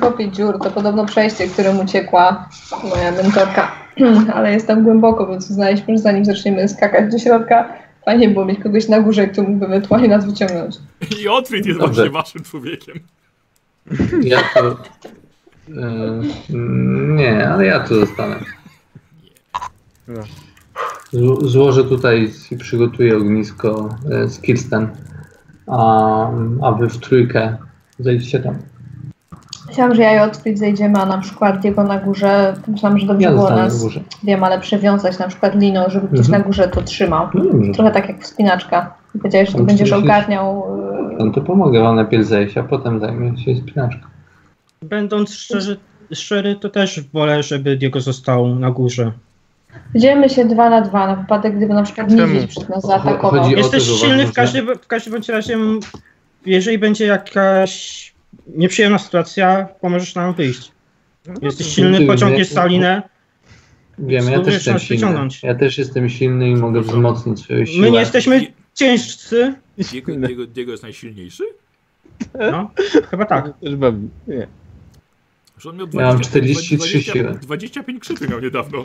[0.00, 2.48] Kopię dziur, to podobno przejście, którym uciekła
[2.90, 3.72] moja mentorka.
[4.34, 7.72] Ale jest tam głęboko, więc uznaliśmy, że zanim zaczniemy skakać do środka,
[8.04, 10.76] fajnie było mieć kogoś na górze, kto mógłby ewentualnie nas wyciągnąć.
[11.20, 11.94] I Otfrid jest Dobrze.
[11.94, 13.00] właśnie waszym człowiekiem.
[14.22, 14.76] Ja to...
[15.74, 16.58] Yy,
[17.16, 18.36] nie, ale ja tu zostanę.
[20.08, 20.20] No.
[21.12, 24.88] Zło- Złożę tutaj i przygotuję ognisko e, z Kirsten,
[25.66, 26.28] a,
[26.62, 27.56] a wy w trójkę
[27.98, 28.54] zejdźcie tam.
[29.68, 33.22] Myślałam, że ja i Otwit zejdziemy, a na przykład jego na górze, myślałam, że dobrze
[33.28, 33.86] Ja było na nas,
[34.24, 36.38] wiem, ale przewiązać na przykład liną, żeby ktoś Mhm.
[36.40, 37.26] na górze to trzymał.
[37.34, 38.94] No Trochę tak jak wspinaczka.
[39.14, 40.64] I Powiedziałeś, że to Tam będziesz przecież- ogarniał.
[41.10, 44.06] yy, no to pomogę wam najpierw zejść, a potem zajmie się spinaczką.
[44.84, 45.76] Będąc szczerzy,
[46.12, 49.12] szczery, to też wolę, żeby Diego został na górze.
[49.94, 53.42] Dzielmy się dwa na dwa, na wypadek, gdyby na przykład niedźwiedź przed nas zaatakował.
[53.42, 55.58] Chodzi Jesteś to, silny w każdym, w każdym bądź razie,
[56.46, 58.14] jeżeli będzie jakaś
[58.46, 60.72] nieprzyjemna sytuacja, pomożesz nam wyjść.
[61.42, 62.54] Jesteś silny, pociągniesz wiem.
[62.54, 63.02] salinę.
[63.98, 65.00] Wiem, ja też jestem silny.
[65.00, 65.42] wyciągnąć.
[65.42, 67.80] Ja też jestem silny i mogę wzmocnić swoją siłę.
[67.80, 69.54] My nie jesteśmy ciężcy.
[69.78, 71.44] Diego, Diego, Diego jest najsilniejszy?
[72.52, 72.70] No,
[73.10, 73.52] chyba tak.
[74.26, 74.46] Nie.
[75.60, 77.34] Że on miał Ja mam 20, 43 20, siły.
[77.42, 78.82] 25 krzyczy miał niedawno.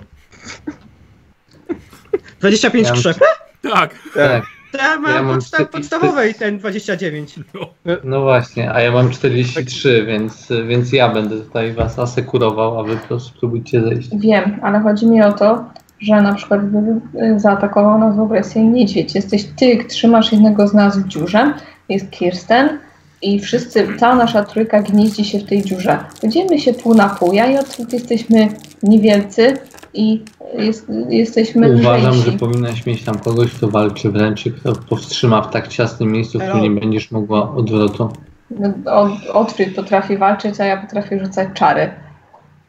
[2.40, 3.18] 25 Ja mam- krzep.
[3.62, 3.96] Tak.
[4.14, 4.44] Tak,
[4.74, 7.36] ja mam, Ja mam podsta- cztery- podstawowej ten 29.
[7.54, 7.96] No.
[8.04, 12.98] no właśnie, a ja mam 43, więc, więc ja będę tutaj was asekurował, a wy
[12.98, 14.10] po prostu spróbujcie zejść.
[14.18, 15.66] Wiem, ale chodzi mi o to,
[16.00, 16.92] że na przykład gdyby
[17.36, 19.16] y, zaatakował nas w agresję niedźwiedź.
[19.16, 21.54] Jesteś ty, trzymasz jednego z nas w dziurze,
[21.90, 22.80] jest Kirsten
[23.22, 26.00] i wszyscy, cała nasza trójka gnieździ się w tej dziurze.
[26.22, 28.48] Będziemy się pół na pół, ja i Otwit jesteśmy
[28.84, 29.58] niewielcy
[29.94, 30.24] i
[30.58, 32.32] jest, jesteśmy Uważam, lżejsi.
[32.32, 36.40] że powinnaś mieć tam kogoś, kto walczy wręcz i kto powstrzyma w tak ciasnym miejscu,
[36.40, 38.10] w którym nie będziesz mogła odwrotu.
[38.50, 41.90] No, Od- Otfrid potrafi walczyć, a ja potrafię rzucać czary.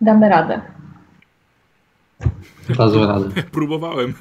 [0.01, 0.60] Damy radę.
[2.78, 3.28] Dadzą radę.
[3.52, 4.14] Próbowałem.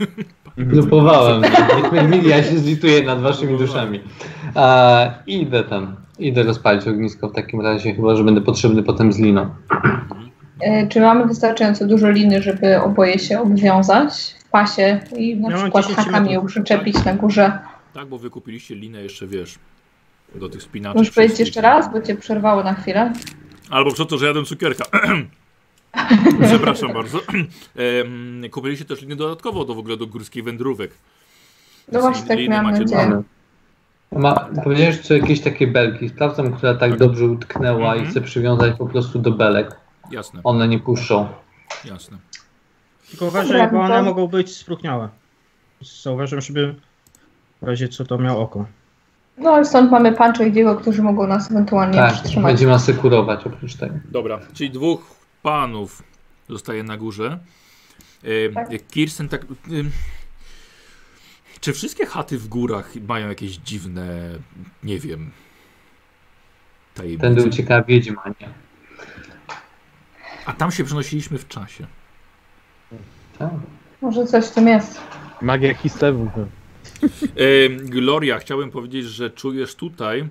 [0.56, 1.42] Próbowałem.
[1.42, 4.00] Niech Emilia się zlituje nad waszymi duszami.
[4.56, 5.96] A, idę tam.
[6.20, 9.50] Idę rozpalić ognisko w takim razie, chyba że będę potrzebny potem z liną.
[10.62, 15.56] E, Czy mamy wystarczająco dużo liny, żeby oboje się obwiązać w pasie i na Ja
[15.56, 16.52] mam przykład 10 hakami ją metrów.
[16.52, 17.60] przyczepić na górze?
[17.94, 19.56] Tak, bo wy kupiliście linę jeszcze, wiesz,
[20.36, 20.98] do tych spinaczy.
[20.98, 21.48] Możesz powiedzieć wszystkich.
[21.56, 23.14] jeszcze raz, bo cię przerwało na chwilę.
[23.70, 24.86] Albo przez to, że jadłem cukierka.
[26.42, 27.20] Przepraszam bardzo.
[28.52, 30.92] Kupiliście też linię dodatkowo do w ogóle do górskich wędrówek.
[31.92, 33.22] No właśnie tak miałam macie nadzieję.
[34.12, 36.10] Ma, powiedziałeś, czy jakieś takie belki.
[36.10, 38.04] Sprawdzam, która tak dobrze utknęła Mhm.
[38.04, 39.76] i chcę przywiązać po prostu do belek.
[40.12, 41.28] Jasne, One nie puszczą.
[41.86, 42.18] jasne.
[43.10, 45.10] Tylko uważaj, bo one mogą być spróchniałe.
[46.04, 46.76] Zauważam, żeby
[47.62, 48.66] w razie co to miał oko.
[49.38, 52.46] No ale stąd mamy Pancho i Diego, którzy mogą nas ewentualnie Tak, przytrzymać.
[52.46, 53.96] będziemy asekurować oprócz tego.
[54.12, 55.15] Dobra, czyli dwóch
[55.46, 56.04] panów
[56.50, 57.40] zostaje na górze.
[58.54, 58.88] Tak.
[58.88, 59.46] Kirsten tak...
[61.62, 64.30] Czy wszystkie chaty w górach mają jakieś dziwne,
[64.84, 65.32] nie wiem,
[66.94, 67.48] Tędy tajemnice?
[67.50, 68.50] ucieka wiedźma, nie?
[70.46, 71.88] A tam się przenosiliśmy w czasie.
[73.40, 73.50] Tak.
[74.02, 75.02] Może coś w tym jest.
[75.42, 76.32] Magia histeru.
[77.36, 80.28] Em, Gloria, chciałbym powiedzieć, że czujesz tutaj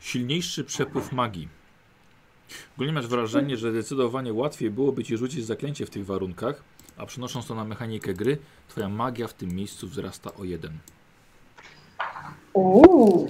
[0.00, 1.59] silniejszy przepływ magii.
[2.76, 6.62] Ogólnie masz wrażenie, że zdecydowanie łatwiej byłoby ci rzucić zaklęcie w tych warunkach,
[6.96, 10.78] a przenosząc to na mechanikę gry, twoja magia w tym miejscu wzrasta o jeden.
[12.52, 13.28] Uuu.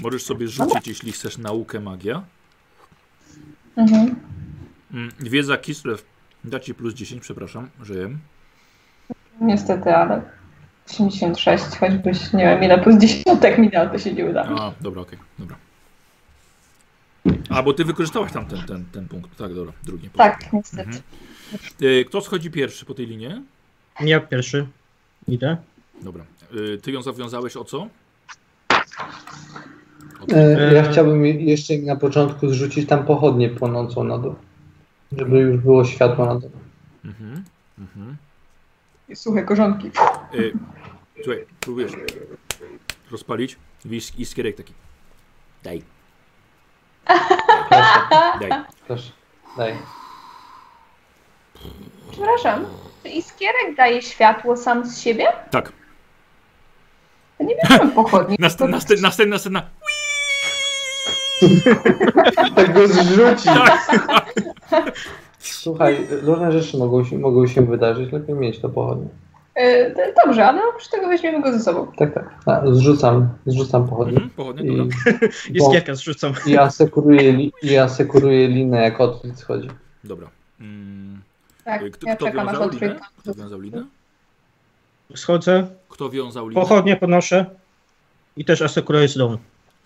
[0.00, 2.22] Możesz sobie rzucić, jeśli chcesz, naukę magia.
[3.76, 4.14] Mhm.
[4.92, 6.02] Mm, Wiedza Kislev
[6.44, 8.18] da ci plus 10, przepraszam, jem.
[9.40, 10.22] Niestety, ale
[10.90, 14.44] 86, choćbyś nie wiem ile plus dziesiątek mi dał, to się nie uda.
[14.58, 15.56] A, dobra, okej, dobra.
[17.50, 19.36] A, bo ty wykorzystałaś tam ten, ten, ten punkt.
[19.36, 20.10] Tak, dobra, drugi.
[20.10, 20.82] Tak, niestety.
[20.82, 21.02] Mhm.
[22.00, 23.42] E, Kto schodzi pierwszy po tej linie?
[24.00, 24.66] Ja pierwszy
[25.28, 25.56] idę.
[26.02, 26.24] Dobra.
[26.74, 27.88] E, Ty ją zawiązałeś o co?
[30.32, 34.34] E, Ja chciałbym je- jeszcze na początku zrzucić tam pochodnię płonącą na dół.
[35.12, 36.50] Żeby już było światło na dół.
[37.04, 37.44] Mhm.
[37.78, 38.16] Mhm.
[39.08, 39.88] I suche korzonki.
[39.88, 39.92] E,
[41.24, 41.92] Słuchaj, próbujesz
[43.10, 44.72] rozpalić wisk iskierek taki.
[45.64, 45.82] Daj,
[47.06, 48.50] Proszę, daj.
[48.86, 49.10] proszę.
[49.56, 49.76] Daj.
[52.10, 52.64] Przepraszam,
[53.02, 55.26] czy iskierek daje światło sam z siebie?
[55.50, 55.72] Tak.
[57.38, 58.36] To nie bierzemy pochodni.
[58.40, 59.62] Następna, następna, następna.
[62.56, 63.48] Tak go zrzuci.
[64.70, 64.92] Tak.
[65.38, 69.08] Słuchaj, różne rzeczy mogą się, mogą się wydarzyć, lepiej mieć to pochodnie.
[69.56, 71.92] E, Dobrze, ale oprócz tego weźmiemy go ze sobą.
[71.96, 72.34] Tak, tak.
[72.46, 74.12] A, zrzucam, zrzucam pochodnie.
[74.12, 75.94] Mhm, pochodnie, I, dobra.
[75.94, 76.32] Zrzucam.
[76.46, 79.68] i, asekuruję, li, I asekuruję linę, jak odkryt schodzi.
[80.04, 80.28] Dobra.
[80.60, 81.20] Mm.
[81.64, 82.98] Tak, Kto, ja kto czekam aż linę?
[83.18, 83.84] Kto wiązał linę?
[85.14, 86.60] Schodzę, Kto wiązał linę?
[86.60, 87.46] pochodnie podnoszę
[88.36, 89.38] i też asekuruję z dołu.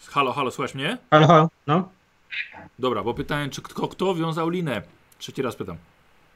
[0.09, 0.98] Halo, halo, słuchasz mnie?
[1.10, 1.88] Halo, halo, no.
[2.78, 4.82] Dobra, bo pytałem, czy kto, kto wiązał linę?
[5.18, 5.76] Trzeci raz pytam.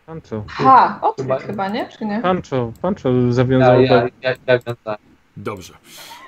[0.07, 0.45] Pancho.
[0.49, 1.89] Ha, otwórz Chyba- chyba, nie?
[1.89, 2.21] Czy nie?
[2.21, 4.99] Pancho, Pancho Ja, zawiązał ja, ja, ja, ja wiązałem.
[5.37, 5.75] Dobrze.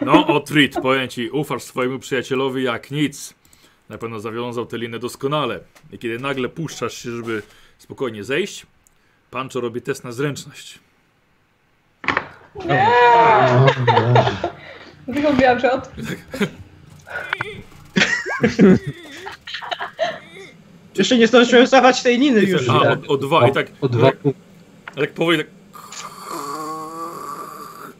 [0.00, 3.34] No, Otrit, powiem ci, ufasz swojemu przyjacielowi jak nic.
[3.88, 5.60] Na pewno zawiązał tę linę doskonale.
[5.92, 7.42] I kiedy nagle puszczasz się, żeby
[7.78, 8.66] spokojnie zejść,
[9.30, 10.78] Pancho robi test na zręczność.
[12.66, 12.86] Nie!
[15.06, 15.90] Mówiłam, że od...
[20.98, 22.68] Jeszcze nie zdążyłem zawać tej liny już.
[22.68, 24.12] A, o, o dwa i tak, O dwa
[24.96, 25.46] tak powoli tak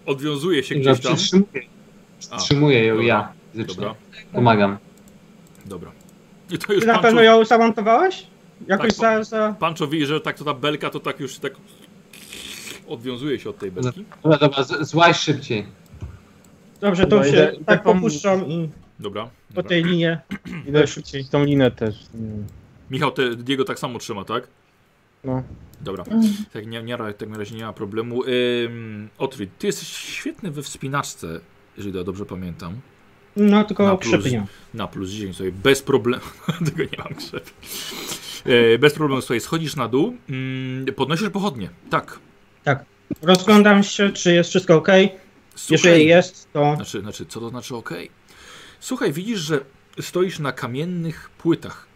[0.06, 1.14] odwiązuje się gdzieś tam.
[1.16, 1.62] przytrzymuję,
[2.18, 3.32] przytrzymuję ją dobra, ja.
[3.52, 3.74] fizycznie.
[3.74, 3.94] Dobra,
[4.32, 4.78] Pomagam.
[5.66, 5.90] dobra.
[6.50, 8.26] I to już Ty na pewno ją zamontowałeś?
[8.66, 9.54] Jakoś Tak, za, za...
[9.58, 11.52] Pancho widzi, że tak to ta belka to tak już tak
[12.88, 14.04] odwiązuje się od tej belki.
[14.22, 15.66] Dobra, dobra, złaź szybciej.
[16.80, 18.68] Dobrze, to Dobra, się tak popuszczam i
[19.00, 19.24] Dobra.
[19.24, 19.68] po dobra.
[19.68, 20.20] tej linie.
[20.68, 21.94] Idę rzucić tą linę też.
[22.90, 24.48] Michał, te, Diego tak samo trzyma, tak?
[25.24, 25.42] No.
[25.80, 26.04] Dobra.
[26.04, 26.22] Mm.
[26.52, 28.22] Tak, nie, nie, tak na razie nie ma problemu.
[28.64, 31.40] Ym, Otwit, ty jesteś świetny we wspinaczce,
[31.76, 32.80] jeżeli ja dobrze pamiętam.
[33.36, 34.12] No, tylko Na plus.
[34.14, 34.46] krzepy nie.
[34.74, 36.24] Na plus 10 sobie bez problemu.
[36.66, 37.50] Tego nie mam krzep.
[38.44, 41.70] E, bez problemu sobie schodzisz na dół, mm, podnosisz pochodnie.
[41.90, 42.18] Tak.
[43.22, 44.88] Rozglądam się, czy jest wszystko ok.
[45.54, 47.90] Słuchaj, Jeżeli jest, to Znaczy, znaczy, co to znaczy ok?
[48.80, 49.60] Słuchaj, widzisz, że
[50.00, 51.86] stoisz na kamiennych płytach.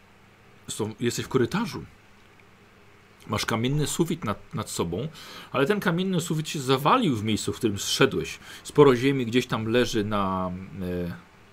[0.71, 1.85] Są, jesteś w korytarzu.
[3.27, 5.09] Masz kamienny sufit nad, nad sobą,
[5.53, 8.39] ale ten kamienny sufit się zawalił w miejscu, w którym zszedłeś.
[8.65, 10.51] Sporo ziemi gdzieś tam leży na,
[10.83, 11.13] e,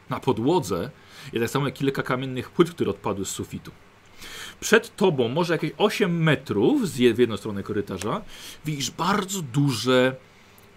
[0.09, 0.91] na podłodze
[1.33, 3.71] i tak samo kilka kamiennych płyt, które odpadły z sufitu.
[4.59, 8.21] Przed tobą, może jakieś 8 metrów z je- w jedną stronę korytarza,
[8.65, 10.15] widzisz bardzo duże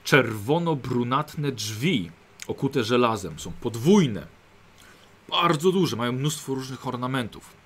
[0.05, 2.11] czerwono-brunatne drzwi
[2.47, 3.39] okute żelazem.
[3.39, 4.27] Są podwójne.
[5.29, 7.60] Bardzo duże, mają mnóstwo różnych ornamentów.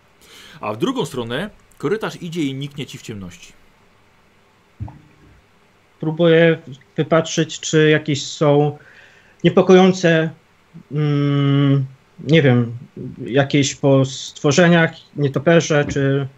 [0.61, 3.53] A w drugą stronę korytarz idzie i niknie ci w ciemności.
[6.01, 6.59] Próbuję
[6.97, 8.79] wypatrzeć, czy jakieś są
[9.45, 10.31] niepokojące,
[10.93, 11.85] mm,
[12.21, 12.77] nie wiem,
[13.27, 16.29] jakieś po stworzeniach, nietoperze, czy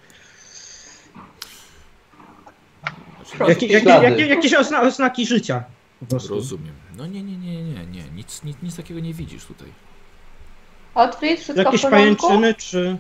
[3.49, 5.65] jakie, jakie, jakie, jakieś ozna, oznaki życia.
[6.01, 6.35] Po prostu.
[6.35, 6.75] Rozumiem.
[6.97, 8.03] No nie, nie, nie, nie, nie.
[8.15, 9.69] Nic, nic, nic takiego nie widzisz tutaj.
[10.95, 12.27] Otwit, wszystko Jakieś w porządku?
[12.29, 12.97] pajęczyny, czy...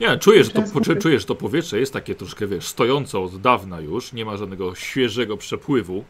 [0.00, 0.98] Nie, czujesz, że to, tak.
[0.98, 5.36] czujesz, to powietrze jest takie troszkę, wiesz, stojące od dawna już, nie ma żadnego świeżego
[5.36, 6.04] przepływu.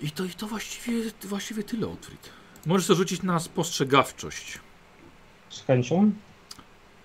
[0.00, 2.30] I to, i to właściwie, właściwie tyle, Otwit.
[2.66, 4.58] Możesz sobie rzucić na spostrzegawczość.
[5.50, 6.12] Z chęcią.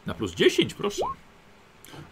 [0.05, 1.01] Na plus 10, proszę.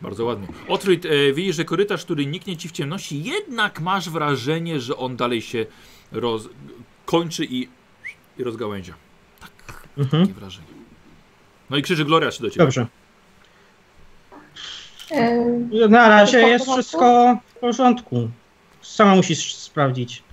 [0.02, 0.48] Bardzo ładnie.
[0.68, 5.16] Otwit, e, widzisz, że korytarz, który niknie ci w ciemności, jednak masz wrażenie, że on
[5.16, 5.66] dalej się
[6.11, 6.49] roz...
[7.06, 7.68] kończy i,
[8.38, 8.94] i rozgałęzia.
[9.98, 10.24] Mhm.
[10.28, 10.68] Takie wrażenie.
[11.70, 12.66] No i krzyży Gloria się do ciebie.
[12.66, 12.88] Dobrze.
[15.11, 18.30] E, Na razie jest wszystko w porządku.
[18.81, 20.23] Sama musisz sprawdzić.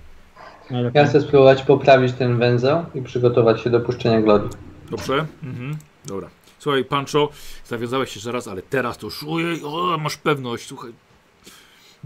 [0.71, 1.01] Najlepiej.
[1.01, 4.49] Ja chcę spróbować poprawić ten węzeł i przygotować się do puszczenia glorii.
[4.91, 5.25] Dobrze?
[5.43, 5.77] Mhm.
[6.05, 6.29] Dobra.
[6.59, 7.29] Słuchaj, Pancho,
[7.65, 10.91] zawiązałeś się jeszcze raz, ale teraz to już, ojej, o, masz pewność, słuchaj.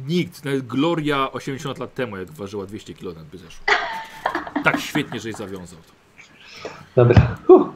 [0.08, 3.66] Nikt, nawet Gloria 80 lat temu, jak ważyła 200 kg, by zeszło.
[4.64, 5.94] Tak świetnie, żeś zawiązał to.
[6.96, 7.36] Dobra.
[7.48, 7.68] Huh.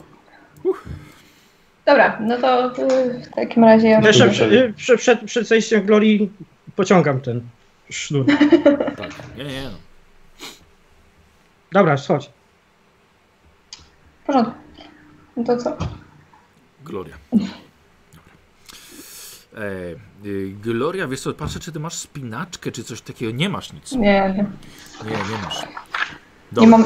[1.86, 6.32] Dobra, no to y, w takim razie ja Jeszcze przed, przed, przed, przed zejściem Glorii
[6.76, 7.41] pociągam ten
[7.90, 8.26] sznur.
[8.98, 9.38] Tak.
[9.38, 9.78] Nie, nie, no.
[11.72, 12.30] Dobra, schodź.
[14.24, 14.53] w porządku.
[15.38, 15.78] No to co?
[16.84, 17.16] Gloria.
[19.57, 23.32] E, y, Gloria, wiesz co, patrzę, czy ty masz spinaczkę, czy coś takiego.
[23.32, 23.91] Nie masz nic.
[23.91, 25.12] Nie, Nie, nie.
[25.12, 25.62] nie masz.
[25.62, 25.68] Nie
[26.52, 26.70] Dobra.
[26.70, 26.86] mam.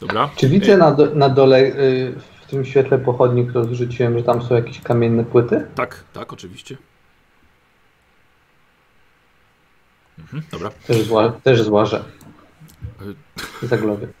[0.00, 0.30] Dobra.
[0.36, 4.42] Czy widzę na, do, na dole y, w tym świetle pochodni, które zrzuciłem, że tam
[4.42, 5.66] są jakieś kamienne płyty?
[5.74, 6.76] Tak, tak, oczywiście.
[10.18, 10.70] Mhm, dobra.
[10.86, 12.04] Też, zła, też złażę.
[13.62, 14.08] Y, Za głowy.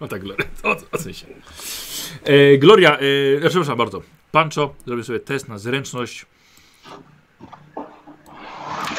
[0.00, 0.44] O tak, Gloria.
[0.62, 1.26] O, o się.
[2.24, 3.00] E, Gloria, e,
[3.40, 4.02] przepraszam bardzo.
[4.32, 6.26] Pancho, zrobię sobie test na zręczność.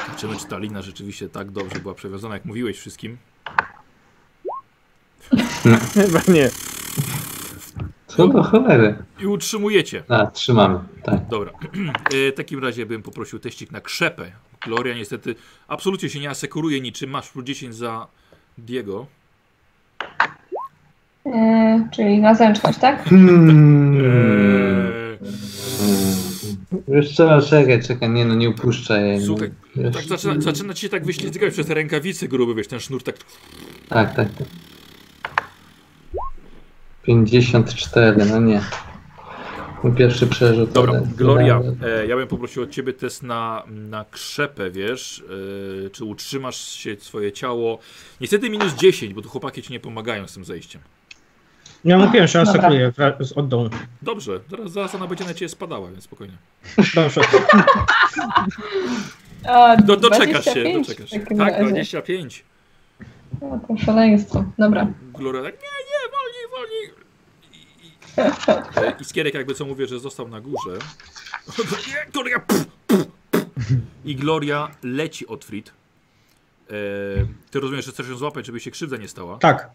[0.06, 3.18] Zobaczymy, czy ta lina rzeczywiście tak dobrze była przewiązana, jak mówiłeś wszystkim.
[5.94, 6.50] Chyba nie.
[8.08, 8.96] Co do cholery?
[9.20, 10.04] I utrzymujecie.
[10.10, 10.80] A, trzymamy.
[11.04, 11.28] Tak.
[11.30, 11.52] Dobra.
[12.14, 14.32] E, w takim razie bym poprosił teścik na krzepę.
[14.66, 15.36] Gloria niestety
[15.68, 17.10] absolutnie się nie asekuruje niczym.
[17.10, 18.08] Masz plus 10 za
[18.58, 19.06] Diego.
[21.26, 23.04] E, czyli na zręczność, tak?
[23.04, 23.98] Hmm.
[23.98, 25.18] Eee,
[26.88, 29.26] Już trzeba czekać, czekaj, nie no, nie upuszczaj jej.
[29.26, 32.80] Słuchaj, Wiesz, tak zaczyna, zaczyna ci się tak wyślizgać przez te rękawice gruby, wiesz, ten
[32.80, 33.16] sznur tak...
[33.90, 34.48] tak, tak, tak.
[37.04, 38.62] 54, no nie.
[39.84, 40.72] Mój pierwszy przerzut.
[40.72, 41.62] Dobra, ale- Gloria,
[42.02, 45.24] e, ja bym poprosił od ciebie test na, na krzepę, wiesz,
[45.86, 47.80] e, czy utrzymasz się swoje ciało.
[48.22, 50.82] Niestety minus 10, bo tu chłopaki ci nie pomagają z tym zejściem.
[51.86, 52.46] Ja mówiłem, że
[53.20, 53.70] z od dołu.
[54.02, 56.34] Dobrze, zaraz, zaraz ona będzie na ciebie spadała, więc spokojnie.
[56.96, 57.22] Dobrze.
[59.48, 61.20] A, Do, doczekasz się, 25 doczekasz się.
[61.20, 61.64] Tak, razie.
[61.64, 62.44] 25.
[63.42, 64.46] No, to szaleństwo.
[64.58, 64.88] Dobra.
[65.14, 65.93] Gloria tak, nie, nie,
[66.64, 67.04] wolniej, wolniej.
[67.54, 70.78] I, i, e, I Skierek jakby co mówię, że został na górze.
[71.88, 72.42] Nie, Gloria.
[74.06, 75.72] I Gloria leci od Frit.
[76.70, 76.74] E,
[77.52, 79.38] ty rozumiesz, że chcesz ją złapać, żeby się krzywda nie stała.
[79.38, 79.70] Tak,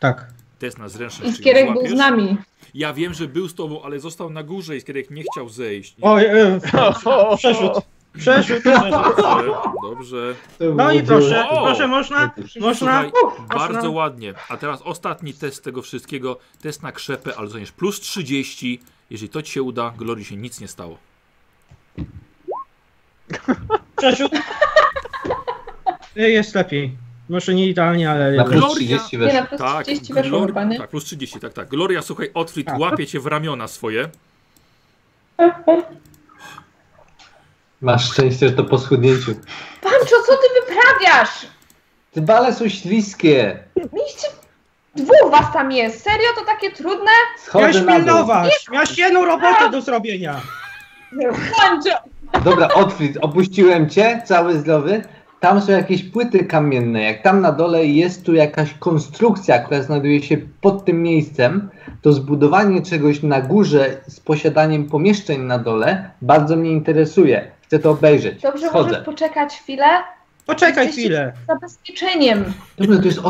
[0.00, 0.26] tak.
[0.58, 1.36] Test na I zręczność.
[1.36, 2.36] czy ją Skierek był z nami.
[2.74, 5.96] Ja wiem, że był z tobą, ale został na górze i Skierek nie chciał zejść.
[5.98, 6.04] Nie?
[6.04, 6.60] Oj, e,
[7.38, 7.74] przerzut.
[8.18, 8.62] Przerzut.
[8.64, 10.34] Dobrze, dobrze.
[10.76, 11.64] No i proszę, O!
[11.66, 12.30] proszę, można?
[12.60, 12.74] Można?
[12.74, 13.12] Słuchaj,
[13.56, 14.34] bardzo ładnie.
[14.48, 16.38] A teraz ostatni test tego wszystkiego.
[16.62, 18.80] Test na krzepę, ale dostaniesz plus 30.
[19.10, 20.98] Jeżeli to ci się uda, Glorii się nic nie stało.
[23.96, 24.32] Przerzut.
[26.16, 26.92] E, Jest lepiej.
[27.28, 28.32] Może nie idealnie, ale...
[28.32, 29.40] Na plus Gloria- 30 Nie, weszło.
[29.40, 30.78] na plus Tak, 30 weszło Glor- chyba, nie?
[30.78, 31.68] tak, plus 30, tak, tak.
[31.68, 32.78] Gloria, słuchaj, Otfrid Tak.
[32.78, 34.08] łapie cię w ramiona swoje.
[37.80, 39.34] Masz szczęście, że to po schudnięciu.
[39.82, 41.46] Pancho, co ty wyprawiasz?
[42.12, 43.58] Te bale są śliskie.
[43.76, 44.28] Mieliście...
[44.96, 46.02] Dwóch was tam jest.
[46.04, 46.26] Serio?
[46.38, 47.10] To takie trudne?
[47.54, 48.04] Miałeś Schodzę na dół.
[48.04, 48.66] pilnować.
[48.72, 50.40] Miałeś jedną robotę do zrobienia.
[51.56, 51.98] Pancho!
[52.44, 55.02] Dobra, Otfrid, opuściłem cię, cały zdrowy.
[55.40, 57.02] Tam są jakieś płyty kamienne.
[57.02, 61.70] Jak tam na dole jest tu jakaś konstrukcja, która znajduje się pod tym miejscem,
[62.02, 67.50] to zbudowanie czegoś na górze z posiadaniem pomieszczeń na dole bardzo mnie interesuje.
[67.68, 68.40] Chcę to obejrzeć.
[68.42, 68.88] Dobrze, Schodzę.
[68.90, 69.84] możesz poczekać chwilę?
[70.46, 71.32] Poczekaj Jesteście chwilę.
[71.48, 72.44] Zabezpieczeniem.
[72.78, 73.20] Dobra, to jest,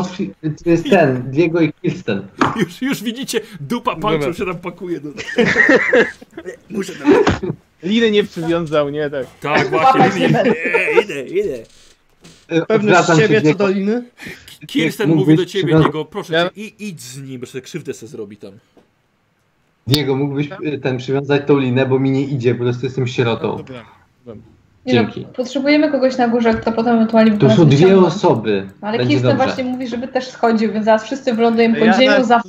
[0.63, 2.27] to jest ten, Diego i Kirsten.
[2.55, 4.09] Już, już widzicie, dupa Dobra.
[4.09, 4.99] panczą się tam pakuje.
[4.99, 5.09] Do...
[6.69, 7.13] Muszę tam...
[7.83, 9.09] Liny nie przywiązał, nie?
[9.09, 9.25] Tak.
[9.41, 10.27] Tak, właśnie.
[10.29, 10.43] nie
[11.03, 11.55] Idę, idę.
[12.47, 13.57] E, Pewny z odwracam się, ciebie co Diego.
[13.67, 14.03] doliny?
[14.67, 17.61] Kirsten mówi do ciebie, przywią- Diego, proszę Ja- cię, i, idź z nim, bo sobie
[17.61, 18.51] krzywdę se zrobi tam.
[19.87, 23.57] Diego, mógłbyś e, ten przywiązać tą linę, bo mi nie idzie, po prostu jestem sierotą.
[23.57, 23.98] Dobra.
[24.85, 25.21] Nie Dzięki.
[25.21, 28.69] No, potrzebujemy kogoś na górze, kto potem ewentualnie To są dwie osoby.
[28.81, 29.35] Ale Kirsten dobrze.
[29.45, 32.41] właśnie mówi, żeby też schodził, więc zaraz wszyscy wylądujemy pod Ja tak za...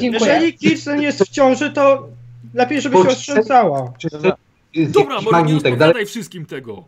[0.00, 0.32] Dziękuję.
[0.32, 2.08] Jeżeli Kirsten jest w ciąży, to
[2.54, 3.92] lepiej, żeby się ostrząsała.
[4.12, 4.36] Dobra.
[4.74, 4.94] jest
[5.32, 5.72] może nie tak dalej?
[5.72, 6.84] odpowiadaj wszystkim tego.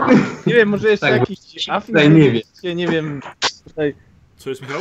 [0.46, 1.38] Nie wiem, może jeszcze Tak, jakiś
[1.86, 2.40] tutaj nie wie.
[2.40, 3.20] żebyście, nie wiem,
[3.64, 3.94] tutaj
[4.36, 4.80] Co jest, Michał?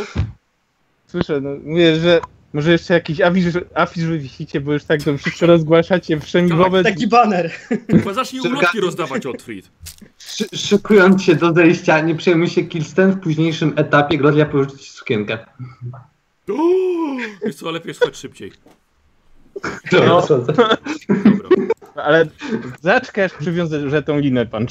[1.07, 2.21] słyszę, no mówię, że
[2.53, 3.45] może jeszcze jakiś afisz,
[3.76, 6.84] afisz wywisicie, bo już tak to wszystko rozgłaszacie wszędzie Tak, wobec...
[6.84, 7.51] Taki baner.
[7.91, 9.69] Chyba zacznij ulotki rozdawać Otfried.
[10.17, 14.89] Szy- Szykując się do zejścia, nie przejmuj się Kirsten, w późniejszym etapie Gloria pożyczy ci
[14.91, 15.38] sukienkę.
[17.45, 18.51] Wiesz co, lepiej schodź szybciej.
[19.91, 20.21] Dobra, No.
[20.21, 20.77] Dobra.
[21.95, 22.26] Ale
[22.81, 24.67] zaczkasz przywiązać że tą linę, pan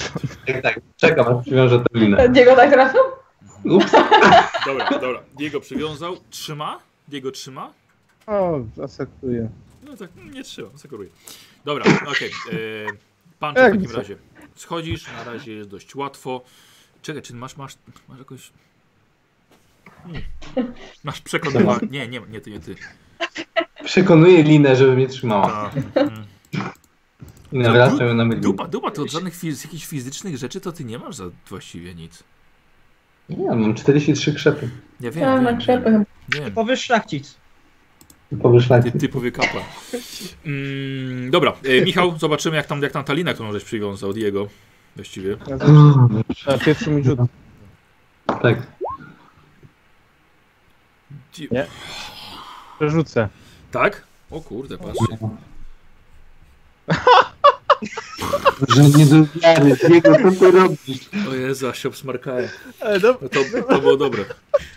[0.46, 2.28] Tak, tak, czekam, aż przywiążę tę linę.
[2.28, 3.00] Diego tak trafił?
[3.64, 3.92] Ups.
[4.66, 5.20] Dobra, dobra.
[5.38, 6.16] Diego przywiązał.
[6.30, 6.78] Trzyma?
[7.08, 7.72] Diego trzyma?
[8.26, 9.50] O, zasekuję.
[9.82, 11.10] No tak, nie trzyma, zakoruję.
[11.64, 12.30] Dobra, okej.
[12.46, 12.98] Okay.
[13.38, 14.16] Pan w takim razie.
[14.54, 16.44] Schodzisz, na razie jest dość łatwo.
[17.02, 17.74] Czekaj, czy masz, masz,
[18.08, 18.52] masz jakąś...
[20.02, 20.22] Hmm.
[21.04, 21.88] Masz przekonywanie.
[21.98, 22.74] Nie, nie, nie ty, nie ty.
[23.84, 25.70] Przekonuję linę, żeby mnie trzymała.
[27.52, 28.34] I nawracam ją na.
[28.34, 31.94] Dupa, dupa, to od żadnych fiz jakichś fizycznych rzeczy to ty nie masz za właściwie
[31.94, 32.24] nic.
[33.28, 34.68] Nie, mam 43 krzepy.
[35.00, 36.52] Ja wiem, Ja wiem, na krzepy wiem.
[36.52, 37.38] Powy szlachcic.
[38.42, 38.92] Powyszlaki.
[38.92, 39.64] Ty, typowy kapłan.
[40.46, 44.48] Mm, dobra, e, Michał, zobaczymy jak tam, jak tam ta lina, którą żeś przywiązał, Diego.
[44.96, 45.36] Właściwie.
[45.48, 45.56] Ja
[46.52, 47.18] na pierwszym rzut.
[48.42, 48.66] Tak.
[51.50, 51.66] Nie.
[52.76, 53.28] Przerzucę.
[53.70, 54.04] Tak?
[54.30, 55.18] O kurde, patrzcie.
[58.68, 59.76] Że nie do wiary.
[59.88, 61.08] Diego, co ty robisz?
[61.30, 62.48] O Jezu, aż się obsmarkałem.
[63.02, 64.24] No to, to było dobre.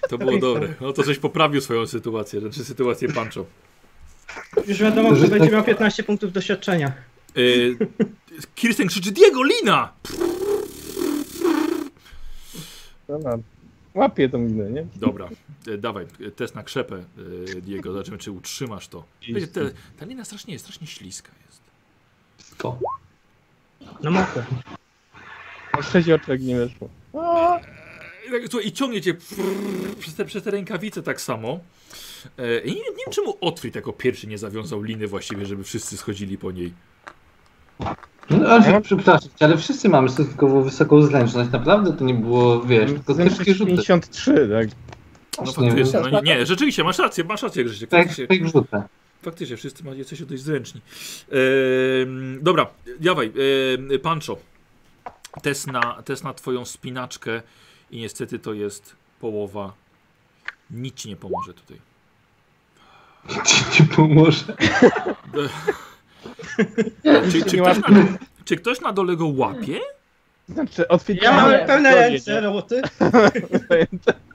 [0.09, 0.73] To było dobre.
[0.81, 3.45] No to żeś poprawił swoją sytuację, znaczy sytuację panczą.
[4.67, 6.91] Już wiadomo, kto będzie miał 15 punktów doświadczenia.
[7.35, 7.77] Yy,
[8.55, 9.93] Kirsten krzyczy, Diego, lina!
[13.07, 13.37] Dobra.
[13.93, 14.87] Łapię tą linę, nie?
[14.95, 15.29] Dobra,
[15.67, 16.95] e, dawaj, e, test na krzepę,
[17.57, 19.03] e, Diego, zobaczymy czy utrzymasz to.
[19.27, 21.50] Wiecie, te, ta lina strasznie jest, strasznie śliska jest.
[22.61, 22.77] To.
[24.03, 24.43] Na mokro.
[25.79, 26.89] O sześć oczek nie weszło.
[28.27, 29.13] I tak, I ciągnie cię
[29.99, 31.59] przez te, przez te rękawice tak samo.
[32.37, 35.97] E, I nie, nie wiem czemu Otwit jako pierwszy nie zawiązał liny właściwie, żeby wszyscy
[35.97, 36.73] schodzili po niej.
[38.29, 41.51] No, ale, przepraszam, ale wszyscy mamy stosunkowo wysoką zręczność.
[41.51, 43.71] Naprawdę to nie było, wiesz, tylko ciężkie rzuty.
[43.71, 44.67] 53, tak.
[45.45, 48.83] No faktycznie, no nie, nie, rzeczywiście, masz rację, masz rację Grzesiek, Tak, tak rzucę.
[49.21, 50.81] Faktycznie wszyscy macie jesteście dość zręczni.
[52.41, 52.67] Dobra,
[52.99, 53.31] dawaj,
[53.93, 54.37] e, Pancho,
[55.41, 57.41] test na, test na twoją spinaczkę
[57.91, 59.73] i niestety to jest połowa.
[60.71, 61.77] Nic ci nie pomoże tutaj.
[63.45, 64.45] Ci, ci pomoże.
[67.31, 69.79] Czy, czy, Nie ktoś na, czy ktoś na dole go łapie?
[70.49, 70.85] Znaczy.
[71.21, 71.65] Ja mam Nie.
[71.67, 72.81] pełne ręce, roboty.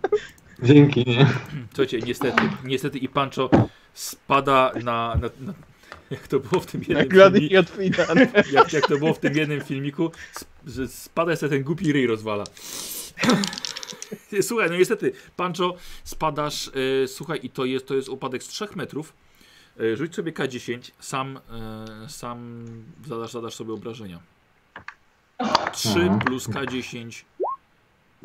[0.63, 1.27] Dzięki, nie?
[1.69, 3.51] Słuchajcie, niestety, niestety i Pancho
[3.95, 5.55] spada na, na, na
[6.11, 7.55] jak to było w tym jednym filmiku,
[8.53, 10.11] jak, jak to było w tym jednym filmiku,
[10.67, 12.45] że spada sobie ten głupi ryj rozwala.
[14.43, 15.75] Słuchaj, no niestety, Pancho,
[16.05, 16.71] spadasz,
[17.05, 19.13] e, słuchaj, i to jest, to jest upadek z 3 metrów.
[19.81, 21.37] E, rzuć sobie K10, sam,
[22.05, 22.65] e, sam
[23.07, 24.21] zadasz, zadasz sobie obrażenia.
[25.73, 26.19] 3 Mhm.
[26.19, 27.25] plus K10.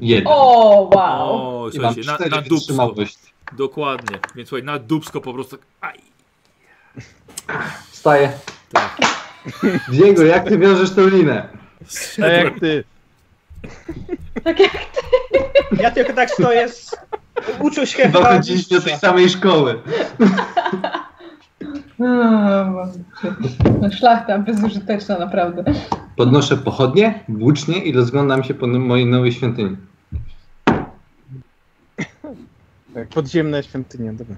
[0.01, 0.27] Jeden.
[0.27, 1.65] O, wow.
[1.65, 2.95] O, słuchajcie, na, na dupsko.
[3.57, 4.19] Dokładnie.
[4.35, 5.57] Więc słuchaj, na dupsko po prostu.
[5.57, 5.99] tak, Aj.
[7.91, 8.31] Wstaję.
[8.71, 8.97] Tak.
[9.89, 11.47] Diego, jak ty wiążesz tą linę?
[12.17, 12.83] Tak jak ty.
[14.43, 14.71] Tak jak
[15.79, 16.95] Ja tylko tak stoję z...
[17.59, 19.79] Uczył się Chyba do tej samej szkoły.
[21.99, 25.63] No, szlachta bezużyteczna, naprawdę.
[26.15, 29.77] Podnoszę pochodnie, włócznie i rozglądam się po mojej nowej świątyni.
[32.93, 34.35] Tak, podziemna świątynia, dobra.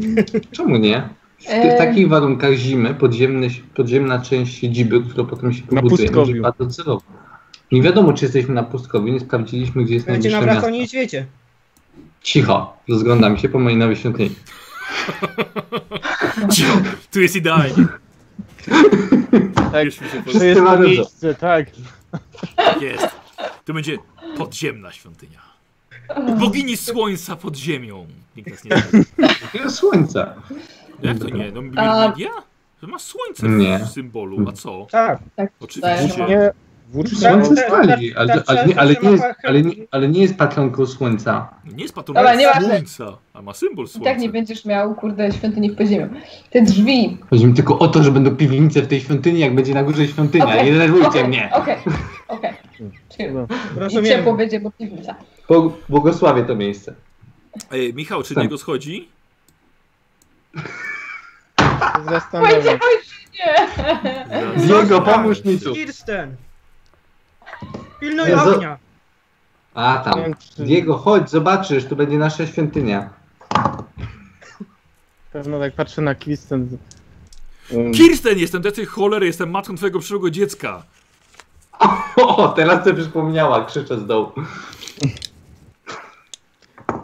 [0.52, 1.08] Czemu nie?
[1.38, 6.42] W tych takich warunkach zimy podziemny, podziemna część siedziby, która potem się Na pobuduje, pustkowiu.
[6.42, 7.02] bardzo celowo.
[7.72, 10.70] Nie wiadomo, czy jesteśmy na pustkowiu, nie sprawdziliśmy, gdzie jest Będzie na najbliższe miasto.
[10.70, 11.26] niedźwiedzie.
[12.22, 14.34] Cicho, rozglądam się po mojej nowej świątyni.
[16.52, 16.80] Cicho,
[17.12, 17.86] tu jest idealnie.
[19.72, 20.88] Tak, Już mi się to jest to bardzo.
[20.88, 21.66] miejsce, tak.
[22.56, 23.08] Tak jest.
[23.64, 23.96] Tu będzie
[24.36, 25.47] podziemna świątynia.
[26.38, 28.06] Bogini słońca pod ziemią.
[28.36, 28.76] Nikt nas nie
[29.62, 29.70] zna.
[29.70, 30.34] Słońca?
[31.02, 31.52] Jak to nie?
[31.52, 32.30] No A- Biblia?
[32.82, 33.78] Że ma słońce Nie.
[33.78, 34.86] w symbolu, a co?
[34.90, 35.18] Tak.
[35.36, 36.26] Tak, Oczywiście.
[36.28, 36.50] Nie.
[37.18, 40.86] Słońce spali, tak, ale, ale, nie, ale, nie jest, ale, nie, ale nie jest patronką
[40.86, 41.48] słońca.
[41.76, 41.94] Nie jest
[42.38, 42.68] nieważne.
[42.68, 44.10] słońca, a ma symbol I słońca.
[44.10, 46.08] tak nie będziesz miał, kurde, świątyni w podziemiu.
[46.50, 47.18] Te drzwi.
[47.30, 50.06] Chodzi mi tylko o to, że będą piwnice w tej świątyni, jak będzie na górze
[50.08, 50.44] świątynia.
[50.46, 51.50] Okej, Nie denerwujcie okej, mnie.
[51.52, 51.76] Okej,
[52.28, 52.52] okej.
[53.16, 53.32] Chill.
[53.34, 53.46] No.
[53.76, 54.04] I Rozumiem.
[54.04, 55.14] ciepło będzie, bo piwnica.
[55.88, 56.94] Błogosławię to miejsce.
[57.70, 58.44] Ej, Michał, czy Tak.
[58.44, 59.08] niego schodzi?
[62.10, 62.78] Zastanawiam.
[63.34, 63.66] Nie!
[64.56, 65.74] Diego, pomóż mi tu.
[65.74, 66.36] Kirsten!
[68.00, 68.50] Pilnuj Jezu.
[68.54, 68.78] ognia!
[69.74, 70.34] A tam.
[70.58, 73.10] Diego, chodź, zobaczysz, tu będzie nasza świątynia.
[75.32, 76.78] Pewno tak patrzę na Kristen.
[77.70, 80.82] Um, Kirsten, jestem tacy cholery, jestem matką twojego przyszłego dziecka.
[82.16, 84.32] O, teraz sobie przypomniała, krzyczę z dołu.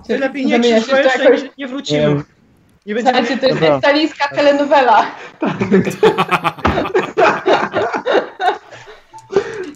[0.07, 1.43] Ty lepiej nie bo to jeszcze jakoś...
[1.43, 2.23] nie, nie wrócimy.
[2.87, 3.19] Nie będziemy...
[3.19, 3.79] Słuchajcie, to jest Dobra.
[3.79, 5.07] stalinska telenowela.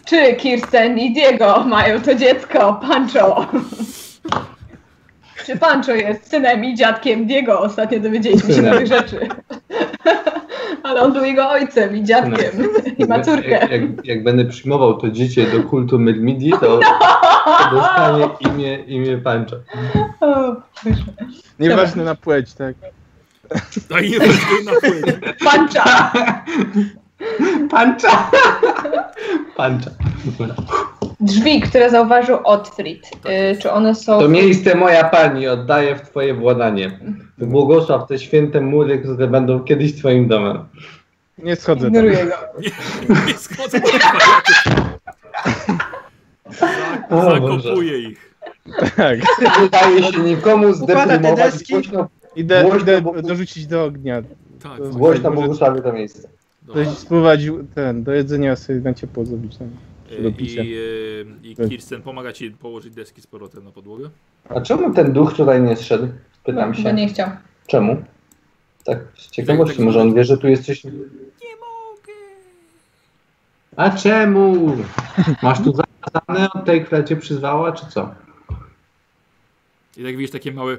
[0.05, 3.47] Czy Kirsten i Diego mają to dziecko, Pancho?
[5.45, 7.59] Czy Pancho jest synem i dziadkiem Diego?
[7.59, 9.19] Ostatnio dowiedzieliśmy się nowych rzeczy.
[10.83, 12.69] Ale on był jego ojcem i dziadkiem.
[12.97, 13.49] I ma córkę.
[13.49, 16.79] Jak, jak, jak będę przyjmował to dziecię do kultu Myrmidii, to, to
[17.75, 19.55] dostanie imię, imię Pancho.
[20.21, 20.55] O.
[21.59, 22.75] Nieważne na płeć, tak.
[23.95, 24.33] A nie będę
[24.65, 25.19] na płynie.
[25.45, 26.11] Pancha!
[27.71, 28.31] Pancha!
[29.57, 29.89] Pancha.
[30.39, 30.55] Dobra.
[31.19, 33.07] Drzwi, które zauważył Otfrid.
[33.53, 34.19] Y, czy one są...
[34.19, 36.99] To miejsce moja pani oddaję w twoje władanie.
[37.37, 40.65] Błogosław te święte mury, które będą kiedyś twoim domem.
[41.37, 41.87] Nie schodzę tam.
[41.89, 42.35] Ignoruję go.
[43.27, 43.81] Nie schodzę
[47.09, 48.35] Zakopuję ich.
[48.95, 49.19] Tak.
[49.61, 51.53] Nie daje się nikomu Układa te zdeprymować.
[51.53, 51.73] deski.
[51.73, 54.21] Głośno, Idę, Głośno, idę bo- dorzucić do ognia.
[54.63, 54.89] Tak.
[54.89, 56.29] głośno błogosławię to miejsce.
[56.69, 56.85] Dobra.
[56.85, 57.39] Coś spróbować
[57.75, 59.67] ten, do jedzenia sobie na ciepło zrobić tam.
[60.11, 60.29] E.
[60.29, 64.09] I, e, I Kirsten pomaga ci położyć deski z powrotem na podłogę?
[64.49, 66.07] A czemu ten duch tutaj nie zszedł?
[66.43, 66.83] Pytam No, się.
[66.83, 67.29] Bo nie chciał.
[67.67, 68.03] Czemu?
[68.83, 69.85] Tak z ciekawości, Tak, tak.
[69.85, 70.83] może on wie, że tu jest coś...
[70.83, 70.91] Nie
[71.59, 72.13] mogę.
[73.75, 74.77] A czemu?
[75.43, 78.15] Masz tu zakazane od tej, która cię przyzwała, czy co?
[79.97, 80.77] I tak widzisz takie małe...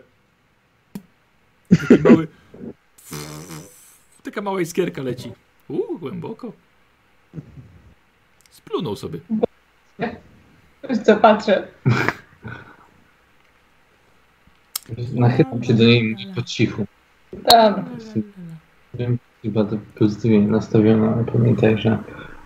[1.88, 2.28] Taki mały...
[4.24, 5.32] Taka mała iskierka leci.
[5.70, 6.52] Uuu, głęboko.
[8.50, 9.18] Splunął sobie.
[10.90, 11.68] Już co patrzę.
[15.14, 16.86] Nachylam się do niej po cichu.
[17.50, 17.84] Tam.
[18.94, 21.98] Wiem, że bardzo pozytywnie nastawiona, ale pamiętaj, że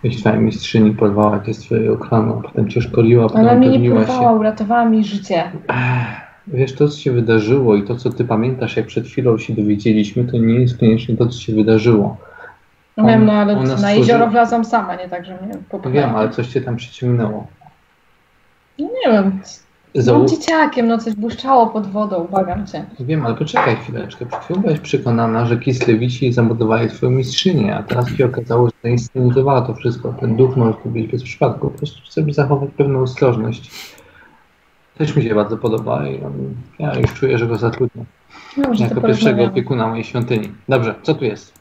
[0.03, 3.79] jeśli twoja mistrzyni porwała cię z twojego klanu, a potem cię szkoliła, potem Ona mnie
[3.79, 4.39] nie próbowała, się.
[4.39, 5.51] uratowała mi życie.
[5.67, 9.53] Ech, Wiesz, to co się wydarzyło i to co ty pamiętasz, jak przed chwilą się
[9.53, 12.17] dowiedzieliśmy, to nie jest koniecznie to, co się wydarzyło.
[12.97, 15.95] No wiem, no ale na jezioro wlazłam sama, nie tak, że mnie No popchnęła.
[16.07, 17.47] wiem, ale coś cię tam przyciągnęło.
[18.79, 19.39] No nie wiem.
[19.95, 22.85] Zau- Byłam dzieciakiem, no coś błyszczało pod wodą, błagam cię.
[22.99, 24.25] Wiem, ale poczekaj chwileczkę.
[24.25, 29.61] Przed chwilą byłaś przekonana, że Kislewici zamordowali twoją mistrzynię, a teraz się okazało, że zainscenizowała
[29.61, 30.13] to wszystko.
[30.19, 31.69] Ten duch może tu być bez przypadku.
[31.69, 33.71] Po prostu chcemy zachować pewną ostrożność.
[34.97, 36.33] Też mi się bardzo podoba i on,
[36.79, 38.05] ja już czuję, że go zatrudnię.
[38.57, 40.51] No, może Jako pierwszego opiekuna mojej świątyni.
[40.69, 41.53] Dobrze, co tu jest?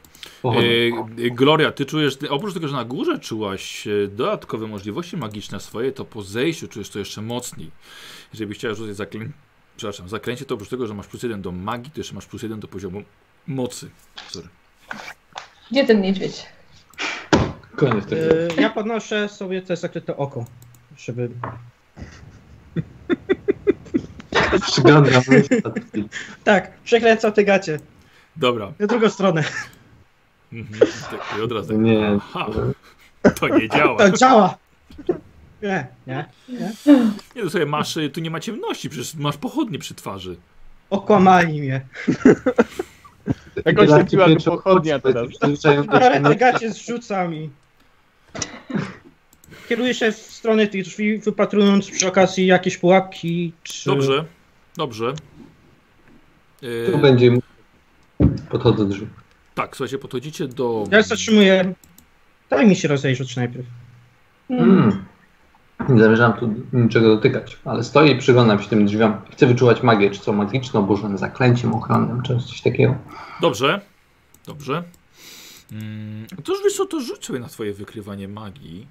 [0.45, 5.93] E, Gloria, ty czujesz, oprócz tego, że na górze czułaś e, dodatkowe możliwości magiczne swoje,
[5.93, 7.71] to po zejściu czujesz to jeszcze mocniej.
[8.33, 9.21] Jeżeli byś chciała rzucić zaklę...
[9.77, 12.43] Przepraszam, zaklęcie, to oprócz tego, że masz plus jeden do magii, to jeszcze masz plus
[12.43, 13.03] jeden do poziomu
[13.47, 13.91] mocy.
[14.29, 14.49] Sorry.
[15.71, 16.47] Gdzie ten niedźwiedź?
[17.77, 18.23] Koniec tego.
[18.23, 20.45] Y, ja podnoszę sobie te zakryte oko,
[20.97, 21.31] żeby...
[24.63, 25.23] Przyglądam.
[26.45, 27.81] Tak, przekręcał te gacie.
[28.37, 28.73] Dobra.
[28.79, 29.45] Na drugą stronę.
[30.55, 30.91] Mhm.
[31.11, 31.79] Tak, I od razu tak.
[31.79, 32.19] Nie.
[32.35, 32.47] Aha,
[33.41, 33.99] to nie działa.
[33.99, 34.59] To działa!
[35.63, 36.29] Nie, nie.
[37.37, 40.37] Nie, to sobie masz, tu nie ma ciemności, przecież masz pochodnie przy twarzy.
[40.91, 41.81] Okłamali mnie.
[43.65, 45.29] Jak oświetliła go pochodnia teraz.
[45.89, 47.51] Ale te gacie zrzucam i...
[49.69, 53.91] Kieruję się w stronę tych drzwi, wypatrując przy okazji jakieś pułapki, czy...
[53.91, 54.25] Dobrze,
[54.77, 55.15] dobrze.
[56.93, 57.39] Tu będzie.
[58.51, 59.07] Podchodzę do drzwi.
[59.55, 60.85] Tak, słuchajcie, podchodzicie do...
[60.91, 61.75] Ja zatrzymuję.
[62.51, 63.67] Daj mi się rozejrzeć najpierw.
[64.51, 65.05] Mm.
[65.89, 69.15] Nie zamierzam tu niczego dotykać, ale stoję i przyglądam się tym drzwiom.
[69.33, 72.95] Chcę wyczuwać magię, czy co magiczną, burzem, zaklęciem ochronnym, czy coś takiego.
[73.41, 73.81] Dobrze,
[74.47, 74.83] dobrze.
[75.73, 78.87] Mm, to już wiesz co, to rzuć sobie na twoje wykrywanie magii.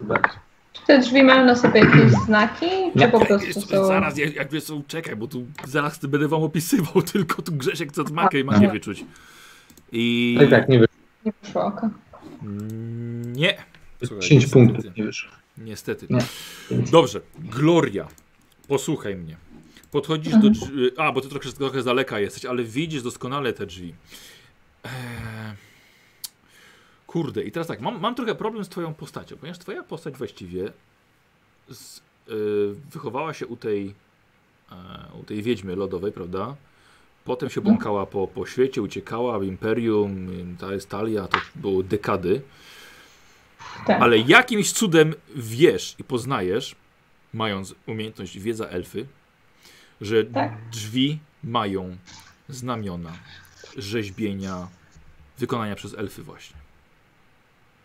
[0.00, 0.28] Bardzo.
[0.72, 2.66] Czy te drzwi mają na sobie jakieś znaki?
[2.92, 3.86] Czy Nie, po prostu jest, są...
[3.86, 7.92] zaraz, jak, jak wiesz co, czekaj, bo tu zaraz będę wam opisywał, tylko tu Grzesiek
[7.92, 9.04] chce magię i magię wyczuć.
[9.96, 10.36] I...
[10.40, 10.94] Tak, tak, nie wyszło.
[11.24, 11.90] Nie wyszło oka.
[12.42, 13.64] Mm, Nie.
[14.04, 14.52] Słuchaj, 10 niestety.
[14.66, 15.30] punktów nie wyszło.
[15.58, 16.06] Niestety.
[16.10, 16.20] Nie.
[16.90, 18.08] Dobrze, Gloria,
[18.68, 19.36] posłuchaj mnie.
[19.90, 20.90] Podchodzisz do drzwi.
[20.96, 23.94] A, bo ty trochę, trochę z daleka jesteś, ale widzisz doskonale te drzwi.
[24.84, 24.90] Eee...
[27.06, 30.72] Kurde, i teraz tak, mam, mam trochę problem z twoją postacią, ponieważ twoja postać właściwie
[31.68, 33.94] z, yy, wychowała się u tej,
[34.72, 34.74] e,
[35.20, 36.56] u tej wiedźmy lodowej, prawda?
[37.24, 40.28] Potem się błąkała po, po świecie, uciekała w Imperium,
[40.60, 42.42] ta jest Talia, to były dekady.
[43.86, 44.02] Tak.
[44.02, 46.76] Ale jakimś cudem wiesz i poznajesz,
[47.32, 49.06] mając umiejętność wiedza elfy,
[50.00, 50.68] że Tak.
[50.72, 51.96] drzwi mają
[52.48, 53.12] znamiona,
[53.76, 54.68] rzeźbienia,
[55.38, 56.56] wykonania przez elfy właśnie.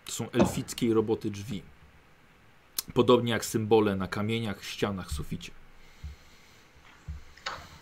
[0.06, 1.62] To są elfickie roboty drzwi.
[2.94, 5.52] Podobnie jak symbole na kamieniach, ścianach, suficie.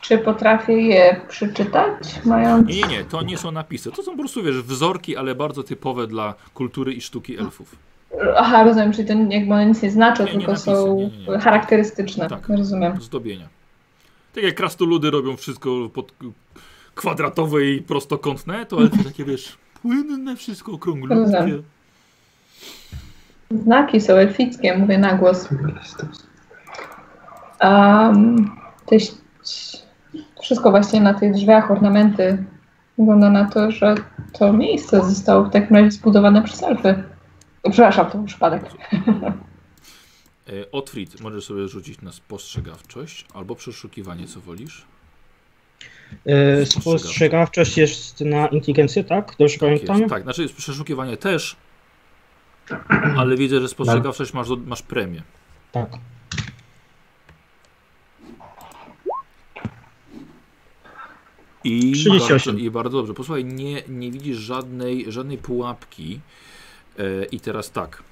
[0.02, 2.68] Czy potrafię je przeczytać, mając...
[2.68, 3.92] Nie, nie, to nie są napisy.
[3.92, 7.76] To są po prostu, wiesz, wzorki, ale bardzo typowe dla kultury i sztuki elfów.
[8.38, 11.10] Aha, rozumiem, czyli to jakby one nic nie znaczą, Nie, nie tylko napisy, są nie,
[11.10, 11.40] nie, nie.
[11.40, 12.30] charakterystyczne.
[12.30, 12.50] Tak.
[12.50, 13.02] Rozumiem.
[13.02, 13.48] Zdobienia.
[14.36, 16.14] Tak jak krastoludy robią wszystko pod
[16.96, 21.38] kwadratowe i prostokątne, to elfy takie, wiesz, płynne, wszystko okrąglutkie.
[21.38, 21.64] Rozumiem.
[23.52, 25.50] Znaki są elfickie, mówię na głos.
[27.64, 28.52] Um,
[28.92, 29.22] jest
[30.48, 32.44] wszystko właśnie na tych drzwiach, ornamenty.
[32.98, 33.96] Wygląda na to, że
[34.34, 37.04] to miejsce zostało w takim razie zbudowane przez elfy.
[37.64, 38.64] Przepraszam, to był przypadek.
[40.50, 44.86] E, Otfrid, możesz sobie rzucić na spostrzegawczość albo przeszukiwanie, co wolisz.
[46.26, 49.36] Yy, spostrzegawczość jest na inteligencję, tak?
[49.40, 50.00] Dobrze Tak, pamiętam?
[50.00, 51.56] jest, tak, znaczy jest przeszukiwanie też,
[53.18, 55.22] ale widzę, że spostrzegawczość masz, masz premię.
[55.72, 55.90] Tak.
[61.68, 62.30] I 38.
[62.30, 63.14] Bardzo, I bardzo dobrze.
[63.14, 66.20] Posłuchaj, nie, nie widzisz żadnej, żadnej pułapki.
[67.00, 68.04] E, I teraz tak.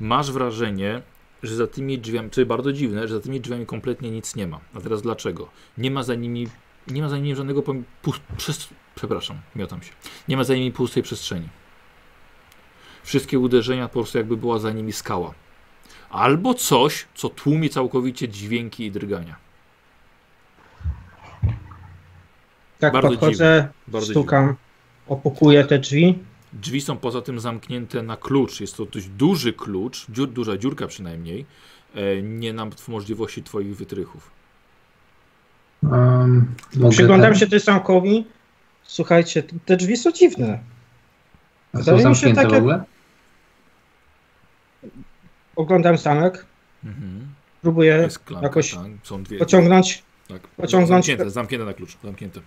[0.00, 1.02] Masz wrażenie,
[1.42, 4.46] że za tymi drzwiami, co jest bardzo dziwne, że za tymi drzwiami kompletnie nic nie
[4.46, 4.60] ma.
[4.74, 5.48] A teraz dlaczego?
[5.78, 6.48] Nie ma za nimi,
[6.88, 9.92] nie ma za nimi żadnego pom- pu- przez, przepraszam, miotam się.
[10.28, 11.48] Nie ma za nimi pustej przestrzeni.
[13.02, 15.34] Wszystkie uderzenia po prostu jakby była za nimi skała.
[16.10, 19.36] Albo coś, co tłumi całkowicie dźwięki i drgania.
[22.82, 24.54] Tak, Bardzo podchodzę, Bardzo stukam,
[25.08, 26.18] opukuję te drzwi.
[26.52, 28.60] Drzwi są poza tym zamknięte na klucz.
[28.60, 31.46] Jest to dość duży klucz, dziur, duża dziurka przynajmniej.
[31.94, 34.30] E, nie nam w możliwości Twoich wytrychów.
[35.82, 36.54] Um,
[36.90, 38.24] Przyglądam ten- się tej zamkowi.
[38.82, 40.58] Słuchajcie, te- drzwi są dziwne.
[41.72, 42.84] A Są zamknięte takie- w ogóle?
[45.56, 46.46] Oglądam zamek,
[46.84, 47.28] Mhm.
[47.62, 48.86] próbuję klamka, jakoś tak.
[49.02, 49.38] Są dwie.
[49.38, 50.02] pociągnąć.
[50.28, 50.42] tak.
[50.42, 51.96] pociągnąć- Zamknięte, zamknięte na klucz.
[52.04, 52.40] Zamknięte.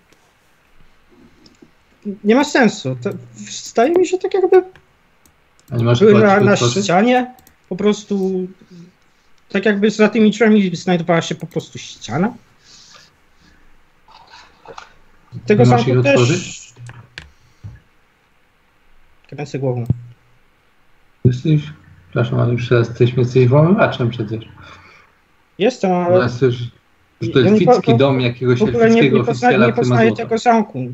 [2.24, 2.98] Nie ma sensu.
[3.04, 3.10] To,
[3.50, 4.64] staje mi się tak jakby
[5.72, 7.34] A nie masz na, na ścianie.
[7.70, 8.48] Po prostu
[9.50, 12.34] tak jakby za tymi drzwiami znajdowała się po prostu ściana.
[15.46, 15.98] Tego Nie ich też...
[15.98, 16.74] otworzyć?
[19.30, 19.86] Kręcę głową.
[21.26, 21.62] Jesteś,
[22.10, 24.46] przepraszam, ale już jesteśmy, jesteś włamywaczem przecież.
[25.58, 26.56] Jestem, ale już,
[27.22, 30.88] już to Ja elficki po- dom jakiegoś elfickiego oficjela, nie poznaję tego zamku.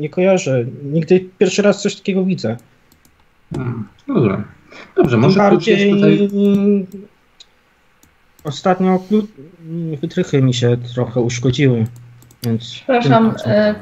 [0.00, 0.64] Nie kojarzę.
[0.82, 2.56] Nigdy pierwszy raz coś takiego widzę.
[3.54, 4.42] Hmm, Dobrze.
[4.96, 6.28] Dobrze, może bardziej tutaj...
[8.44, 9.02] ostatnio
[10.00, 11.86] wytrychy mi się trochę uszkodziły.
[12.42, 13.74] Więc Przepraszam, e,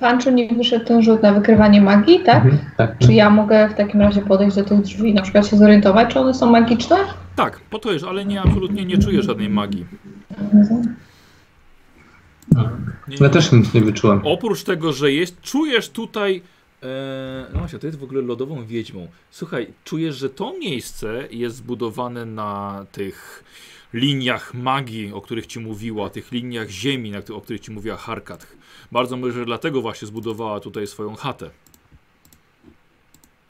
[0.00, 2.44] pan czy nie wyszedł ten rzut na wykrywanie magii, tak?
[2.44, 2.98] Mhm, tak.
[2.98, 6.20] Czy ja mogę w takim razie podejść do tych drzwi, na przykład się zorientować, czy
[6.20, 6.96] one są magiczne?
[7.36, 9.86] tak, po to jest, ale nie, absolutnie nie czuję żadnej magii.
[13.08, 14.20] Nie, Ja też nic nie wyczułem.
[14.24, 16.42] Oprócz tego, że jest, czujesz tutaj.
[16.82, 19.08] E, no właśnie, to jest w ogóle lodową wiedźmą.
[19.30, 23.44] Słuchaj, czujesz, że to miejsce jest zbudowane na tych
[23.92, 28.46] liniach magii, o których ci mówiła, tych liniach ziemi, na, o których ci mówiła Harkat.
[28.92, 31.50] Bardzo może że dlatego właśnie zbudowała tutaj swoją chatę.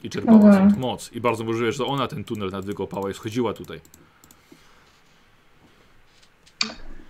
[0.02, 0.54] I czerpała Mhm.
[0.54, 1.12] stąd moc.
[1.12, 3.80] I bardzo możliwe, że ona ten tunel nadwykopała i schodziła tutaj.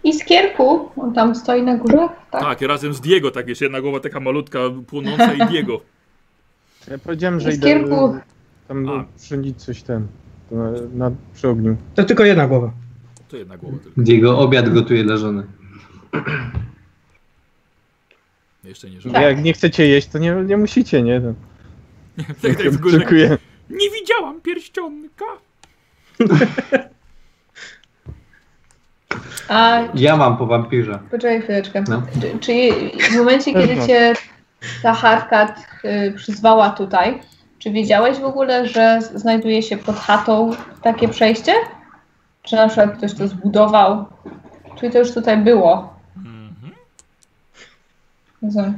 [0.05, 2.09] Iskierku, on tam stoi na górze?
[2.31, 5.81] Tak, tak razem z Diego, tak jest jedna głowa taka malutka, płonąca i Diego.
[6.91, 7.87] Ja powiedziałem, że Iskierku.
[7.87, 8.21] idę
[8.69, 9.05] tam A.
[9.57, 10.07] coś ten,
[10.51, 11.77] na, na, przy ogniu.
[11.95, 12.73] To tylko jedna głowa.
[13.29, 14.03] To jedna głowa tylko.
[14.03, 15.47] Diego obiad gotuje dla żony.
[18.65, 19.23] Jeszcze nie tak.
[19.23, 21.21] Jak nie chcecie jeść, to nie, nie musicie, nie?
[21.21, 21.35] To...
[22.43, 22.99] tak, tak, w górze.
[22.99, 23.39] Dziękuję.
[23.71, 25.25] Nie widziałam pierścionka.
[29.49, 29.81] A...
[29.95, 30.99] Ja mam po wampirze.
[31.11, 31.85] Poczekaj chwileczkę.
[31.89, 32.03] No.
[32.41, 32.73] Czyli
[33.11, 34.13] w momencie, kiedy cię
[34.83, 37.21] ta Harkat y, przyzwała tutaj,
[37.59, 40.51] czy wiedziałeś w ogóle, że znajduje się pod chatą
[40.83, 41.53] takie przejście?
[42.43, 44.05] Czy na przykład ktoś to zbudował?
[44.81, 45.95] Czyli to już tutaj było?
[48.43, 48.75] Mhm.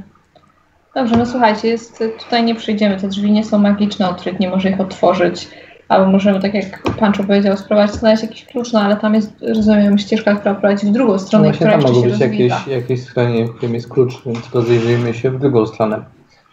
[0.94, 4.70] Dobrze, no słuchajcie, jest, tutaj nie przyjdziemy, te drzwi nie są magiczne, Otryt nie może
[4.70, 5.48] ich otworzyć.
[5.88, 9.98] Albo możemy, tak jak Pancho powiedział, spróbować znaleźć jakiś klucz, no ale tam jest, rozumiem,
[9.98, 13.56] ścieżka, która prowadzi w drugą stronę, no która tam mogą być jakieś, jakieś schronienie, w
[13.56, 16.04] którym jest klucz, więc rozejrzyjmy się w drugą stronę.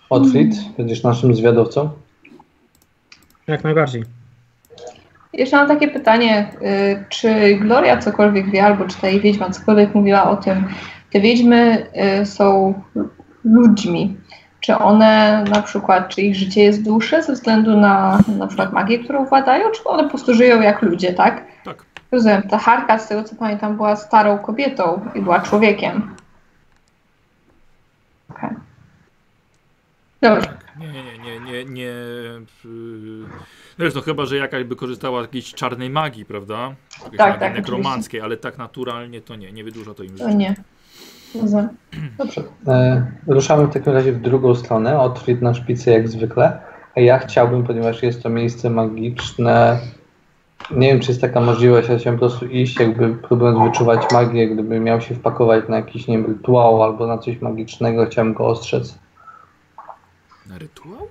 [0.09, 0.73] Otwit, mm.
[0.77, 1.89] będziesz naszym zwiadowcą?
[3.47, 4.03] Jak najbardziej.
[5.33, 9.95] Jeszcze mam takie pytanie, y, czy Gloria cokolwiek wie, albo czy ta jej wiedźma cokolwiek
[9.95, 10.67] mówiła o tym,
[11.11, 11.87] te wiedźmy
[12.21, 12.73] y, są
[13.43, 14.17] ludźmi,
[14.63, 18.99] czy one na przykład, czy ich życie jest dłuższe ze względu na na przykład magię,
[18.99, 21.45] którą władają, czy one po prostu żyją jak ludzie, tak?
[21.63, 21.85] Tak.
[22.11, 26.15] Rozumiem, ta Harka, z tego co pamiętam, była starą kobietą i była człowiekiem.
[28.29, 28.49] Okej.
[28.49, 28.59] Okay.
[30.21, 30.47] Dobrze.
[30.47, 30.63] Tak.
[30.79, 31.93] Nie, nie, nie, nie, nie.
[33.79, 36.73] Zresztą chyba, że jakaś by korzystała z jakiejś czarnej magii, prawda?
[37.03, 37.55] Jakiejś tak, tak.
[37.55, 40.23] Nekromanckiej, ale tak naturalnie to nie, nie wydłuża to im życia.
[40.23, 40.55] To nie.
[42.17, 42.43] Dobrze.
[42.67, 46.59] E, ruszamy w takim razie w drugą stronę, od na szpicy jak zwykle.
[46.95, 49.79] A ja chciałbym, ponieważ jest to miejsce magiczne,
[50.71, 54.49] nie wiem, czy jest taka możliwość, ja chciałem po prostu iść, jakby próbując wyczuwać magię,
[54.49, 58.47] gdyby miał się wpakować na jakiś, nie wiem, rytuał albo na coś magicznego, chciałem go
[58.47, 58.99] ostrzec.
[60.49, 61.07] Na rytuał?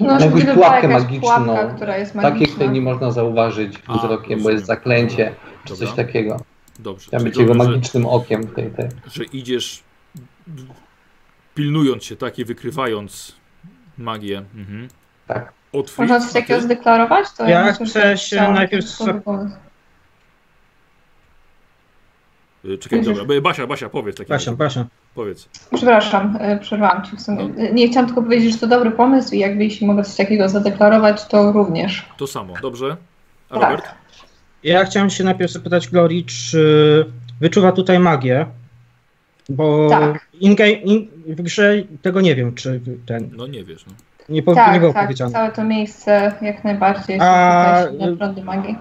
[0.00, 2.30] No, jakąś pułapkę magiczną, pułapka, która jest magiczna.
[2.30, 5.86] takiej, której nie można zauważyć wzrokiem, bo jest zaklęcie, czy Dobra.
[5.86, 6.36] coś takiego.
[6.78, 7.06] Dobrze.
[7.06, 8.88] Chciałem być jego magicznym że, okiem tej, tej.
[9.06, 9.82] Że idziesz
[11.54, 13.36] pilnując się, tak, i wykrywając
[13.98, 14.44] magię.
[14.54, 14.88] Mhm.
[15.26, 15.52] Tak.
[15.72, 17.26] Otwórz, Można coś takiego zdeklarować?
[17.36, 18.86] To ja, ja chcę się najpierw...
[22.64, 24.16] Y, czekaj, dobra, Basia, Basia, powiedz.
[24.16, 24.86] Taki Basia, Basia.
[25.14, 25.48] Powiedz.
[25.74, 27.48] Przepraszam, y, przerwałam ci w sumie.
[27.48, 27.64] No.
[27.72, 31.28] Nie chciałam tylko powiedzieć, że to dobry pomysł i jakby jeśli mogę coś takiego zadeklarować,
[31.28, 32.08] to również.
[32.16, 32.96] To samo, dobrze?
[33.50, 34.01] A tak.
[34.64, 37.04] Ja chciałem się najpierw zapytać Glory, czy
[37.40, 38.46] wyczuwa tutaj magię,
[39.48, 40.26] bo tak.
[40.40, 43.30] in, in, w grze tego nie wiem, czy ten...
[43.36, 43.92] No nie wiesz, no.
[44.28, 45.32] Nie, po, tak, nie było tak, powiedziane.
[45.32, 47.84] całe to miejsce jak najbardziej jest A,
[48.18, 48.76] prądy magii.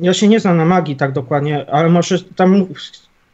[0.00, 2.66] Ja się nie znam na magii tak dokładnie, ale może tam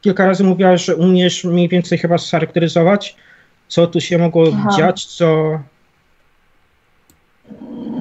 [0.00, 3.16] kilka razy mówiłaś, że umiesz mniej więcej chyba scharakteryzować,
[3.68, 4.76] co tu się mogło Aha.
[4.76, 5.60] dziać, co...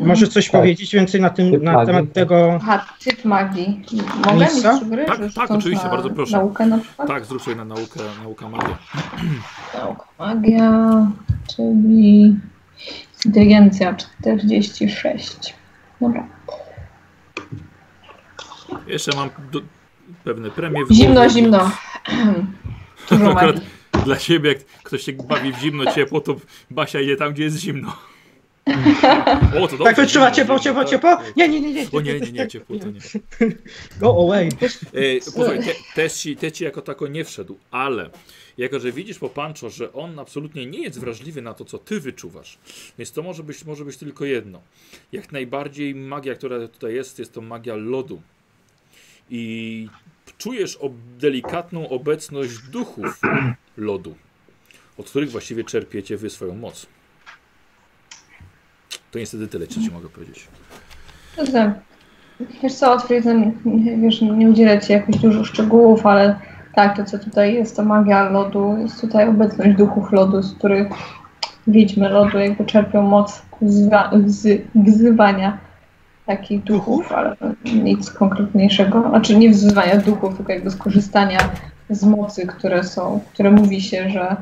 [0.03, 0.61] Może coś tak.
[0.61, 2.59] powiedzieć więcej na, tym, na temat tego.
[2.61, 3.81] Aha, typ magii.
[4.25, 6.37] Mogę mieć gry, Tak, tak oczywiście, bardzo proszę.
[6.37, 7.07] Naukę na przykład?
[7.07, 8.77] Tak, zrób sobie na naukę, nauka magia.
[9.79, 11.07] Nauka magia,
[11.55, 12.35] czyli
[13.25, 15.55] inteligencja 46.
[16.01, 16.27] Dobra.
[18.87, 19.61] Jeszcze mam do,
[20.23, 20.85] pewne premie.
[20.85, 21.71] W zimno, głowie, zimno.
[23.09, 23.35] Dużo
[24.05, 26.35] Dla siebie, jak ktoś się bawi w zimno, ciepło, to
[26.71, 27.93] Basia idzie tam, gdzie jest zimno.
[29.59, 31.17] O, to tak wytrzyma ciepło, ciepło, ciepło?
[31.35, 31.87] Nie, nie, nie, nie.
[31.91, 32.99] O nie, nie, nie, ciepło to nie.
[33.99, 34.49] Go away.
[34.93, 38.09] E, posłuchaj, te, te, ci, te ci jako tako nie wszedł, ale
[38.57, 41.99] jako, że widzisz po Pancho, że on absolutnie nie jest wrażliwy na to, co ty
[41.99, 42.57] wyczuwasz,
[42.97, 44.61] więc to może być, może być tylko jedno.
[45.11, 48.21] Jak najbardziej magia, która tutaj jest, jest to magia lodu.
[49.29, 49.87] I
[50.37, 53.21] czujesz ob delikatną obecność duchów
[53.77, 54.15] lodu,
[54.97, 56.87] od których właściwie czerpiecie wy swoją moc.
[59.11, 60.47] To niestety tyle, co ci mogę powiedzieć.
[61.37, 61.73] Dobrze.
[62.63, 63.51] Wiesz co, otwieram,
[64.01, 66.35] wiesz, nie udzielę ci jakoś dużo szczegółów, ale
[66.75, 70.87] tak, to co tutaj jest, to magia lodu, jest tutaj obecność duchów lodu, z których
[71.67, 73.41] wiedźmy lodu jakby czerpią moc
[74.75, 75.57] wzywania
[76.25, 77.35] takich duchów, ale
[77.83, 79.09] nic konkretniejszego.
[79.09, 81.39] Znaczy nie wzywania duchów, tylko jakby skorzystania
[81.89, 84.35] z mocy, które są, które mówi się, że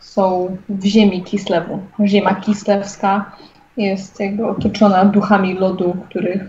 [0.00, 1.78] są w ziemi Kislewu.
[2.04, 3.32] Ziemia kislewska
[3.78, 6.42] jest jakby otoczona duchami lodu, których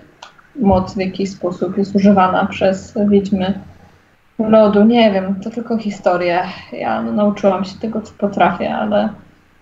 [0.55, 3.59] moc w jakiś sposób jest używana przez wiedźmy
[4.39, 4.83] lodu.
[4.83, 6.43] Nie wiem, to tylko historie.
[6.71, 9.09] Ja no, nauczyłam się tego, co potrafię, ale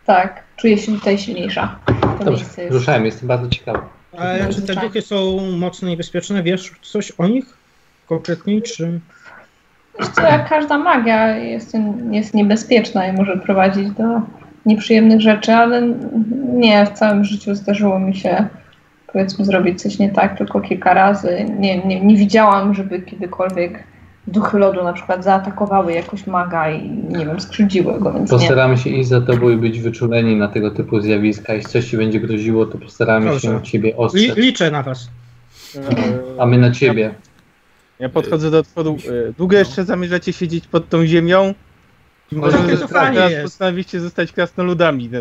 [0.05, 1.79] tak, czuję się tutaj silniejsza.
[2.19, 2.73] To Dobrze, jest...
[2.73, 3.79] ruszałem, jestem bardzo ciekawy.
[4.17, 6.43] Ale czy te duchy są mocno niebezpieczne?
[6.43, 7.57] Wiesz coś o nich
[8.07, 8.99] konkretniej, czy...
[9.99, 11.73] Wiesz co, jak każda magia jest,
[12.11, 14.03] jest niebezpieczna i może prowadzić do
[14.67, 15.93] nieprzyjemnych rzeczy, ale
[16.53, 18.47] nie, w całym życiu zdarzyło mi się
[19.13, 21.45] powiedzmy zrobić coś nie tak tylko kilka razy.
[21.59, 23.83] Nie, nie, nie widziałam, żeby kiedykolwiek
[24.27, 28.79] duchy lodu na przykład zaatakowały jakoś maga i nie wiem, skrzywdziły go, więc Postaramy nie.
[28.81, 31.53] się iść za tobą i być wyczuleni na tego typu zjawiska.
[31.53, 33.47] Jeśli coś ci będzie groziło, to postaramy Proszę.
[33.47, 34.37] się ciebie Li, ostrzec.
[34.37, 35.09] liczę na was.
[36.39, 37.13] A my na ciebie.
[37.99, 38.97] Ja podchodzę do otworu.
[39.37, 41.53] Długo jeszcze zamierzacie siedzieć pod tą ziemią?
[42.31, 43.43] Może to fajnie teraz jest.
[43.43, 45.09] postanowiście zostać krasnoludami.
[45.11, 45.19] no.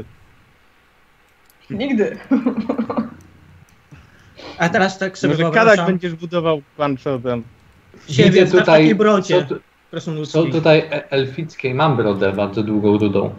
[1.71, 2.17] Nigdy.
[4.59, 7.43] A teraz tak sobie Może wyobrażam Kadak będziesz budował pan Jordan.
[8.09, 9.61] siebie takiej tutaj, brodzie są, tu-
[9.91, 10.43] krasnoludzkiej.
[10.45, 13.35] są tutaj e- elfickie, mam brodę bardzo długą, rudą.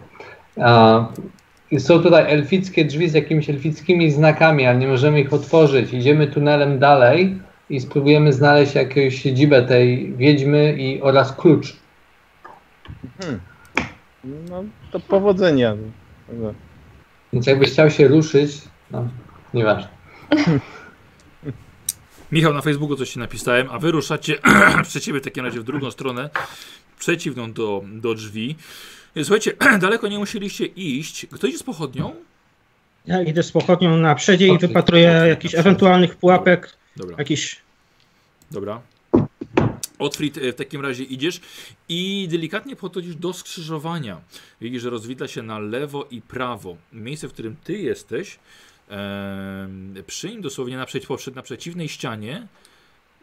[1.78, 5.92] Są tutaj elfickie drzwi z jakimiś elfickimi znakami, ale nie możemy ich otworzyć.
[5.92, 7.38] Idziemy tunelem dalej
[7.70, 11.76] i spróbujemy znaleźć jakąś siedzibę tej wiedźmy i oraz klucz.
[14.50, 15.76] No to powodzenia.
[16.32, 16.54] No.
[17.32, 18.52] Więc jakbyś chciał się ruszyć,
[18.90, 19.08] no,
[19.54, 19.88] nieważne.
[22.32, 24.38] Michał, na Facebooku coś ci napisałem, a wy ruszacie
[24.88, 26.30] przed ciebie w takim razie w drugą stronę,
[26.98, 28.56] przeciwną do, do drzwi.
[29.16, 31.26] Słuchajcie, daleko nie musieliście iść.
[31.26, 32.14] Ktoś jest pochodnią?
[33.06, 37.56] Ja idę z pochodnią na przedzie i wypatruję jakichś ewentualnych pułapek, Dobra, jakiś...
[38.50, 38.80] dobra.
[39.98, 41.40] Otfrid, e, w takim razie idziesz
[41.88, 44.20] i delikatnie podchodzisz do skrzyżowania.
[44.60, 46.76] Widzisz, że rozwidla się na lewo i prawo.
[46.92, 48.38] Miejsce, w którym ty jesteś,
[48.88, 52.46] em, przy nim dosłownie na, przeci- na przeciwnej ścianie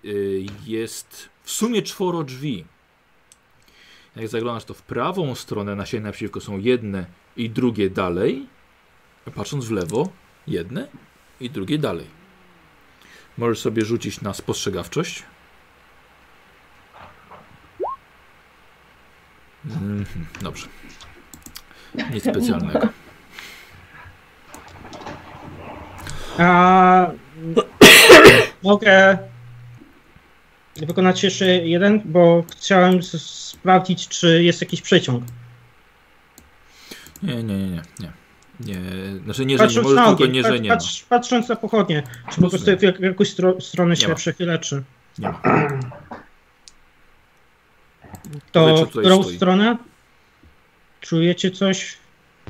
[0.06, 2.66] y, jest w sumie czworo drzwi.
[4.16, 7.06] Jak zaglądasz to w prawą stronę na ścianie naprzeciwko są jedne
[7.38, 8.48] i drugie dalej.
[9.36, 10.10] Patrząc w lewo,
[10.48, 10.88] jedne
[11.40, 12.06] i drugie dalej.
[13.38, 15.24] Możesz sobie rzucić na spostrzegawczość.
[19.66, 20.06] Mhm,
[20.42, 20.68] dobrze.
[22.14, 22.80] Nic specjalnego.
[26.38, 27.08] A
[28.64, 29.18] mogę
[30.76, 35.24] wykonać jeszcze jeden, bo chciałem sprawdzić, czy jest jakiś przeciąg.
[37.24, 37.82] Nie, nie, nie, nie.
[38.00, 38.12] nie.
[38.60, 38.80] nie.
[39.24, 42.42] Znaczy nie, że nie Patrząc na tylko nie, że nie patrz, patrząc na pochodnie, czy
[42.42, 44.16] po prostu w jak- jakąś stro, stronę się ma.
[44.16, 44.84] przechylę, czy
[45.20, 45.42] Nie ma.
[48.52, 49.36] to w którą stoi.
[49.36, 49.78] stronę?
[51.02, 51.98] Czujecie coś?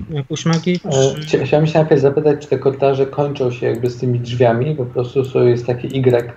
[0.10, 0.74] Jakąś magię?
[0.86, 1.22] E, Czy...
[1.22, 4.86] chcia- Chciałem się najpierw zapytać, czy te korytarze kończą się jakby z tymi drzwiami, po
[4.86, 6.34] prostu jest taki Y,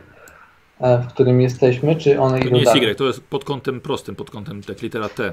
[0.81, 2.73] e, w którym jesteśmy, czy one To idą nie jest?
[2.73, 5.33] Y, to jest pod kątem prostym, pod kątem tak litera T.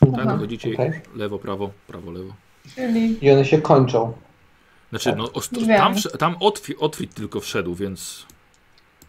[0.00, 0.32] Tak, Aha.
[0.34, 0.92] wychodzicie Okej.
[1.16, 2.34] lewo, prawo, prawo, lewo.
[2.74, 4.12] Czyli I one się kończą.
[4.90, 5.18] Znaczy, Tak.
[5.18, 5.28] no,
[5.76, 8.26] tam, tam Otwit, Otwit tylko wszedł, więc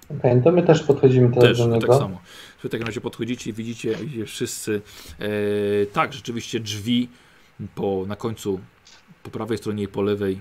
[0.09, 1.99] Okej, to my też podchodzimy teraz też do tak niego.
[1.99, 2.21] samo.
[2.63, 4.81] W takim razie podchodzicie i widzicie, wszyscy.
[5.19, 7.09] E, tak, rzeczywiście drzwi
[7.75, 8.59] po, na końcu,
[9.23, 10.39] po prawej stronie i po lewej.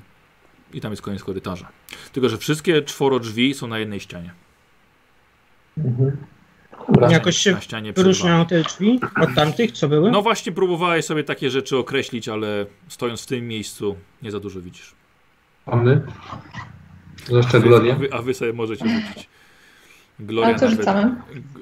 [0.73, 1.69] I tam jest koniec korytarza.
[2.13, 4.31] Tylko, że wszystkie czworo drzwi są na jednej ścianie.
[5.79, 6.17] Mhm.
[6.89, 7.11] Dobra.
[7.11, 10.11] Jakoś się na ścianie Wyróżniają te drzwi od tamtych, co były?
[10.11, 14.61] No właśnie próbowałeś sobie takie rzeczy określić, ale stojąc w tym miejscu nie za dużo
[14.61, 14.95] widzisz.
[15.67, 16.03] A my?
[17.27, 19.29] Zwłaszcza A wy, a wy, a wy sobie możecie rzucić.
[20.21, 20.87] Gloria nawet,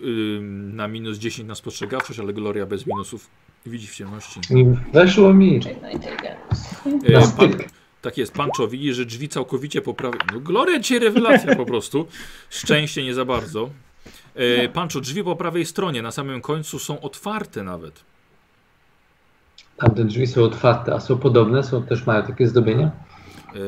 [0.04, 3.30] ym, na minus 10 na spostrzegawczość, ale Gloria bez minusów
[3.66, 4.40] widzi w ciemności.
[4.92, 5.60] Weszło mi.
[7.04, 7.50] E, pan,
[8.02, 10.20] tak jest, Pancho widzi, że drzwi całkowicie po prawej.
[10.32, 12.06] No Gloria dzisiaj rewelacja po prostu.
[12.50, 13.70] Szczęście nie za bardzo.
[14.34, 18.04] E, Pancho, drzwi po prawej stronie, na samym końcu są otwarte nawet.
[19.76, 22.90] Tamte drzwi są otwarte, a są podobne, są też mają takie zdobienia,
[23.54, 23.58] E,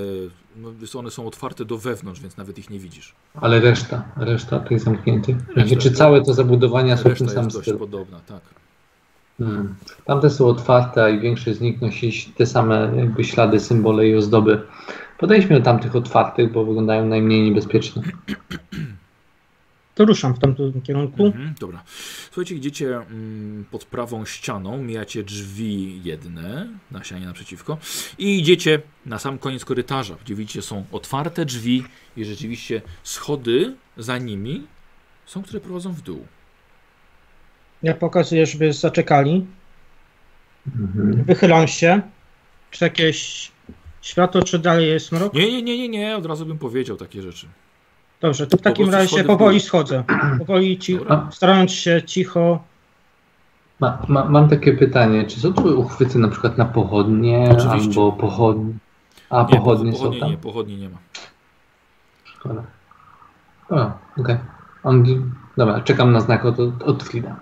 [0.56, 3.14] no, one są otwarte do wewnątrz, więc nawet ich nie widzisz.
[3.34, 5.36] ale reszta, reszta tych zamkniętych.
[5.56, 7.78] Reszta- Czy całe to zabudowania są w tym samym stylu?
[7.78, 8.40] podobna, tak.
[9.38, 9.74] Hmm.
[10.04, 14.62] Tamte są otwarte, i większość z nich nosi te same jakby ślady, symbole i ozdoby.
[15.18, 18.02] Podejdźmy do tamtych otwartych, bo wyglądają najmniej niebezpieczne.
[19.94, 21.26] To ruszam w tamtym kierunku.
[21.26, 21.82] Mhm, dobra.
[22.26, 27.78] Słuchajcie, idziecie mm, pod prawą ścianą, mijacie drzwi jedne na ścianie naprzeciwko
[28.18, 31.84] i idziecie na sam koniec korytarza, gdzie widzicie są otwarte drzwi
[32.16, 34.66] i rzeczywiście schody za nimi
[35.26, 36.26] są, które prowadzą w dół.
[37.82, 39.46] Ja pokazuję, żeby zaczekali.
[40.76, 41.24] Mhm.
[41.24, 42.02] Wychylam się.
[42.70, 43.50] Czy jakieś
[44.02, 45.34] światło, czy dalej jest mrok?
[45.34, 47.46] Nie, nie, nie, nie, nie, od razu bym powiedział takie rzeczy.
[48.24, 50.04] Dobrze, to w takim razie powoli schodzę.
[50.38, 50.98] Powoli, ci,
[51.30, 52.64] starając się cicho.
[53.80, 57.70] Ma, ma, mam takie pytanie, czy są tu uchwyty na przykład na pochodnie Oczywiście.
[57.70, 58.72] albo pochodnie?
[59.30, 60.30] A Nie, pochodnie są pochodni tam?
[60.30, 60.98] nie, pochodni nie ma.
[62.44, 62.62] Dobra.
[63.70, 64.36] O, okej.
[64.82, 65.04] On...
[65.56, 67.36] Dobra, czekam na znak od, od Frida.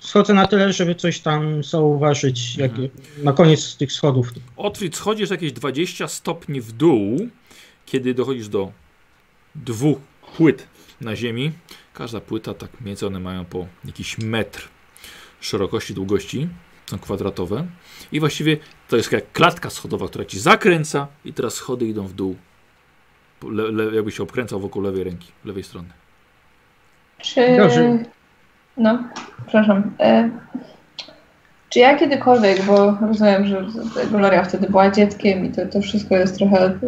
[0.00, 2.72] Schodzę na tyle, żeby coś tam zauważyć jak,
[3.22, 4.32] na koniec tych schodów.
[4.56, 7.18] Otwit, schodzisz jakieś 20 stopni w dół,
[7.86, 8.72] kiedy dochodzisz do
[9.64, 9.98] dwóch
[10.36, 10.66] płyt
[11.00, 11.52] na ziemi.
[11.94, 14.68] Każda płyta, tak więcej one mają po jakiś metr
[15.40, 16.48] szerokości, długości.
[16.86, 17.66] Są kwadratowe.
[18.12, 18.56] I właściwie
[18.88, 22.36] to jest jak klatka schodowa, która ci zakręca i teraz schody idą w dół.
[23.42, 25.88] Le, le, jakby się obkręcał wokół lewej ręki, lewej strony.
[27.18, 27.56] Czy.
[27.56, 28.04] Dobrze.
[28.76, 29.04] No,
[29.46, 29.90] przepraszam.
[30.00, 30.30] E,
[31.76, 33.66] czy ja kiedykolwiek, bo rozumiem, że
[34.10, 36.80] Gloria wtedy była dzieckiem i to, to wszystko jest trochę e,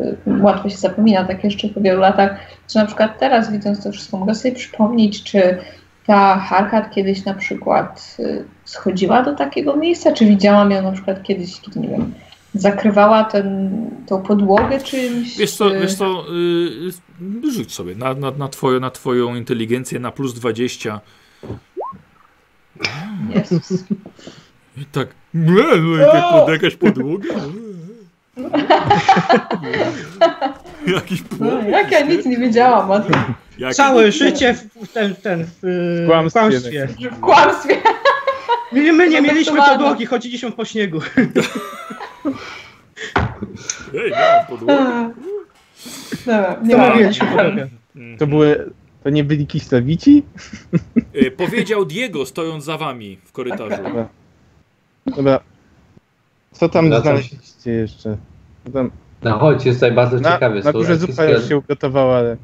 [0.42, 2.36] łatwo się zapomina, tak jeszcze po wielu latach.
[2.68, 5.58] Czy na przykład teraz, widząc to wszystko, mogę sobie przypomnieć, czy
[6.06, 11.22] ta Harkat kiedyś na przykład e, schodziła do takiego miejsca, czy widziałam ją na przykład
[11.22, 12.14] kiedyś, kiedy nie wiem,
[12.54, 13.70] zakrywała ten,
[14.06, 15.38] tą podłogę czymś?
[15.38, 16.24] Wiesz co, czy- wiesz co
[17.42, 21.00] yy, rzuć sobie na, na, na, twoją, na twoją inteligencję na plus 20.
[23.34, 23.84] Jezus.
[24.80, 27.28] I tak, ble, no, jak pod, jakaś podłoga.
[30.86, 31.68] Jakiś No, płot.
[31.68, 33.14] jak ja nic nie wiedziałam o tym,
[33.58, 36.40] Jak, Całe życie w, w ten, ten w, w Kłamstwie.
[36.40, 36.88] kłamstwie.
[37.12, 37.76] w kłamstwie.
[38.72, 41.00] My, my nie mieliśmy podłogi, chodziliśmy po śniegu.
[43.94, 45.10] Ej, miałam podłogę.
[46.26, 47.68] Dobra, nie To mieliśmy podłogę.
[48.18, 48.70] To były...
[49.04, 50.22] To nie byli Kislewici?
[51.16, 53.82] Y, Powiedział Diego stojąc za wami w korytarzu.
[55.16, 55.40] Dobra.
[56.52, 58.16] Co tam Wracam znaleźliście jeszcze?
[58.66, 58.90] Co Tam,
[59.22, 60.60] No chodź, jest tutaj bardzo na, ciekawie.
[60.62, 62.36] na górze zupa już się ugotowała, ale...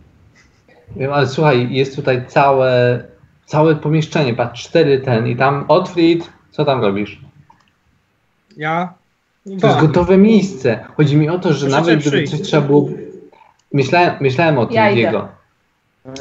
[0.97, 3.03] Wiem, ale słuchaj, jest tutaj całe,
[3.47, 7.21] całe pomieszczenie, patrz, cztery ten i tam Otfried, co tam robisz?
[8.57, 8.95] Ja?
[9.45, 9.87] To jest Wołam.
[9.87, 10.85] gotowe miejsce.
[10.97, 12.89] Chodzi mi o to, że Proszę nawet gdyby coś trzeba było...
[13.73, 14.93] Myślałem, myślałem o tym, Ja.
[14.93, 15.29] Diego.
[16.05, 16.15] Tak.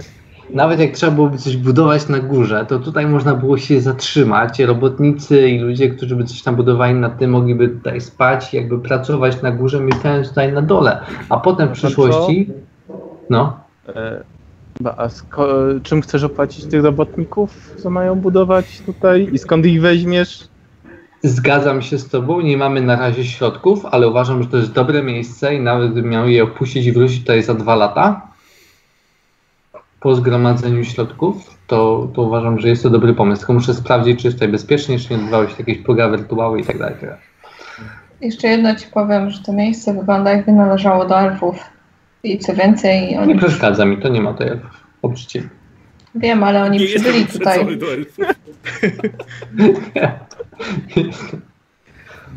[0.50, 4.60] Nawet jak trzeba byłoby coś budować na górze, to tutaj można było się zatrzymać.
[4.60, 9.42] Robotnicy i ludzie, którzy by coś tam budowali na tym, mogliby tutaj spać, jakby pracować
[9.42, 11.00] na górze, mieszkając tutaj na dole.
[11.30, 12.50] A potem w przyszłości...
[13.30, 14.24] No, E,
[14.86, 15.08] a
[15.84, 20.48] czym chcesz opłacić tych robotników, co mają budować tutaj i skąd ich weźmiesz?
[21.24, 25.04] Zgadzam się z Tobą, nie mamy na razie środków, ale uważam, że to jest dobre
[25.04, 28.33] miejsce i nawet gdybym miał je opuścić i wrócić tutaj za dwa lata,
[30.04, 33.40] po zgromadzeniu środków, to, to uważam, że jest to dobry pomysł.
[33.40, 36.64] Tylko muszę sprawdzić, czy jest tutaj bezpiecznie, czy nie odbywały się jakieś proga wirtuały i
[36.64, 36.96] tak dalej.
[36.96, 37.24] tak dalej.
[38.22, 41.60] Jeszcze jedno ci powiem, że to miejsce wygląda jakby należało do elfów.
[42.24, 44.58] I co więcej, Nie oni przeszkadza mi, to nie ma to jak
[45.02, 45.50] oczywiście.
[46.16, 47.78] wiem, ale oni Nie przybyli tutaj.
[47.78, 48.26] do elfów.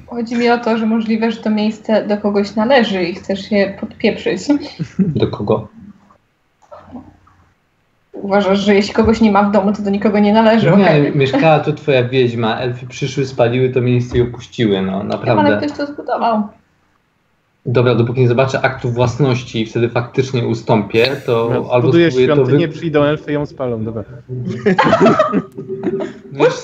[0.07, 3.77] Chodzi mi o to, że możliwe, że to miejsce do kogoś należy i chcesz je
[3.81, 4.41] podpieprzyć.
[4.99, 5.69] Do kogo?
[8.23, 10.67] Uważasz, że jeśli kogoś nie ma w domu, to do nikogo nie należy.
[10.67, 11.17] Nie, okej.
[11.17, 15.57] mieszkała tu twoja wiedźma, elfy przyszły, spaliły to miejsce i opuściły, no Ale naprawdę.
[15.57, 16.43] ktoś to zbudował.
[17.69, 22.29] Dobra, dopóki nie zobaczę aktu własności i wtedy faktycznie ustąpię, to albo No, Budujesz spróbuję
[22.29, 22.75] to świątynię, wy...
[22.75, 24.05] przyjdą elfy i ją spalą, dobra.
[26.33, 26.55] Wiesz,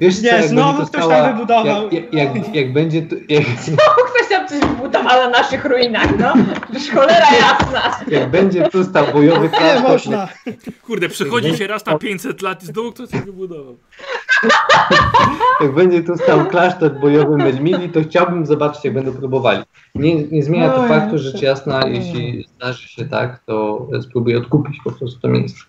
[0.00, 1.88] wiesz Nie, co, jak znowu będzie to ktoś stała- tam wybudował.
[1.90, 3.44] Jak, jak, jak, jak będzie to, jak,
[4.14, 6.34] Ktoś tam coś zbudował na naszych ruinach, no.
[6.70, 8.00] Przecież cholera jasna.
[8.08, 10.28] jak będzie tu stał bojowy Nie klasztor, można.
[10.82, 13.76] Kurde, przychodzi się raz na 500 lat i znowu ktoś coś wybudował.
[15.60, 19.62] jak będzie tu stał klasztor bojowy Medmili, to chciałbym zobaczyć, jak będą próbowali.
[19.94, 24.92] Nie, nie zmienia to faktu, rzecz jasna, jeśli zdarzy się tak, to spróbuję odkupić po
[24.92, 25.60] prostu to miejsce.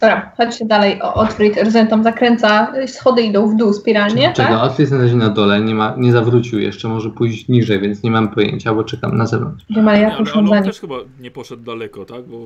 [0.00, 1.02] Dobra, chodźcie dalej.
[1.02, 4.48] O, Otfrid, rozumiem, tam zakręca, schody idą w dół spiralnie, Czego?
[4.68, 4.78] tak?
[4.78, 8.10] Jest na razie na dole, nie, ma, nie zawrócił jeszcze, może pójść niżej, więc nie
[8.10, 9.64] mam pojęcia, bo czekam na zewnątrz.
[9.70, 10.72] Nie, ja ale, poszłam ale za on nim.
[10.72, 12.22] też chyba nie poszedł daleko, tak?
[12.26, 12.36] Bo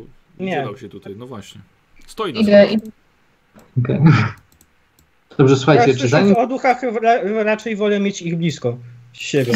[0.41, 0.67] Nie.
[0.81, 1.15] się tutaj.
[1.19, 1.61] No właśnie.
[2.07, 2.87] Stoi na Idę, idę.
[3.85, 4.01] Okej.
[5.41, 8.77] Dobrze, słuchajcie, Ja czy zanim o duchach ra- raczej wolę mieć ich blisko
[9.13, 9.53] siebie.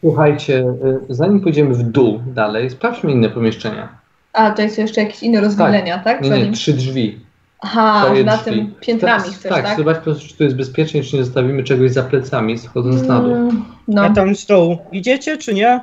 [0.00, 3.88] Słuchajcie, y, zanim pójdziemy w dół dalej, sprawdźmy inne pomieszczenia.
[4.32, 6.22] A, to jest jeszcze jakieś inne rozwilenia, tak?
[6.22, 7.18] Nie, nie, Zanim- trzy drzwi.
[7.60, 8.44] Aha, na drzwi.
[8.44, 9.64] tym piętrami Tak, chcesz, tak?
[9.64, 9.76] tak?
[9.78, 13.20] zobacz po prostu, czy tu jest bezpiecznie, czy nie zostawimy czegoś za plecami, schodząc na
[13.20, 13.34] dół.
[13.34, 15.80] Mm, A No, tam z dołu idziecie, czy nie?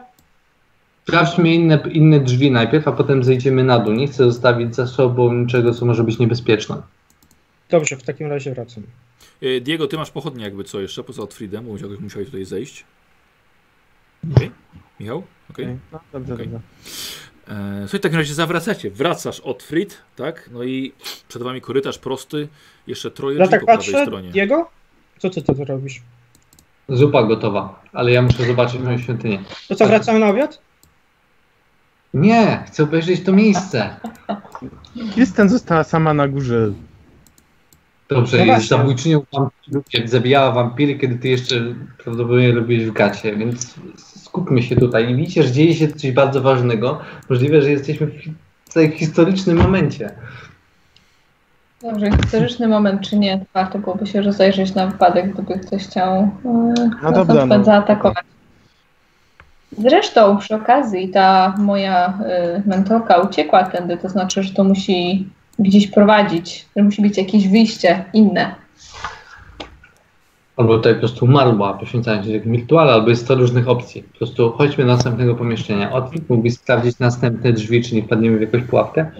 [1.04, 3.94] Sprawdźmy inne, inne drzwi najpierw, a potem zejdziemy na dół.
[3.94, 6.76] Nie chcę zostawić za sobą niczego, co może być niebezpieczne.
[7.70, 8.84] Dobrze, w takim razie wracam.
[9.42, 12.84] E, Diego, ty masz pochodnie jakby co jeszcze, poza Otfriedem, bo musiałeś, musiałeś tutaj zejść.
[14.36, 14.52] Okej.
[15.00, 15.24] Michał?
[15.50, 15.78] Okej.
[15.92, 16.48] No, dobrze, Okej.
[16.48, 16.60] dobra.
[17.48, 18.92] E, Słuchaj, w takim razie zawracacie.
[18.92, 20.50] Wracasz Otfried, tak?
[20.54, 20.94] No i
[21.28, 22.48] przed wami korytarz prosty,
[22.88, 24.30] jeszcze troje Ja tak po prawej patrzę, stronie.
[24.32, 24.70] Diego?
[25.20, 26.02] Co ty tu robisz?
[26.90, 29.44] Zupa gotowa, ale ja muszę zobaczyć moją świątynię.
[29.68, 30.62] To co, wracamy na obiad?
[32.14, 33.96] Nie, chcę obejrzeć to miejsce.
[35.16, 36.74] Kirsten została sama na górze.
[38.10, 39.22] Dobrze, No jest zabójczynią
[39.94, 41.56] jak zabijała wampiry, kiedy ty jeszcze
[42.04, 43.76] prawdopodobnie robiłeś w gacie, więc
[44.26, 45.12] skupmy się tutaj.
[45.12, 47.00] I widzicie, że dzieje się coś bardzo ważnego.
[47.30, 48.12] Możliwe, że jesteśmy w
[48.76, 50.12] w historycznym momencie.
[51.82, 57.12] Dobrze, historyczny moment czy nie, warto byłoby się rozejrzeć na wypadek, gdyby ktoś chciał yy,
[57.12, 57.64] nas dobra, no.
[57.64, 58.26] zaatakować.
[59.78, 65.88] Zresztą przy okazji ta moja y, mentorka uciekła tędy, to znaczy, że to musi gdzieś
[65.88, 68.56] prowadzić, że musi być jakieś wyjście inne.
[70.58, 74.04] Albo tutaj po prostu umarła, poświęcając się takim wirtuale, albo jest 100 różnych opcji.
[74.04, 75.92] Po prostu chodźmy do następnego pomieszczenia.
[75.92, 79.12] Otwit mógłbyś sprawdzić następne drzwi, czy nie wpadniemy w jakąś pułapkę?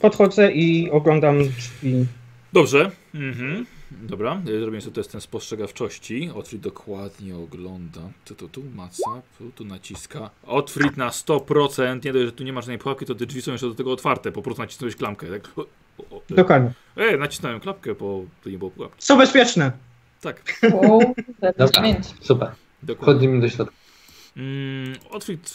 [0.00, 2.06] Podchodzę i oglądam drzwi.
[2.52, 2.90] Dobrze.
[3.14, 3.66] Mhm.
[3.90, 6.30] Dobra, y, zrobię sobie testem spostrzegawczości.
[6.34, 8.00] Otwrit dokładnie ogląda.
[8.24, 10.30] Tu, tu, tu, maca, tu, tu naciska.
[10.46, 12.04] Otwrit na 100%.
[12.04, 13.92] Nie dość, że tu nie masz żadnej pułapki, to te drzwi są jeszcze do tego
[13.92, 14.32] otwarte.
[14.32, 15.26] Po prostu nacisnąłeś klamkę.
[15.26, 15.48] Tak.
[15.56, 15.62] O,
[15.98, 16.70] o, o, Dokładnie.
[16.96, 19.04] e, nacisnąłem klapkę, bo to nie było pułapki.
[19.06, 19.72] Są bezpieczne.
[20.20, 21.14] Tak, Wow,
[21.58, 21.68] Dobra,
[22.22, 22.50] super.
[22.82, 23.12] dokładnie.
[23.14, 23.74] Wchodzimy do środka.
[24.36, 25.54] Mm, Otwrit...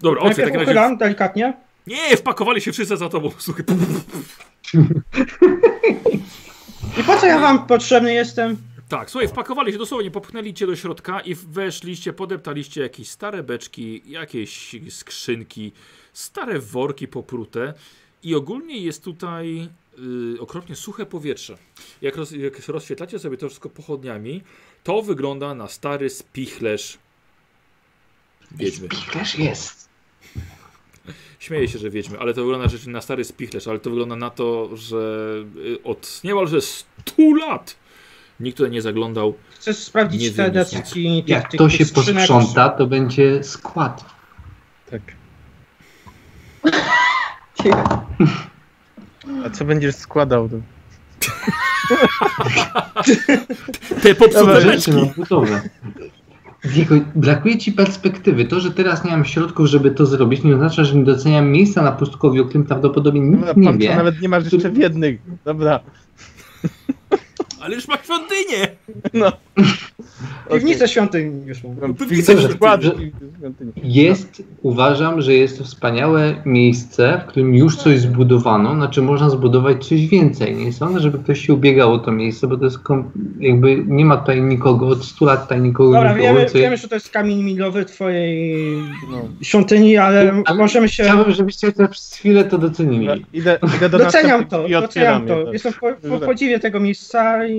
[0.00, 0.96] Dobra, Otwrit w Najpierw takim razie...
[0.96, 1.56] delikatnie.
[1.86, 3.30] Nie, wpakowali się wszyscy za tobą.
[3.38, 3.64] Słuchaj.
[6.96, 8.56] I po co ja wam potrzebny jestem?
[8.88, 14.02] Tak, słuchaj, wpakowali się dosłownie, popchnęli cię do środka i weszliście, podeptaliście jakieś stare beczki,
[14.06, 15.72] jakieś skrzynki,
[16.12, 17.74] stare worki poprute
[18.22, 19.68] i ogólnie jest tutaj
[20.36, 21.58] y, okropnie suche powietrze.
[22.02, 24.42] Jak, roz, jak rozświetlacie sobie to wszystko pochodniami,
[24.84, 26.98] to wygląda na stary spichlerz
[28.50, 28.88] wiedźmy.
[29.12, 29.87] Też jest.
[31.38, 34.30] Śmieję się, że wiedźmy, ale to wygląda rzeczywiście na stary spichlerz, ale to wygląda na
[34.30, 34.96] to, że
[35.56, 37.76] y, od niemalże 100 lat
[38.40, 39.34] nikt tutaj nie zaglądał.
[39.54, 44.04] Chcę sprawdzić Nie te tych- Jak tych- to się posprząta, to będzie skład.
[44.90, 45.02] Tak.
[49.46, 50.48] A co będziesz składał?
[50.48, 50.56] To...
[54.02, 54.60] Te popsute!
[54.60, 54.92] Rzeczy.
[56.64, 58.44] Diego, brakuje ci perspektywy.
[58.44, 61.82] To, że teraz nie mam środków, żeby to zrobić, nie oznacza, że nie doceniam miejsca
[61.82, 63.96] na pustkowiu, o którym prawdopodobnie nikt Dobra, nie pan wie.
[63.96, 65.20] nawet nie masz jeszcze w jednych.
[65.44, 65.80] Dobra.
[67.68, 68.68] Ale już ma świątynię!
[69.14, 69.32] No.
[70.54, 71.76] Piwnicę świątyni już mam.
[71.80, 72.80] Mam Piwnicę piwnicę skład.
[72.82, 73.72] świątyni.
[73.82, 79.88] Jest, uważam, że jest to wspaniałe miejsce, w którym już coś zbudowano, znaczy można zbudować
[79.88, 80.56] coś więcej.
[80.56, 82.78] Nie sądzę, żeby ktoś się ubiegał o to miejsce, bo to jest
[83.40, 86.28] jakby nie ma tutaj nikogo, od 100 lat tutaj nikogo Dobra, nie było.
[86.34, 88.76] wiemy, co wiemy, że to jest kamień milowy twojej
[89.10, 89.28] No.
[89.42, 91.02] świątyni, ale Ale możemy się...
[91.04, 93.26] Chciałbym, żebyście to przez chwilę to docenili.
[93.32, 95.52] Idę, idę do Doceniam to, doceniam to.
[95.52, 97.57] Jestem po, po podziwie tego miejsca i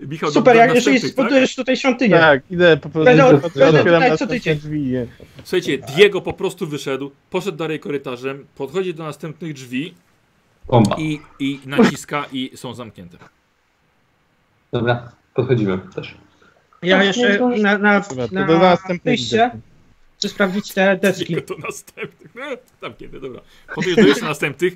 [0.00, 1.24] Michał, super, do, do jak jeżeli następnych, tak?
[1.26, 2.16] zbudujesz tutaj świątynię.
[2.18, 3.50] Tak, idę po prostu Będę-
[3.84, 4.58] będę tutaj co tydzień.
[4.58, 4.92] drzwi.
[5.44, 9.94] Słuchajcie, Diego po prostu wyszedł, poszedł dalej korytarzem, podchodzi do następnych drzwi
[10.66, 10.96] Bomba.
[10.98, 13.18] i, i naciska i są zamknięte.
[14.72, 16.14] Dobra, podchodzimy też.
[16.82, 17.62] Ja Tak, jeszcze zdążysz.
[17.62, 19.50] na, na, to na do następnych wyjście
[20.18, 21.24] chcę sprawdzić te deski.
[21.24, 22.34] Diego do następnych.
[22.34, 22.42] No,
[22.82, 23.40] zamknięte, dobra.
[23.66, 24.72] Podchodzi do jeszcze następnych,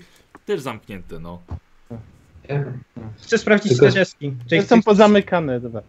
[0.46, 1.42] też zamknięte, no.
[3.22, 4.32] Chcę sprawdzić Tylko- te deski.
[4.48, 5.82] Tych, Są tych, pozamykane, dobra.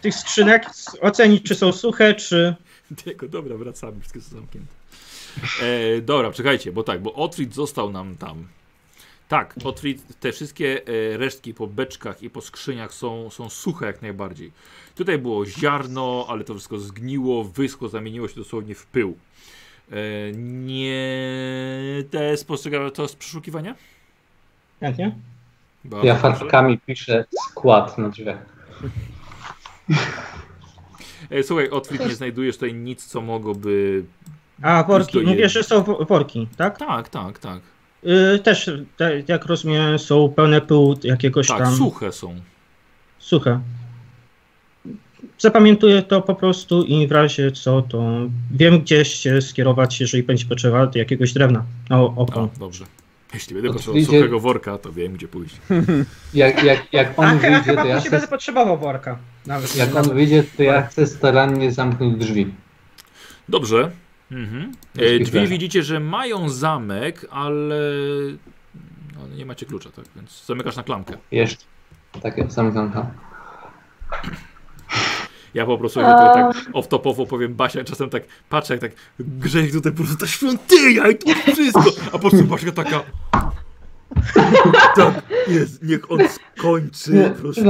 [0.00, 0.66] tych skrzynek,
[1.00, 2.54] ocenić czy są suche, czy...
[2.90, 4.72] Diego, dobra, wracamy, wszystkie są zamknięte.
[5.62, 8.48] E, dobra, czekajcie, bo tak, bo Otfrid został nam tam.
[9.28, 14.02] Tak, Otfrid, te wszystkie e, resztki po beczkach i po skrzyniach są, są suche jak
[14.02, 14.52] najbardziej.
[14.94, 19.18] Tutaj było ziarno, ale to wszystko zgniło, wyschło, zamieniło się dosłownie w pył.
[19.90, 19.96] E,
[20.32, 21.02] nie
[22.10, 23.74] te spostrzega to z przeszukiwania?
[24.84, 25.12] Chętnie?
[25.84, 28.38] Bardzo Ja farbkami piszę skład na drzwiach.
[31.42, 34.04] Słuchaj, Otfrid, nie znajdujesz tutaj nic, co mogłoby...
[34.62, 36.78] A to mówię, że są worki, tak?
[36.78, 37.60] Tak, tak, tak.
[38.34, 41.74] Y, też, te, jak rozumiem, są pełne pyłu jakiegoś Tak, tam...
[41.76, 42.34] suche są.
[43.18, 43.60] Suche.
[45.38, 48.02] Zapamiętuję to po prostu i w razie co, to
[48.50, 52.40] wiem gdzie się skierować, jeżeli będzie potrzeba do jakiegoś drewna na o- oko.
[52.40, 52.84] O, dobrze.
[53.34, 55.56] Jeśli będę potrzebował suchego worka, to wiem, gdzie pójść.
[56.34, 59.18] Jak, jak, jak on a wyjdzie, to ja później będę chcę, potrzebował worka.
[59.46, 59.76] Nawet.
[59.76, 62.54] jak on wyjdzie, to ja chcę starannie zamknąć drzwi.
[63.48, 63.90] Dobrze.
[64.32, 64.72] Mhm.
[64.98, 67.80] E, drzwi widzicie, że mają zamek, ale
[69.14, 70.04] no, nie macie klucza, tak?
[70.16, 71.16] Więc zamykasz na klamkę.
[71.30, 71.64] Jeszcze.
[72.22, 73.10] Tak, sam zamknę.
[75.54, 79.72] Ja po prostu jakby to tak off-topowo powiem Basia, czasem tak patrzę, jak tak grzeje
[79.72, 83.02] tutaj po prostu ta świątynia i to wszystko, a po prostu Basia taka
[84.96, 85.14] tak,
[85.48, 87.64] jest, niech on skończy, po prostu.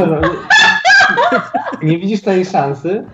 [1.82, 3.04] Nie widzisz tej szansy?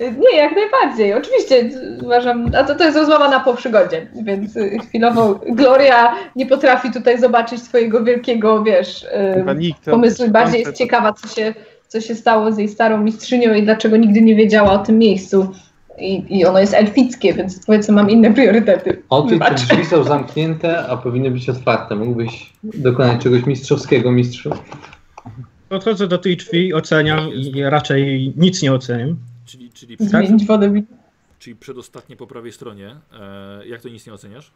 [0.00, 1.14] Nie, jak najbardziej.
[1.14, 1.70] Oczywiście
[2.02, 6.90] uważam, a to, to jest rozmowa na po przygodzie, więc y, chwilowo Gloria nie potrafi
[6.90, 9.84] tutaj zobaczyć twojego wielkiego, wiesz, Chyba nikt.
[9.84, 11.54] pomysłu bardziej jest ciekawa, co się,
[11.94, 15.52] co się stało z jej starą mistrzynią i dlaczego nigdy nie wiedziała o tym miejscu.
[15.98, 19.02] I, I ono jest elfickie, więc powiedzmy mam inne priorytety.
[19.08, 19.60] O ty, te Wybacz.
[19.62, 21.96] drzwi są zamknięte, a powinny być otwarte.
[21.96, 24.50] Mógłbyś dokonać czegoś mistrzowskiego, mistrzu.
[25.68, 29.16] Podchodzę do tej drzwi, oceniam i raczej nic nie oceniam.
[29.46, 29.96] Czyli, czyli,
[30.46, 30.68] wodę.
[30.70, 30.82] w-
[31.38, 32.96] czyli przedostatnie po prawej stronie.
[33.20, 34.50] E, jak to nic nie oceniasz?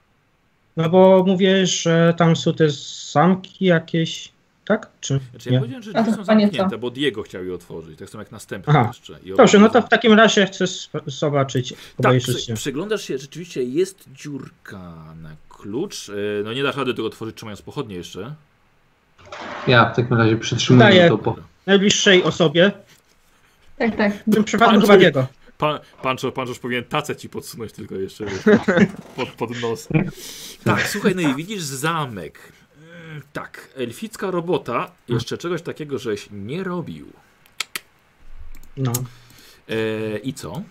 [0.77, 2.65] No bo mówię, że tam są te
[3.13, 4.33] zamki jakieś,
[4.69, 4.89] tak?
[5.01, 5.55] Czy Znaczy, nie?
[5.55, 7.99] ja powiedziałem, że A to drzwi są zamknięte, bo Diego chciał je otworzyć.
[7.99, 8.85] Tak samo jak następny Aha.
[8.89, 9.19] jeszcze.
[9.25, 10.65] I Dobrze, no to w takim razie chcę
[11.07, 12.55] zobaczyć, Tak, przy, się.
[12.55, 16.09] przyglądasz się, rzeczywiście jest dziurka na klucz.
[16.09, 16.13] E,
[16.45, 18.35] no nie dasz rady tego otworzyć trzymając pochodnie jeszcze.
[19.67, 21.09] Ja w takim razie przytrzymuję Daję.
[21.09, 21.37] to po...
[21.67, 22.73] Najbliższej osobie,
[23.79, 24.13] Tak, tak.
[24.27, 25.27] w tym przypadku Pan chyba Diego.
[25.59, 28.25] Pan, Pancho, Pancho już powinien tacę ci podsunąć tylko jeszcze
[29.17, 29.89] pod, pod nos.
[30.65, 32.53] Tak, słuchaj, no i widzisz zamek.
[33.19, 34.91] Mm, Tak, elficka robota.
[35.09, 37.07] Jeszcze czegoś takiego, żeś nie robił.
[38.77, 38.93] No.
[39.69, 40.63] E, I co?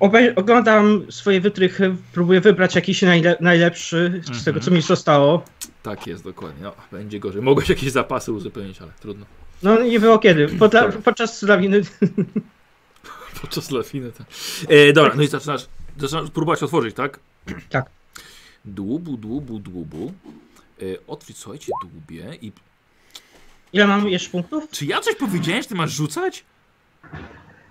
[0.00, 4.44] Obej- oglądam swoje wytrychy, próbuję wybrać jakiś najle- najlepszy z Mhm.
[4.44, 5.44] tego, co mi zostało.
[5.82, 6.62] Tak jest, dokładnie.
[6.62, 7.42] No, będzie gorzej.
[7.42, 9.26] Mogłeś jakieś zapasy uzupełnić, ale trudno.
[9.62, 11.80] No nie było kiedy, Podla- podczas lawiny.
[13.40, 14.12] Podczas lawiny.
[14.12, 14.24] To...
[14.68, 15.66] E, dobra, no i zaczynasz,
[15.98, 17.20] zaczynasz próbować otworzyć, tak?
[17.70, 17.90] Tak.
[18.64, 20.12] Dłubu, dłubu, dłubu.
[20.82, 22.52] E, otwórz, słuchajcie, dłubie i...
[23.72, 24.68] Ile mam jeszcze punktów?
[24.70, 26.44] Czy ja coś powiedziałem, że ty masz rzucać?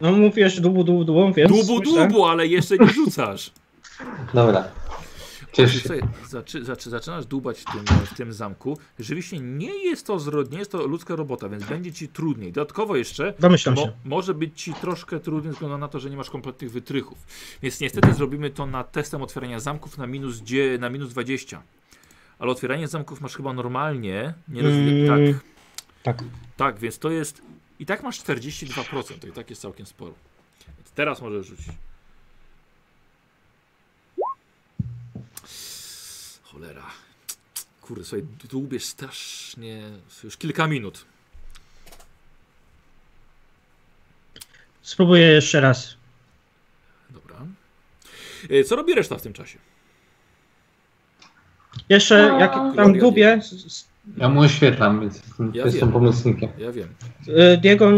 [0.02, 1.52] No mówisz dubu, dubu, dubu, więc...
[1.52, 3.52] Dłubu, myślę- dłubu, ale jeszcze nie rzucasz.
[4.34, 4.64] Dobra.
[5.54, 5.90] Ciesz się.
[6.30, 8.78] Zaczy, zaczy, zaczynasz dłubać w tym, w tym zamku.
[9.00, 12.52] Rzeczywiście nie jest to zrodnie, nie jest to ludzka robota, więc będzie ci trudniej.
[12.52, 13.92] Dodatkowo jeszcze Domyślam mo, się.
[14.06, 17.18] może być ci troszkę trudniej ze względu na to, że nie masz kompletnych wytrychów.
[17.62, 20.42] Więc niestety zrobimy to na testem otwierania zamków na minus,
[20.80, 21.62] na minus 20.
[22.40, 24.34] Ale otwieranie zamków masz chyba normalnie.
[24.48, 25.42] Nie Mm, tak,
[26.04, 26.24] tak.
[26.58, 27.42] tak, więc to jest.
[27.80, 30.14] I tak masz 42%, to i tak jest całkiem sporo.
[30.78, 31.68] Więc teraz możesz rzucić.
[36.60, 36.86] Cholera.
[37.82, 39.82] Kurde, słuchaj, dłubiesz strasznie.
[40.24, 41.06] Już kilka minut.
[44.82, 45.96] Spróbuję jeszcze raz.
[47.10, 47.36] Dobra.
[48.50, 49.58] E, Co robi reszta w tym czasie?
[51.90, 52.72] Jeszcze jak A.
[52.76, 53.42] tam gubię,
[54.18, 55.92] Ja mu oświetlam, więc jestem, Ja jestem wiem.
[55.92, 56.50] pomocnikiem.
[56.58, 56.90] Ja wiem.
[57.28, 57.92] y, Diego,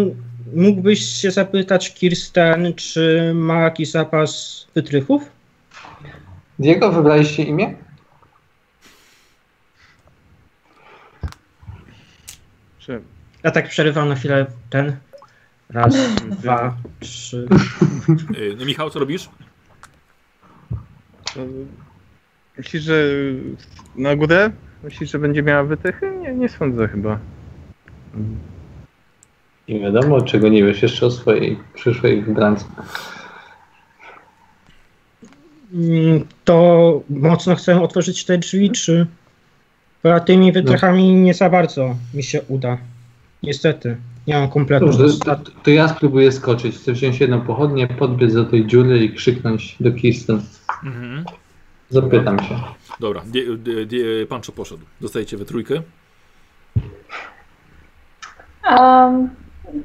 [0.55, 5.23] mógłbyś się zapytać Kirsten, czy ma jakiś zapas wytrychów?
[6.59, 7.75] Diego, wybraliście imię?
[12.79, 13.01] Że,
[13.43, 14.95] Ja tak przerywam na chwilę ten.
[15.69, 15.95] Raz,
[16.41, 17.47] dwa, trzy.
[18.09, 19.29] E, No Michał, co robisz?
[21.33, 21.39] to,
[22.57, 23.03] myślisz, że
[23.95, 24.51] na górę?
[24.83, 26.11] Myślisz, że będzie miała wytychy?
[26.21, 27.19] Nie, nie sądzę chyba.
[29.69, 32.65] Nie wiadomo, czego nie wiesz jeszcze o swojej przyszłej wybrance.
[35.73, 39.07] Mm, To mocno chcę otworzyć te drzwi, czy
[40.03, 42.77] bo tymi wytrychami nie za bardzo mi się uda.
[43.43, 43.97] Niestety,
[44.27, 44.85] nie mam kompletu.
[44.85, 46.75] Dobrze, to, to, to ja spróbuję skoczyć.
[46.75, 50.41] Chcę wziąć jedną pochodnię, podbiec do tej dziury i krzyknąć do Kirsten.
[50.83, 51.25] Mhm.
[51.89, 52.59] Zapytam się.
[52.99, 54.83] Dobra, die, die, die, Pancho poszedł.
[55.01, 55.81] Dostajecie we trójkę.
[58.69, 59.29] Um,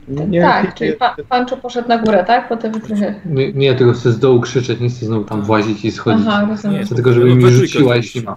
[0.09, 2.49] Nie, tak, nie, czyli pa, Pancho poszedł na górę, tak?
[2.49, 3.15] Po te wytrychy.
[3.27, 6.27] Nie, nie, tylko chcę z dołu krzyczeć, nie chcę znowu tam włazić i schodzić.
[6.29, 6.85] Aha, rozumiem.
[6.85, 8.37] Chcę tylko, żeby No, mi rzuciła, jeśli ma.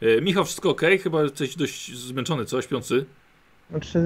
[0.00, 0.82] E, Michał, wszystko ok?
[1.02, 2.62] Chyba jesteś dość zmęczony, co?
[2.62, 3.04] Śpiący?
[3.72, 4.00] Znaczy,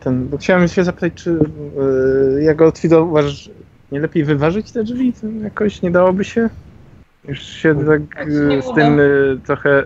[0.00, 1.38] ten, bo chciałem się zapytać, czy
[2.36, 2.58] yy, jak
[3.02, 3.50] uważasz,
[3.92, 5.12] nie lepiej wyważyć te drzwi?
[5.12, 6.48] To jakoś nie dałoby się?
[7.28, 9.84] Już się tak yy, z tym yy, trochę...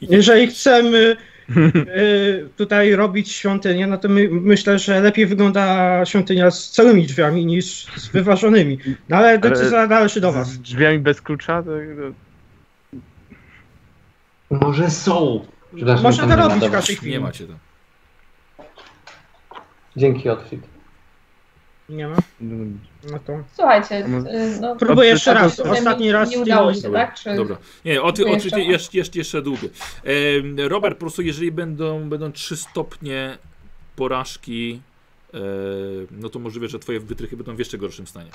[0.00, 1.16] Jeżeli chcemy
[2.56, 7.86] tutaj robić świątynię, no to my, myślę, że lepiej wygląda świątynia z całymi drzwiami niż
[7.96, 8.78] z wyważonymi.
[9.08, 10.48] No ale decyzja należy do was.
[10.48, 11.62] Z drzwiami bez klucza?
[11.62, 11.76] To, to,
[14.66, 15.44] Może są.
[15.76, 17.12] Przepraszam, Można to robić w każdej chwili.
[17.12, 17.58] Nie macie tam.
[19.96, 20.60] Dzięki, Otwit.
[21.88, 22.16] Nie ma?
[23.10, 23.32] No to.
[23.54, 24.18] Słuchajcie, No.
[24.30, 25.60] y, no, Próbuję jeszcze raz.
[25.60, 26.30] Ostatni raz.
[26.30, 27.14] Nie udało się, Dobra, tak?
[27.14, 27.34] Czy...
[27.34, 27.56] Dobra.
[27.84, 28.66] Nie, Jeszcze oczywiście raz.
[28.66, 29.68] jeszcze, jeszcze, jeszcze długie.
[30.64, 33.38] E, Robert, po prostu jeżeli będą, będą 3 stopnie
[33.96, 34.80] porażki,
[35.34, 35.38] e,
[36.10, 38.30] no to możliwe, że twoje wytrychy będą w jeszcze gorszym stanie.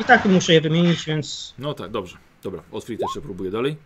[0.00, 2.16] I tak muszę je wymienić, więc No tak, dobrze.
[2.42, 3.76] Dobra, Otwit jeszcze próbuję dalej.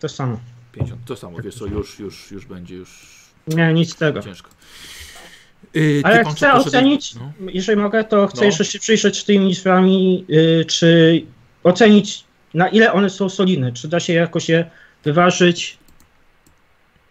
[0.00, 0.40] To samo.
[0.72, 1.04] 50.
[1.04, 3.08] To samo, wiesz co, już, już, już będzie już
[3.46, 4.22] Nie, nic z tego.
[4.22, 4.50] ciężko.
[5.74, 7.32] Yy, Ale chcę proszę, ocenić, no.
[7.52, 8.44] jeżeli mogę, to chcę No.
[8.46, 11.22] jeszcze się przyjrzeć tymi liczbami, y, czy
[11.64, 14.70] ocenić na ile one są solidne, czy da się jakoś je
[15.04, 15.78] wyważyć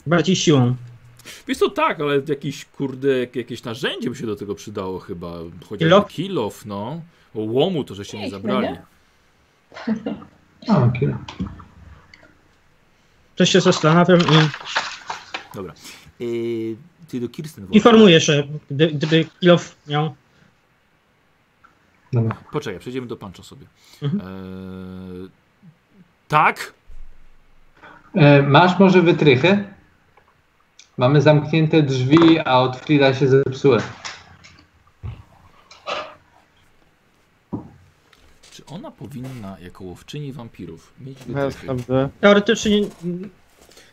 [0.07, 0.75] bardziej siłą.
[1.47, 5.33] Wiesz co, tak, ale jakiś, kurde, jak- jakieś narzędzie by się do tego przydało chyba.
[5.65, 6.07] Chociażby Kilof?
[6.07, 7.01] kilof, no.
[7.35, 8.67] O łomu to żeście nie Piękne, zabrali.
[8.67, 8.81] nie?
[10.67, 11.09] A, okej.
[13.39, 14.49] To się zastanawiam i
[15.55, 15.73] Dobra.
[16.19, 16.75] Yy,
[17.07, 20.15] ty do Kirsten informuję, że gdy, gdyby Kilof miał
[22.13, 22.35] Dobra.
[22.51, 23.65] Poczekaj, przejdziemy do pancza sobie.
[24.01, 24.21] Mhm.
[24.21, 25.29] Eee,
[26.27, 26.73] tak?
[28.15, 29.63] E, masz może wytrychy?
[30.97, 33.81] Mamy zamknięte drzwi, a od Frida się zepsuły.
[38.71, 41.67] Ona powinna, jako łowczyni wampirów, mieć wytrychy?
[42.21, 42.81] teoretycznie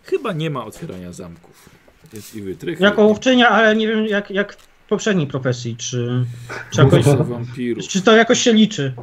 [0.03, 1.69] Chyba nie ma otwierania zamków.
[2.13, 2.83] Jest i wytrychy.
[2.85, 6.25] jako łowczynia, ale nie wiem jak, jak w poprzedniej profesji, czy,
[6.71, 7.89] czy, jakoś, wampirów.
[7.89, 8.95] czy to jakoś się liczy.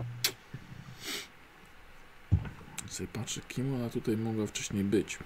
[2.90, 5.18] Sobie patrzę, kim ona tutaj mogła wcześniej być.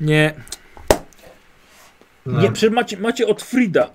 [0.00, 0.34] Nie,
[2.26, 3.90] No, nie, przecież macie, macie od Frida.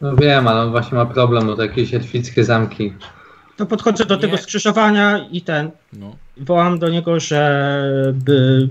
[0.00, 2.94] no wiem, ale on właśnie ma problem, bo to jakieś elfickie zamki.
[3.60, 4.42] To podchodzę do tego Nie.
[4.42, 6.16] skrzyżowania i ten, No.
[6.36, 8.68] wołam do niego, żeby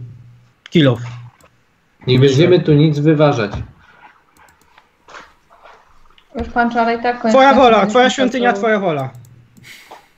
[0.70, 1.00] Kilof.
[2.08, 3.52] Nie będziemy tu nic wyważać.
[6.40, 9.10] Już pan wczoraj tak koniec Twoja wola, twoja świątynia, twoja wola.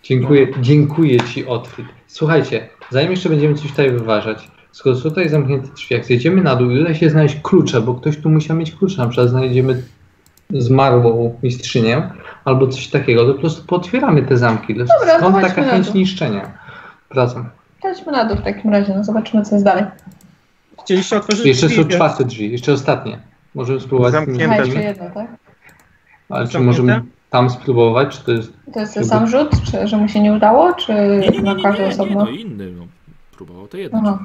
[0.03, 1.87] Dziękuję, dziękuję ci, Otfrid.
[2.07, 6.69] Słuchajcie, zanim jeszcze będziemy coś tutaj wyważać, skoro tutaj zamknięte drzwi, jak zjedziemy na dół
[6.71, 9.83] i uda się znaleźć klucze, bo ktoś tu musiał mieć klucze, na przykład znajdziemy
[10.57, 12.09] zmarłą mistrzynię
[12.45, 14.75] albo coś takiego, to po prostu potwieramy te zamki.
[14.75, 16.51] Dobra, Stąd zobaczmy taka chęć niszczenia.
[17.11, 17.49] Wracam.
[17.81, 19.83] Chodźmy na dół w takim razie, no zobaczymy co jest dalej.
[20.83, 23.19] Chcieliście otworzyć Jeszcze drzwi, są więc- czwarte drzwi, jeszcze ostatnie.
[23.55, 24.57] Możemy spróbować Zamknięte.
[24.57, 25.27] Jeszcze jedno, tak?
[26.29, 28.53] Ale czy możemy tam spróbować, czy to jest...
[28.73, 31.41] To jest ten sam rzut, czy że mu się nie udało, czy Nie, nie, nie,
[31.41, 32.23] na każdą nie, nie, osobno?
[32.23, 32.71] no inny.
[32.71, 32.87] No.
[33.35, 34.19] Próbował to jedno.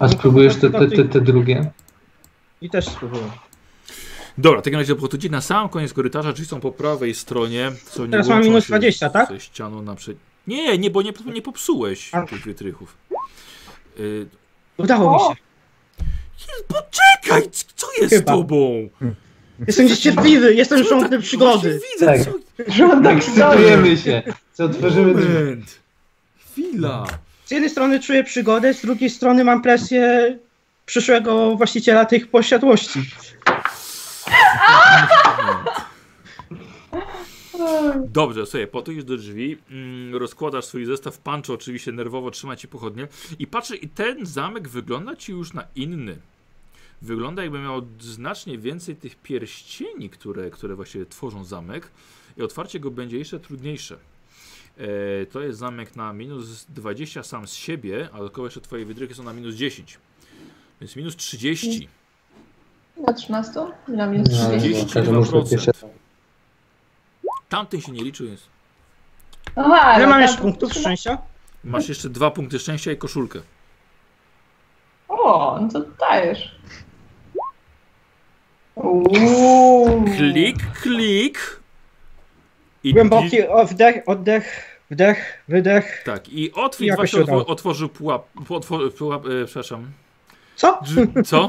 [0.00, 1.70] A spróbujesz te, te, te, te drugie?
[2.60, 3.22] I też spróbuję.
[4.38, 7.72] Dobra, w takim razie podchodzicie na sam koniec korytarza, drzwi są po prawej stronie.
[7.90, 9.28] Co nie Teraz mam minus się 20, tak?
[9.28, 10.22] Ze ścianą naprzeciw.
[10.46, 12.22] Nie, nie, bo nie, nie popsułeś A.
[12.22, 12.96] tych wytrychów.
[14.00, 14.26] Y,
[14.76, 15.42] Udało mi się.
[16.68, 18.32] Poczekaj, co jest z Chyba.
[18.32, 18.88] tobą?
[19.66, 21.80] Jestem niecierpliwy, jestem żądny przygody.
[21.94, 22.20] Widzę, Tak.
[22.24, 23.10] co...
[23.10, 24.22] Ekscytujemy się.
[24.52, 25.34] Co otworzymy drzwi?
[25.34, 25.80] Moment.
[26.52, 27.06] Chwila.
[27.44, 30.38] Z jednej strony czuję przygodę, z drugiej strony mam presję
[30.86, 33.00] przyszłego właściciela tych posiadłości.
[38.08, 43.08] Dobrze, sobie podchodzisz do drzwi, mm, rozkładasz swój zestaw, pancho oczywiście nerwowo trzyma ci pochodnie
[43.38, 46.18] i patrzę i ten zamek wygląda ci już na inny.
[47.02, 51.90] Wygląda jakby miał znacznie więcej tych pierścieni, które, które właściwie tworzą zamek
[52.36, 53.98] i otwarcie go będzie jeszcze trudniejsze.
[54.76, 59.14] E, to jest zamek na minus 20 sam z siebie, a dodatkowo jeszcze twoje wydrychy
[59.14, 59.98] są na minus 10.
[60.80, 61.88] Więc minus 30.
[62.96, 63.52] Na 13?
[63.88, 64.84] Na minus No, 30.
[64.86, 65.50] no, każdy może 32%.
[65.50, 65.72] pierwsze-
[67.48, 68.40] Tamten się nie liczy, więc
[69.56, 71.18] Aha, Ile no mam tak, jeszcze punktów szczęścia?
[71.64, 73.40] masz jeszcze dwa punkty szczęścia i koszulkę.
[75.08, 76.54] O, no to dajesz.
[78.74, 80.04] Uuu.
[80.16, 81.60] Klik, klik.
[82.84, 86.02] I Głęboki oddech, oddech, wdech, wydech.
[86.06, 87.46] Tak, i otwórz Jakoś właśnie się udało.
[87.46, 89.92] otworzył pułap, otwor, pułap e, przepraszam.
[90.62, 90.80] Co?
[91.24, 91.48] Co?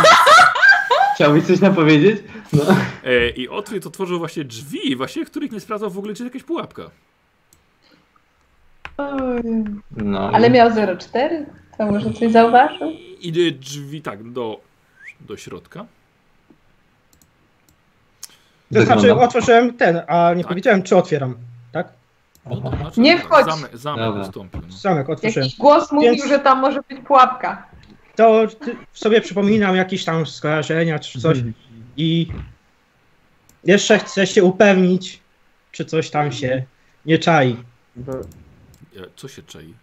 [1.14, 2.22] Chciałbyś coś nam powiedzieć?
[2.52, 2.62] No.
[3.04, 6.46] E, I otwórz otworzył właśnie drzwi, właśnie których nie sprawdzał w ogóle, czy jest jakaś
[6.46, 6.82] pułapka.
[9.96, 10.30] no.
[10.32, 11.44] Ale miał 0,4?
[11.78, 12.90] To może coś zauważył?
[13.20, 14.60] Idzie drzwi tak do,
[15.20, 15.84] do środka.
[18.74, 20.48] To znaczy otworzyłem ten, a nie Tak.
[20.48, 21.34] powiedziałem czy otwieram.
[21.72, 21.88] Tak?
[22.46, 23.46] No, to znaczy, Nie wchodź.
[23.46, 24.28] Zamek, zamek Dobra.
[24.52, 24.60] No.
[24.68, 25.44] Zamek otworzyłem.
[25.44, 27.69] Jakiś głos mówił, Więc- że tam może być pułapka.
[28.20, 28.46] To
[28.92, 31.38] sobie przypominam jakieś tam skojarzenia czy coś
[31.96, 32.28] i
[33.64, 35.20] jeszcze chcę się upewnić,
[35.72, 36.64] czy coś tam się
[37.06, 37.56] nie czai.
[39.16, 39.74] Co się czai?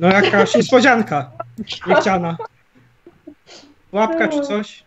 [0.00, 1.30] No jakaś niespodzianka
[1.86, 2.36] niechciana.
[3.92, 4.84] Łapka czy coś?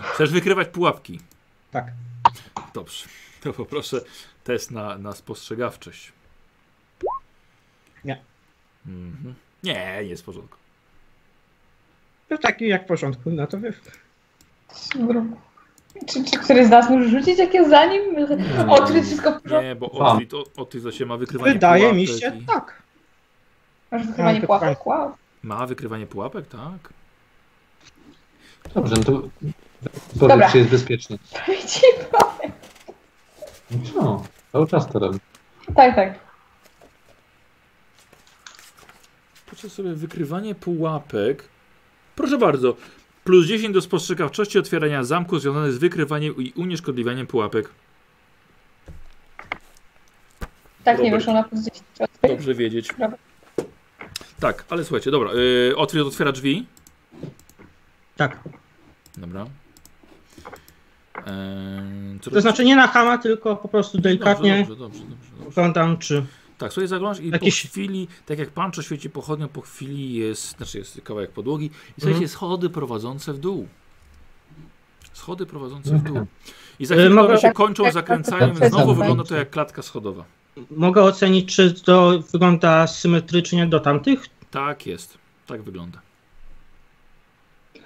[0.00, 1.20] Chcesz wykrywać pułapki?
[1.70, 1.84] Tak.
[2.74, 3.04] Dobrze.
[3.40, 4.00] To poproszę
[4.44, 6.12] test na, na spostrzegawczość.
[8.04, 8.22] Nie.
[8.86, 9.34] Mhm.
[9.62, 10.59] Nie, nie jest w porządku.
[12.30, 13.72] No taki jak w porządku, no to wy...
[14.94, 15.24] Dobra.
[16.06, 18.02] Czy, czy któryś z nas może rzucić jak jest za nim?
[18.68, 19.64] Odkryć wszystko w porządku?
[19.68, 19.90] Nie, bo.
[19.90, 22.82] Otwit, Otwit za się ma wykrywanie Wydaje mi się i- tak.
[23.90, 24.86] Masz wykrywanie pułapek?
[24.86, 25.12] Wow.
[25.42, 26.92] Ma wykrywanie pułapek, tak.
[28.74, 29.12] Dobrze, no to
[29.82, 30.50] Powiedz, Dobra.
[30.50, 31.18] czy jest bezpiecznie.
[31.68, 31.80] Ci
[33.70, 34.22] No co?
[34.52, 35.18] Cały czas to robi.
[35.76, 36.18] Tak, tak.
[39.46, 41.48] Proszę sobie wykrywanie pułapek.
[42.20, 42.76] Proszę bardzo.
[43.24, 47.68] Plus 10 do spostrzegawczości otwierania zamku związane z wykrywaniem i unieszkodliwianiem pułapek.
[50.84, 51.18] Tak, nie Dobra.
[51.18, 51.82] wyszło na plus 10.
[52.28, 52.88] Dobrze wiedzieć.
[52.88, 53.18] Dobra.
[54.40, 55.30] Tak, ale słuchajcie, dobra.
[55.34, 56.66] Yy, Otwierz otwiera drzwi.
[58.16, 58.38] Tak.
[59.16, 59.46] Dobra.
[61.26, 65.48] Eee, To znaczy nie na chama, tylko po prostu delikatnie Dobrze, dobrze, dobrze, dobrze, dobrze.
[65.48, 66.24] oglądam, czy
[66.60, 70.56] Tak, sobie zaglądasz i Jakieś- po chwili, tak jak pancho świeci pochodnią, po chwili jest,
[70.56, 72.28] znaczy jest kawałek podłogi i słuchajcie, Mhm.
[72.28, 73.68] schody prowadzące w dół.
[75.12, 76.26] Schody prowadzące w dół.
[76.80, 78.28] I za chwilę mogę- one się kończą tak, tak, więc
[78.60, 80.24] tak, znowu wygląda to jak klatka schodowa.
[80.70, 84.26] mogę ocenić, czy to wygląda symetrycznie do tamtych?
[84.50, 86.00] Tak jest, tak wygląda.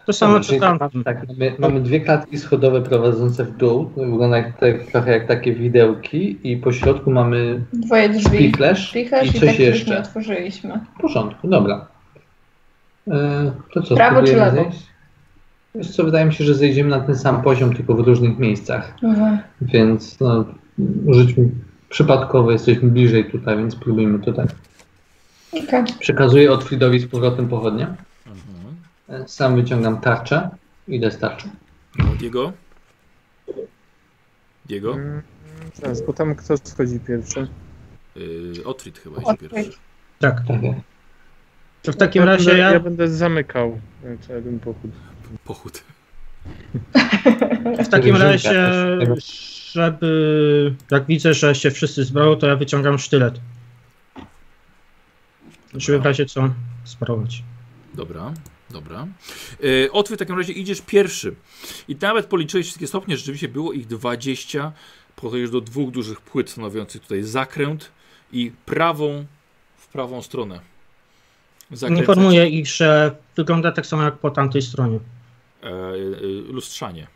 [0.07, 1.05] To samo co tamtym.
[1.05, 3.91] Tak, mamy, mamy dwie klatki schodowe prowadzące w dół.
[3.95, 8.23] To wygląda jak, tak, trochę jak takie widełki i po środku mamy Dwoje drzwi.
[8.39, 9.99] spichlerz Spichlerz i i coś tak nie jeszcze.
[9.99, 10.81] otworzyliśmy.
[10.99, 11.87] W porządku, dobra.
[13.09, 14.57] E, to co, Prawo czy lewo?
[14.57, 14.79] zejść?
[15.75, 18.95] Wiesz co, wydaje mi się, że zejdziemy na ten sam poziom, tylko w różnych miejscach.
[19.03, 19.39] Mhm.
[19.61, 20.45] Więc no,
[21.09, 21.49] rzućmy
[21.89, 24.47] przypadkowo, jesteśmy bliżej tutaj, więc spróbujmy tutaj.
[25.53, 25.85] Okej.
[26.01, 27.87] Przekazuję Otfridowi z powrotem pochodnie.
[29.27, 30.51] Sam wyciągam tarczę.
[30.89, 31.49] Idę z tarczą.
[31.99, 32.53] No, Diego?
[34.67, 34.95] Diego?
[34.95, 35.23] Mm,
[35.75, 37.49] Zaraz, bo tam kto schodzi pierwszy?
[38.17, 39.51] Yy, Otrit chyba jest Otwórz.
[39.51, 39.79] pierwszy.
[40.19, 40.43] Tak.
[40.47, 40.57] Tak.
[41.83, 43.81] To w takim ja razie będę, ja, ja będę zamykał
[44.21, 44.91] cały ten pochód.
[45.45, 45.85] Pochód.
[47.85, 48.71] w takim razie,
[49.73, 53.41] żeby jak widzę, że się wszyscy zbroją, to ja wyciągam sztylet.
[55.75, 56.51] Żeby w razie co
[56.85, 57.43] sparować.
[57.95, 58.33] Dobra,
[58.75, 59.07] dobra.
[59.61, 61.35] Yy, Otwit w takim razie idziesz pierwszy.
[61.89, 64.73] I nawet policzyłeś wszystkie stopnie, rzeczywiście było ich 20.
[65.17, 67.91] Podchodzisz do dwóch dużych płyt stanowiących tutaj zakręt
[68.33, 69.27] i prawą
[69.77, 70.61] w prawą stronę.
[71.71, 72.01] Zakręcacie.
[72.01, 74.99] Informuję ich, że wygląda tak samo jak po tamtej stronie.
[75.63, 75.73] E, e,
[76.53, 77.07] lustrzanie.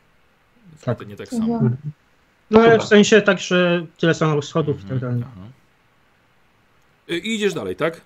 [0.84, 1.06] Tak.
[1.06, 1.54] Nie tak samo.
[1.54, 1.76] Mhm.
[2.50, 5.22] No ale w sensie tak, że tyle samo schodów i tak dalej.
[5.26, 5.46] Aha.
[7.08, 8.00] E, I idziesz dalej, tak?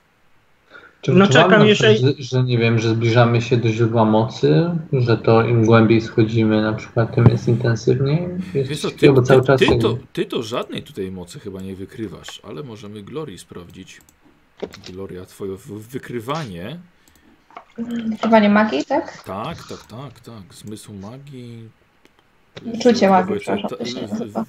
[1.03, 5.17] Czy No czekam, jeżeli- że, że nie wiem, że zbliżamy się do źródła mocy, że
[5.17, 8.29] to im głębiej schodzimy, na przykład, tym jest intensywniej?
[8.55, 11.41] Jest Wiesz co, ty, cały ty, czas ty, jakby- to, ty to żadnej tutaj mocy
[11.41, 14.01] chyba nie wykrywasz, ale możemy Glorii sprawdzić.
[14.93, 15.57] Gloria, twoje
[15.91, 16.79] wykrywanie.
[18.09, 19.23] Wykrywanie magii, tak?
[19.25, 20.55] Tak, tak, tak, tak.
[20.55, 21.69] Zmysł magii.
[22.63, 24.45] Wyczucie magii, przepraszam, nazywa.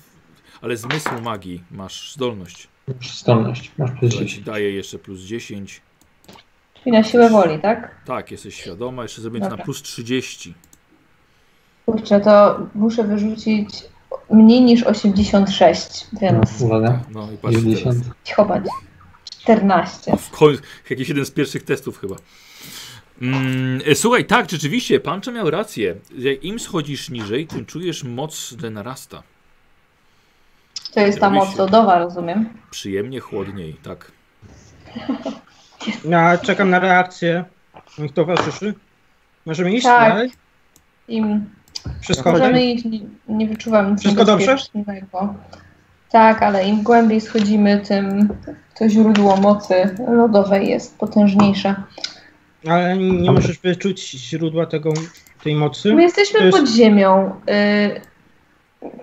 [0.61, 2.67] Ale zmysł magii masz zdolność.
[2.87, 4.45] masz zdolność, masz plus która ci 10.
[4.45, 5.81] daje jeszcze plus 10.
[6.85, 7.95] I na siłę woli, tak?
[8.05, 9.03] Tak, jesteś świadoma.
[9.03, 10.53] Jeszcze zrobię na plus 30.
[11.85, 13.69] Kurczę, to muszę wyrzucić
[14.31, 18.03] mniej niż 86, więc Uwaga, No i patrz 90.
[18.03, 18.35] teraz.
[18.35, 18.63] chować.
[19.41, 20.17] 14.
[20.17, 22.15] W końcu, jakiś jeden z pierwszych testów chyba.
[23.21, 25.95] Mm, słuchaj, tak, rzeczywiście, Pancho miał rację.
[26.17, 29.23] Jak im schodzisz niżej, tym czujesz moc narasta.
[30.93, 32.49] To jest ta moc lodowa, rozumiem.
[32.71, 34.11] Przyjemnie chłodniej, tak.
[36.09, 37.45] Ja czekam na reakcję
[37.97, 38.73] moich towarzyszy.
[39.45, 40.09] Możemy iść Tak.
[40.13, 40.31] dalej?
[41.07, 41.45] Im
[42.01, 44.45] Wszystko możemy iść, nie, nie wyczuwam nic Wszystko dobrze?
[44.45, 45.33] niebezpiecznego.
[46.11, 48.29] Tak, ale im głębiej schodzimy, tym
[48.79, 51.75] to źródło mocy lodowej jest potężniejsze.
[52.67, 54.93] Ale nie możesz wyczuć źródła tego,
[55.43, 55.93] tej mocy?
[55.95, 57.31] My jesteśmy To jest- pod ziemią.
[57.49, 58.01] Y,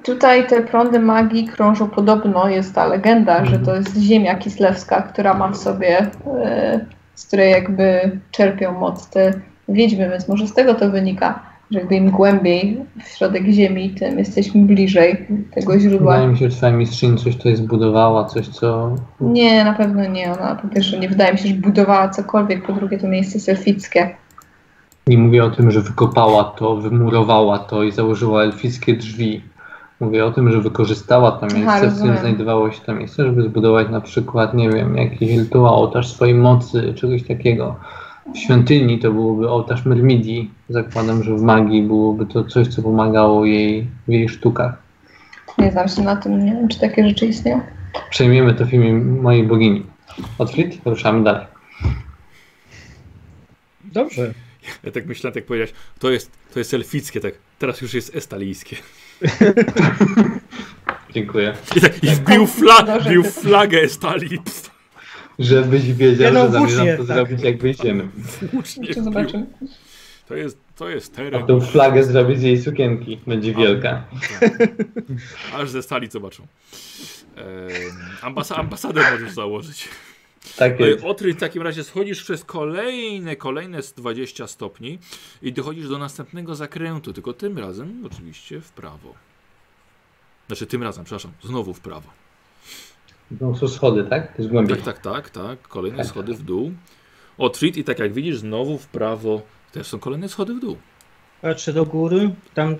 [0.03, 5.35] tutaj te prądy magii krążą podobno, jest ta legenda, że to jest ziemia kislewska, która
[5.35, 9.33] ma w sobie, y, z której jakby czerpią moc te
[9.69, 14.19] wiedźmy, więc może z tego to wynika, że jakby im głębiej w środek ziemi, tym
[14.19, 16.13] jesteśmy bliżej tego źródła.
[16.13, 18.97] Wydaje mi się, że twoja mistrzyni coś tutaj zbudowała, coś co...
[19.21, 20.33] Nie, na pewno nie.
[20.33, 23.49] Ona po pierwsze nie wydaje mi się, że budowała cokolwiek, po drugie to miejsce jest
[23.49, 24.17] elfickie.
[25.07, 29.43] Nie mówię o tym, że wykopała to, wymurowała to i założyła elfickie drzwi.
[30.01, 33.89] Mówię o tym, że wykorzystała to miejsce, w którym znajdowało się to miejsce, żeby zbudować
[33.91, 37.77] na przykład, nie wiem, jakiś rytuał, ołtarz swojej mocy, czegoś takiego.
[38.35, 40.51] W świątyni to byłoby ołtarz Myrmidii.
[40.69, 44.83] Zakładam, że w magii byłoby to coś, co pomagało jej w jej sztukach.
[45.59, 47.61] Nie znam się na tym, nie wiem, czy takie rzeczy istnieją.
[48.11, 49.87] Przejmiemy to w imię mojej bogini.
[50.39, 51.47] Otwit, ruszamy dalej.
[53.85, 54.35] Dobrze.
[54.85, 57.35] Ja tak myślałem, tak powiedziałeś, to jest, to jest elfickie, tak.
[57.59, 58.77] Teraz już jest estalijskie.
[61.15, 61.55] Dziękuję.
[61.77, 63.09] I tak, i wbił, fla, Dobrze.
[63.11, 64.39] wbił flagę estalii.
[64.39, 64.71] Pff,
[65.39, 67.07] Żebyś wiedział, Ja no, że zamierzam to tak.
[67.17, 68.09] zrobić, jak wyjdziemy.
[68.53, 69.47] włócznie zobaczymy?
[70.29, 71.47] To jest, To jest A teren.
[71.47, 73.21] tą flagę zrobić z jej sukienki.
[73.27, 74.05] Będzie wielka.
[75.55, 76.47] Aż ze stali zobaczą.
[77.37, 77.49] Ehm,
[78.23, 79.89] ambasa ambasadę możesz założyć.
[80.57, 81.05] Tak jest.
[81.05, 84.99] E, Otry w takim razie schodzisz przez kolejne, kolejne z 20 stopni
[85.43, 89.15] i dochodzisz do następnego zakrętu, tylko tym razem oczywiście w prawo.
[90.47, 92.11] Znaczy tym razem, przepraszam, znowu w prawo.
[93.41, 94.35] No, są schody, tak?
[94.39, 94.77] Jest głębiej.
[94.77, 95.69] Tak, tak, tak, tak.
[95.69, 96.07] Kolejne Tak.
[96.07, 96.73] schody w dół.
[97.39, 100.77] Otrit i tak jak widzisz, znowu w prawo też są kolejne schody w dół.
[101.43, 102.77] Patrzę do góry, tam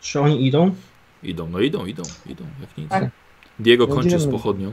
[0.00, 0.74] czy oni idą.
[1.22, 2.88] Idą, no idą, idą, idą, jak nic.
[2.88, 3.10] Tak.
[3.58, 4.72] Diego kończy z pochodnią.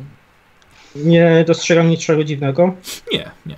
[0.95, 2.75] Nie dostrzegam niczego dziwnego.
[3.11, 3.57] Nie, nie.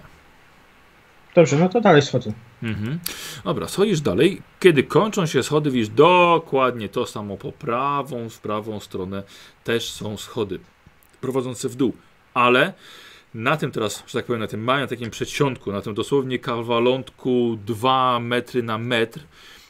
[1.35, 2.33] Dobrze, no to dalej schodzę.
[2.63, 2.99] Mhm.
[3.43, 4.41] Dobra, schodzisz dalej.
[4.59, 9.23] Kiedy kończą się schody, widzisz dokładnie to samo po prawą, w prawą stronę
[9.63, 10.59] też są schody
[11.21, 11.93] prowadzące w dół.
[12.33, 12.73] Ale
[13.33, 17.57] na tym teraz, że tak powiem, na tym małym takim przedsionku, na tym dosłownie kawalątku
[17.65, 19.19] 2 metry na metr,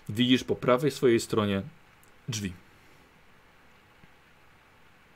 [0.10, 1.62] widzisz po prawej swojej stronie
[2.30, 2.54] drzwi.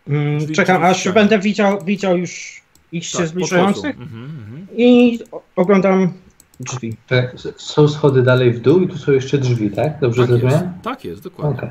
[0.10, 1.14] Mm, czekam, aż ścianie.
[1.14, 2.62] będę widział, widział już
[2.92, 4.00] ich się Tak, zbliżających.
[4.00, 4.68] Mhm, mhm.
[4.78, 5.20] i
[5.56, 6.14] oglądam
[6.60, 6.98] drzwi.
[7.08, 10.00] Tak, Są schody dalej w dół i tu są jeszcze drzwi, tak?
[10.00, 10.80] Dobrze Tak jest, zrozumiałem?
[10.84, 11.58] tak jest, dokładnie.
[11.58, 11.70] Okej.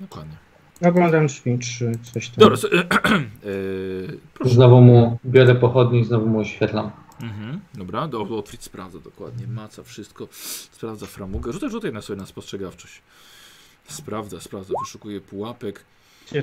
[0.00, 0.36] dokładnie.
[0.84, 2.34] Oglądam drzwi, czy coś tam.
[2.38, 4.48] Dobra, so, e.
[4.48, 6.90] Znowu mu biorę pochodnie i znowu mu oświetlam.
[7.22, 10.28] Mhm, dobra, do, Otwit sprawdza dokładnie, maca wszystko,
[10.72, 13.02] sprawdza framugę, rzucaj, rzucaj na sobie na spostrzegawczość.
[13.88, 15.84] Sprawdza, sprawdza, wyszukuje pułapek.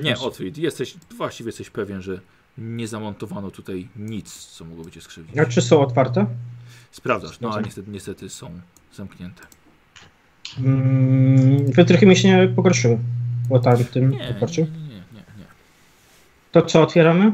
[0.02, 2.20] Nie, Otwit, jesteś, właściwie jesteś pewien, że
[2.58, 5.38] nie zamontowano tutaj nic, co mogłoby cię skrzywdzić.
[5.38, 6.26] A czy są otwarte?
[6.90, 8.60] Sprawdzasz, no ale niestety, niestety są
[8.92, 9.42] zamknięte.
[10.58, 12.98] Mm, wytrychy mi się nie pogorszyły
[13.48, 15.44] po tamtym Nie, nie, nie, nie, nie, nie.
[16.52, 17.32] To co, otwieramy?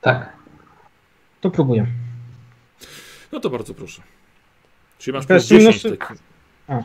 [0.00, 0.32] Tak.
[1.40, 1.86] To próbuję.
[3.32, 4.02] No to bardzo proszę.
[4.98, 6.20] Czyli masz Bez plus 10 minusu- taki,
[6.68, 6.78] A.
[6.78, 6.82] E,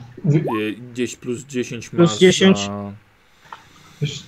[0.94, 2.58] gdzieś plus 10 Plus masz 10.
[2.58, 2.94] Za...
[4.02, 4.24] Wiesz,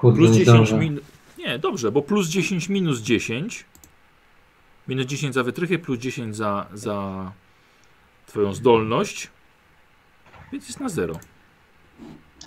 [0.00, 0.78] Kurde, Plus nie 10 zdążę.
[0.78, 1.04] minus.
[1.38, 3.64] Nie, dobrze, bo plus 10 minus 10.
[4.88, 7.32] Minus 10 za wytrychy, plus 10 za, za
[8.26, 9.30] Twoją zdolność.
[10.52, 11.14] Więc jest na 0.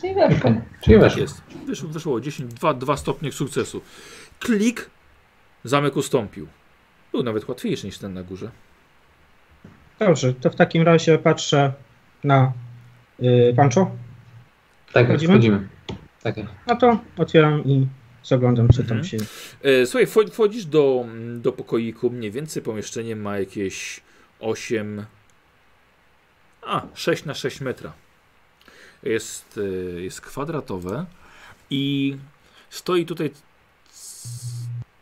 [0.01, 0.51] Czyli weszło.
[0.83, 1.21] Czyli Tak weszło.
[1.21, 1.41] jest.
[1.65, 3.81] Wyszło, wyszło 10, 2, 2 stopnie sukcesu.
[4.39, 4.89] Klik,
[5.63, 6.47] zamek ustąpił.
[7.11, 8.51] Był nawet łatwiejszy niż ten na górze.
[9.99, 11.73] Dobrze, to w takim razie patrzę
[12.23, 12.53] na
[13.19, 13.91] y, Pancho.
[14.93, 15.33] Tak, Wchodzimy?
[15.33, 15.67] wchodzimy.
[16.23, 16.35] Tak.
[16.67, 17.87] No to otwieram i
[18.23, 19.03] zaglądam, co tam Mhm.
[19.03, 19.17] się...
[19.63, 21.05] E, słuchaj, wcho- wchodzisz do,
[21.37, 22.09] do pokoiku.
[22.09, 24.01] Mniej więcej pomieszczenie ma jakieś
[24.39, 25.05] 8.
[26.61, 27.93] A, 6 na 6 metra.
[29.03, 29.59] Jest,
[29.97, 31.05] e, jest kwadratowe
[31.69, 32.17] i
[32.69, 33.31] stoi tutaj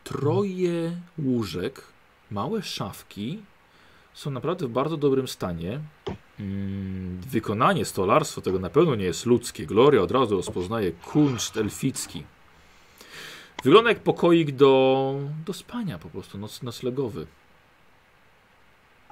[0.04, 1.82] troje łóżek,
[2.30, 3.42] małe szafki.
[4.14, 5.80] Są naprawdę w bardzo dobrym stanie.
[6.40, 9.66] Mm, Wykonanie, stolarstwo tego na pewno nie jest ludzkie.
[9.66, 12.22] Gloria od razu rozpoznaje kunszt elficki.
[13.64, 15.14] Wygląda jak pokoik do,
[15.46, 17.26] do spania po prostu, noc, noclegowy.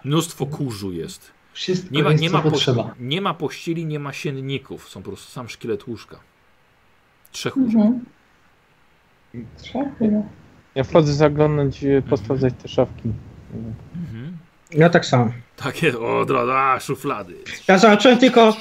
[0.04, 1.30] Mnóstwo kurzu jest.
[1.52, 2.94] Wszystko Nie ma, jest, nie, ma potrzeba.
[3.00, 4.88] nie ma pościeli, nie ma sienników.
[4.88, 6.20] Są po prostu sam szkielet łóżka.
[7.32, 7.74] Trzech łóżek.
[7.76, 8.04] Mhm.
[9.58, 10.22] Trzech chyba.
[10.74, 13.12] Ja wchodzę zaglądnąć, e, posprawdzać te szafki.
[13.94, 14.38] Mhm.
[14.72, 15.32] Ja tak samo.
[15.56, 17.34] Takie, od razu, a, szuflady.
[17.68, 18.56] Ja zobaczyłem tylko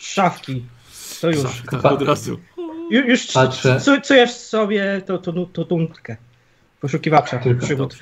[0.00, 0.64] szafki.
[1.20, 1.42] To już.
[1.42, 2.38] Szafki, tak, od razu.
[2.90, 3.80] Ju, już Patrzę.
[4.04, 6.16] czuję w sobie to, to, to dumkę.
[6.80, 7.98] Poszukiwacza Tylko przygód.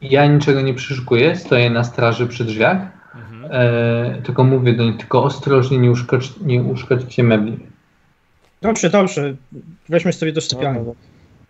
[0.00, 2.78] Ja niczego nie przyszukuję, stoję na straży przy drzwiach,
[3.14, 3.44] Mhm.
[3.52, 7.58] e, tylko mówię do nich, tylko ostrożnie nie, uszkodź, nie uszkodźcie mebli.
[8.62, 9.34] Dobrze, dobrze.
[9.88, 10.80] Weźmy sobie do No, sypialni.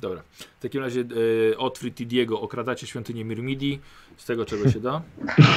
[0.01, 0.23] Dobra.
[0.59, 1.05] W takim razie
[1.53, 3.79] e, Otfrid i Diego okradacie świątynię Mirmidi
[4.17, 5.03] z tego, czego się da.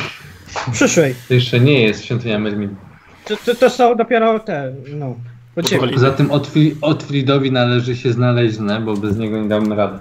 [0.73, 1.15] Przyszłej.
[1.27, 2.71] To jeszcze nie jest świątynia Mermid.
[3.25, 5.15] To, to, to są dopiero te, no.
[5.55, 5.93] Powoli.
[5.93, 9.99] Poza tym Otfri- Otfridowi należy się znaleźne, bo bez niego nie damy rady.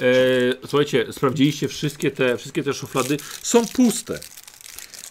[0.00, 0.04] E,
[0.66, 3.16] słuchajcie, sprawdziliście wszystkie te, wszystkie te szuflady.
[3.42, 4.20] Są puste.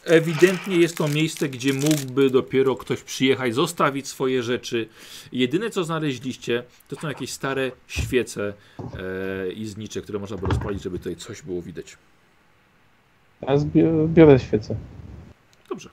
[0.09, 4.89] Ewidentnie jest to miejsce, gdzie mógłby dopiero ktoś przyjechać, zostawić swoje rzeczy.
[5.31, 8.53] Jedyne co znaleźliście, to są jakieś stare świece
[9.47, 11.97] e, i znicze, które można by rozpalić, żeby tutaj coś było widać.
[13.41, 14.75] Ja zbi- biorę świecę.
[15.69, 15.89] Dobrze.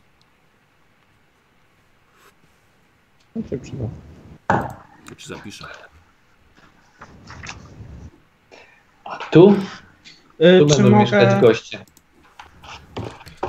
[3.36, 3.84] No się przyda.
[5.08, 5.66] To ci zapiszę.
[9.04, 9.56] A tu?
[10.40, 11.84] Y, Tu czy będą mieszkać mogę, goście.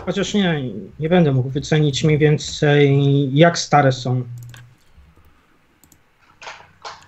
[0.05, 0.63] Chociaż nie,
[0.99, 2.99] nie będę mógł wycenić mniej więcej
[3.35, 4.23] jak stare są.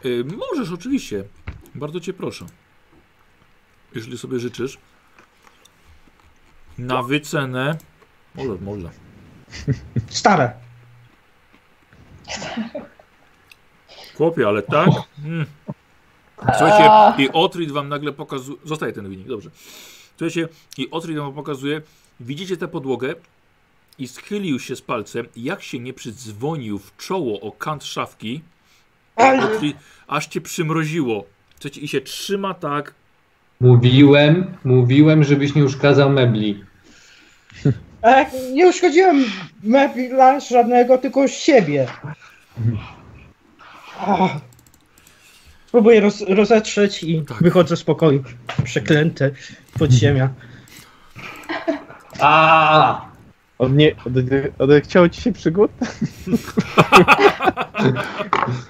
[0.05, 1.23] Y, możesz, oczywiście.
[1.75, 2.45] Bardzo cię proszę.
[3.95, 4.77] Jeżeli sobie życzysz.
[6.77, 7.77] Na wycenę.
[8.35, 8.89] Może, może.
[10.09, 10.53] Stare.
[14.17, 14.89] Chłopie, ale tak?
[15.25, 15.45] Mm.
[16.57, 18.57] Słuchajcie, i Otrid wam nagle pokazuje.
[18.65, 19.49] Zostaje ten wynik, dobrze.
[20.17, 21.81] Słuchajcie, i Otrid wam pokazuje.
[22.19, 23.15] Widzicie tę podłogę
[23.97, 28.41] i schylił się z palcem, jak się nie przydzwonił w czoło o kant szafki,
[30.07, 31.25] aż cię przymroziło.
[31.59, 32.93] Słuchajcie, i się trzyma tak.
[33.59, 36.63] Mówiłem, mówiłem, żebyś nie uszkadzał mebli.
[38.01, 39.23] E, nie uszkodziłem
[39.63, 41.87] mebla żadnego, tylko siebie.
[43.99, 44.31] Ach.
[45.71, 47.43] Próbuję roz, rozetrzeć i Tak.
[47.43, 48.23] wychodzę z pokoju.
[48.63, 49.33] Przeklęty
[49.79, 50.29] podziemia.
[52.21, 53.05] A,
[53.57, 54.13] Od nie, od,
[54.59, 55.71] odechciało ci się przygód?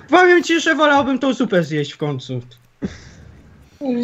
[0.10, 2.42] Powiem ci, że wolałbym tą zupę zjeść w końcu.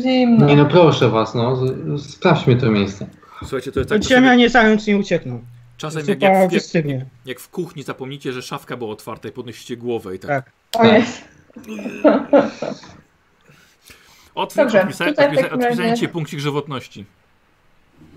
[0.03, 0.45] Zimno.
[0.45, 1.55] Nie no proszę was, no,
[1.97, 3.07] z- sprawdźmy to miejsce.
[3.39, 3.99] Słuchajcie, to jest tak.
[4.01, 5.43] Podziemia nie zając nie uciekną.
[5.77, 7.05] Czasem jak, Zupa jak, jak, wystygnie.
[7.25, 10.29] jak w kuchni zapomnicie, że szafka była otwarta i podnosicie głowę i tak.
[10.29, 10.51] Tak.
[10.83, 11.21] O jest.
[14.35, 17.05] Otwórz, Dobrze, odpisa, tutaj w odpisa, takim odpisanie razie- ci punkcik żywotności.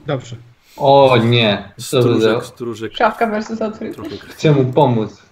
[0.06, 0.36] Dobrze.
[0.78, 2.96] O nie, co Stróżek, stróżek.
[2.96, 3.88] Szafka versus otwór.
[3.94, 4.10] Trochę.
[4.16, 5.22] Chcę mu pomóc.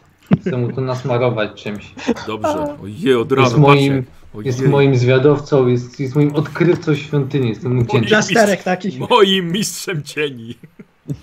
[0.41, 1.95] Chcę mu to nasmarować czymś.
[2.27, 2.77] Dobrze.
[2.83, 4.47] Ojej, od razu, Jest moim, Ojej.
[4.47, 8.09] jest moim zwiadowcą, jest, jest moim odkrywcą świątyni, jestem mu wdzięczny.
[8.09, 8.99] Plasterek taki.
[9.11, 10.55] Moim mistrzem cieni.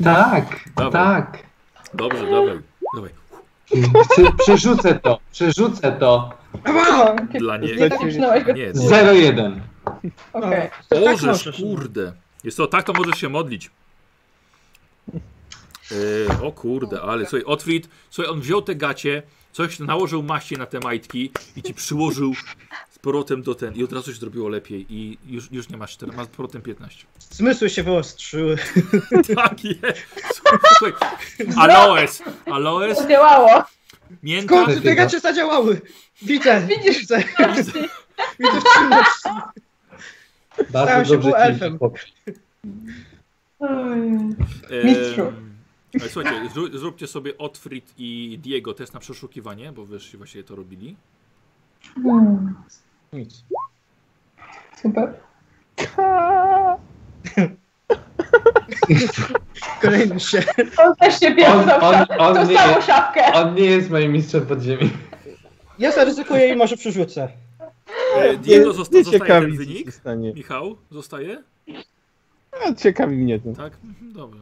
[0.04, 0.92] Tak, Dawaj.
[0.92, 1.38] tak.
[1.94, 2.60] Dobrze, dawaj.
[2.96, 3.10] dawaj.
[4.12, 6.30] Chcę, przerzucę to, przerzucę to.
[7.40, 7.76] Dla nie.
[7.76, 8.54] Nie tak zaczynałeś go.
[8.54, 9.52] Nie, 0-1.
[10.34, 10.70] Okej.
[10.90, 11.58] Tak Możesz, możesz.
[11.62, 12.14] kurde.
[12.44, 13.72] Jest to, tak to możesz się modlić.
[15.94, 20.66] E, o kurde, ale słuchaj, Otwit, słuchaj, on wziął te gacie, coś nałożył maści na
[20.66, 22.34] te majtki i ci przyłożył
[22.90, 25.92] z powrotem do ten i od razu się zrobiło lepiej i już, już nie masz
[25.94, 27.06] 4, masz z powrotem 15.
[27.32, 28.58] Zmysły się wyostrzyły.
[29.36, 30.42] Tak jest.
[30.78, 30.94] Słuchaj,
[31.58, 33.64] aloes, aloes, Działało.
[34.24, 35.82] mięta, Skąd te gacie zadziałały?
[36.22, 37.00] Widzę, Widzisz?
[37.00, 37.24] widzę.
[38.40, 39.30] Widzę w ciemności.
[40.70, 41.80] Stałem Bardzo się dobrze ci półelfem.
[41.80, 41.92] to
[43.60, 43.70] Oj.
[43.70, 44.36] Em,
[44.84, 45.34] Mistrzu.
[46.02, 50.56] Ale Słuchajcie, zró- zróbcie sobie Otfrid i Diego test na przeszukiwanie, bo wyż właśnie to
[50.56, 50.96] robili.
[51.96, 52.56] Hmm.
[53.14, 53.44] Nic.
[54.82, 55.14] Super.
[59.82, 60.44] Kolejny się.
[60.78, 63.34] On też się pierdał On- on- w on tą nie- samą szafkę.
[63.34, 64.90] On nie jest moim mistrzem podziemi.
[65.80, 67.30] Ja zaryzykuję i może przerzucę.
[68.18, 69.94] E, Diego zosta, zostaje ciekawi, ten wynik.
[69.94, 70.34] stanie.
[70.34, 71.44] Michał, zostaje?
[72.62, 73.54] A, ciekawi mnie to.
[73.54, 73.74] Tak?
[74.02, 74.40] Dobra.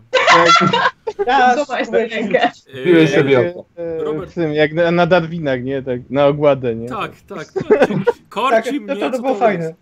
[1.27, 2.51] Ja Zobacz tę rękę.
[3.15, 4.31] Sobie e, Robert.
[4.31, 5.81] w tym, jak na, na Darwinach, nie?
[5.81, 6.89] Tak, na ogładę, nie?
[6.89, 7.53] tak, tak.
[7.53, 7.89] tak.
[7.89, 9.73] Tak, Korci to, mnie, to, to było fajne.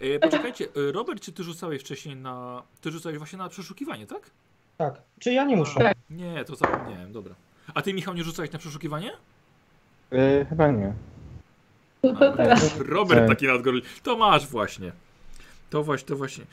[0.00, 2.62] E, poczekajcie, e, Robert, czy ty rzucałeś wcześniej na...
[2.80, 4.30] Ty rzucałeś właśnie na przeszukiwanie, tak?
[4.76, 5.02] Tak.
[5.18, 5.80] Czy ja nie muszę?
[5.80, 5.96] Tak.
[6.10, 7.34] Nie, to zapomniałem, dobra.
[7.74, 9.12] A ty, Michał, nie rzucałeś na przeszukiwanie?
[10.12, 10.92] E, chyba nie.
[12.36, 12.78] Teraz.
[12.78, 13.28] Robert Tak.
[13.28, 13.88] taki nadgorliwy.
[14.02, 14.92] To masz właśnie.
[15.70, 16.44] To właśnie, to właśnie.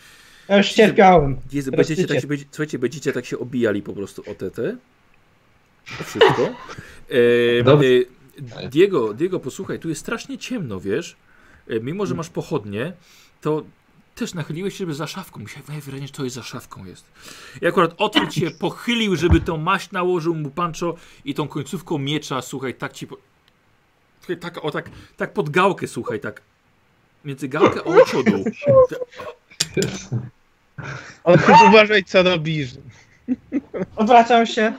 [0.49, 1.37] Ja już cierpiałem.
[1.51, 4.59] Jezu, będziecie tak się, będzie, słuchajcie, będziecie tak się obijali po prostu o TT.
[6.01, 6.49] O wszystko.
[7.11, 7.17] E,
[8.63, 11.15] e, Diego, Diego, posłuchaj, tu jest strasznie ciemno, wiesz?
[11.67, 12.93] E, mimo, że masz pochodnie,
[13.41, 13.63] to
[14.15, 15.39] też nachyliłeś się, żeby za szafką.
[15.39, 17.05] Musiałem najwyraźniej, że to jest za szafką jest.
[17.61, 22.41] I akurat Otwód się pochylił, żeby tą maść nałożył mu Pancho i tą końcówką miecza,
[22.41, 23.07] słuchaj, tak ci...
[23.07, 23.17] Po...
[24.39, 26.41] Tak, o tak, tak pod gałkę, słuchaj, tak.
[27.25, 28.43] Między gałkę a oczodu.
[31.23, 32.69] On ty uważaj, co robisz.
[33.95, 34.73] Odwracam się.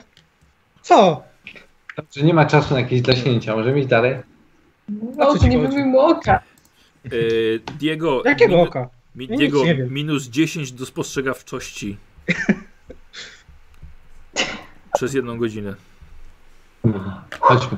[0.81, 1.23] Co?
[2.15, 3.55] Że nie ma czasu na jakieś zaśnięcia.
[3.55, 4.15] Możemy iść dalej?
[4.15, 4.21] O
[5.17, 6.39] No, to nie wyjmij mu oka.
[7.05, 7.09] E,
[7.79, 8.21] Diego...
[8.25, 8.89] Jakiego minu- oka?
[9.15, 11.97] Mi, Ja nic Diego, minus 10 do spostrzegawczości.
[14.93, 15.75] Przez jedną godzinę.
[17.39, 17.77] Chodźmy.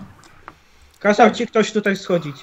[0.99, 2.35] Kazał ci ktoś tutaj schodzić.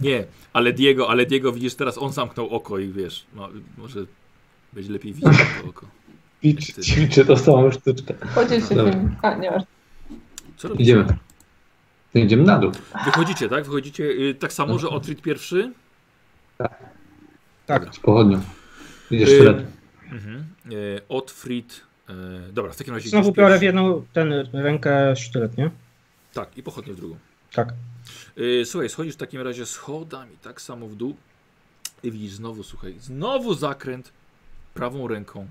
[0.00, 3.48] Nie, ale Diego, ale Diego widzisz teraz on zamknął oko i wiesz, no,
[3.78, 4.00] może
[4.72, 5.86] będzie lepiej widzieć to oko.
[6.42, 8.14] Ćwicz, ćwiczę tą samą sztuczkę.
[8.34, 8.92] Podziel się Dobra.
[8.92, 9.16] tym.
[9.22, 9.62] A, nie masz.
[10.56, 10.82] Co robicie?
[10.84, 11.16] Idziemy.
[12.14, 12.72] Idziemy na dół.
[13.04, 13.64] Wychodzicie, tak?
[13.64, 15.72] Wychodzicie y, tak samo, że Otrid pierwszy?
[17.66, 17.94] Tak.
[17.94, 18.40] Z pochodnią.
[19.10, 19.66] Idziesz Yy, sztylet.
[20.12, 20.44] Mhm.
[20.72, 21.82] Y, Otfrid.
[22.10, 23.08] Y, dobra, w takim razie.
[23.10, 25.70] Znowu biorę w jedną ten rękę sztylet, nie?
[26.34, 27.16] Tak, i pochodnie w drugą.
[27.52, 27.68] Tak.
[28.38, 31.16] Y, słuchaj, schodzisz w takim razie schodami, tak samo w dół.
[32.02, 34.12] I widzisz znowu, słuchaj, znowu zakręt
[34.74, 35.48] prawą ręką.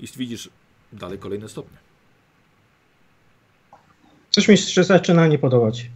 [0.00, 0.48] I widzisz
[0.92, 1.78] dalej kolejne stopnie.
[4.30, 5.90] Coś mi się zaczyna nie podobać.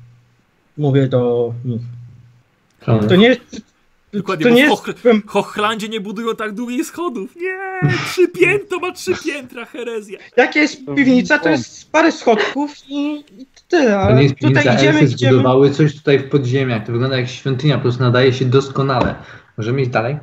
[0.77, 1.83] Mówię do nich.
[2.85, 3.09] Czemu?
[3.09, 3.37] To nie,
[4.13, 4.71] Dokładnie, To bo nie w.
[4.71, 4.95] Hoch-
[5.27, 7.37] Hochlandzie nie budują tak długich schodów.
[7.37, 7.91] Nie!
[8.07, 10.19] Trzy piętro ma trzy piętra, herezja.
[10.37, 14.61] Jak jest piwnica, to jest parę schodków i, i tyle, To ale nie jest piwnica,
[14.61, 15.33] tutaj idziemy, elfy idziemy.
[15.33, 16.87] zbudowały coś tutaj w podziemiach.
[16.87, 19.15] To wygląda jak świątynia, po prostu nadaje się doskonale.
[19.59, 20.19] Możemy iść dalej?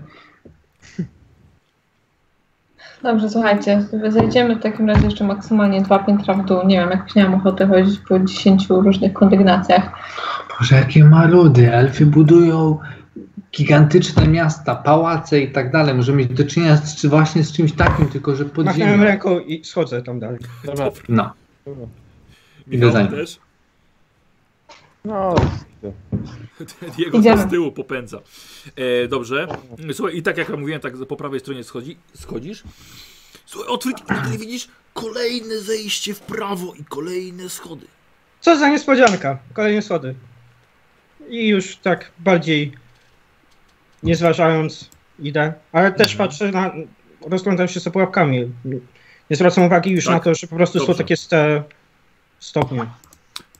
[3.04, 6.66] Dobrze, słuchajcie, zejdziemy w takim razie jeszcze maksymalnie dwa piętra w dół.
[6.68, 9.90] Nie wiem, jak miałam ochotę chodzić po 10 różnych kondygnacjach.
[10.60, 11.74] Boże, jakie maludy.
[11.74, 12.80] Elfy budują
[13.58, 15.96] gigantyczne miasta, pałace i tak dalej.
[15.96, 19.04] Możemy mieć do czynienia z, czy właśnie z czymś takim, tylko że Machnąłem podziemia.
[19.04, 20.40] ręką i schodzę tam dalej.
[20.66, 21.34] Dobra, No.
[21.66, 21.88] dobra.
[22.68, 23.40] Michał też.
[25.06, 25.36] No,
[26.98, 27.42] Diego Idziemy.
[27.42, 28.20] z tyłu popędza.
[28.76, 29.48] E, dobrze.
[29.94, 32.64] Słuchaj, i tak jak ja mówiłem, tak po prawej stronie schodzi, schodzisz.
[33.46, 37.88] Słuchaj, otwórz i nagle widzisz kolejne zejście w prawo i kolejne schody.
[38.42, 39.38] Co za niespodzianka.
[39.54, 40.16] Kolejne schody.
[41.30, 42.72] I już tak bardziej
[44.06, 45.54] nie zważając idę.
[45.72, 46.30] Ale też Mhm.
[46.30, 46.72] patrzę na...
[47.22, 48.52] Rozglądam się za pułapkami.
[49.30, 50.14] Nie zwracam uwagi już Tak.
[50.14, 51.04] na to, że po prostu są Dobrze.
[51.04, 51.64] takie ste
[52.40, 52.86] stopnie.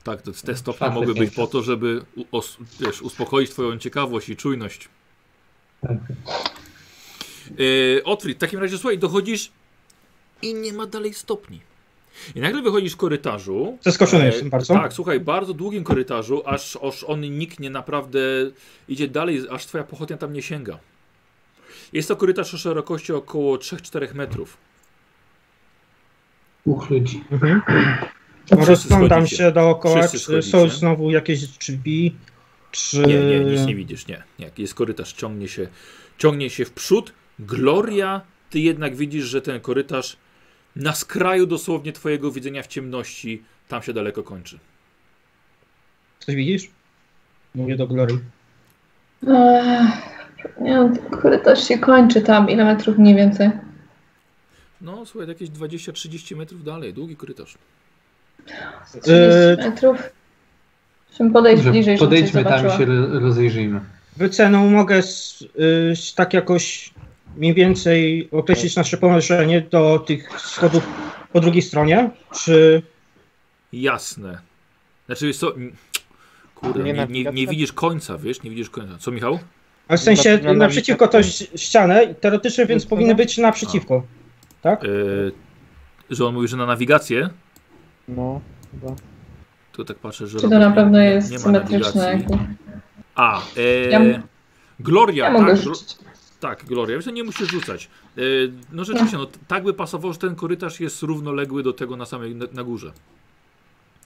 [0.04, 2.02] Tak, to te stopnie mogły być po to, żeby
[2.32, 4.88] os, wiesz, uspokoić twoją ciekawość i czujność.
[5.80, 5.96] Tak.
[7.98, 9.52] E, Otwórz, w takim razie słuchaj, dochodzisz
[10.42, 11.60] i nie ma dalej stopni.
[12.34, 13.78] I nagle wychodzisz w korytarzu.
[13.80, 14.74] Zaskoczony E, jestem bardzo.
[14.74, 18.20] Tak, słuchaj, bardzo długim korytarzu, aż, aż on niknie naprawdę,
[18.88, 20.78] idzie dalej, aż twoja pochodnia tam nie sięga.
[21.92, 24.56] Jest to korytarz o szerokości około 3-4 metrów.
[26.64, 27.24] Uch ludzi.
[27.30, 27.62] Mhm.
[28.50, 32.14] Rozglądam się dookoła, czy są znowu jakieś drzwi,
[32.70, 32.98] czy...
[32.98, 34.22] Nie, nie, nic nie widzisz, nie.
[34.38, 34.50] nie.
[34.58, 35.68] Jest korytarz, ciągnie się,
[36.18, 37.12] ciągnie się w przód.
[37.38, 38.20] Gloria,
[38.50, 40.16] ty jednak widzisz, że ten korytarz
[40.76, 44.58] na skraju dosłownie twojego widzenia w ciemności tam się daleko kończy.
[46.20, 46.70] Coś widzisz?
[47.54, 48.18] Mówię do Glory.
[49.28, 49.88] Ech,
[50.60, 52.50] nie wiem, korytarz się kończy tam.
[52.50, 53.50] Ile metrów mniej więcej?
[54.80, 57.54] No, słuchaj, jakieś 20-30 metrów dalej, długi korytarz.
[58.90, 60.02] 30 Eee, metrów.
[61.10, 63.80] Musimy podejść Dobrze, bliżej, podejdźmy tam i się ro- rozejrzyjmy.
[64.16, 66.94] Wyceną mogę s, y, tak jakoś
[67.36, 70.86] mniej więcej określić nasze położenie do tych schodów
[71.32, 72.82] po drugiej stronie, czy...
[73.72, 74.38] Jasne.
[75.06, 75.54] Znaczy, jest to...
[76.54, 78.42] Kurde, Nie nie, nie, widzisz końca, wiesz?
[78.42, 78.98] Nie widzisz końca.
[78.98, 79.38] Co, Michał?
[79.88, 81.22] Ale w sensie Na- na naprzeciwko to
[81.56, 84.02] ścianę, teoretycznie, więc powinny być naprzeciwko.
[84.62, 84.82] Tak?
[84.82, 85.32] Yy,
[86.10, 87.28] że on mówi, że na nawigację?
[88.08, 88.40] no,
[88.72, 88.94] chyba.
[89.72, 90.40] To tak patrzę, że...
[90.40, 92.02] Czy to na pewno nie- jest symetryczne?
[92.12, 92.38] nawigacji.
[93.14, 94.00] A, e, Ja
[94.80, 95.56] Gloria, Ja tak.
[96.40, 97.88] Tak, Gloria, wiesz, że nie musisz rzucać.
[98.18, 98.20] E,
[98.72, 102.34] no rzeczywiście, no, tak by pasowało, że ten korytarz jest równoległy do tego na samej,
[102.34, 102.92] na, na górze.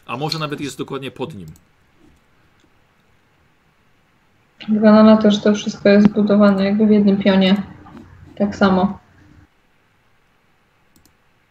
[0.06, 1.48] A może nawet jest dokładnie pod nim.
[4.68, 7.62] Wygląda na to, że to wszystko jest zbudowane jakby w jednym pionie.
[8.36, 8.98] Tak samo.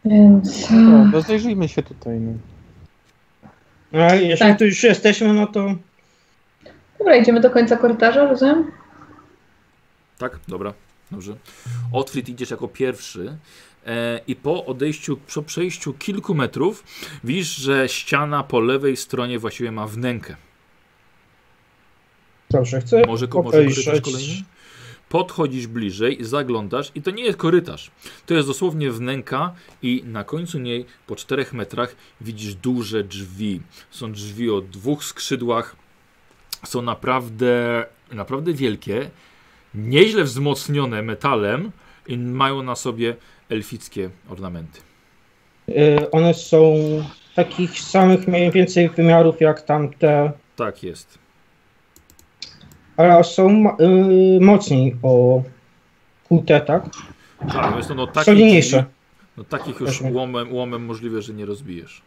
[0.04, 0.70] Więc...
[0.70, 2.20] No, rozejrzyjmy się tutaj.
[2.20, 2.32] No.
[3.92, 4.58] No, ale jeżeli Tak.
[4.58, 5.74] tu już jesteśmy, no to...
[6.98, 8.70] Dobra, idziemy do końca korytarza, rozumiem?
[10.20, 10.38] Tak?
[10.48, 10.74] Dobra,
[11.10, 11.36] dobrze.
[11.92, 13.38] Otwit idziesz jako pierwszy
[13.86, 16.84] e, i po odejściu, po przejściu kilku metrów
[17.24, 20.36] widzisz, że ściana po lewej stronie właściwie ma wnękę.
[22.50, 24.44] Dobrze, chcę Może, może korytarz kolejny?
[25.08, 27.90] Podchodzisz bliżej, zaglądasz i to nie jest korytarz.
[28.26, 33.60] To jest dosłownie wnęka i na końcu niej po czterech metrach widzisz duże drzwi.
[33.90, 35.76] Są drzwi o dwóch skrzydłach.
[36.64, 39.10] Są naprawdę, naprawdę wielkie.
[39.74, 41.70] Nieźle wzmocnione metalem
[42.06, 43.16] i mają na sobie
[43.50, 44.80] elfickie ornamenty.
[45.68, 46.74] Y, One są
[47.34, 51.18] takich samych mniej więcej wymiarów jak tamte, Tak jest.
[52.96, 55.42] ale są y, mocniej o
[56.28, 56.84] kute, tak?
[57.52, 58.84] Tak, jest to no, takich, Solidniejsze.
[59.36, 62.02] no, takich już łomem, łomem możliwe, że nie rozbijesz.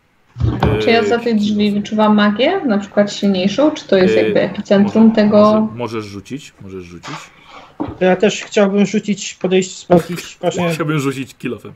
[0.82, 3.72] Czy ja za E, tych drzwi wyczuwam magię, na przykład silniejszą?
[3.72, 5.70] Czy to jest Yy, jakby epicentrum Może, tego?
[5.76, 7.16] możesz rzucić, możesz rzucić.
[8.00, 10.70] To ja też chciałbym rzucić, podejść, sprawdzić właśnie...
[10.70, 11.74] Chciałbym rzucić kilofem.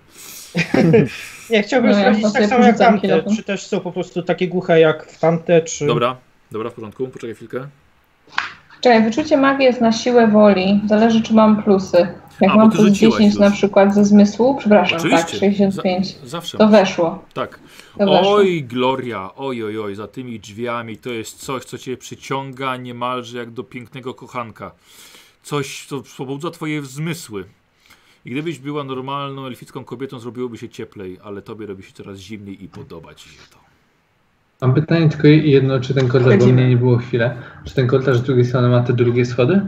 [1.50, 3.36] Nie, chciałbym No, sprawdzić tak samo jak tamte, kilofem.
[3.36, 5.88] czy też są po prostu takie głuche jak w tamte, czy...
[5.88, 6.16] Dobra,
[6.52, 7.68] dobra, w porządku, poczekaj chwilkę.
[8.82, 10.82] Czekaj, wyczucie magii jest na siłę woli.
[10.88, 12.08] Zależy, czy mam plusy.
[12.42, 13.40] Jak A, mam plus rzuciłaś 10 już.
[13.42, 15.38] na przykład ze zmysłu, przepraszam, tak, Oczywiście.
[15.40, 16.58] 65, Za, zawsze.
[16.58, 17.24] to weszło.
[17.34, 17.60] Tak.
[17.98, 18.36] To weszło.
[18.36, 23.38] Oj, Gloria, oj, oj, oj, za tymi drzwiami to jest coś, co cię przyciąga niemalże
[23.38, 24.72] jak do pięknego kochanka.
[25.48, 27.44] Coś, co pobudza twoje zmysły.
[28.26, 32.64] I gdybyś była normalną elficką kobietą, zrobiłoby się cieplej, ale tobie robi się coraz zimniej
[32.64, 33.58] i podoba ci się to.
[34.62, 38.18] Mam pytanie tylko jedno, czy ten korytarz, bo mnie nie było chwilę, czy ten korytarz
[38.18, 39.62] z drugiej strony ma te drugie schody?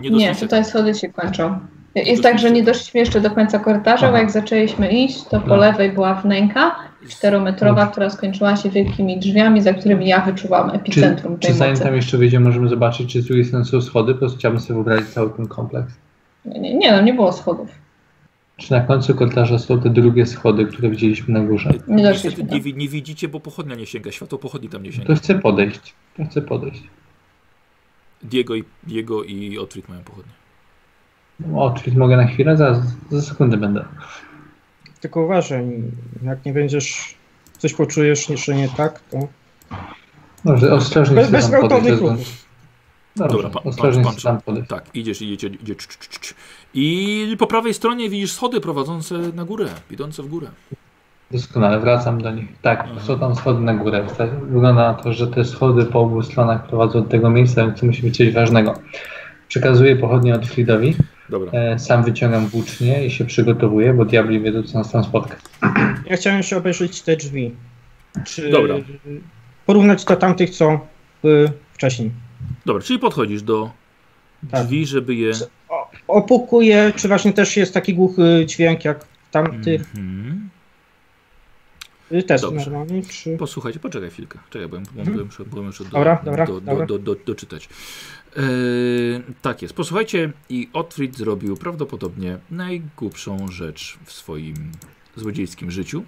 [0.00, 1.58] Nie, Nie, tutaj schody się kończą.
[1.94, 5.46] Jest tak, że nie doszliśmy jeszcze do końca korytarza, bo jak zaczęliśmy iść, to po
[5.48, 5.56] No.
[5.56, 6.76] lewej była wnęka
[7.08, 11.72] czterometrowa, która skończyła się wielkimi drzwiami, za którymi ja wyczuwam Czy, epicentrum czy tej zanim
[11.74, 11.84] mocy.
[11.84, 14.12] tam jeszcze wyjdziemy, możemy zobaczyć, czy z drugiej strony są schody?
[14.12, 15.92] Po prostu chciałbym sobie wyobrazić cały ten kompleks.
[16.44, 17.68] Nie, nie, nie, no nie było schodów.
[18.56, 21.70] Czy na końcu korytarza są te drugie schody, które widzieliśmy na górze?
[21.88, 24.96] Nie Niestety nie, wi- nie widzicie, bo pochodnia nie sięga, światło pochodni tam nie To
[24.96, 25.14] sięga.
[25.14, 25.94] chcę podejść.
[26.16, 26.82] To chcę podejść.
[28.22, 30.32] Diego i, Diego i Otwit mają pochodnie.
[31.54, 32.56] O, czyli mogę na chwilę?
[32.56, 33.84] Za, za sekundę będę.
[35.00, 35.64] Tylko uważaj,
[36.22, 37.14] jak nie będziesz,
[37.58, 39.18] coś poczujesz, że nie tak, to
[40.44, 41.68] Dobrze, ostrożnie bez, bez tam podejść.
[41.84, 42.50] gwałtownych bez- ruchów.
[43.16, 44.68] Dobrze, Dobra, pan, ostrożnie pan, tam pan, podejść.
[44.68, 46.34] Tak, idziesz, idziecie, idzie, cz, cz, cz.
[46.74, 50.46] I po prawej stronie widzisz schody prowadzące na górę, idące w górę.
[51.30, 52.48] Doskonale, wracam do nich.
[52.62, 53.00] Tak, Aha.
[53.00, 54.06] są tam schody na górę.
[54.42, 57.86] Wygląda na to, że te schody po obu stronach prowadzą do tego miejsca, więc to
[57.86, 58.74] musi być coś ważnego.
[59.48, 60.94] Przekazuję pochodnie od Fridowi.
[61.30, 61.52] Dobra.
[61.52, 65.36] E, sam wyciągam włócznie i się przygotowuję, bo diabli wiedzą, co nas tam spotka.
[66.06, 67.54] Ja chciałem jeszcze obejrzeć te drzwi.
[68.26, 68.74] Czy Dobra.
[69.66, 70.86] porównać do tamtych, co
[71.22, 72.10] były wcześniej.
[72.66, 73.70] Dobra, czyli podchodzisz do
[74.50, 74.64] Tak.
[74.64, 75.32] drzwi, żeby je...
[75.68, 80.48] O- Opukuję, czy właśnie też jest taki głuchy dźwięk jak tamtych Mhm.
[82.12, 82.56] y, też Dobrze.
[82.70, 83.36] normalnie, czy...
[83.36, 84.38] Posłuchajcie, poczekaj chwilkę.
[84.50, 85.18] Czekaj, bo, bo, Mhm.
[85.18, 86.86] bo muszę, bo muszę do, Dobra, dobra, do, do, dobra.
[86.86, 87.68] do, do, doczytać.
[88.36, 88.42] E,
[89.42, 89.74] tak jest.
[89.74, 94.72] Posłuchajcie, i Otfrid zrobił prawdopodobnie najgłupszą rzecz w swoim
[95.16, 96.04] złodziejskim życiu,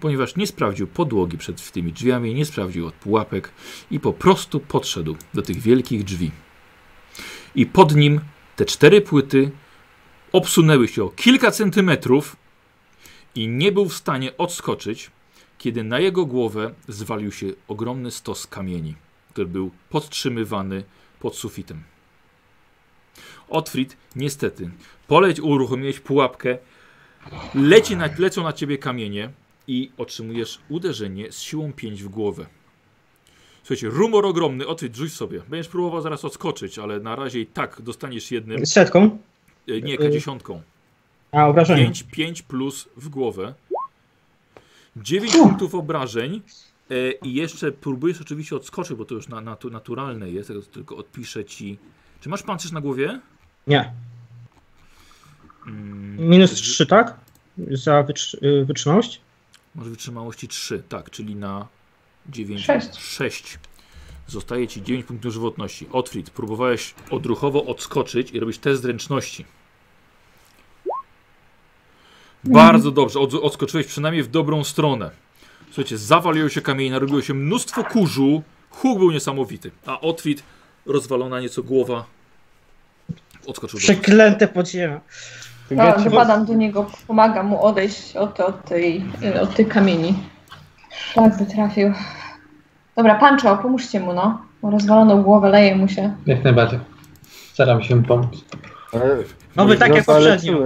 [0.00, 3.50] ponieważ nie sprawdził podłogi przed tymi drzwiami, nie sprawdził od pułapek
[3.90, 6.30] i po prostu podszedł do tych wielkich drzwi.
[7.54, 8.20] I pod nim
[8.56, 9.50] te cztery płyty
[10.32, 12.36] obsunęły się o kilka centymetrów
[13.34, 15.10] i nie był w stanie odskoczyć,
[15.58, 18.94] kiedy na jego głowę zwalił się ogromny stos kamieni,
[19.32, 20.84] który był podtrzymywany
[21.24, 21.82] pod sufitem.
[23.48, 24.70] Otfrid, niestety,
[25.06, 26.58] poleć uruchomiłeś pułapkę,
[27.54, 29.30] leci na, lecą na ciebie kamienie
[29.66, 32.46] i otrzymujesz uderzenie z siłą 5 w głowę.
[33.62, 35.42] Słuchajcie, rumor ogromny, Otfrid, rzuć sobie.
[35.48, 39.18] Będziesz próbował zaraz odskoczyć, ale na razie i tak dostaniesz jednym, Setką?
[39.68, 40.60] e, nie, k10.
[41.32, 41.84] A, obrażenie.
[41.84, 43.54] 5, 5 plus w głowę.
[44.96, 46.42] 9 punktów obrażeń.
[46.94, 50.96] E, I jeszcze próbujesz oczywiście odskoczyć, bo to już na, natu, naturalne jest, tylko- tylko
[50.96, 51.78] odpiszę ci.
[52.20, 53.20] Czy masz pancerz na głowie?
[53.66, 53.92] Nie.
[55.66, 57.16] Mm, Minus z- 3, tak?
[57.70, 59.20] Za wytrzy- y, wytrzymałość?
[59.74, 61.68] Masz wytrzymałości 3, tak, czyli na
[62.28, 62.60] 9.
[62.64, 62.96] Sześć.
[62.98, 63.58] 6.
[64.26, 65.86] Zostaje ci 9 punktów żywotności.
[65.92, 69.44] Otfrid, próbowałeś odruchowo odskoczyć i robić test zręczności.
[72.44, 75.10] Bardzo dobrze, od, odskoczyłeś przynajmniej w dobrą stronę.
[75.66, 80.42] Słuchajcie, zawaliło się kamienie, narobiło się mnóstwo kurzu, huk był niesamowity, a Otwit,
[80.86, 82.04] rozwalona nieco głowa,
[83.46, 85.00] odskoczył Przeklęte podziemia.
[85.70, 89.04] No, Ja dopadam do niego, pomagam mu odejść od, od, tej,
[89.42, 90.14] od tych kamieni.
[91.14, 91.92] Tak by trafił.
[92.96, 94.42] Dobra, Pancho, pomóżcie mu, no.
[94.62, 96.16] Ma Rozwaloną głowę, leje mu się.
[96.26, 96.78] Jak najbardziej.
[97.52, 98.44] Staram się pomóc.
[99.56, 100.58] No wy tak jak poprzednio.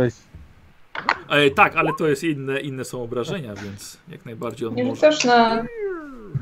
[1.29, 5.13] E, tak, ale to jest inne, inne są obrażenia, więc jak najbardziej on Nie może.
[5.13, 5.65] rzucasz na...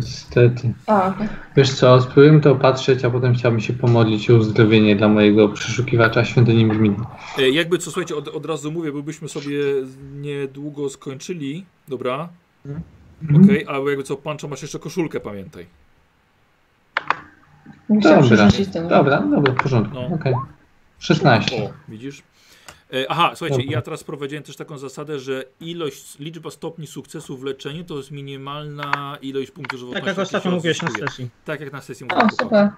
[0.00, 0.72] Niestety.
[0.86, 1.14] A.
[1.56, 6.24] Wiesz co, spróbujmy to opatrzeć, a potem chciałbym się pomodlić o uzdrowienie dla mojego przeszukiwacza
[6.24, 6.96] świątyni brzmi.
[7.38, 9.58] E, jakby co, słuchajcie, od, od razu mówię, bo byśmy sobie
[10.14, 12.28] niedługo skończyli, dobra?
[13.44, 15.66] Okej, ale jakby co, Pancho, masz jeszcze koszulkę, pamiętaj.
[17.90, 18.88] Dobra, przerzucić ten...
[18.88, 19.94] dobra, dobra, w porządku.
[19.94, 20.06] No.
[20.16, 20.34] Okej.
[20.98, 21.64] 16.
[21.64, 22.22] O, widzisz?
[22.94, 27.44] E, aha, słuchajcie, ja teraz prowadziłem też taką zasadę, że ilość, liczba stopni sukcesu w
[27.44, 30.06] leczeniu to jest minimalna ilość punktów żywotności.
[30.06, 31.28] Tak jak ostatnio mówiłeś na sesji.
[31.44, 32.30] Tak jak na sesji O, mówiłem.
[32.30, 32.70] super.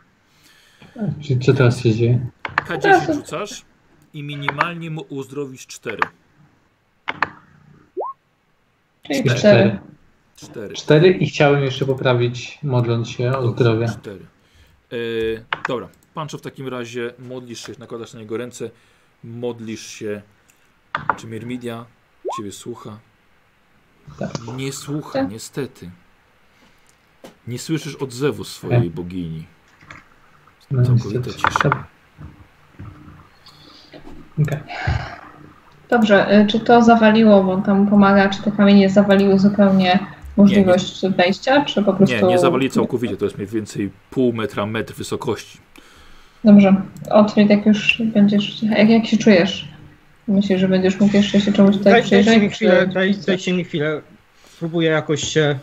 [1.23, 2.27] Czyli co teraz się dzieje?
[2.69, 3.63] K10 rzucasz
[4.15, 5.99] i minimalnie mu uzdrowisz 4.
[9.03, 9.35] Czyli Cztery.
[9.37, 9.79] cztery.
[10.37, 10.75] 4.
[10.75, 13.87] 4 i chciałem jeszcze poprawić, modląc się o zdrowie.
[14.01, 14.19] 4.
[14.93, 14.97] E,
[15.69, 18.71] dobra, Pancho w takim razie modlisz się, nakładasz na niego ręce,
[19.25, 20.23] modlisz się.
[21.17, 21.85] Czy Mirmidia
[22.37, 22.99] ciebie słucha?
[24.19, 24.31] Tak.
[24.57, 25.31] Nie słucha, Tak.
[25.31, 25.91] niestety.
[27.47, 29.47] Nie słyszysz odzewu swojej bogini.
[30.71, 31.87] No, Całkowita cisza.
[34.43, 34.59] Okej.
[35.89, 40.07] Dobrze, y, czy to zawaliło, bo on tam pomaga, czy te kamienie zawaliły zupełnie
[40.37, 42.17] możliwość wejścia, czy po prostu...
[42.17, 45.59] Nie, nie zawali całkowicie, to jest mniej więcej pół metra, metr wysokości.
[46.45, 48.63] Dobrze, Otwit, jak już będziesz...
[48.63, 49.69] Jak, jak się czujesz?
[50.29, 52.43] Myślisz, że będziesz mógł jeszcze się czemuś tutaj Daj, dajcie przyjrzeć?
[52.43, 54.01] mi chwilę, czy- daj, dajcie mi chwilę.
[54.53, 55.59] Spróbuję jakoś się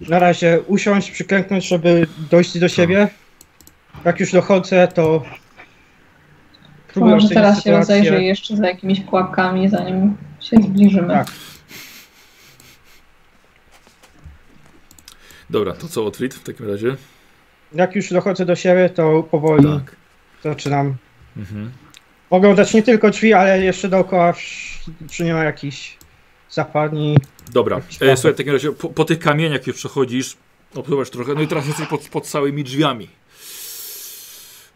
[0.00, 3.08] na razie usiąść, przyklęknąć, żeby dojść do siebie.
[4.04, 5.22] Jak już dochodzę, to
[6.92, 7.78] Próbuję Może teraz się sytuację.
[7.78, 11.08] rozejrzę jeszcze za jakimiś pułapkami, zanim się zbliżymy.
[11.14, 11.26] Tak.
[15.50, 16.96] Dobra, to co Otwit w takim razie?
[17.72, 19.96] Jak już dochodzę do siebie, to powoli Tak.
[20.44, 20.94] zaczynam
[21.36, 21.72] Mhm.
[22.30, 24.34] oglądać nie tylko drzwi, ale jeszcze dookoła,
[25.10, 25.96] czy nie ma jakichś
[26.50, 27.16] zapadni.
[27.52, 30.36] Dobra, Jakiś e, słuchaj, w takim razie po, po tych kamieniach już przechodzisz,
[30.74, 33.08] opływasz trochę, no i teraz jesteś pod, pod całymi drzwiami.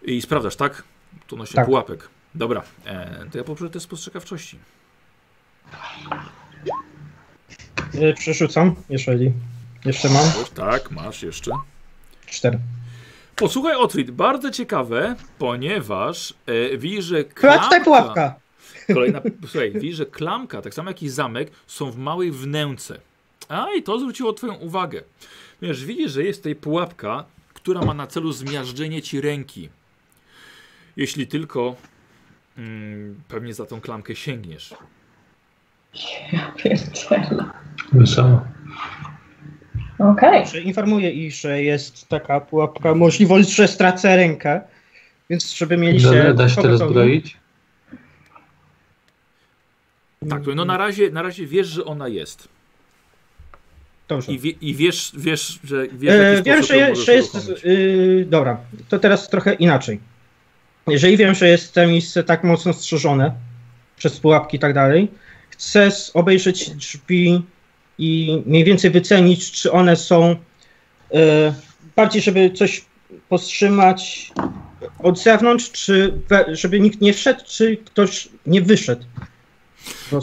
[0.02, 0.82] I sprawdzasz, tak?
[1.26, 1.66] Tu nosi Tak.
[1.66, 2.08] pułapek.
[2.34, 4.58] Dobra, e, to ja poproszę test spostrzegawczości.
[7.94, 9.32] Y, Przerzucam, jeżeli
[9.84, 10.24] jeszcze mam.
[10.54, 11.50] Tak, masz jeszcze.
[12.26, 12.58] Cztery.
[13.36, 18.34] Posłuchaj, Otwit, bardzo ciekawe, ponieważ e, widzisz, że tutaj klamka, pułapka.
[18.94, 23.00] kolejna, słuchaj, widzisz, że klamka, tak samo jak i zamek, są w małej wnęce.
[23.48, 25.02] A i to zwróciło twoją uwagę.
[25.60, 29.68] Ponieważ widzisz, że jest tutaj pułapka, która ma na celu zmiażdżenie ci ręki.
[30.96, 31.76] Jeśli tylko
[32.58, 34.74] mm, pewnie za tą klamkę sięgniesz.
[36.32, 37.50] Ja pierdzielę.
[37.92, 38.40] Wesoło.
[40.10, 40.46] Okej.
[40.46, 44.60] Że Informuję ich, że jest taka pułapka, możliwość, że stracę rękę.
[45.30, 46.06] Więc żeby mieli się.
[46.06, 47.36] Dobra, da się to rozbroić?
[50.30, 52.48] Tak, no na razie, na razie wiesz, że ona jest.
[54.08, 54.32] Dobrze.
[54.32, 57.34] I, wie, i wiesz, wiesz, że wiesz, E, wiem, że, je, że jest.
[57.34, 57.64] uruchomić.
[57.64, 58.56] y, dobra,
[58.88, 60.00] to teraz trochę inaczej.
[60.88, 63.32] Jeżeli wiem, że jest to miejsce tak mocno strzeżone
[63.96, 65.08] przez pułapki i tak dalej,
[65.50, 67.42] chcę obejrzeć drzwi
[67.98, 70.36] i mniej więcej wycenić, czy one są
[71.14, 71.54] e,
[71.96, 72.84] bardziej, żeby coś
[73.28, 74.32] powstrzymać
[74.98, 76.20] od zewnątrz, czy
[76.52, 79.04] żeby nikt nie wszedł, czy ktoś nie wyszedł.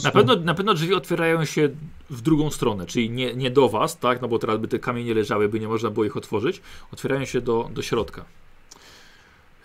[0.03, 1.69] Na pewno, na pewno drzwi otwierają się
[2.09, 4.21] w drugą stronę, czyli nie, nie do was, tak?
[4.21, 6.61] No bo teraz by te kamienie leżały, by nie można było ich otworzyć.
[6.93, 8.25] Otwierają się do, do środka.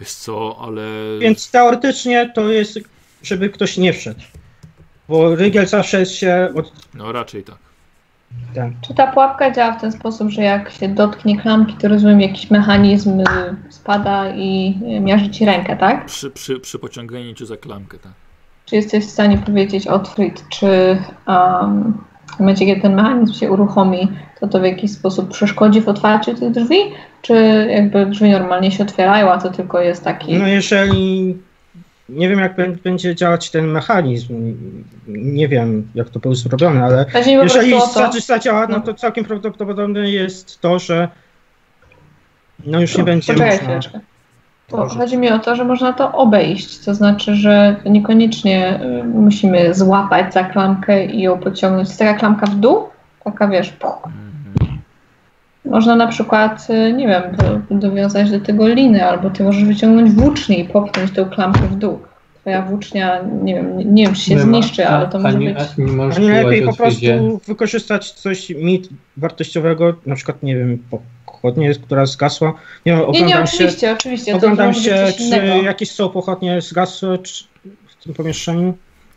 [0.01, 0.83] Wiesz co, ale.
[1.21, 2.79] Więc teoretycznie to jest,
[3.23, 4.21] żeby ktoś nie wszedł.
[5.09, 7.59] Bo rygiel zawsze się od, No raczej tak.
[8.55, 12.21] Ten, Czy ta pułapka działa w ten sposób, że jak się dotknie klamki, to rozumiem,
[12.21, 13.25] jakiś mechanizm y,
[13.69, 16.07] spada i y, miażdży ci rękę, tak?
[16.07, 18.13] Przy, przy, przy pociąganiu cię za klamkę, tak.
[18.67, 21.99] Czy jesteś w stanie powiedzieć, Otfrid, czy um,
[22.37, 24.09] w momencie, kiedy ten mechanizm się uruchomi,
[24.41, 26.77] to to w jakiś sposób przeszkodzi w otwarciu tych drzwi?
[27.23, 30.39] Czy jakby drzwi normalnie się otwierają, a to tylko jest taki...
[30.39, 31.37] No jeżeli
[32.09, 34.57] nie wiem jak bę- będzie działać ten mechanizm,
[35.09, 40.61] nie wiem jak to był zrobione, ale jeżeli to, zadziała, no to całkiem prawdopodobne jest
[40.61, 41.09] to, że
[42.67, 44.01] no już nie będzie Poczekaj można.
[44.71, 44.99] Dobrze.
[44.99, 50.35] chodzi mi o to, że można to obejść, to znaczy, że niekoniecznie y, musimy złapać
[50.35, 51.97] za klamkę i ją pociągnąć.
[51.97, 52.89] Taka klamka w dół,
[53.25, 54.09] taka wiesz, puch.
[55.65, 57.23] Można na przykład, y, nie wiem,
[57.71, 61.77] do, dowiązać do tego liny, albo ty możesz wyciągnąć włócznię i popchnąć tą klamkę w
[61.77, 61.99] dół.
[62.41, 65.21] Twoja włócznia, nie wiem, nie, nie wiem, czy się Nie ma- zniszczy, ale to a
[65.21, 65.59] może nie, być...
[65.59, 70.83] a nie A nie lepiej po prostu wykorzystać coś mit wartościowego, na przykład nie wiem,
[71.27, 72.53] pochodnie, która zgasła.
[72.87, 74.33] Nie Nie, oglądam nie, się, oczywiście, oczywiście.
[74.33, 75.63] to oglądam się coś czy innego.
[75.63, 77.45] jakieś są pochodnie zgasłe czy
[78.01, 78.75] w tym pomieszczeniu.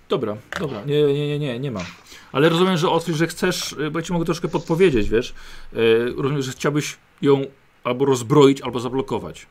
[0.09, 1.80] Dobra, dobra, nie, nie, nie, nie, nie ma.
[2.31, 5.33] Ale rozumiem, że Otwit, że chcesz, y, bo ja ci mogę troszkę podpowiedzieć, wiesz.
[5.73, 7.41] Yy, rozumiem, że chciałbyś ją
[7.83, 9.45] albo rozbroić, albo zablokować.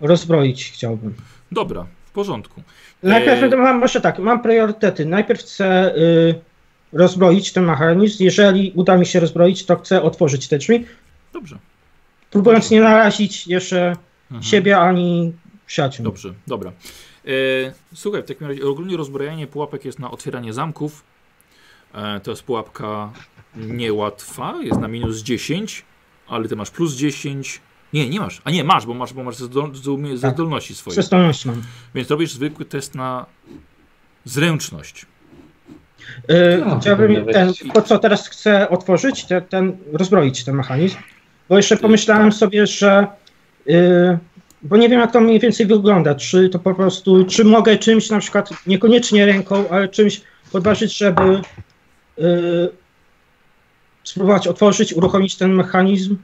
[0.00, 1.14] Rozbroić chciałbym.
[1.52, 2.62] Dobra, w porządku.
[3.02, 3.56] Najpierw Eee.
[3.56, 5.04] mam, może tak, mam priorytety.
[5.06, 6.34] Najpierw chcę y,
[6.92, 8.24] rozbroić ten mechanizm.
[8.24, 10.86] Jeżeli uda mi się rozbroić, to chcę otworzyć te drzwi,
[11.32, 11.58] Dobrze.
[12.30, 13.96] próbując nie narazić jeszcze
[14.30, 14.42] Mhm.
[14.42, 15.32] siebie ani
[15.66, 16.04] przyjaciół.
[16.04, 16.72] Dobrze, dobra.
[17.24, 17.30] E,
[17.94, 21.02] słuchaj, w takim razie ogólnie rozbrojenie pułapek jest na otwieranie zamków.
[21.94, 23.12] E, to jest pułapka
[23.56, 25.84] niełatwa, jest na minus 10,
[26.28, 27.60] ale ty masz plus 10.
[27.92, 28.40] Nie, nie masz.
[28.44, 30.34] A nie, masz, bo masz, bo masz ze, zdol, ze, ze Tak.
[30.34, 30.92] zdolności swoje.
[30.92, 31.62] Przestolność mam.
[31.94, 33.26] Więc robisz zwykły test na
[34.24, 35.06] zręczność.
[36.30, 40.96] Y, No, chciałbym ten, to co teraz chcę otworzyć, te, ten, rozbroić ten mechanizm,
[41.48, 43.06] bo jeszcze pomyślałem sobie, że
[43.68, 44.18] y,
[44.62, 48.10] bo nie wiem jak to mniej więcej wygląda, czy to po prostu, czy mogę czymś
[48.10, 50.20] na przykład, niekoniecznie ręką, ale czymś
[50.52, 51.42] podważyć, żeby
[54.04, 56.16] spróbować otworzyć, uruchomić ten mechanizm.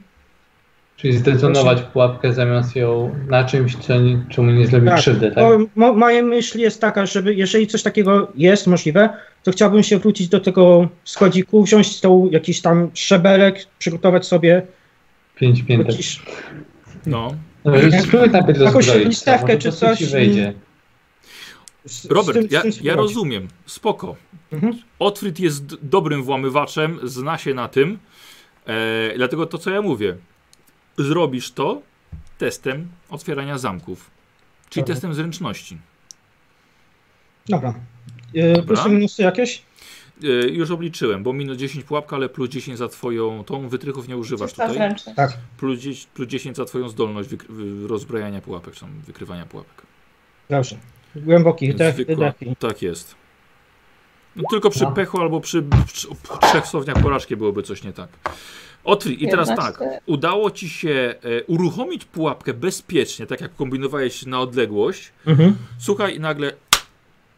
[0.97, 5.43] Czyli zdetonować pułapkę zamiast ją na czymś, co, nie- czemu nie zrobi Tak, krzywdy, tak?
[5.75, 9.09] Mo, moja myśl jest taka, żeby jeżeli coś takiego jest możliwe,
[9.43, 14.61] to chciałbym się wrócić do tego schodziku, wziąć z tą jakiś tam szczebelek, przygotować sobie
[15.35, 15.87] Pięć piętek.
[15.91, 16.21] jakiś,
[17.05, 17.33] No.
[17.65, 17.71] No,
[18.31, 20.53] najpierw Jakąś rozbroić, listewkę czy coś wejdzie.
[22.09, 23.47] Robert, tym- ja, ja rozumiem.
[23.65, 24.15] Spoko.
[24.51, 24.73] Mhm.
[25.39, 27.99] Jest dobrym włamywaczem, zna się na tym.
[28.65, 30.17] E, dlatego to, co ja mówię.
[30.97, 31.81] Zrobisz to
[32.37, 34.09] testem otwierania zamków.
[34.69, 34.95] Czyli Dobra.
[34.95, 35.77] testem zręczności.
[37.49, 37.73] Dobra.
[38.33, 39.61] Yy, Plusy, minusy jakieś?
[40.23, 43.43] E, już obliczyłem, bo minus 10 pułapka, ale plus 10 za twoją.
[43.43, 44.77] Tą wytrychów nie używasz Czysta tutaj.
[44.77, 45.15] zręczność.
[45.15, 45.37] Tak.
[45.57, 47.29] Plus 10, plus 10 za twoją zdolność
[47.87, 49.81] rozbrajania pułapek, czy tam wykrywania pułapek.
[50.49, 50.77] Dobrze.
[51.25, 52.55] Głęboki wdech, Zwykła- wydech i...
[52.55, 53.15] Tak jest.
[54.35, 54.91] No, tylko przy No.
[54.91, 55.63] pechu albo przy,
[55.93, 56.07] przy
[56.41, 58.09] trzech stopniach porażki byłoby coś nie tak.
[58.83, 59.55] Otwórz i teraz 11.
[59.79, 60.01] tak.
[60.05, 65.11] Udało ci się e, uruchomić pułapkę bezpiecznie, tak jak kombinowałeś na odległość.
[65.25, 65.55] Mhm.
[65.79, 66.53] Słuchaj, i nagle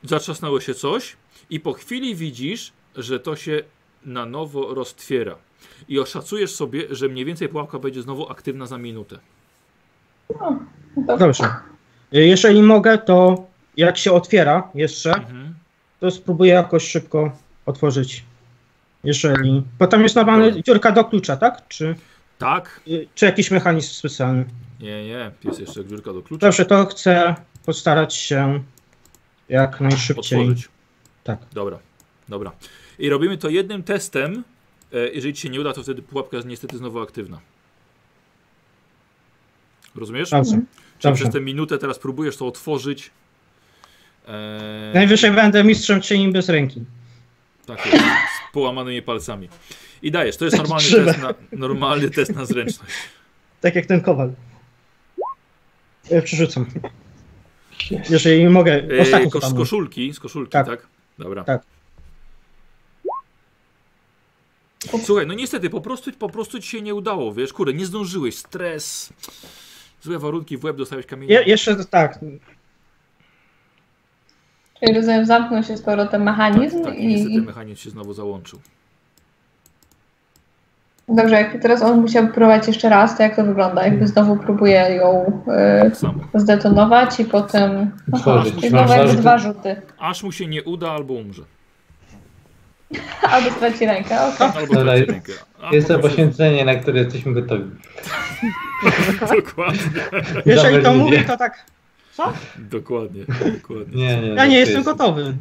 [0.03, 1.15] zatrzasnęło się coś,
[1.49, 3.63] i po chwili widzisz, że to się
[4.05, 5.35] na nowo roztwiera.
[5.89, 9.19] I oszacujesz sobie, że mniej więcej pułapka będzie znowu aktywna za minutę.
[11.07, 11.43] To Dobrze.
[12.11, 13.47] Yy, Jeżeli mogę, to
[13.79, 15.55] jak się otwiera jeszcze, Mhm.
[15.99, 17.31] to spróbuję jakoś szybko
[17.65, 18.23] otworzyć.
[19.03, 19.63] Jeżeli...
[19.79, 20.51] Bo tam jest Dobra.
[20.51, 21.67] dziurka do klucza, tak?
[21.67, 21.95] Czy,
[22.37, 22.81] Tak?
[23.15, 24.45] czy jakiś mechanizm specjalny?
[24.79, 25.31] Nie, nie.
[25.43, 26.47] Jest jeszcze dziurka do klucza.
[26.47, 27.35] Dobrze, to chcę
[27.65, 28.63] postarać się
[29.49, 30.39] jak najszybciej.
[30.39, 30.69] Otworzyć.
[31.23, 31.39] Tak.
[31.53, 31.79] Dobra,
[32.29, 32.51] dobra.
[32.99, 34.43] I robimy to jednym testem.
[34.93, 37.39] E, jeżeli ci się nie uda, to wtedy pułapka jest niestety znowu aktywna.
[39.95, 40.29] Rozumiesz?
[40.29, 40.51] Dobrze.
[40.51, 40.65] Czyli
[41.03, 41.21] Dobrze.
[41.23, 43.11] przez tę minutę teraz próbujesz to otworzyć.
[44.27, 46.83] E, Najwyżej będę mistrzem cieni bez ręki.
[47.65, 49.49] tak jest, z połamanymi palcami.
[50.01, 51.05] I dajesz, to jest normalny Krzywe.
[51.05, 52.93] test, na, normalny test na zręczność.
[53.61, 54.31] Tak jak ten kowal.
[56.11, 56.65] Ja przerzucam.
[58.09, 58.83] Jeżeli mogę.
[58.97, 60.67] E, Ostatni ko, z koszulki, z koszulki, tak?
[60.67, 60.87] Tak.
[61.19, 61.43] Dobra.
[61.43, 61.61] Tak.
[65.03, 68.37] Słuchaj, no niestety, po prostu, po prostu ci się nie udało, wiesz, kurde, nie zdążyłeś,
[68.37, 69.13] stres,
[70.01, 71.39] złe warunki, w łeb dostałeś kamienia.
[71.39, 72.19] Je, jeszcze tak.
[74.79, 78.59] Czyli rozumiem, zamknął się z powrotem mechanizm tak, i niestety mechanizm się znowu załączył.
[81.09, 83.85] Dobrze, jak teraz on musiał próbować jeszcze raz, to jak to wygląda?
[83.85, 85.41] Jakby znowu próbuje ją
[85.79, 86.23] y, Tak samo.
[86.33, 87.91] zdetonować i potem...
[88.11, 88.55] Otworzyć.
[88.55, 89.21] Czyli znowu Dwa jakby rzuty.
[89.21, 89.81] dwa rzuty.
[89.99, 91.43] Aż mu się nie uda, albo umrze.
[93.31, 94.47] Albo straci rękę, okej.
[94.55, 95.31] Albo Dobra, traci jest- rękę.
[95.61, 97.63] A, Jest to poświęcenie, na które jesteśmy gotowi.
[99.45, 99.79] Dokładnie,
[100.45, 101.65] Jeżeli to Dobra, mówię, to tak.
[102.19, 102.33] Co?
[102.71, 103.23] dokładnie,
[103.61, 103.97] dokładnie.
[104.07, 104.27] Nie, nie.
[104.27, 105.33] Ja nie jest- jestem gotowy.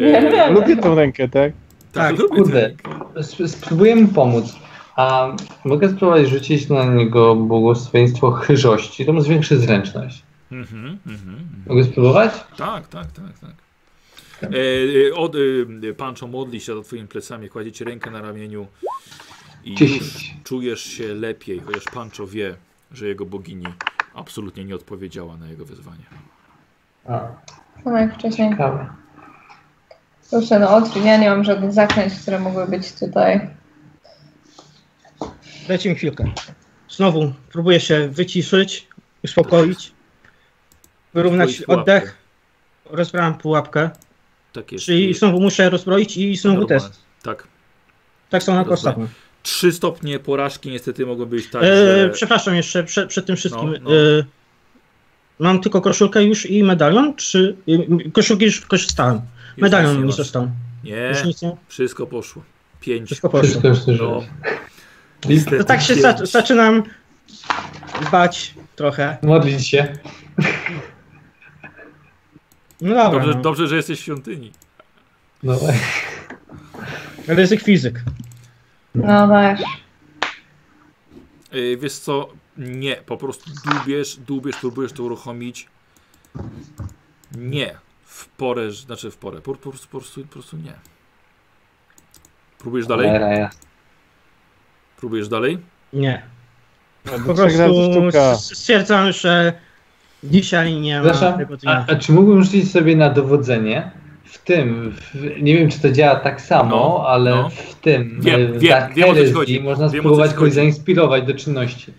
[0.00, 1.52] E, Lubię tą rękę, tak?
[1.92, 2.90] tak, Tak, lubię Kurde, tę rękę.
[3.30, 4.52] sp- spróbuję mu pomóc.
[4.96, 9.06] A mogę spróbować rzucić na niego błogosławieństwo chyżości.
[9.06, 10.22] To mu zwiększy zręczność.
[10.52, 11.46] Mhm, mhm, mhm.
[11.66, 12.32] Mogę spróbować?
[12.56, 13.50] Tak, tak, tak, tak.
[14.42, 14.46] E,
[15.08, 15.34] e, od,
[15.90, 18.66] e, Pancho modli się za twoimi plecami, kładzie ci rękę na ramieniu
[19.64, 19.74] i
[20.44, 22.54] czujesz się lepiej, chociaż Pancho wie,
[22.92, 23.66] że jego bogini
[24.14, 26.04] absolutnie nie odpowiedziała na jego wyzwanie.
[27.08, 27.20] A,
[27.84, 28.50] Samo jak wcześniej.
[28.50, 28.86] ciekawe.
[30.30, 33.50] Proszę, no odkryj, ja nie mam żadnych zaklęć, które mogły być tutaj.
[35.68, 36.24] Dajcie mi chwilkę.
[36.88, 38.88] Znowu próbuję się wyciszyć,
[39.24, 39.92] uspokoić,
[41.14, 42.16] wyrównać oddech.
[42.84, 43.90] Rozbrałem pułapkę,
[44.52, 44.84] Tak jest.
[44.84, 47.02] czyli znowu muszę rozbroić i znowu test.
[47.22, 47.46] Tak.
[48.30, 48.74] Tak samo Rozbroję.
[48.74, 49.06] ostatnio.
[49.42, 52.10] Trzy stopnie porażki niestety mogą być tak, E, że...
[52.12, 53.72] Przepraszam jeszcze przed, przed tym wszystkim.
[53.72, 53.90] No, no.
[53.96, 54.24] E,
[55.38, 59.20] mam tylko koszulkę już i medalion, czy e, koszulki już korzystałem.
[59.56, 60.50] Już Medalion nie mi został.
[60.84, 61.56] Nie, Już nic nie?
[61.68, 62.42] wszystko poszło.
[62.80, 63.06] Pięć.
[63.06, 63.60] Wszystko poszło.
[63.60, 64.22] Wszystko już No,
[65.58, 66.82] To tak się za, zaczynam
[68.12, 69.16] bać trochę.
[69.22, 69.92] Modlić się.
[72.80, 73.42] No dobra, Dobrze, no.
[73.42, 74.52] dobrze, że jesteś w świątyni.
[75.42, 75.58] No,
[77.28, 78.02] ryzyk fizyk.
[78.94, 79.60] No dajesz.
[81.52, 82.28] Yy, wiesz co?
[82.56, 85.68] Nie, po prostu dłubiesz, dłubiesz, próbujesz to uruchomić.
[87.34, 87.74] Nie.
[88.04, 89.40] W porę, znaczy w porę.
[89.40, 90.72] Po, po, prostu- po, prostu, po prostu nie.
[92.58, 93.06] Próbujesz dalej?
[93.06, 93.50] Cholera.
[94.96, 95.58] Próbujesz dalej?
[95.92, 96.22] Nie.
[97.04, 99.52] Po Po prostu stwierdzam, że
[100.24, 103.90] dzisiaj nie ma tego a, a czy mógłbym rzucić sobie na dowodzenie?
[104.30, 107.48] W tym, w, nie wiem czy to działa tak samo, No, ale no.
[107.48, 109.60] w tym, Wiem, e, wiem, za wiem, herezji chodzi.
[109.60, 111.92] można Wiem, spróbować kogoś zainspirować do czynności.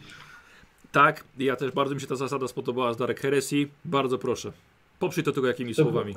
[0.91, 3.71] Tak, ja też bardzo mi się ta zasada spodobała z Darek Heresji.
[3.85, 4.51] Bardzo proszę.
[4.99, 5.91] Poprzyj to tylko jakimi Dobra.
[5.91, 6.15] słowami.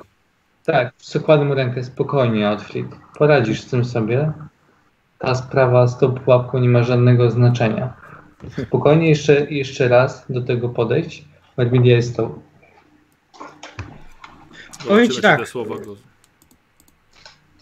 [0.65, 2.87] Tak, przykładam mu rękę, spokojnie Outfit.
[3.17, 4.31] Poradzisz z tym sobie.
[5.19, 7.93] Ta sprawa z tą pułapką nie ma żadnego znaczenia.
[8.67, 11.25] Spokojnie jeszcze, jeszcze raz do tego podejść.
[11.57, 12.39] Medmedia jest to.
[14.87, 15.47] Powiem ci tak.
[15.47, 15.95] słowa go...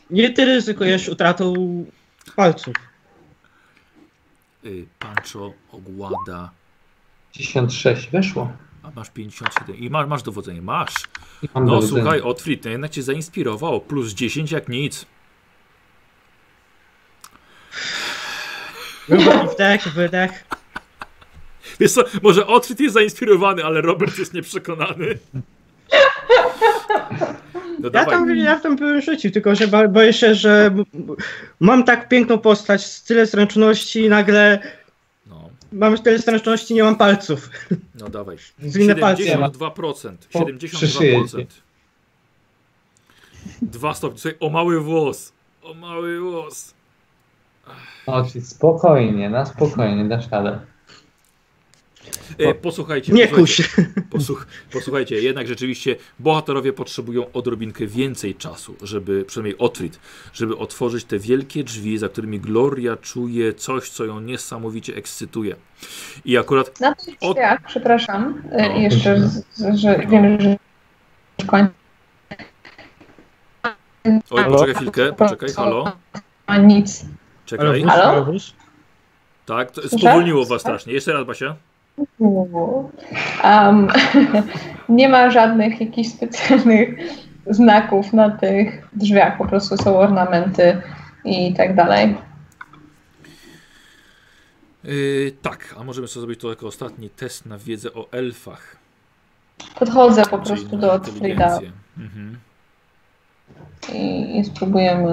[0.10, 1.54] Nie ty ryzykujesz utratą
[2.36, 2.76] palców.
[4.66, 6.52] Y, Pancho ogłada.
[7.34, 8.52] 56 weszło.
[8.84, 9.76] A masz 57.
[9.76, 10.62] I masz, masz dowodzenie.
[10.62, 10.94] Masz.
[11.56, 11.88] No dowodzenie.
[11.88, 13.82] słuchaj, Otfrid, no jednak cię zainspirował.
[13.82, 15.06] Plus 10 jak nic.
[19.10, 20.46] Głęboki wdech, wydech.
[21.80, 25.20] Wiesz co, może Otfrid jest zainspirowany, ale Robert jest nieprzekonany.
[27.80, 28.16] No Ja dawaj.
[28.16, 30.72] tam, ja tam byłem rzucił, tylko że boję się, że
[31.60, 34.60] mam tak piękną postać, tyle zręczności i nagle
[35.28, 37.50] No, mam tyle zręczności, nie mam palców.
[38.00, 38.38] no dawaj.
[38.60, 39.24] Zwinę palce.
[39.24, 39.50] 72%.
[40.34, 41.46] Po- 72%.
[43.62, 44.20] Dwa stopnie.
[44.20, 45.32] Słuchaj, o mały włos.
[45.64, 46.74] O mały włos.
[48.06, 50.60] O, czyli spokojnie, na spokojnie, dasz radę.
[52.38, 53.14] E, posłuchajcie.
[53.14, 53.64] Nie posłuchajcie.
[53.64, 53.86] kuś.
[54.12, 60.00] Posłuch, posłuchajcie, jednak rzeczywiście bohaterowie potrzebują odrobinkę więcej czasu, żeby, przynajmniej Otfrid,
[60.34, 65.56] żeby otworzyć te wielkie drzwi, za którymi Gloria czuje coś, co ją niesamowicie ekscytuje.
[66.26, 68.78] I akurat Na tych Od- przepraszam, e, No.
[68.80, 70.56] jeszcze, z- z- że wiem, że.
[74.30, 75.92] Oj, poczekaj chwilkę, poczekaj, halo,
[76.46, 77.06] A nic.
[77.46, 77.84] czekaj.
[77.84, 78.04] Halo?
[78.24, 78.34] Halo?
[79.46, 80.94] Tak, to spowolniło was strasznie.
[80.94, 81.56] Jeszcze raz, Basia.
[83.44, 83.88] Um,
[84.90, 86.90] nie ma żadnych jakichś specjalnych
[87.48, 90.82] znaków na tych drzwiach, po prostu są ornamenty
[91.26, 92.16] i tak dalej.
[94.84, 98.78] Yy, tak, a możemy sobie zrobić to jako ostatni test na wiedzę o elfach.
[99.80, 101.60] Podchodzę po czyli prostu do Otfrida.
[101.98, 102.38] Mhm.
[103.94, 105.12] i, i spróbujemy.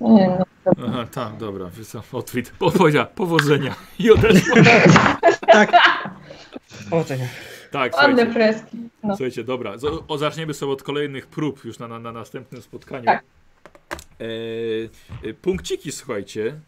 [0.00, 0.45] Nie, no,
[0.88, 4.56] Aha, tak, dobra, wiesz co, Otfrid, powiedziała, powodzenia i odeszła.
[5.46, 5.72] Tak.
[6.90, 7.26] Powodzenia.
[7.70, 8.76] Tak, ładne freski.
[9.02, 9.16] No.
[9.16, 13.04] słuchajcie, dobra, z- o, zaczniemy sobie od kolejnych prób już na, na, na następnym spotkaniu.
[13.04, 13.24] Tak.
[15.24, 16.60] E, e, punkciki, słuchajcie.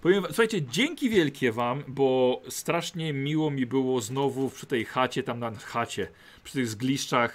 [0.00, 5.22] Powiem, wam- słuchajcie, dzięki wielkie wam, bo strasznie miło mi było znowu przy tej chacie,
[5.22, 6.08] tam na chacie,
[6.44, 7.34] przy tych zgliszczach.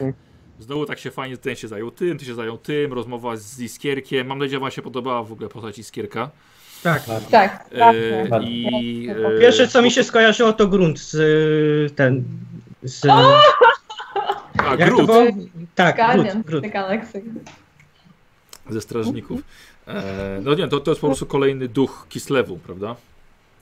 [0.59, 4.27] Znowu tak się fajnie, ten się zajął tym, ty się zajął tym, rozmowa z Iskierkiem.
[4.27, 6.29] Mam nadzieję, że wam się podobała w ogóle postać Iskierka.
[6.83, 7.03] Tak.
[7.31, 8.49] Tak, E, strasznie.
[8.51, 11.13] I e, Pierwsze co mi się skojarzyło to grunt z
[11.91, 12.23] y, ten.
[12.83, 15.23] Z, A, jak to Grut było?
[15.75, 17.21] Tak, Guardian Galaxy.
[18.69, 19.41] ze strażników.
[19.87, 22.95] E, no nie, to, to jest po prostu kolejny duch Kislewu, prawda?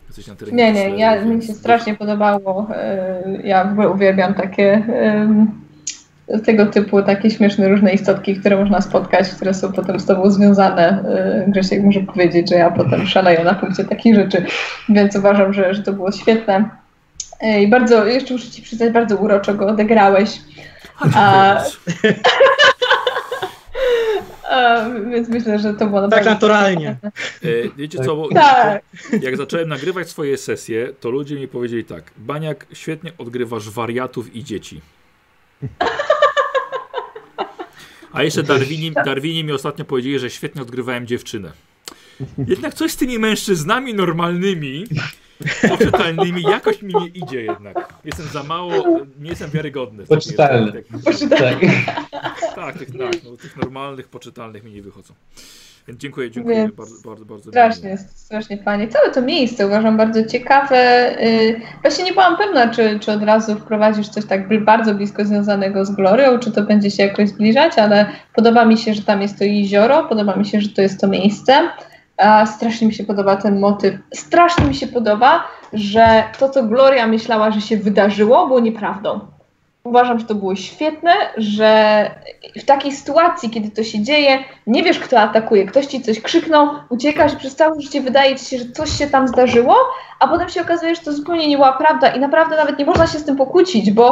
[0.08, 2.68] Jesteś na terenie Nie, nie, Kislewu, ja, mi się duch- strasznie podobało.
[2.76, 5.52] e, Ja w ogóle uwielbiam takie em,
[6.46, 10.88] tego typu takie śmieszne różne istotki, które można spotkać, które są potem z tobą związane.
[10.90, 14.46] E, Grzesiek może powiedzieć, że ja potem szaleję na punkcie takich rzeczy,
[14.90, 16.70] więc uważam, że, że to było świetne.
[17.42, 20.42] E, I bardzo, jeszcze muszę ci przyznać, bardzo uroczo go odegrałeś.
[21.16, 21.58] A,
[24.52, 26.30] a, więc myślę, że to było Tak naprawdę...
[26.30, 26.90] naturalnie.
[27.44, 28.82] E, wiecie co, bo Tak.
[29.22, 34.44] jak zacząłem nagrywać swoje sesje, to ludzie mi powiedzieli tak, Baniak, świetnie odgrywasz wariatów i
[34.44, 34.82] dzieci.
[38.16, 41.52] A jeszcze Darwini, Darwini mi ostatnio powiedzieli, że świetnie odgrywałem dziewczynę.
[42.48, 44.84] Jednak coś z tymi mężczyznami normalnymi,
[45.70, 47.94] poczytalnymi, jakoś mi nie idzie jednak.
[48.06, 50.06] Jestem za mało, nie jestem wiarygodny.
[50.06, 50.84] Poczytalny.
[51.06, 51.84] Poczytalny.
[52.12, 52.56] Tak.
[52.56, 55.14] Tak, tych, tak no, tych normalnych, poczytalnych mi nie wychodzą.
[55.88, 57.50] Więc dziękuję, dziękuję Więc bardzo, bardzo, bardzo.
[57.50, 58.02] Strasznie, miło.
[58.16, 58.88] strasznie fajnie.
[58.88, 61.12] Całe to miejsce uważam bardzo ciekawe.
[61.24, 65.86] Y, Właśnie nie byłam pewna, czy, czy od razu wprowadzisz coś tak bardzo blisko związanego
[65.86, 68.06] z Glorią, czy to będzie się jakoś zbliżać, ale
[68.36, 71.08] podoba mi się, że tam jest to jezioro, podoba mi się, że to jest to
[71.08, 71.54] miejsce.
[72.18, 73.96] A strasznie mi się podoba ten motyw.
[74.14, 79.35] Strasznie mi się podoba, że to, co Gloria myślała, że się wydarzyło, było nieprawdą.
[79.86, 82.12] Uważam, że to było świetne, że
[82.56, 86.70] w takiej sytuacji, kiedy to się dzieje, nie wiesz, kto atakuje, ktoś ci coś krzyknął,
[86.90, 89.76] uciekasz i przez całe życie wydaje ci się, że coś się tam zdarzyło,
[90.20, 93.08] a potem się okazuje, że to zupełnie nie była prawda i naprawdę nawet nie można
[93.08, 94.12] się z tym pokłócić, bo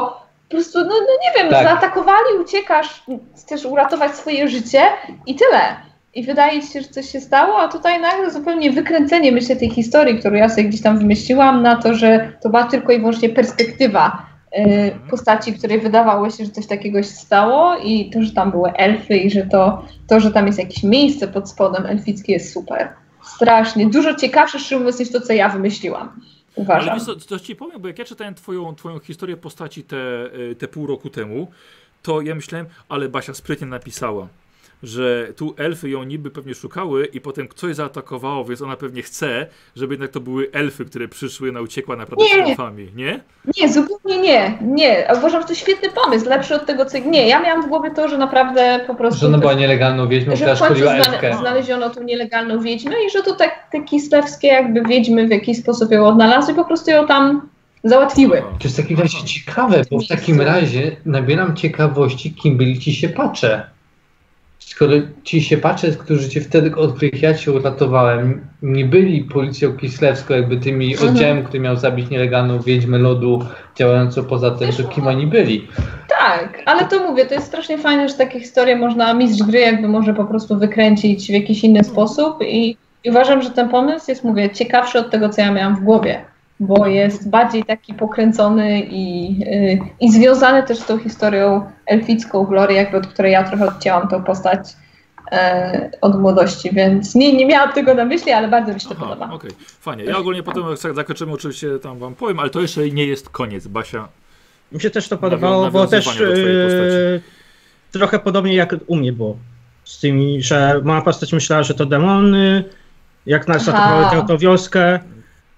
[0.50, 0.92] po prostu, no, no
[1.26, 1.64] nie wiem, Tak.
[1.64, 3.04] zaatakowali, uciekasz,
[3.38, 4.82] chcesz uratować swoje życie
[5.28, 5.62] i tyle.
[6.14, 9.70] I wydaje ci się, że coś się stało, a tutaj nagle zupełnie wykręcenie, myślę, tej
[9.70, 13.30] historii, którą ja sobie gdzieś tam wymyśliłam, na to, że to była tylko i wyłącznie
[13.30, 14.33] perspektywa
[15.10, 19.18] postaci, której wydawało się, że coś takiego się stało i to, że tam były elfy
[19.18, 22.90] i że to, to że tam jest jakieś miejsce pod spodem elfickie jest super.
[23.24, 23.90] Strasznie.
[23.90, 26.02] Dużo ciekawsze, szczerze mówiąc, niż to, co ja wymyśliłam.
[26.02, 26.96] Ale Uważam.
[26.96, 30.56] wiesz co, coś ci powiem, bo jak ja czytałem twoją, twoją historię postaci te, y,
[30.56, 31.48] te pół roku temu,
[32.02, 34.28] to ja myślałem, ale Basia sprytnie napisała,
[34.84, 39.48] że tu elfy ją niby pewnie szukały i potem coś zaatakowało, więc ona pewnie chce,
[39.76, 42.46] żeby jednak to były elfy, które przyszły na uciekła naprawdę Nie.
[42.46, 43.20] z elfami, nie?
[43.62, 44.58] Nie, zupełnie nie.
[44.62, 45.08] Nie.
[45.18, 46.98] Uważam, że to świetny pomysł, lepszy od tego, co...
[46.98, 49.20] Nie, ja miałam w głowie to, że naprawdę po prostu...
[49.20, 51.38] Że ona była nielegalną wiedźmą, że która szkoliła znale- elfkę.
[51.38, 55.92] znaleziono tu nielegalną wiedźmę i że to tak te kislewskie jakby wiedźmy w jakiś sposób
[55.92, 57.50] ją odnalazły i po prostu ją tam
[57.84, 58.42] załatwiły.
[58.42, 62.94] To jest w takim razie ciekawe, bo w takim razie nabieram ciekawości, kim byli ci
[62.94, 63.73] się pacze.
[64.76, 64.92] Skoro
[65.24, 70.58] ci siepacze, którzy cię wtedy, od których ja cię uratowałem, nie byli policją kislewską, jakby
[70.58, 71.10] tymi Mhm.
[71.10, 73.46] oddziałem, który miał zabić nielegalną wiedźmę lodu,
[73.76, 75.68] działającą poza tym, to kim oni byli?
[76.10, 79.88] Tak, ale to mówię, to jest strasznie fajne, że takie historie można, mistrz gry jakby
[79.88, 84.24] może po prostu wykręcić w jakiś inny sposób i, i uważam, że ten pomysł jest,
[84.24, 86.26] mówię, ciekawszy od tego, co ja miałam w głowie,
[86.60, 92.74] bo jest bardziej taki pokręcony i, y, i związany też z tą historią elficką Glory,
[92.74, 94.60] jakby od której ja trochę odcięłam tą postać
[95.32, 98.96] e, od młodości, więc nie, nie miałam tego na myśli, ale bardzo mi się to
[98.98, 99.34] Aha, podoba.
[99.34, 100.04] okej, fajnie.
[100.04, 103.68] Ja ogólnie potem jak zakończymy oczywiście tam wam powiem, ale to jeszcze nie jest koniec,
[103.68, 104.08] Basia.
[104.72, 107.22] Mi się też to podobało, bo też yy,
[107.92, 109.38] trochę podobnie jak u mnie było.
[109.84, 112.64] Z tymi, że moja postać myślała, że to demony,
[113.26, 115.00] jak nas zaatakowały tę wioskę,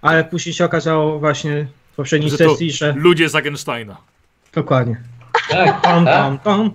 [0.05, 3.97] ale później się okazało właśnie w poprzedniej Że to sesji, że ludzie z Agensteina.
[4.53, 4.97] dokładnie.
[5.49, 6.13] Tak, Pam, tak.
[6.15, 6.71] pam, pam.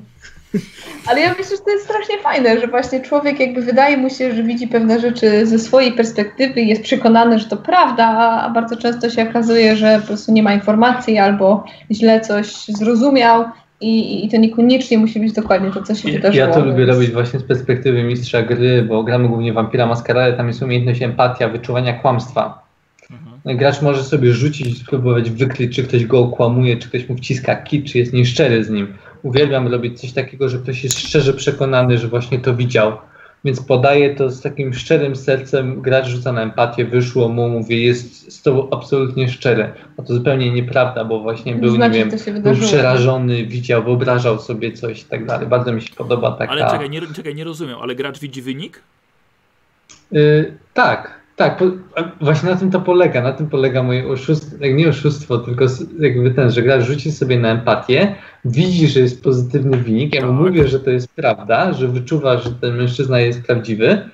[1.07, 4.35] Ale ja myślę, że to jest strasznie fajne, że właśnie człowiek jakby wydaje mu się,
[4.35, 8.07] że widzi pewne rzeczy ze swojej perspektywy i jest przekonany, że to prawda,
[8.43, 13.45] a bardzo często się okazuje, że po prostu nie ma informacji albo źle coś zrozumiał
[13.81, 16.47] i, i to niekoniecznie musi być dokładnie to, co się wydarzyło.
[16.47, 20.37] Ja to lubię więc- robić właśnie z perspektywy mistrza gry, bo gramy głównie Vampira Masquerade,
[20.37, 22.63] tam jest umiejętność empatia, wyczuwania kłamstwa.
[23.45, 27.57] Gracz może sobie rzucić i spróbować wykryć, czy ktoś go okłamuje, czy ktoś mu wciska
[27.57, 28.95] kit, czy jest nieszczery z nim.
[29.23, 32.93] Uwielbiam robić coś takiego, że ktoś jest szczerze przekonany, że właśnie to widział.
[33.45, 38.33] Więc podaję to z takim szczerym sercem, gracz rzuca na empatię, wyszło mu, mówię, jest
[38.33, 39.73] z tobą absolutnie szczery.
[39.97, 42.69] A to zupełnie nieprawda, bo właśnie był, znaczy, nie wiem, był wydarzyło.
[42.69, 45.47] przerażony, widział, wyobrażał sobie coś i tak dalej.
[45.47, 46.53] Bardzo mi się podoba taka...
[46.53, 48.83] Ale czekaj nie, czekaj, nie rozumiem, ale gracz widzi wynik?
[50.13, 51.57] Y, tak, tak.
[51.57, 51.65] Po,
[52.21, 53.23] właśnie na tym to polega.
[53.23, 55.65] Na tym polega moje oszustwo, nie oszustwo, tylko
[56.01, 60.15] jakby ten, że gracz rzuci sobie na empatię, widzi, że jest pozytywny wynik.
[60.15, 60.37] Ja mu Tak.
[60.41, 64.09] mówię, że to jest prawda, że wyczuwa, że ten mężczyzna jest prawdziwy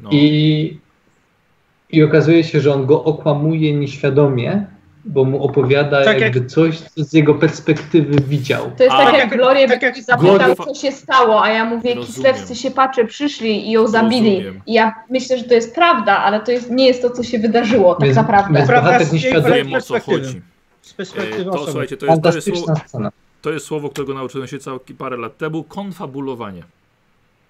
[0.00, 0.10] No.
[0.12, 0.78] i,
[1.90, 4.66] i okazuje się, że on go okłamuje nieświadomie,
[5.06, 8.70] bo mu opowiada Tak jakby coś, co z jego perspektywy widział.
[8.76, 11.42] To jest A, tak, tak jak jak- Gloria tak jak- zapytał, Gloria- co się stało,
[11.42, 12.06] a ja mówię, Rozumiem.
[12.06, 14.36] kislewscy siepacze przyszli i ją zabili.
[14.36, 14.60] Rozumiem.
[14.66, 17.38] I ja myślę, że to jest prawda, ale to jest, nie jest to, co się
[17.38, 18.54] wydarzyło tak Więc- naprawdę.
[18.58, 20.42] więc- Prawda jej nieświadomy Wiem o co chodzi.
[20.82, 21.70] Z E, perspektywy To osoby.
[21.70, 23.10] słuchajcie, to jest, to jest, słowo,
[23.42, 26.62] to jest słowo, którego nauczyłem się całki parę lat temu, konfabulowanie.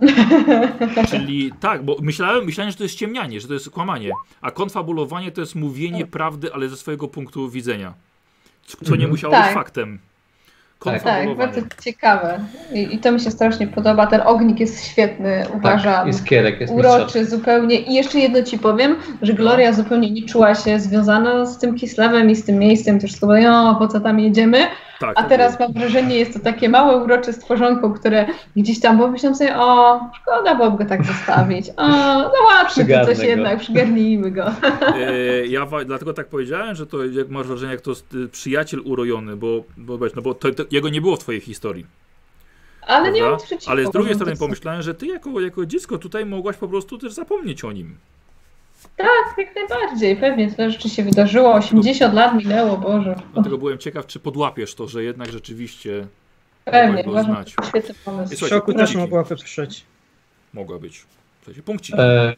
[1.11, 4.11] Czyli tak, bo myślałem, myślałem, że to jest ciemnianie, że to jest kłamanie,
[4.41, 7.95] a konfabulowanie to jest mówienie prawdy, ale ze swojego punktu widzenia.
[8.67, 9.11] Co nie Mhm.
[9.11, 9.45] musiało Tak.
[9.45, 9.99] być faktem.
[10.85, 11.35] Tak, Konfabulowanie.
[11.53, 12.41] bardzo ciekawe.
[12.75, 14.07] I, I to mi się strasznie podoba.
[14.07, 15.95] Ten ognik jest świetny, uważam.
[15.95, 17.81] Tak, jest kierek, jest uroczy zupełnie.
[17.81, 22.31] I jeszcze jedno ci powiem, że Gloria zupełnie nie czuła się związana z tym Kislewem
[22.31, 23.01] i z tym miejscem.
[23.01, 24.59] To wszystko było, o, po co tam jedziemy?
[25.01, 28.27] Tak, A teraz mam wrażenie, jest to takie małe, urocze stworzonko, które
[28.57, 31.71] gdzieś tam, bo myślałam sobie, o, szkoda byłoby go tak zostawić.
[31.77, 33.25] O, załatwmy to Przygarnę coś go.
[33.25, 34.47] jednak, przygarnijmy go.
[34.97, 38.81] E, ja dlatego tak powiedziałem, że to jak masz wrażenie, jak to jest, y, przyjaciel
[38.85, 41.87] urojony, bo, bo, no bo to, to, jego nie było w twojej historii.
[42.87, 43.25] Ale nie prawda?
[43.25, 43.71] mam nic przeciwko.
[43.71, 46.99] Ale z drugiej strony to- pomyślałem, że ty jako, jako dziecko tutaj mogłaś po prostu
[46.99, 47.97] też zapomnieć o nim.
[48.97, 53.15] Tak, jak najbardziej, pewnie tyle rzeczy się wydarzyło, 80 lat minęło, Boże.
[53.35, 56.07] Dlatego byłem ciekaw, czy podłapiesz to, że jednak rzeczywiście
[56.65, 57.55] Pewnie, uważam, znać.
[57.55, 58.45] to świetny pomysł.
[58.47, 59.85] W szoku też punkciki mogła wyprzeć.
[60.55, 61.05] mogła być.
[61.39, 61.95] Słuchajcie, punkcik.
[61.99, 62.35] E,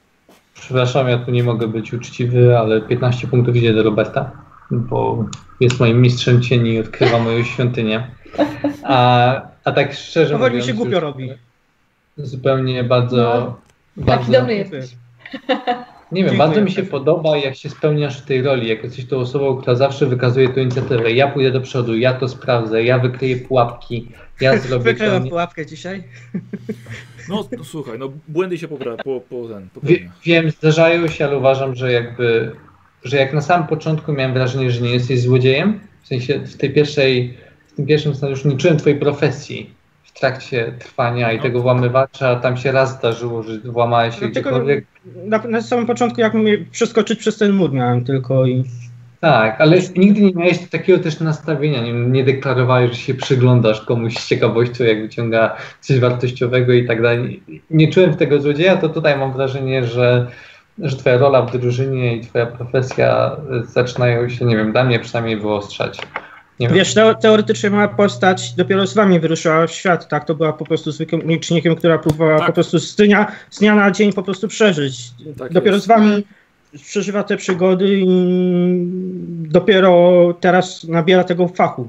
[0.55, 4.31] przepraszam, ja tu nie mogę być uczciwy, ale 15 punktów idzie do Roberta,
[4.71, 5.25] bo
[5.61, 8.11] jest moim mistrzem cieni i odkrywa moją świątynię.
[8.85, 9.35] A,
[9.65, 11.31] a tak szczerze Powoli mi mówiąc, się głupio robi.
[12.17, 13.17] zupełnie bardzo...
[13.97, 14.91] No, bardzo Taki dobry jesteś.
[16.13, 16.49] Nie wiem, Dziękuję.
[16.49, 19.75] bardzo mi się podoba, jak się spełniasz w tej roli, jak jesteś tą osobą, która
[19.77, 21.13] zawsze wykazuje tę inicjatywę.
[21.13, 24.09] Ja pójdę do przodu, ja to sprawdzę, ja wykryję pułapki,
[24.41, 24.91] ja zrobię to.
[24.91, 26.05] Wykryłem nie- pułapkę dzisiaj.
[27.29, 30.11] No, no słuchaj, no błędy się popra- po, po ten, Wie, popełnia.
[30.25, 32.53] wiem, zdarzają się, ale uważam, że jakby,
[33.05, 36.71] że jak na samym początku miałem wrażenie, że nie jesteś złodziejem, w sensie w tej
[36.73, 37.35] pierwszej,
[37.67, 39.71] w tym pierwszym scenariuszu nie czułem twojej profesji
[40.19, 41.43] w trakcie trwania i No.
[41.43, 44.87] tego włamywacza, tam się raz zdarzyło, że włamałeś się No, gdziekolwiek.
[45.25, 48.65] na, na samym początku, jak mnie przeskoczyć przez ten mur miałem tylko i...
[49.21, 54.15] Tak, ale nigdy nie miałeś takiego też nastawienia, nie, nie deklarowałeś, że się przyglądasz komuś
[54.19, 57.43] z ciekawością, jak wyciąga coś wartościowego i tak dalej.
[57.71, 60.27] Nie czułem tego złodzieja, to tutaj mam wrażenie, że,
[60.79, 65.37] że twoja rola w drużynie i twoja profesja zaczynają się, nie wiem, dla mnie przynajmniej
[65.37, 65.99] wyostrzać.
[66.61, 66.69] Nie.
[66.69, 70.25] Wiesz, teo- teoretycznie moja postać dopiero z wami wyruszyła w świat, tak?
[70.25, 72.47] To była po prostu zwykłym licznikiem, która próbowała Tak.
[72.47, 75.11] po prostu z dnia, z dnia na dzień po prostu przeżyć.
[75.39, 75.85] Tak dopiero jest.
[75.85, 76.25] z wami
[76.85, 78.07] przeżywa te przygody i
[79.29, 81.89] dopiero teraz nabiera tego fachu.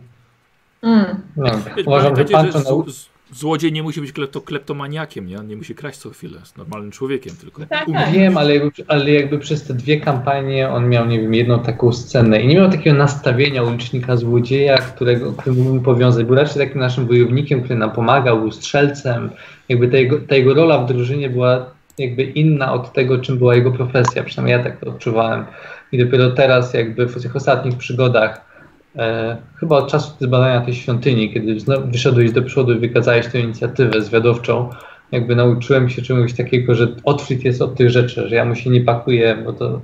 [0.82, 1.06] Mm.
[1.38, 2.86] Wiecie, Uważam, że pan to
[3.34, 5.40] Złodziej nie musi być klepto, kleptomaniakiem, nie?
[5.40, 7.66] On nie musi kraść co chwilę, jest normalnym człowiekiem tylko.
[7.66, 8.12] Tak, tak.
[8.12, 11.94] Wiem, ale jakby, ale jakby przez te dwie kampanie on miał, nie wiem, jedną taką
[11.94, 16.26] scenę i nie miał takiego nastawienia ulicznika złodzieja, którego, który mógłbym powiązać.
[16.26, 19.30] Był raczej takim naszym wojownikiem, który nam pomagał, był strzelcem.
[19.70, 21.66] Jakby ta jego, ta jego rola w drużynie była
[21.98, 24.24] jakby inna od tego, czym była jego profesja.
[24.24, 25.46] Przynajmniej ja tak to odczuwałem.
[25.92, 28.49] I dopiero teraz jakby w tych ostatnich przygodach
[29.00, 31.56] E, chyba od czasu zbadania tej świątyni, kiedy
[31.86, 34.70] wyszedłeś do przodu i wykazałeś tę inicjatywę zwiadowczą,
[35.12, 38.70] jakby nauczyłem się czegoś takiego, że Otfrid jest od tych rzeczy, że ja mu się
[38.70, 39.82] nie pakuję, bo to,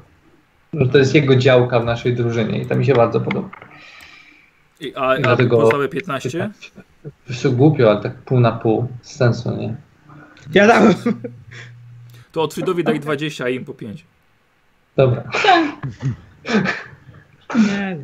[0.74, 3.50] że to jest jego działka w naszej drużynie i to mi się bardzo podoba.
[4.80, 6.50] I, a, a Dlatego- pozostałe 15?
[7.28, 9.76] Wyszło głupio, ale tak pół na pół, z sensu, nie?
[10.54, 10.94] Ja dałem.
[12.32, 14.06] To Otfridowi daj 20, a im po 5.
[14.96, 15.24] Dobra,
[17.56, 17.98] Nie.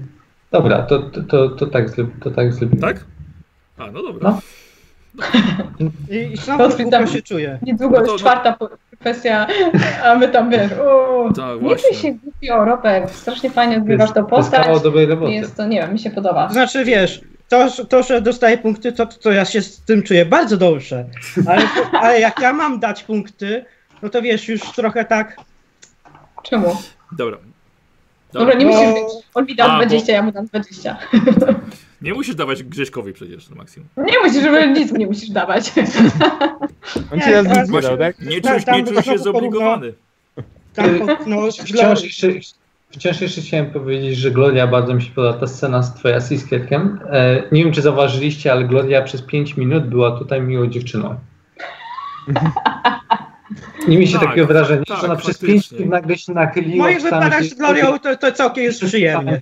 [0.52, 1.86] Dobra, to, to, to, to tak,
[2.24, 2.82] to tak zrobimy.
[2.82, 3.06] Tak?
[3.78, 4.30] A, no dobra.
[4.30, 4.40] No.
[6.10, 6.38] I,
[6.92, 7.60] tam- się czuję.
[7.62, 9.48] Niedługo No to- jest czwarta po- kwestia,
[10.04, 14.10] a my tam wiesz, o, Tak, nie czuj się głupio, Robert, strasznie fajnie To odgrywasz
[14.10, 15.32] tą to postać, kawał dobrej roboty.
[15.32, 16.48] jest to, nie wiem, mi się podoba.
[16.48, 20.26] To znaczy, wiesz, to, to że dostaję punkty, to, to ja się z tym czuję
[20.26, 21.06] bardzo dobrze.
[21.48, 23.66] Ale, ale jak ja mam dać punkty,
[24.02, 25.36] no to wiesz, już trochę tak.
[26.44, 26.76] Czemu?
[27.18, 27.38] Dobra.
[28.34, 30.98] Dobra, nie Bo- musisz być, on mi A, dał bo- 20, ja mu dam 20.
[32.02, 33.88] Nie musisz dawać Grześkowi przecież na maksimum.
[33.98, 35.72] Nie musisz, żeby nic nie musisz dawać.
[37.12, 38.20] On Nie, ci raz nic nie dał, tak?
[38.20, 39.94] Nie Tak, nie czuj się znowu zobligowany.
[40.76, 40.86] Tam,
[41.26, 42.28] no, Wciąż jeszcze,
[42.90, 46.32] wciąż jeszcze chciałem powiedzieć, że Gloria bardzo mi się podoba ta scena z twoja z
[46.32, 47.00] Iskierkiem.
[47.10, 51.16] E, nie wiem, czy zauważyliście, ale Gloria przez 5 minut była tutaj miłą dziewczyną.
[53.88, 55.38] Nie mi się Tak, takiego wrażenia, tak, że ona przez.
[55.38, 56.88] 5 minut nagle się nachyliła.
[56.88, 59.42] wypadach się- z Glorią to, to całkiem jest przyjemnie.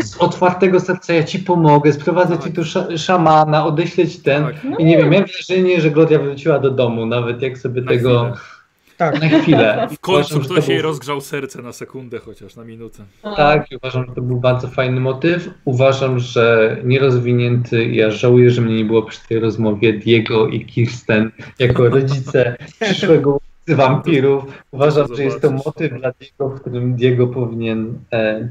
[0.00, 2.46] Z otwartego serca ja ci pomogę, sprowadzę Tak.
[2.46, 4.44] ci tu sz szamana, odeślę ci ten.
[4.44, 4.54] Tak.
[4.78, 8.20] I nie wiem, miałem wrażenie, że Gloria wróciła do domu, nawet jak sobie Na tego
[8.32, 8.59] chwilę.
[9.00, 9.20] Tak.
[9.20, 9.86] na chwilę.
[9.96, 13.02] W końcu Uważam, że to ktoś jej był- rozgrzał serce na sekundę chociaż, na minutę.
[13.22, 15.50] Tak, i uważam, że to był bardzo fajny motyw.
[15.64, 17.84] Uważam, że nierozwinięty.
[17.84, 23.40] Ja żałuję, że mnie nie było przy tej rozmowie Diego i Kirsten jako rodzice przyszłego
[23.68, 24.44] wampirów.
[24.70, 28.48] Uważam, że jest to motyw dla Diego, w którym Diego powinien e,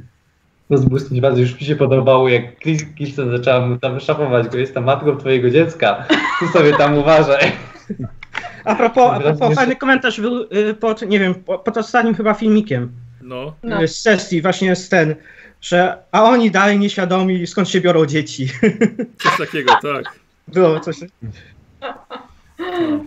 [0.70, 1.42] rozbłysnąć bardzo.
[1.42, 2.60] Już mi się podobało, jak
[2.98, 4.58] Kirsten zaczęła mu tam wyszafować go.
[4.58, 6.06] Jestem matką twojego dziecka.
[6.40, 7.52] Ty sobie tam uważaj.
[8.66, 12.34] A propos, a propos fajny komentarz był y, pod, nie wiem, po- pod ostatnim chyba
[12.34, 12.92] filmikiem
[13.22, 13.84] No, No.
[13.84, 15.16] y, z sesji, właśnie jest ten,
[15.62, 18.48] że a oni dalej nieświadomi skąd się biorą dzieci.
[19.24, 20.20] coś takiego, tak.
[20.48, 20.96] Było coś.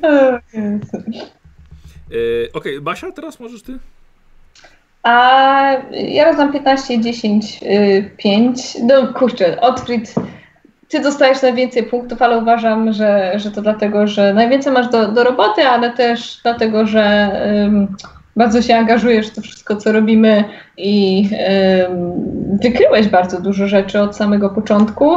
[0.02, 0.86] O Jezu.
[2.10, 3.78] E, Okej, Basia, teraz możesz ty?
[5.02, 8.76] A ja rozdam 15, 10, y, 5.
[8.82, 10.14] No kurczę, Otfrid,
[10.92, 15.24] ty dostajesz najwięcej punktów, ale uważam, że, że to dlatego, że najwięcej masz do, do
[15.24, 17.30] roboty, ale też dlatego, że
[18.36, 20.44] bardzo się angażujesz w to wszystko, co robimy
[20.76, 21.28] i
[21.90, 22.12] ym,
[22.62, 25.10] wykryłeś bardzo dużo rzeczy od samego początku.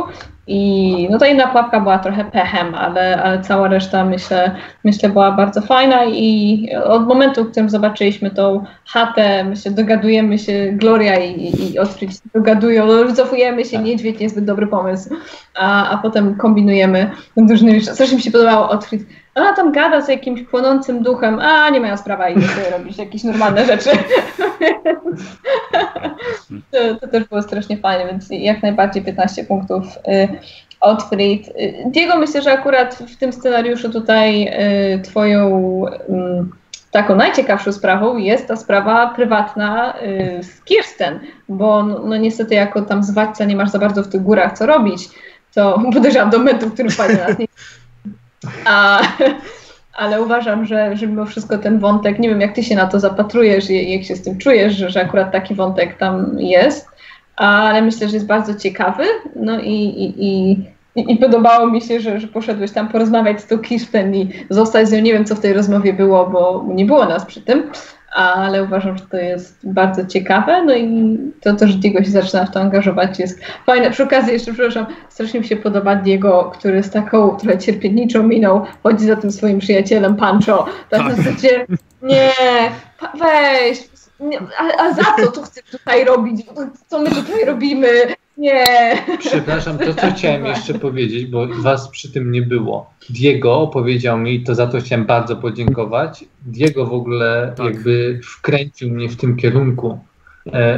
[0.48, 5.32] I no ta inna pułapka była trochę pechem, ale, ale cała reszta myślę, myślę była
[5.32, 11.42] bardzo fajna i od momentu, w którym zobaczyliśmy tą chatę, myślę, dogadujemy się, Gloria i,
[11.42, 15.10] i, się dogadują, no, wycofujemy się, niedźwiedź niezbyt dobry pomysł,
[15.56, 17.12] a, a potem kombinujemy
[17.50, 17.96] różnymi rzeczami.
[17.96, 19.06] Strasznie mi się podobało Otfrid.
[19.36, 23.24] Ona tam gada z jakimś płonącym duchem, a nie moja sprawa, idę sobie robić jakieś
[23.24, 23.90] normalne rzeczy.
[26.72, 29.84] to, to też było strasznie fajne, więc jak najbardziej 15 punktów.
[30.08, 30.28] Y,
[30.82, 31.48] Otfrid.
[31.48, 34.48] Y, Diego, myślę, że akurat w tym scenariuszu tutaj
[34.96, 36.52] y, twoją mm,
[36.92, 39.94] taką najciekawszą sprawą jest ta sprawa prywatna
[40.42, 44.58] z Kirsten, bo no, niestety jako tam zwadźca nie masz za bardzo w tych górach
[44.58, 45.10] co robić,
[45.54, 47.48] to podejrzewam do momentu, w którym wpadnie nas nie...
[48.66, 49.02] A,
[49.94, 53.00] ale uważam, że, że mimo wszystko ten wątek, nie wiem jak ty się na to
[53.00, 56.88] zapatrujesz i jak się z tym czujesz, że, że akurat taki wątek tam jest,
[57.36, 59.04] ale myślę, że jest bardzo ciekawy,
[59.36, 63.60] no i, i, i, i, podobało mi się, że, że poszedłeś tam porozmawiać z tą
[63.60, 67.06] Kirsten i zostać z nią, nie wiem co w tej rozmowie było, bo nie było
[67.06, 67.64] nas przy tym,
[68.16, 72.52] ale uważam, że to jest bardzo ciekawe, no i to, że Diego się zaczyna w
[72.52, 73.20] to angażować.
[73.20, 73.92] Jest fajne.
[73.92, 78.66] Przy okazji jeszcze, przepraszam, strasznie mi się podoba Diego, który z taką trochę cierpiętniczą miną
[78.84, 81.18] chodzi za tym swoim przyjacielem Pancho, tak na Tak.
[81.18, 81.66] zasadzie,
[82.02, 82.32] nie,
[83.20, 86.46] weź, nie, a, a za co tu chcesz tutaj robić,
[86.88, 87.88] co my tutaj robimy,
[88.38, 88.66] nie.
[89.20, 92.90] Przepraszam, to co chciałem jeszcze powiedzieć, bo was przy tym nie było.
[93.10, 96.26] Diego opowiedział mi, to za to chciałem bardzo podziękować.
[96.46, 97.66] Diego w ogóle Tak.
[97.66, 100.00] jakby wkręcił mnie w tym kierunku,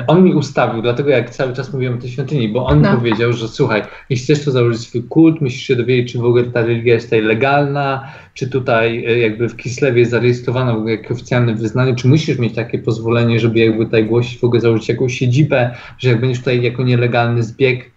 [0.08, 2.96] on mi ustawił, dlatego jak cały czas mówiłem o tej świątyni, bo on No.
[2.98, 6.44] powiedział, że słuchaj, jeśli chcesz tu założyć swój kult, musisz się dowiedzieć, czy w ogóle
[6.44, 10.92] ta religia jest tutaj legalna, czy tutaj e, jakby w Kislewie jest zarejestrowana w ogóle
[10.92, 14.90] jako oficjalne wyznanie, czy musisz mieć takie pozwolenie, żeby jakby tutaj głosić, w ogóle założyć
[14.90, 17.92] jakąś siedzibę, że jak będziesz tutaj jako nielegalny zbieg.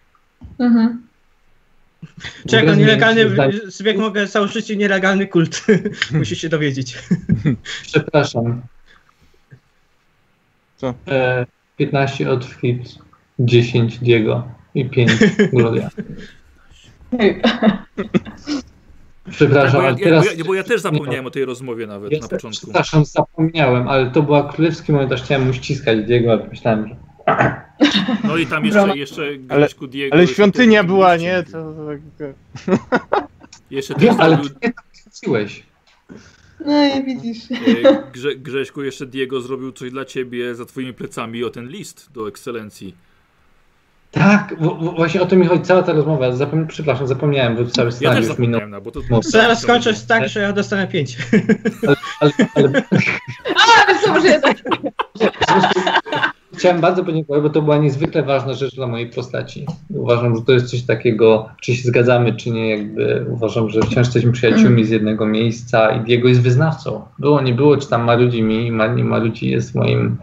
[0.59, 1.03] Mhm.
[2.49, 3.31] Czego nielegalny
[3.67, 5.67] zbieg mogę założyć nielegalny kult.
[6.19, 6.99] Musisz się dowiedzieć.
[7.83, 8.63] Przepraszam.
[10.77, 10.95] Co?
[11.09, 11.47] E,
[11.81, 12.99] 15 od Fritz,
[13.39, 14.45] 10 Diego
[14.75, 15.11] i 5
[15.53, 15.91] Gloria.
[19.31, 20.25] Przepraszam, bo, ja, ale teraz...
[20.25, 22.63] bo, ja, bo ja też zapomniałem o tej rozmowie nawet Ja na początku.
[22.67, 26.97] Przepraszam, zapomniałem, ale to była królewski moment, aż chciałem mu ściskać Diego, ale myślałem, że...
[28.25, 30.17] No i tam jeszcze, jeszcze Grześku Diego.
[30.17, 31.43] Ale świątynia ty- była, nie?
[31.53, 31.75] To,
[32.19, 32.35] tak-
[33.71, 35.63] Jeszcze Wiem, ale ty tak wróciłeś.
[36.67, 37.39] No i widzisz.
[37.85, 42.09] e, Grze, Grześku, jeszcze Diego zrobił coś dla ciebie za twoimi plecami o ten list
[42.13, 42.95] do ekscelencji.
[44.11, 46.33] Tak, w, w, właśnie o to mi chodzi, cała ta rozmowa.
[46.33, 48.69] Zapom przepraszam, zapomniałem, bo cały Ja też scenariusz minął.
[48.69, 49.01] no, bo to...
[49.11, 49.23] No.
[49.23, 51.17] Zaraz skończę tak, że ja dostanę 5.
[52.21, 52.69] Ale, ale
[53.57, 54.57] A, wiesz co, może jednak.
[56.57, 59.67] Chciałem bardzo podziękować, bo to była niezwykle ważna rzecz dla mojej postaci.
[59.91, 63.97] Uważam, że to jest coś takiego, czy się zgadzamy, czy nie, jakby uważam, że wciąż
[63.97, 67.03] jesteśmy przyjaciółmi z jednego miejsca i Diego jest wyznawcą.
[67.19, 70.17] Było, nie było, czy tam marudzi mi, ma, nie marudzi jest moim,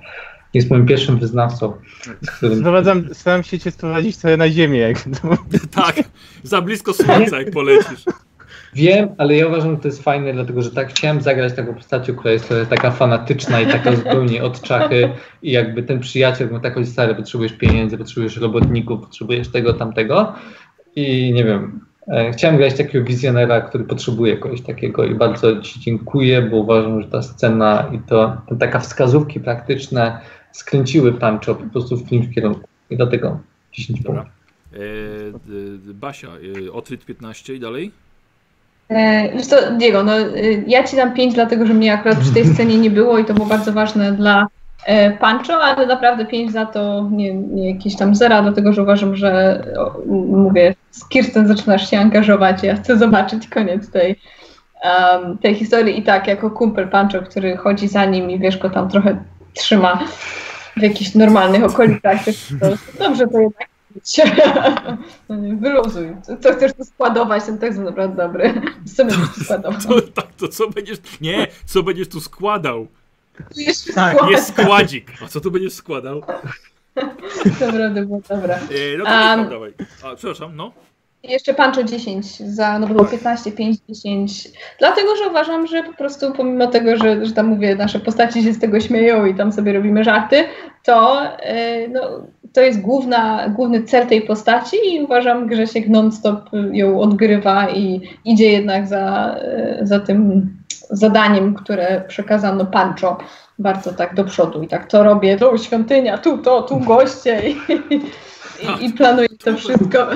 [0.54, 1.74] jest moim pierwszym wyznawcą,
[2.22, 4.80] z którym Sprowadzam, staram się cię sprowadzić sobie na ziemię.
[4.80, 5.30] Jak to,
[5.72, 5.96] Tak,
[6.44, 8.04] za blisko słońca jak polecisz.
[8.74, 12.16] Wiem, ale ja uważam, że to jest fajne, dlatego że tak chciałem zagrać taką postacią,
[12.16, 15.10] która jest taka fanatyczna i taka zupełnie od czachy
[15.42, 20.36] i jakby ten przyjaciel mówi tak, stary, potrzebujesz pieniędzy, potrzebujesz robotników, potrzebujesz tego, tamtego
[20.96, 25.80] i nie wiem, e, chciałem grać takiego wizjonera, który potrzebuje kogoś takiego i bardzo Ci
[25.80, 30.20] dziękuję, bo uważam, że ta scena i to taka wskazówki praktyczne
[30.52, 33.40] skręciły Pancho po prostu w którymś kierunku i dlatego
[33.72, 34.22] 10 Dobra.
[34.22, 34.38] punktów.
[35.90, 36.28] E, Basia,
[36.68, 37.92] e, Otryt 15 i dalej?
[39.34, 42.46] Wiesz co, Diego, no, y, ja ci dam 5, dlatego że mnie akurat przy tej
[42.54, 44.48] scenie nie było i to było bardzo ważne dla
[44.86, 49.16] e, Pancho, ale naprawdę 5 za to nie, nie jakieś tam zera, dlatego że uważam,
[49.16, 49.94] że o,
[50.28, 54.20] mówię, z Kirsten zaczynasz się angażować, ja chcę zobaczyć koniec tej,
[54.82, 56.00] em, tej historii.
[56.00, 59.18] I tak, jako kumpel Pancho, który chodzi za nim i wiesz, go tam trochę
[59.54, 60.00] trzyma
[60.78, 62.18] w jakichś normalnych okolicach,
[62.60, 62.68] to
[63.00, 64.22] dobrze to jednak być.
[65.30, 66.16] No nie, Wyluzuj.
[66.42, 67.44] Co- chcesz tu składować?
[67.44, 68.62] Ten tekst jest naprawdę dobry.
[68.96, 69.82] Co będziesz tu składował?
[69.82, 70.98] To, tak, to co będziesz...
[71.22, 72.88] Nie, co będziesz tu składał?
[73.54, 74.32] Tu jeszcze Tak, skład.
[74.32, 75.12] Jest składzik.
[75.26, 76.22] A co tu będziesz składał?
[77.62, 78.56] Naprawdę było dobre.
[78.56, 79.74] E, no to Um, dawaj.
[80.04, 80.72] A, przepraszam, no.
[81.28, 84.50] Jeszcze Pancho 10 za, no było 15, 5, 10.
[84.80, 88.54] Dlatego, że uważam, że po prostu pomimo tego, że, że tam mówię, nasze postaci się
[88.54, 90.44] z tego śmieją i tam sobie robimy żarty,
[90.84, 92.02] to e, no,
[92.54, 98.52] to jest główna, główny cel tej postaci i uważam, Grzesiek non-stop ją odgrywa i idzie
[98.52, 100.50] jednak za, e, za tym
[100.90, 103.18] zadaniem, które przekazano Pancho
[103.60, 107.58] bardzo tak do przodu i tak to robię, tu świątynia, tu to, tu goście i,
[108.82, 110.08] i, i planuję to wszystko.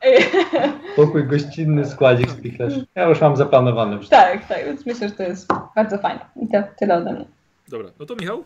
[0.96, 2.74] Pokój gościnny, składzik, spichlerz.
[2.94, 3.98] Ja już mam zaplanowane.
[4.10, 6.20] Tak, tak, więc myślę, że to jest bardzo fajne.
[6.42, 7.24] I to tyle ode mnie.
[7.68, 8.44] Dobra, no to Michał?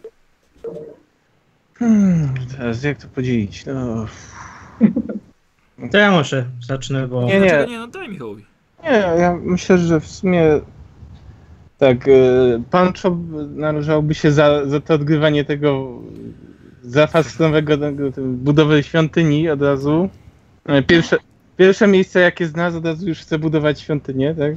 [1.78, 3.66] Hmm, teraz jak to podzielić?
[3.66, 4.06] No,
[5.92, 7.22] To ja może zacznę, bo...
[7.22, 7.48] Nie, nie.
[7.48, 8.44] Dlaczego nie, no daj Michałowi.
[8.84, 10.60] nie, ja myślę, że w sumie
[11.78, 12.12] tak, e,
[12.70, 13.16] Pancho
[13.54, 15.98] należałoby się za, za to odgrywanie tego
[16.82, 17.74] zafascynowanego
[18.18, 20.08] budowy świątyni od razu.
[20.66, 21.16] E, Pierwsze,
[21.56, 24.54] pierwsze miejsce jakie zna, od razu już chce budować świątynię, tak?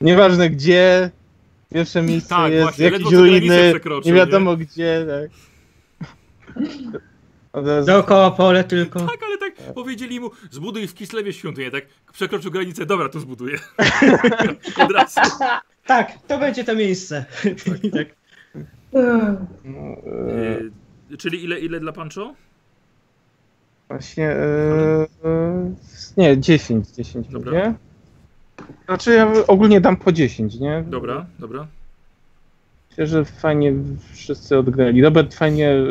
[0.00, 1.10] Nieważne gdzie,
[1.74, 5.30] pierwsze miejsce Tak, jest, właśnie, jakieś ruiny, przekroczył, nie wiadomo gdzie, tak.
[7.86, 9.00] Dookoła pole tylko.
[9.00, 11.84] Tak, ale tak powiedzieli mu, zbuduj w Kislewie świątynię, tak?
[12.12, 13.58] Przekroczył granicę, dobra, to zbuduję.
[14.84, 15.20] Od razu.
[15.86, 17.24] Tak, to będzie to miejsce.
[17.82, 18.08] I tak.
[19.64, 19.96] no,
[20.30, 20.60] e,
[21.12, 22.34] E, czyli ile, ile dla Pancho?
[23.90, 25.06] Właśnie, e,
[26.16, 27.52] nie, 10, 10 Dobra.
[27.52, 27.74] mówię.
[28.84, 30.84] Znaczy ja ogólnie dam po 10, nie?
[30.86, 31.66] Dobra, dobra.
[32.90, 33.72] Myślę, że fajnie
[34.12, 35.02] wszyscy odgrali.
[35.02, 35.84] Robert fajnie e,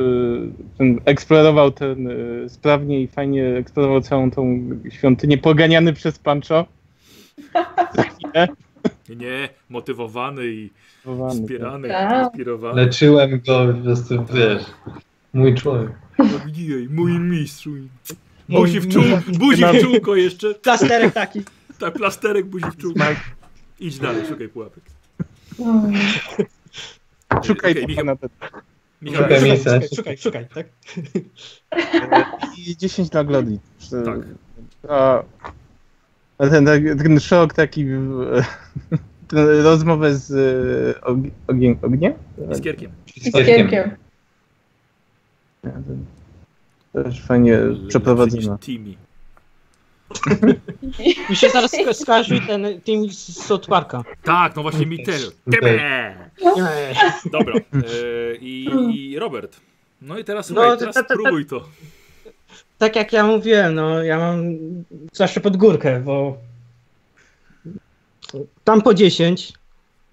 [0.78, 6.66] ten, eksplorował ten e, sprawnie i fajnie eksplorował całą tą świątynię, poganiany przez Pancho.
[8.36, 8.48] Nie,
[9.16, 10.69] Nie, motywowany i
[11.02, 12.26] Spowolowany, wspierany, Tak.
[12.26, 12.82] inspirowany.
[12.82, 14.64] Leczyłem go po prostu, wiesz,
[15.34, 15.92] mój człowiek.
[16.20, 17.72] Ojej, mój mistrzu.
[18.50, 19.04] Buzi w, czół,
[19.38, 20.56] buzi w czółko jeszcze.
[20.56, 21.42] Plasterek taki.
[21.80, 23.04] Tak, plasterek buzi w czółko.
[23.80, 24.84] Idź dalej, szukaj pułapek.
[27.44, 28.30] Szukaj okay, Michał, na ten.
[29.02, 29.82] Michał, Szukaj Szukaj, miejsca.
[29.82, 30.68] szukaj, szukaj, szukaj, tak?
[32.58, 33.60] I 10 na Glody.
[34.06, 34.20] Tak.
[34.90, 35.24] A,
[36.38, 37.86] ten, ten, szok taki,
[39.34, 41.18] e, rozmowę z e, og,
[41.48, 42.14] ognie, ogniem?
[42.52, 42.92] z Kierkiem.
[43.18, 43.68] Z Z kierkiem.
[43.68, 44.10] Nie, ten-
[46.94, 48.58] Też fajnie przeprowadzona.
[48.58, 48.94] Timmy.
[51.30, 54.04] Mi się zaraz sko- skojarzy ten team z South Parka.
[54.24, 55.32] Tak, no właśnie mi też.
[55.52, 55.80] Tebe!
[57.32, 57.54] Dobra.
[57.56, 59.60] E, i, I Robert.
[60.02, 61.68] No i teraz, No, słuchaj, teraz to- to- spróbuj to.
[62.78, 64.44] Tak jak ja mówiłem, no ja mam
[65.14, 66.38] zawsze pod górkę, bo
[68.64, 69.54] tam po 10.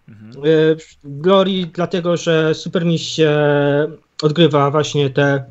[0.09, 0.47] Mhm.
[0.47, 3.31] y, Glory dlatego, że Super Miś się
[4.23, 5.45] odgrywa właśnie te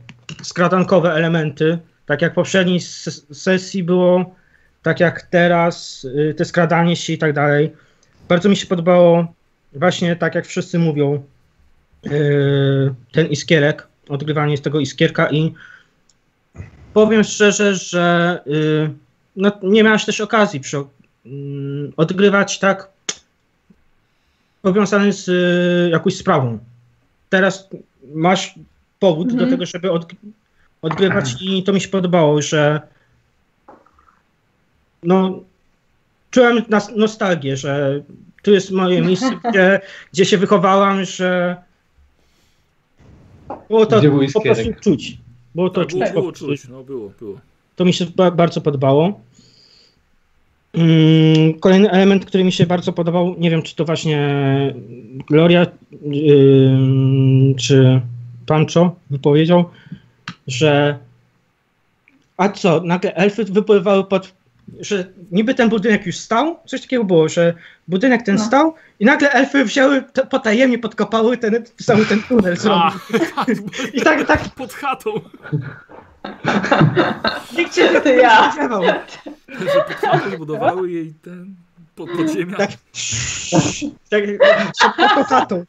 [0.43, 1.77] skradankowe elementy.
[2.05, 4.35] Tak jak w poprzedniej ses- sesji było,
[4.83, 7.71] tak jak teraz, y, te skradanie się i tak dalej.
[8.29, 9.33] Bardzo mi się podobało
[9.73, 11.23] właśnie tak jak wszyscy mówią,
[12.05, 15.53] y, ten iskierek, odgrywanie z tego iskierka i
[16.93, 18.89] powiem szczerze, że y,
[19.35, 20.77] no, nie miałeś też okazji przy,
[21.25, 22.89] mm, odgrywać tak
[24.61, 25.31] powiązany z
[25.91, 26.59] jakąś sprawą.
[27.29, 27.69] Teraz
[28.13, 28.55] masz
[28.99, 29.45] powód Mhm.
[29.45, 30.11] do tego, żeby od,
[30.81, 32.81] odgrywać i to mi się podobało, że
[35.03, 35.39] no
[36.31, 36.63] czułem
[36.95, 38.01] nostalgię, że
[38.43, 39.81] tu jest moje miejsce, gdzie,
[40.13, 41.55] gdzie się wychowałam, że
[43.69, 44.01] było to
[44.33, 45.17] po prostu czuć.
[45.55, 46.11] Było to Tak, było, czuć.
[46.13, 46.45] było prostu.
[46.47, 47.39] czuć, no było, było.
[47.75, 49.19] To mi się ba bardzo podobało.
[50.77, 54.19] Mm, Kolejny element, który mi się bardzo podobał, nie wiem czy to właśnie
[55.29, 55.65] Gloria
[56.03, 58.01] ym, czy
[58.45, 59.65] Pancho wypowiedział,
[60.47, 60.97] że
[62.37, 64.33] a co, nagle elfy wypływały pod,
[64.79, 67.53] że niby ten budynek już stał, coś takiego było, że
[67.87, 68.41] budynek ten No.
[68.43, 72.55] stał i nagle elfy wzięły, te, potajemnie podkopały ten, cały ten tunel.
[72.69, 72.91] A,
[73.93, 75.11] I tak, tak, pod chatą.
[77.57, 78.51] Nikt się nie To ja.
[78.51, 78.83] spodziewał.
[78.83, 81.55] Że pod chatą zbudowały jej ten
[81.95, 82.57] pod, podziemia.
[82.57, 82.71] Tak.
[84.09, 84.23] Tak,
[84.81, 85.63] szybko chatą.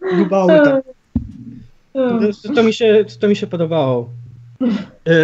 [0.00, 0.84] Grubały tak.
[2.42, 4.08] To, to, mi się, to mi się podobało.
[5.08, 5.14] E,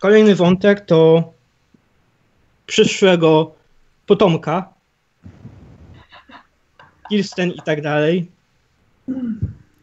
[0.00, 1.32] Kolejny wątek to
[2.66, 3.54] przyszłego
[4.06, 4.68] potomka.
[7.08, 8.30] Kirsten i tak dalej.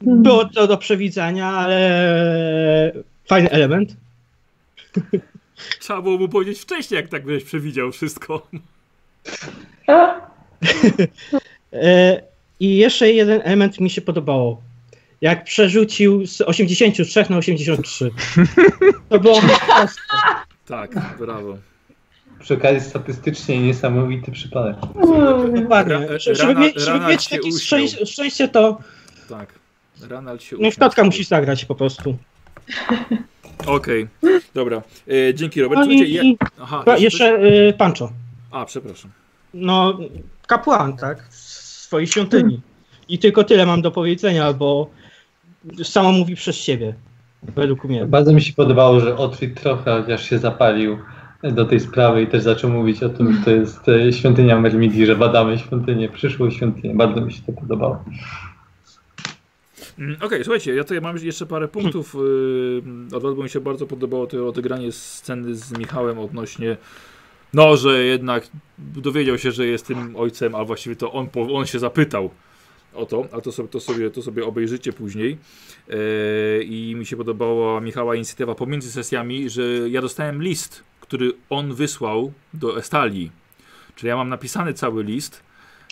[0.06, 2.94] Było to do przewidzenia, ale
[3.28, 3.96] fajny element.
[5.80, 8.48] Trzeba było mu powiedzieć wcześniej, jak tak byś przewidział wszystko.
[11.74, 12.22] E,
[12.60, 14.62] I jeszcze jeden element mi się podobało.
[15.22, 18.12] Jak przerzucił z 83 na 83.
[19.10, 20.02] To było proste.
[20.68, 21.58] Tak, brawo.
[22.40, 24.76] Przy okazji statystycznie niesamowity przypadek.
[25.62, 26.08] Dokładnie.
[26.20, 28.78] Żeby, mieć, żeby mieć takie szczęście, szczęście, to
[29.30, 29.54] Tak.
[30.10, 32.18] Ranald się no, wkładka musi zagrać po prostu.
[33.66, 34.08] Okej,
[34.54, 34.82] dobra.
[35.08, 35.80] E, dzięki Robert.
[35.80, 36.24] No Słuchajcie, i, ja...
[36.62, 38.12] Aha, i jeszcze y, Pancho.
[38.52, 39.12] A, przepraszam.
[39.54, 40.00] No,
[40.48, 41.28] kapłan, tak?
[41.30, 42.62] W swojej świątyni.
[43.10, 44.90] I tylko tyle mam do powiedzenia, bo
[45.84, 46.94] samo mówi przez siebie.
[47.44, 48.06] Według mnie.
[48.06, 50.98] Bardzo mi się podobało, że Otwit trochę chociaż się zapalił
[51.44, 55.06] do tej sprawy i też zaczął mówić o tym, że to jest e, świątynia Mermidi,
[55.06, 56.96] że badamy świątynię, przyszłą świątynię.
[56.96, 58.04] Bardzo mi się to podobało.
[60.00, 62.14] Mm, Okej, słuchajcie, ja tutaj mam jeszcze parę punktów.
[62.14, 66.78] Yy, od razu mi się bardzo podobało to odegranie sceny z Michałem odnośnie.
[67.54, 71.80] No, że jednak dowiedział się, że jest tym ojcem, a właściwie to on, on się
[71.80, 72.30] zapytał
[72.94, 75.38] o to, a to sobie, to sobie, to sobie obejrzycie później.
[75.88, 81.74] Yy, I mi się podobała Michała inicjatywa pomiędzy sesjami, że ja dostałem list, który on
[81.74, 83.32] wysłał do Estalii.
[83.96, 85.45] Czyli ja mam napisany cały list.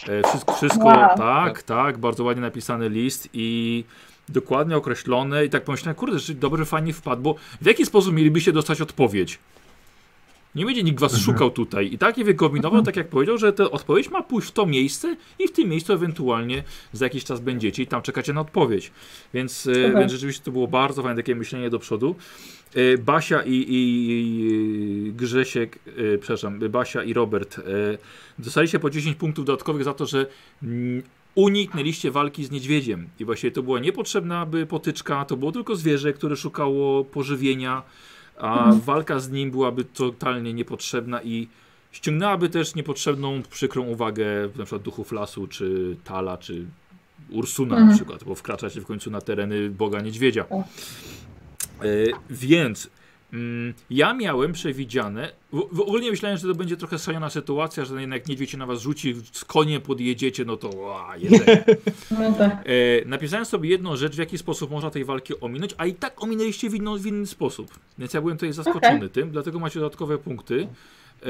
[0.07, 1.17] E, Wszystko, wszystko Wow.
[1.17, 3.83] tak, tak, bardzo ładnie napisany list i
[4.29, 8.81] dokładnie określone i tak pomyślałem, kurde, dobrze, fajnie wpadł, bo w jaki sposób mielibyście dostać
[8.81, 9.39] odpowiedź?
[10.55, 13.71] Nie będzie nikt was szukał tutaj i tak je wykombinował, tak jak powiedział, że ta
[13.71, 17.83] odpowiedź ma pójść w to miejsce i w tym miejscu ewentualnie za jakiś czas będziecie
[17.83, 18.91] i tam czekacie na odpowiedź.
[19.33, 19.99] Więc, e, Super.
[19.99, 22.15] więc rzeczywiście to było bardzo fajne takie myślenie do przodu.
[22.75, 27.61] E, Basia i, i, i Grzesiek, e, przepraszam, Basia i Robert e,
[28.39, 30.25] dostaliście po 10 punktów dodatkowych za to, że
[31.35, 33.07] uniknęliście walki z niedźwiedziem.
[33.19, 37.83] I właściwie to była niepotrzebna by potyczka, to było tylko zwierzę, które szukało pożywienia,
[38.37, 41.47] a walka z nim byłaby totalnie niepotrzebna i
[41.91, 46.65] ściągnęłaby też niepotrzebną, przykrą uwagę na przykład duchów lasu, czy Tala, czy
[47.29, 47.97] Ursuna na Mhm.
[47.97, 50.45] przykład, bo wkraczacie w końcu na tereny Boga Niedźwiedzia.
[50.51, 50.63] E,
[52.29, 52.89] więc
[53.89, 58.27] ja miałem przewidziane, w, w ogóle myślałem, że to będzie trochę szalona sytuacja, że jednak
[58.27, 60.69] niedźwiedź się na was rzuci, z koniem podjedziecie, no to
[61.17, 61.63] jedzenie.
[62.19, 62.51] No tak.
[62.51, 66.23] E, napisałem sobie jedną rzecz, w jaki sposób można tej walki ominąć, a i tak
[66.23, 67.79] ominęliście w, inno, w inny sposób.
[67.97, 70.67] Więc ja byłem tutaj zaskoczony tym, dlatego macie dodatkowe punkty.
[71.23, 71.25] E,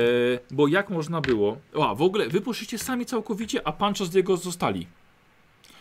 [0.51, 1.57] bo jak można było.
[1.81, 4.87] A w ogóle wy poszliście sami całkowicie, a Pancho z niego zostali.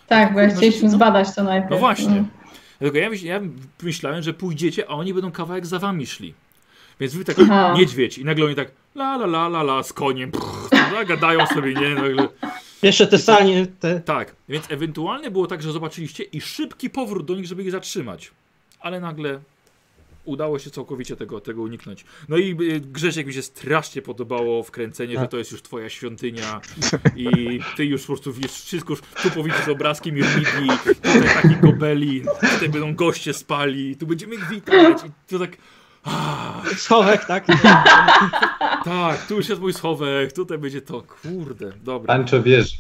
[0.09, 0.94] Tak, bo ja No, chcieliśmy no.
[0.94, 1.70] zbadać to najpierw.
[1.70, 2.25] No właśnie.
[2.83, 3.41] Dlatego ja, myśl, ja
[3.83, 6.35] myślałem, że pójdziecie, a oni będą kawałek za wami szli.
[7.01, 7.75] Więc wy tak Aha.
[7.77, 10.31] niedźwiedź i nagle oni tak la la la la la z koniem.
[10.70, 11.94] Tak, gadają sobie, nie?
[11.94, 12.28] Nagle.
[12.83, 14.01] Jeszcze te sanie, te...
[14.01, 18.31] Tak, więc ewentualnie było tak, że zobaczyliście i szybki powrót do nich, żeby ich zatrzymać.
[18.81, 19.41] Ale nagle
[20.25, 22.05] udało się całkowicie tego, tego uniknąć.
[22.28, 25.31] No i y, Grzesiek mi się strasznie podobało wkręcenie, że Tak.
[25.31, 26.60] to jest już twoja świątynia
[27.17, 30.70] i ty już po prostu wiesz wszystko, już tu powidzisz obrazki Mirmidii,
[31.02, 35.57] tutaj taki gobeli, tutaj będą goście spali, tu będziemy ich witać i to tak...
[36.76, 37.47] Schowek, tak?
[38.84, 42.06] tak, tu już jest mój schowek, tutaj będzie to, kurde, dobra.
[42.06, 42.78] Pancho wiesz,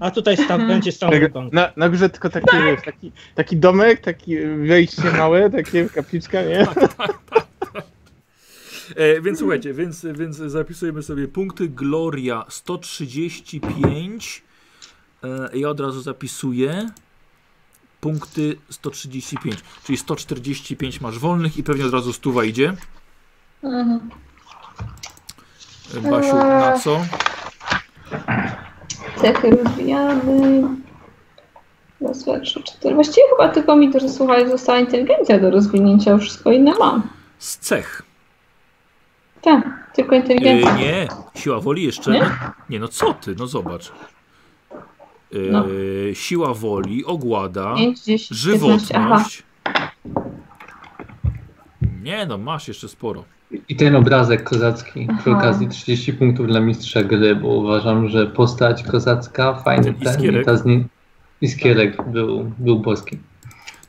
[0.00, 4.00] A tutaj sta- będzie stał Tak, na, na górze tylko taki, wiesz, taki, taki domek,
[4.00, 4.36] taki
[4.66, 6.66] wejście małe, takie kapliczka, nie?
[8.96, 11.68] E, więc słuchajcie, więc, więc zapisujemy sobie punkty.
[11.68, 14.42] Gloria 135.
[15.24, 16.90] E, ja od razu zapisuję.
[18.02, 22.72] Punkty 135, czyli 145 masz wolnych i pewnie od razu stuwa idzie.
[23.62, 24.10] Mhm.
[26.10, 27.00] Basiu, na co?
[29.20, 30.62] Cechy rozwijamy.
[32.00, 32.94] Raz, dwa, trzy, cztery.
[32.94, 37.02] Właściwie chyba tylko mi to, że słuchaj, została inteligencja do rozwinięcia, już wszystko inne mam.
[37.38, 38.02] Z cech.
[39.42, 40.76] Tak, tylko E, inteligencja.
[40.76, 42.10] nie, siła woli jeszcze.
[42.10, 42.30] Nie?
[42.70, 43.92] nie, no co ty, no zobacz.
[45.34, 45.64] E, No.
[46.12, 49.04] Siła woli, ogłada, 5, 10, 15, aha.
[49.08, 49.42] żywotność.
[52.02, 53.24] Nie no, masz jeszcze sporo.
[53.68, 55.38] i ten obrazek kozacki przy Aha.
[55.38, 60.42] okazji 30 punktów dla mistrza gry, bo uważam, że postać kozacka, fajny Ten ten, iskierek.
[60.42, 60.88] i ta z nim,
[61.40, 63.18] iskierek był, był boski.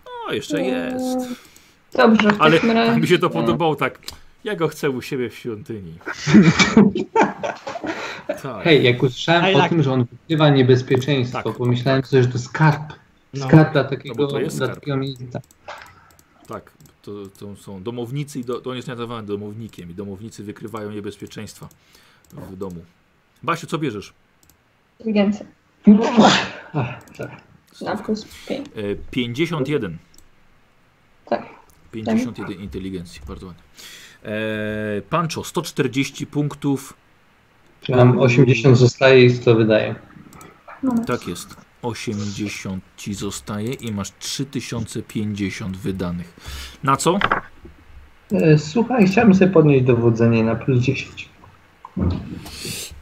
[0.06, 1.18] No, jeszcze jest.
[1.98, 2.60] Dobrze, w Ale
[3.00, 4.00] mi się to podobało tak.
[4.44, 5.94] Ja go chcę u siebie w świątyni.
[8.44, 8.64] tak.
[8.64, 11.58] Hej, jak usłyszałem I o like- tym, że on wykrywa niebezpieczeństwo, Tak.
[11.58, 12.94] pomyślałem sobie, że to skarb.
[13.34, 13.48] No.
[13.48, 14.80] Skarb dla No takiego, bo to jest dla skarb.
[14.80, 15.42] takiego miejsca.
[16.48, 20.92] Tak, to, to są domownicy i do, to on jest nazywany domownikiem i domownicy wykrywają
[20.92, 21.70] niebezpieczeństwa
[22.32, 22.86] w domu.
[23.44, 24.14] Basiu, co bierzesz?
[25.00, 25.46] Inteligencja.
[26.74, 27.32] Ach, tak.
[27.82, 28.68] Na plus 5.
[28.68, 28.72] E,
[29.12, 29.98] 51.
[31.26, 31.46] Tak.
[31.92, 33.64] 51 inteligencji, bardzo ładnie.
[34.24, 36.94] E, Pancho, 140 punktów.
[37.90, 39.96] Mam 80 zostaje i 100 wydaje.
[41.08, 41.56] Tak jest.
[41.82, 46.34] 80 ci zostaje i masz 3050 wydanych.
[46.84, 47.20] Na co?
[48.32, 51.30] E, Słuchaj, chciałem sobie podnieść dowodzenie na plus 10.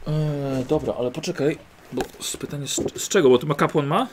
[0.06, 1.58] E, dobra, ale poczekaj,
[1.92, 3.28] bo z pytanie z, z czego?
[3.28, 4.06] Bo to ma kapłan ma?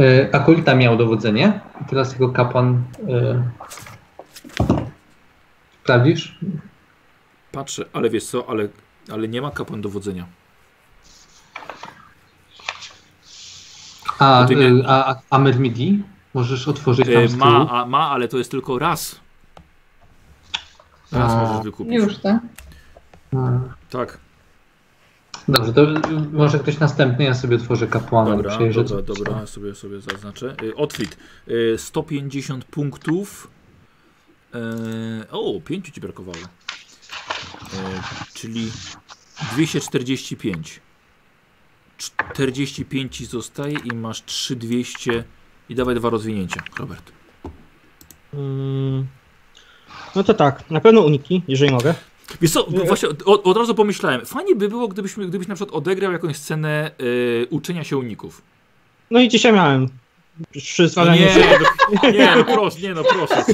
[0.00, 3.42] E, Akolita miał dowodzenie i teraz jego kapłan e,
[5.84, 6.38] Sprawdzisz?
[7.52, 8.68] Patrzę, ale wiesz co, ale,
[9.12, 10.26] ale nie ma kapłan dowodzenia.
[14.18, 16.02] A, ty nie- a, a, a Mermidi?
[16.34, 19.20] Możesz otworzyć tam E, z ma, a, ma, ale to jest tylko raz.
[21.12, 21.36] Raz A.
[21.46, 21.94] możesz wykupić.
[21.94, 22.38] Już, tak?
[23.90, 24.18] Tak,
[25.48, 26.00] Dobrze, to y,
[26.32, 28.30] może ktoś następny, ja sobie otworzę kapłana.
[28.36, 30.54] dobra, dobra, dobra, sobie, sobie zaznaczę.
[30.72, 31.16] E, Otwit,
[31.74, 33.50] e, 150 punktów.
[34.54, 36.38] E, o, 5 ci brakowało.
[36.38, 38.02] E,
[38.34, 38.70] czyli
[39.52, 40.80] 245.
[41.98, 45.24] 45 ci zostaje i masz 3200
[45.68, 47.12] i dawaj dwa rozwinięcia, Robert.
[48.34, 49.06] Mm.
[50.16, 51.94] No to tak, na pewno uniki, jeżeli mogę.
[52.40, 56.12] Wiesz co, właśnie od, od razu pomyślałem, fajnie by było, gdybyśmy, gdybyś na przykład odegrał
[56.12, 58.42] jakąś scenę y, uczenia się uników.
[59.10, 59.88] No i dzisiaj miałem.
[60.52, 61.34] Przy No nie,
[62.12, 63.44] nie, no proszę, nie, no proszę.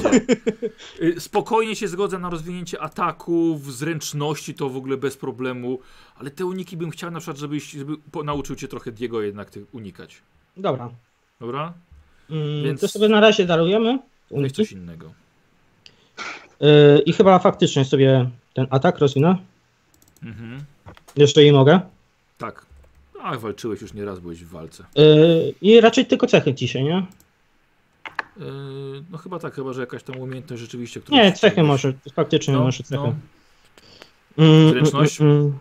[1.01, 5.79] Y, Spokojnie się zgodzę na rozwinięcie ataków, zręczności, to w ogóle bez problemu,
[6.15, 7.93] ale te uniki bym chciał na przykład, żebyś żeby
[8.23, 10.21] nauczył cię trochę Diego jednak tych unikać.
[10.57, 10.89] Dobra.
[11.39, 11.73] Dobra?
[12.29, 13.99] Mm, Więc- To sobie na razie darujemy.
[14.29, 14.55] Uniki.
[14.55, 15.13] coś innego.
[16.59, 19.35] Yy, I chyba faktycznie sobie ten atak rozwinę.
[20.23, 20.63] Mhm.
[21.15, 21.79] Jeżeli mogę.
[22.37, 22.65] Tak.
[23.23, 24.83] Ach, walczyłeś już nieraz, byłeś w walce.
[24.95, 26.97] Yy, I raczej tylko cechy dzisiaj, nie?
[28.37, 28.43] Y,
[29.11, 31.17] no chyba tak, chyba, że jakaś tam umiejętność rzeczywiście, którą...
[31.17, 31.93] Nie, cechy może.
[32.13, 33.03] Faktycznie No, może cechy.
[33.03, 33.15] no.
[34.37, 35.21] Mm, Zręczność?
[35.21, 35.57] mm, mm.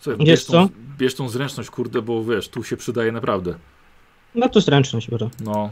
[0.00, 0.74] Słuchaj, bierz, tą, co?
[0.98, 3.54] bierz tą zręczność, kurde, bo wiesz, tu się przydaje naprawdę.
[4.34, 5.30] No to zręczność biorę.
[5.40, 5.70] No.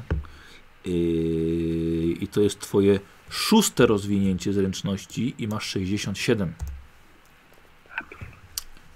[0.86, 0.92] Yy,
[2.20, 3.00] I to jest twoje
[3.30, 6.54] Szóste rozwinięcie zręczności i masz 67.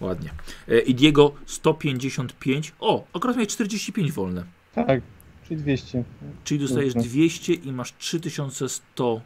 [0.00, 0.30] Ładnie.
[0.68, 2.72] E, I Diego 155.
[2.80, 4.44] O, akurat miałeś 45 wolne.
[4.74, 5.00] Tak,
[5.48, 6.04] czyli 200.
[6.44, 7.08] Czyli dostajesz Dobrze.
[7.08, 9.20] 200 i masz 3100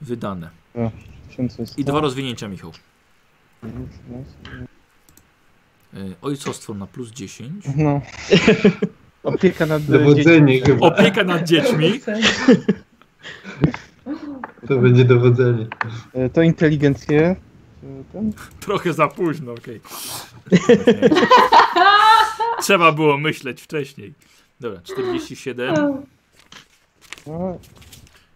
[0.00, 0.50] wydane.
[1.36, 1.80] 1100.
[1.80, 2.72] I dwa rozwinięcia, Michał.
[5.94, 7.64] E, Ojcostwo na plus 10.
[7.76, 8.00] No.
[9.22, 10.86] Opieka nad Dowodzenie chyba.
[10.86, 12.00] Opieka nad dziećmi.
[14.68, 15.66] To będzie dowodzenie.
[16.12, 17.36] E, To inteligencję.
[18.12, 18.32] Ten?
[18.60, 19.80] Trochę za późno, okej.
[22.62, 24.12] Trzeba było myśleć wcześniej.
[24.60, 25.74] Dobra, 47.
[27.26, 27.58] No,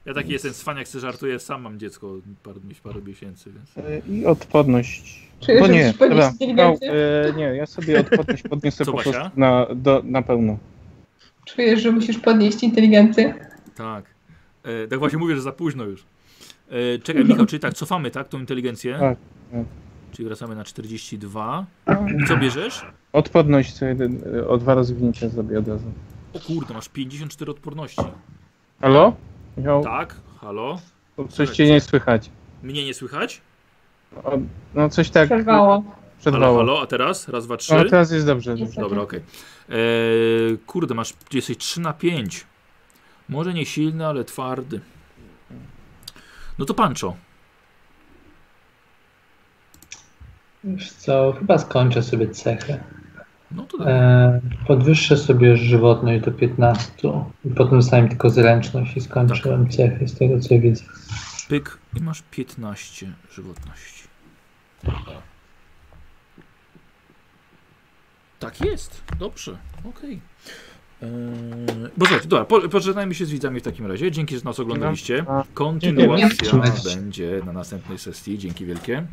[0.06, 3.88] Ja taki jestem cwaniak, co żartuję, sam mam dziecko parę, parę miesięcy, więc...
[3.88, 5.28] e, I odporność.
[5.40, 6.32] Czujesz, Bo nie, dobra.
[6.54, 10.58] No, e, nie, ja sobie odporność podniosę Co, po prostu na, do, na pełno.
[11.46, 13.34] Czujesz, że musisz podnieść inteligencję?
[13.76, 14.04] Tak.
[14.62, 16.04] E, tak właśnie mówię, że za późno już.
[16.70, 18.98] E, czekaj, Michał, czyli tak, cofamy, tak, tą inteligencję?
[19.00, 19.18] Tak,
[19.52, 19.64] tak.
[20.12, 21.66] Czyli wracamy na 42.
[22.24, 22.86] I co bierzesz?
[23.12, 25.92] Odporność co jeden, e, o dwa rozwinięcia zrobię od razu.
[26.34, 28.02] O kurde, masz 54 odporności.
[28.80, 29.16] Halo?
[29.56, 30.78] Michał, Tak, halo?
[31.28, 32.30] coś cię nie słychać.
[32.62, 33.40] Mnie nie słychać?
[34.24, 34.38] O,
[34.74, 35.66] no coś tak Przerwało.
[35.80, 35.84] Halo,
[36.20, 36.58] przerwało.
[36.58, 37.28] halo, a teraz?
[37.28, 37.74] Raz, dwa, trzy.
[37.74, 38.50] No teraz jest dobrze.
[38.50, 38.80] Jest dobrze.
[38.80, 39.20] Dobra, okej.
[39.68, 42.46] Eee, Kurde, masz, jesteś 3 na 5.
[43.28, 44.80] Może nie silny, ale twardy.
[46.58, 47.16] No to Pancho.
[50.64, 52.84] Wiesz co, chyba skończę sobie cechę.
[53.50, 53.92] No to dobra.
[53.92, 56.92] E, podwyższę sobie żywotność do 15
[57.44, 60.84] i potem zostałem tylko zręczność i skończyłem cechy z tego co widzę.
[61.48, 64.08] Pyk i masz 15 żywotności.
[68.38, 69.02] Tak jest.
[69.18, 69.58] Dobrze.
[69.84, 70.20] Okej.
[71.96, 74.10] Bo słuchajcie, dobra, po, pożegnajmy się z widzami w takim razie.
[74.10, 75.24] Dzięki, że nas oglądaliście.
[75.54, 76.52] Kontynuacja
[76.84, 78.38] będzie na następnej sesji.
[78.38, 79.06] Dzięki wielkie.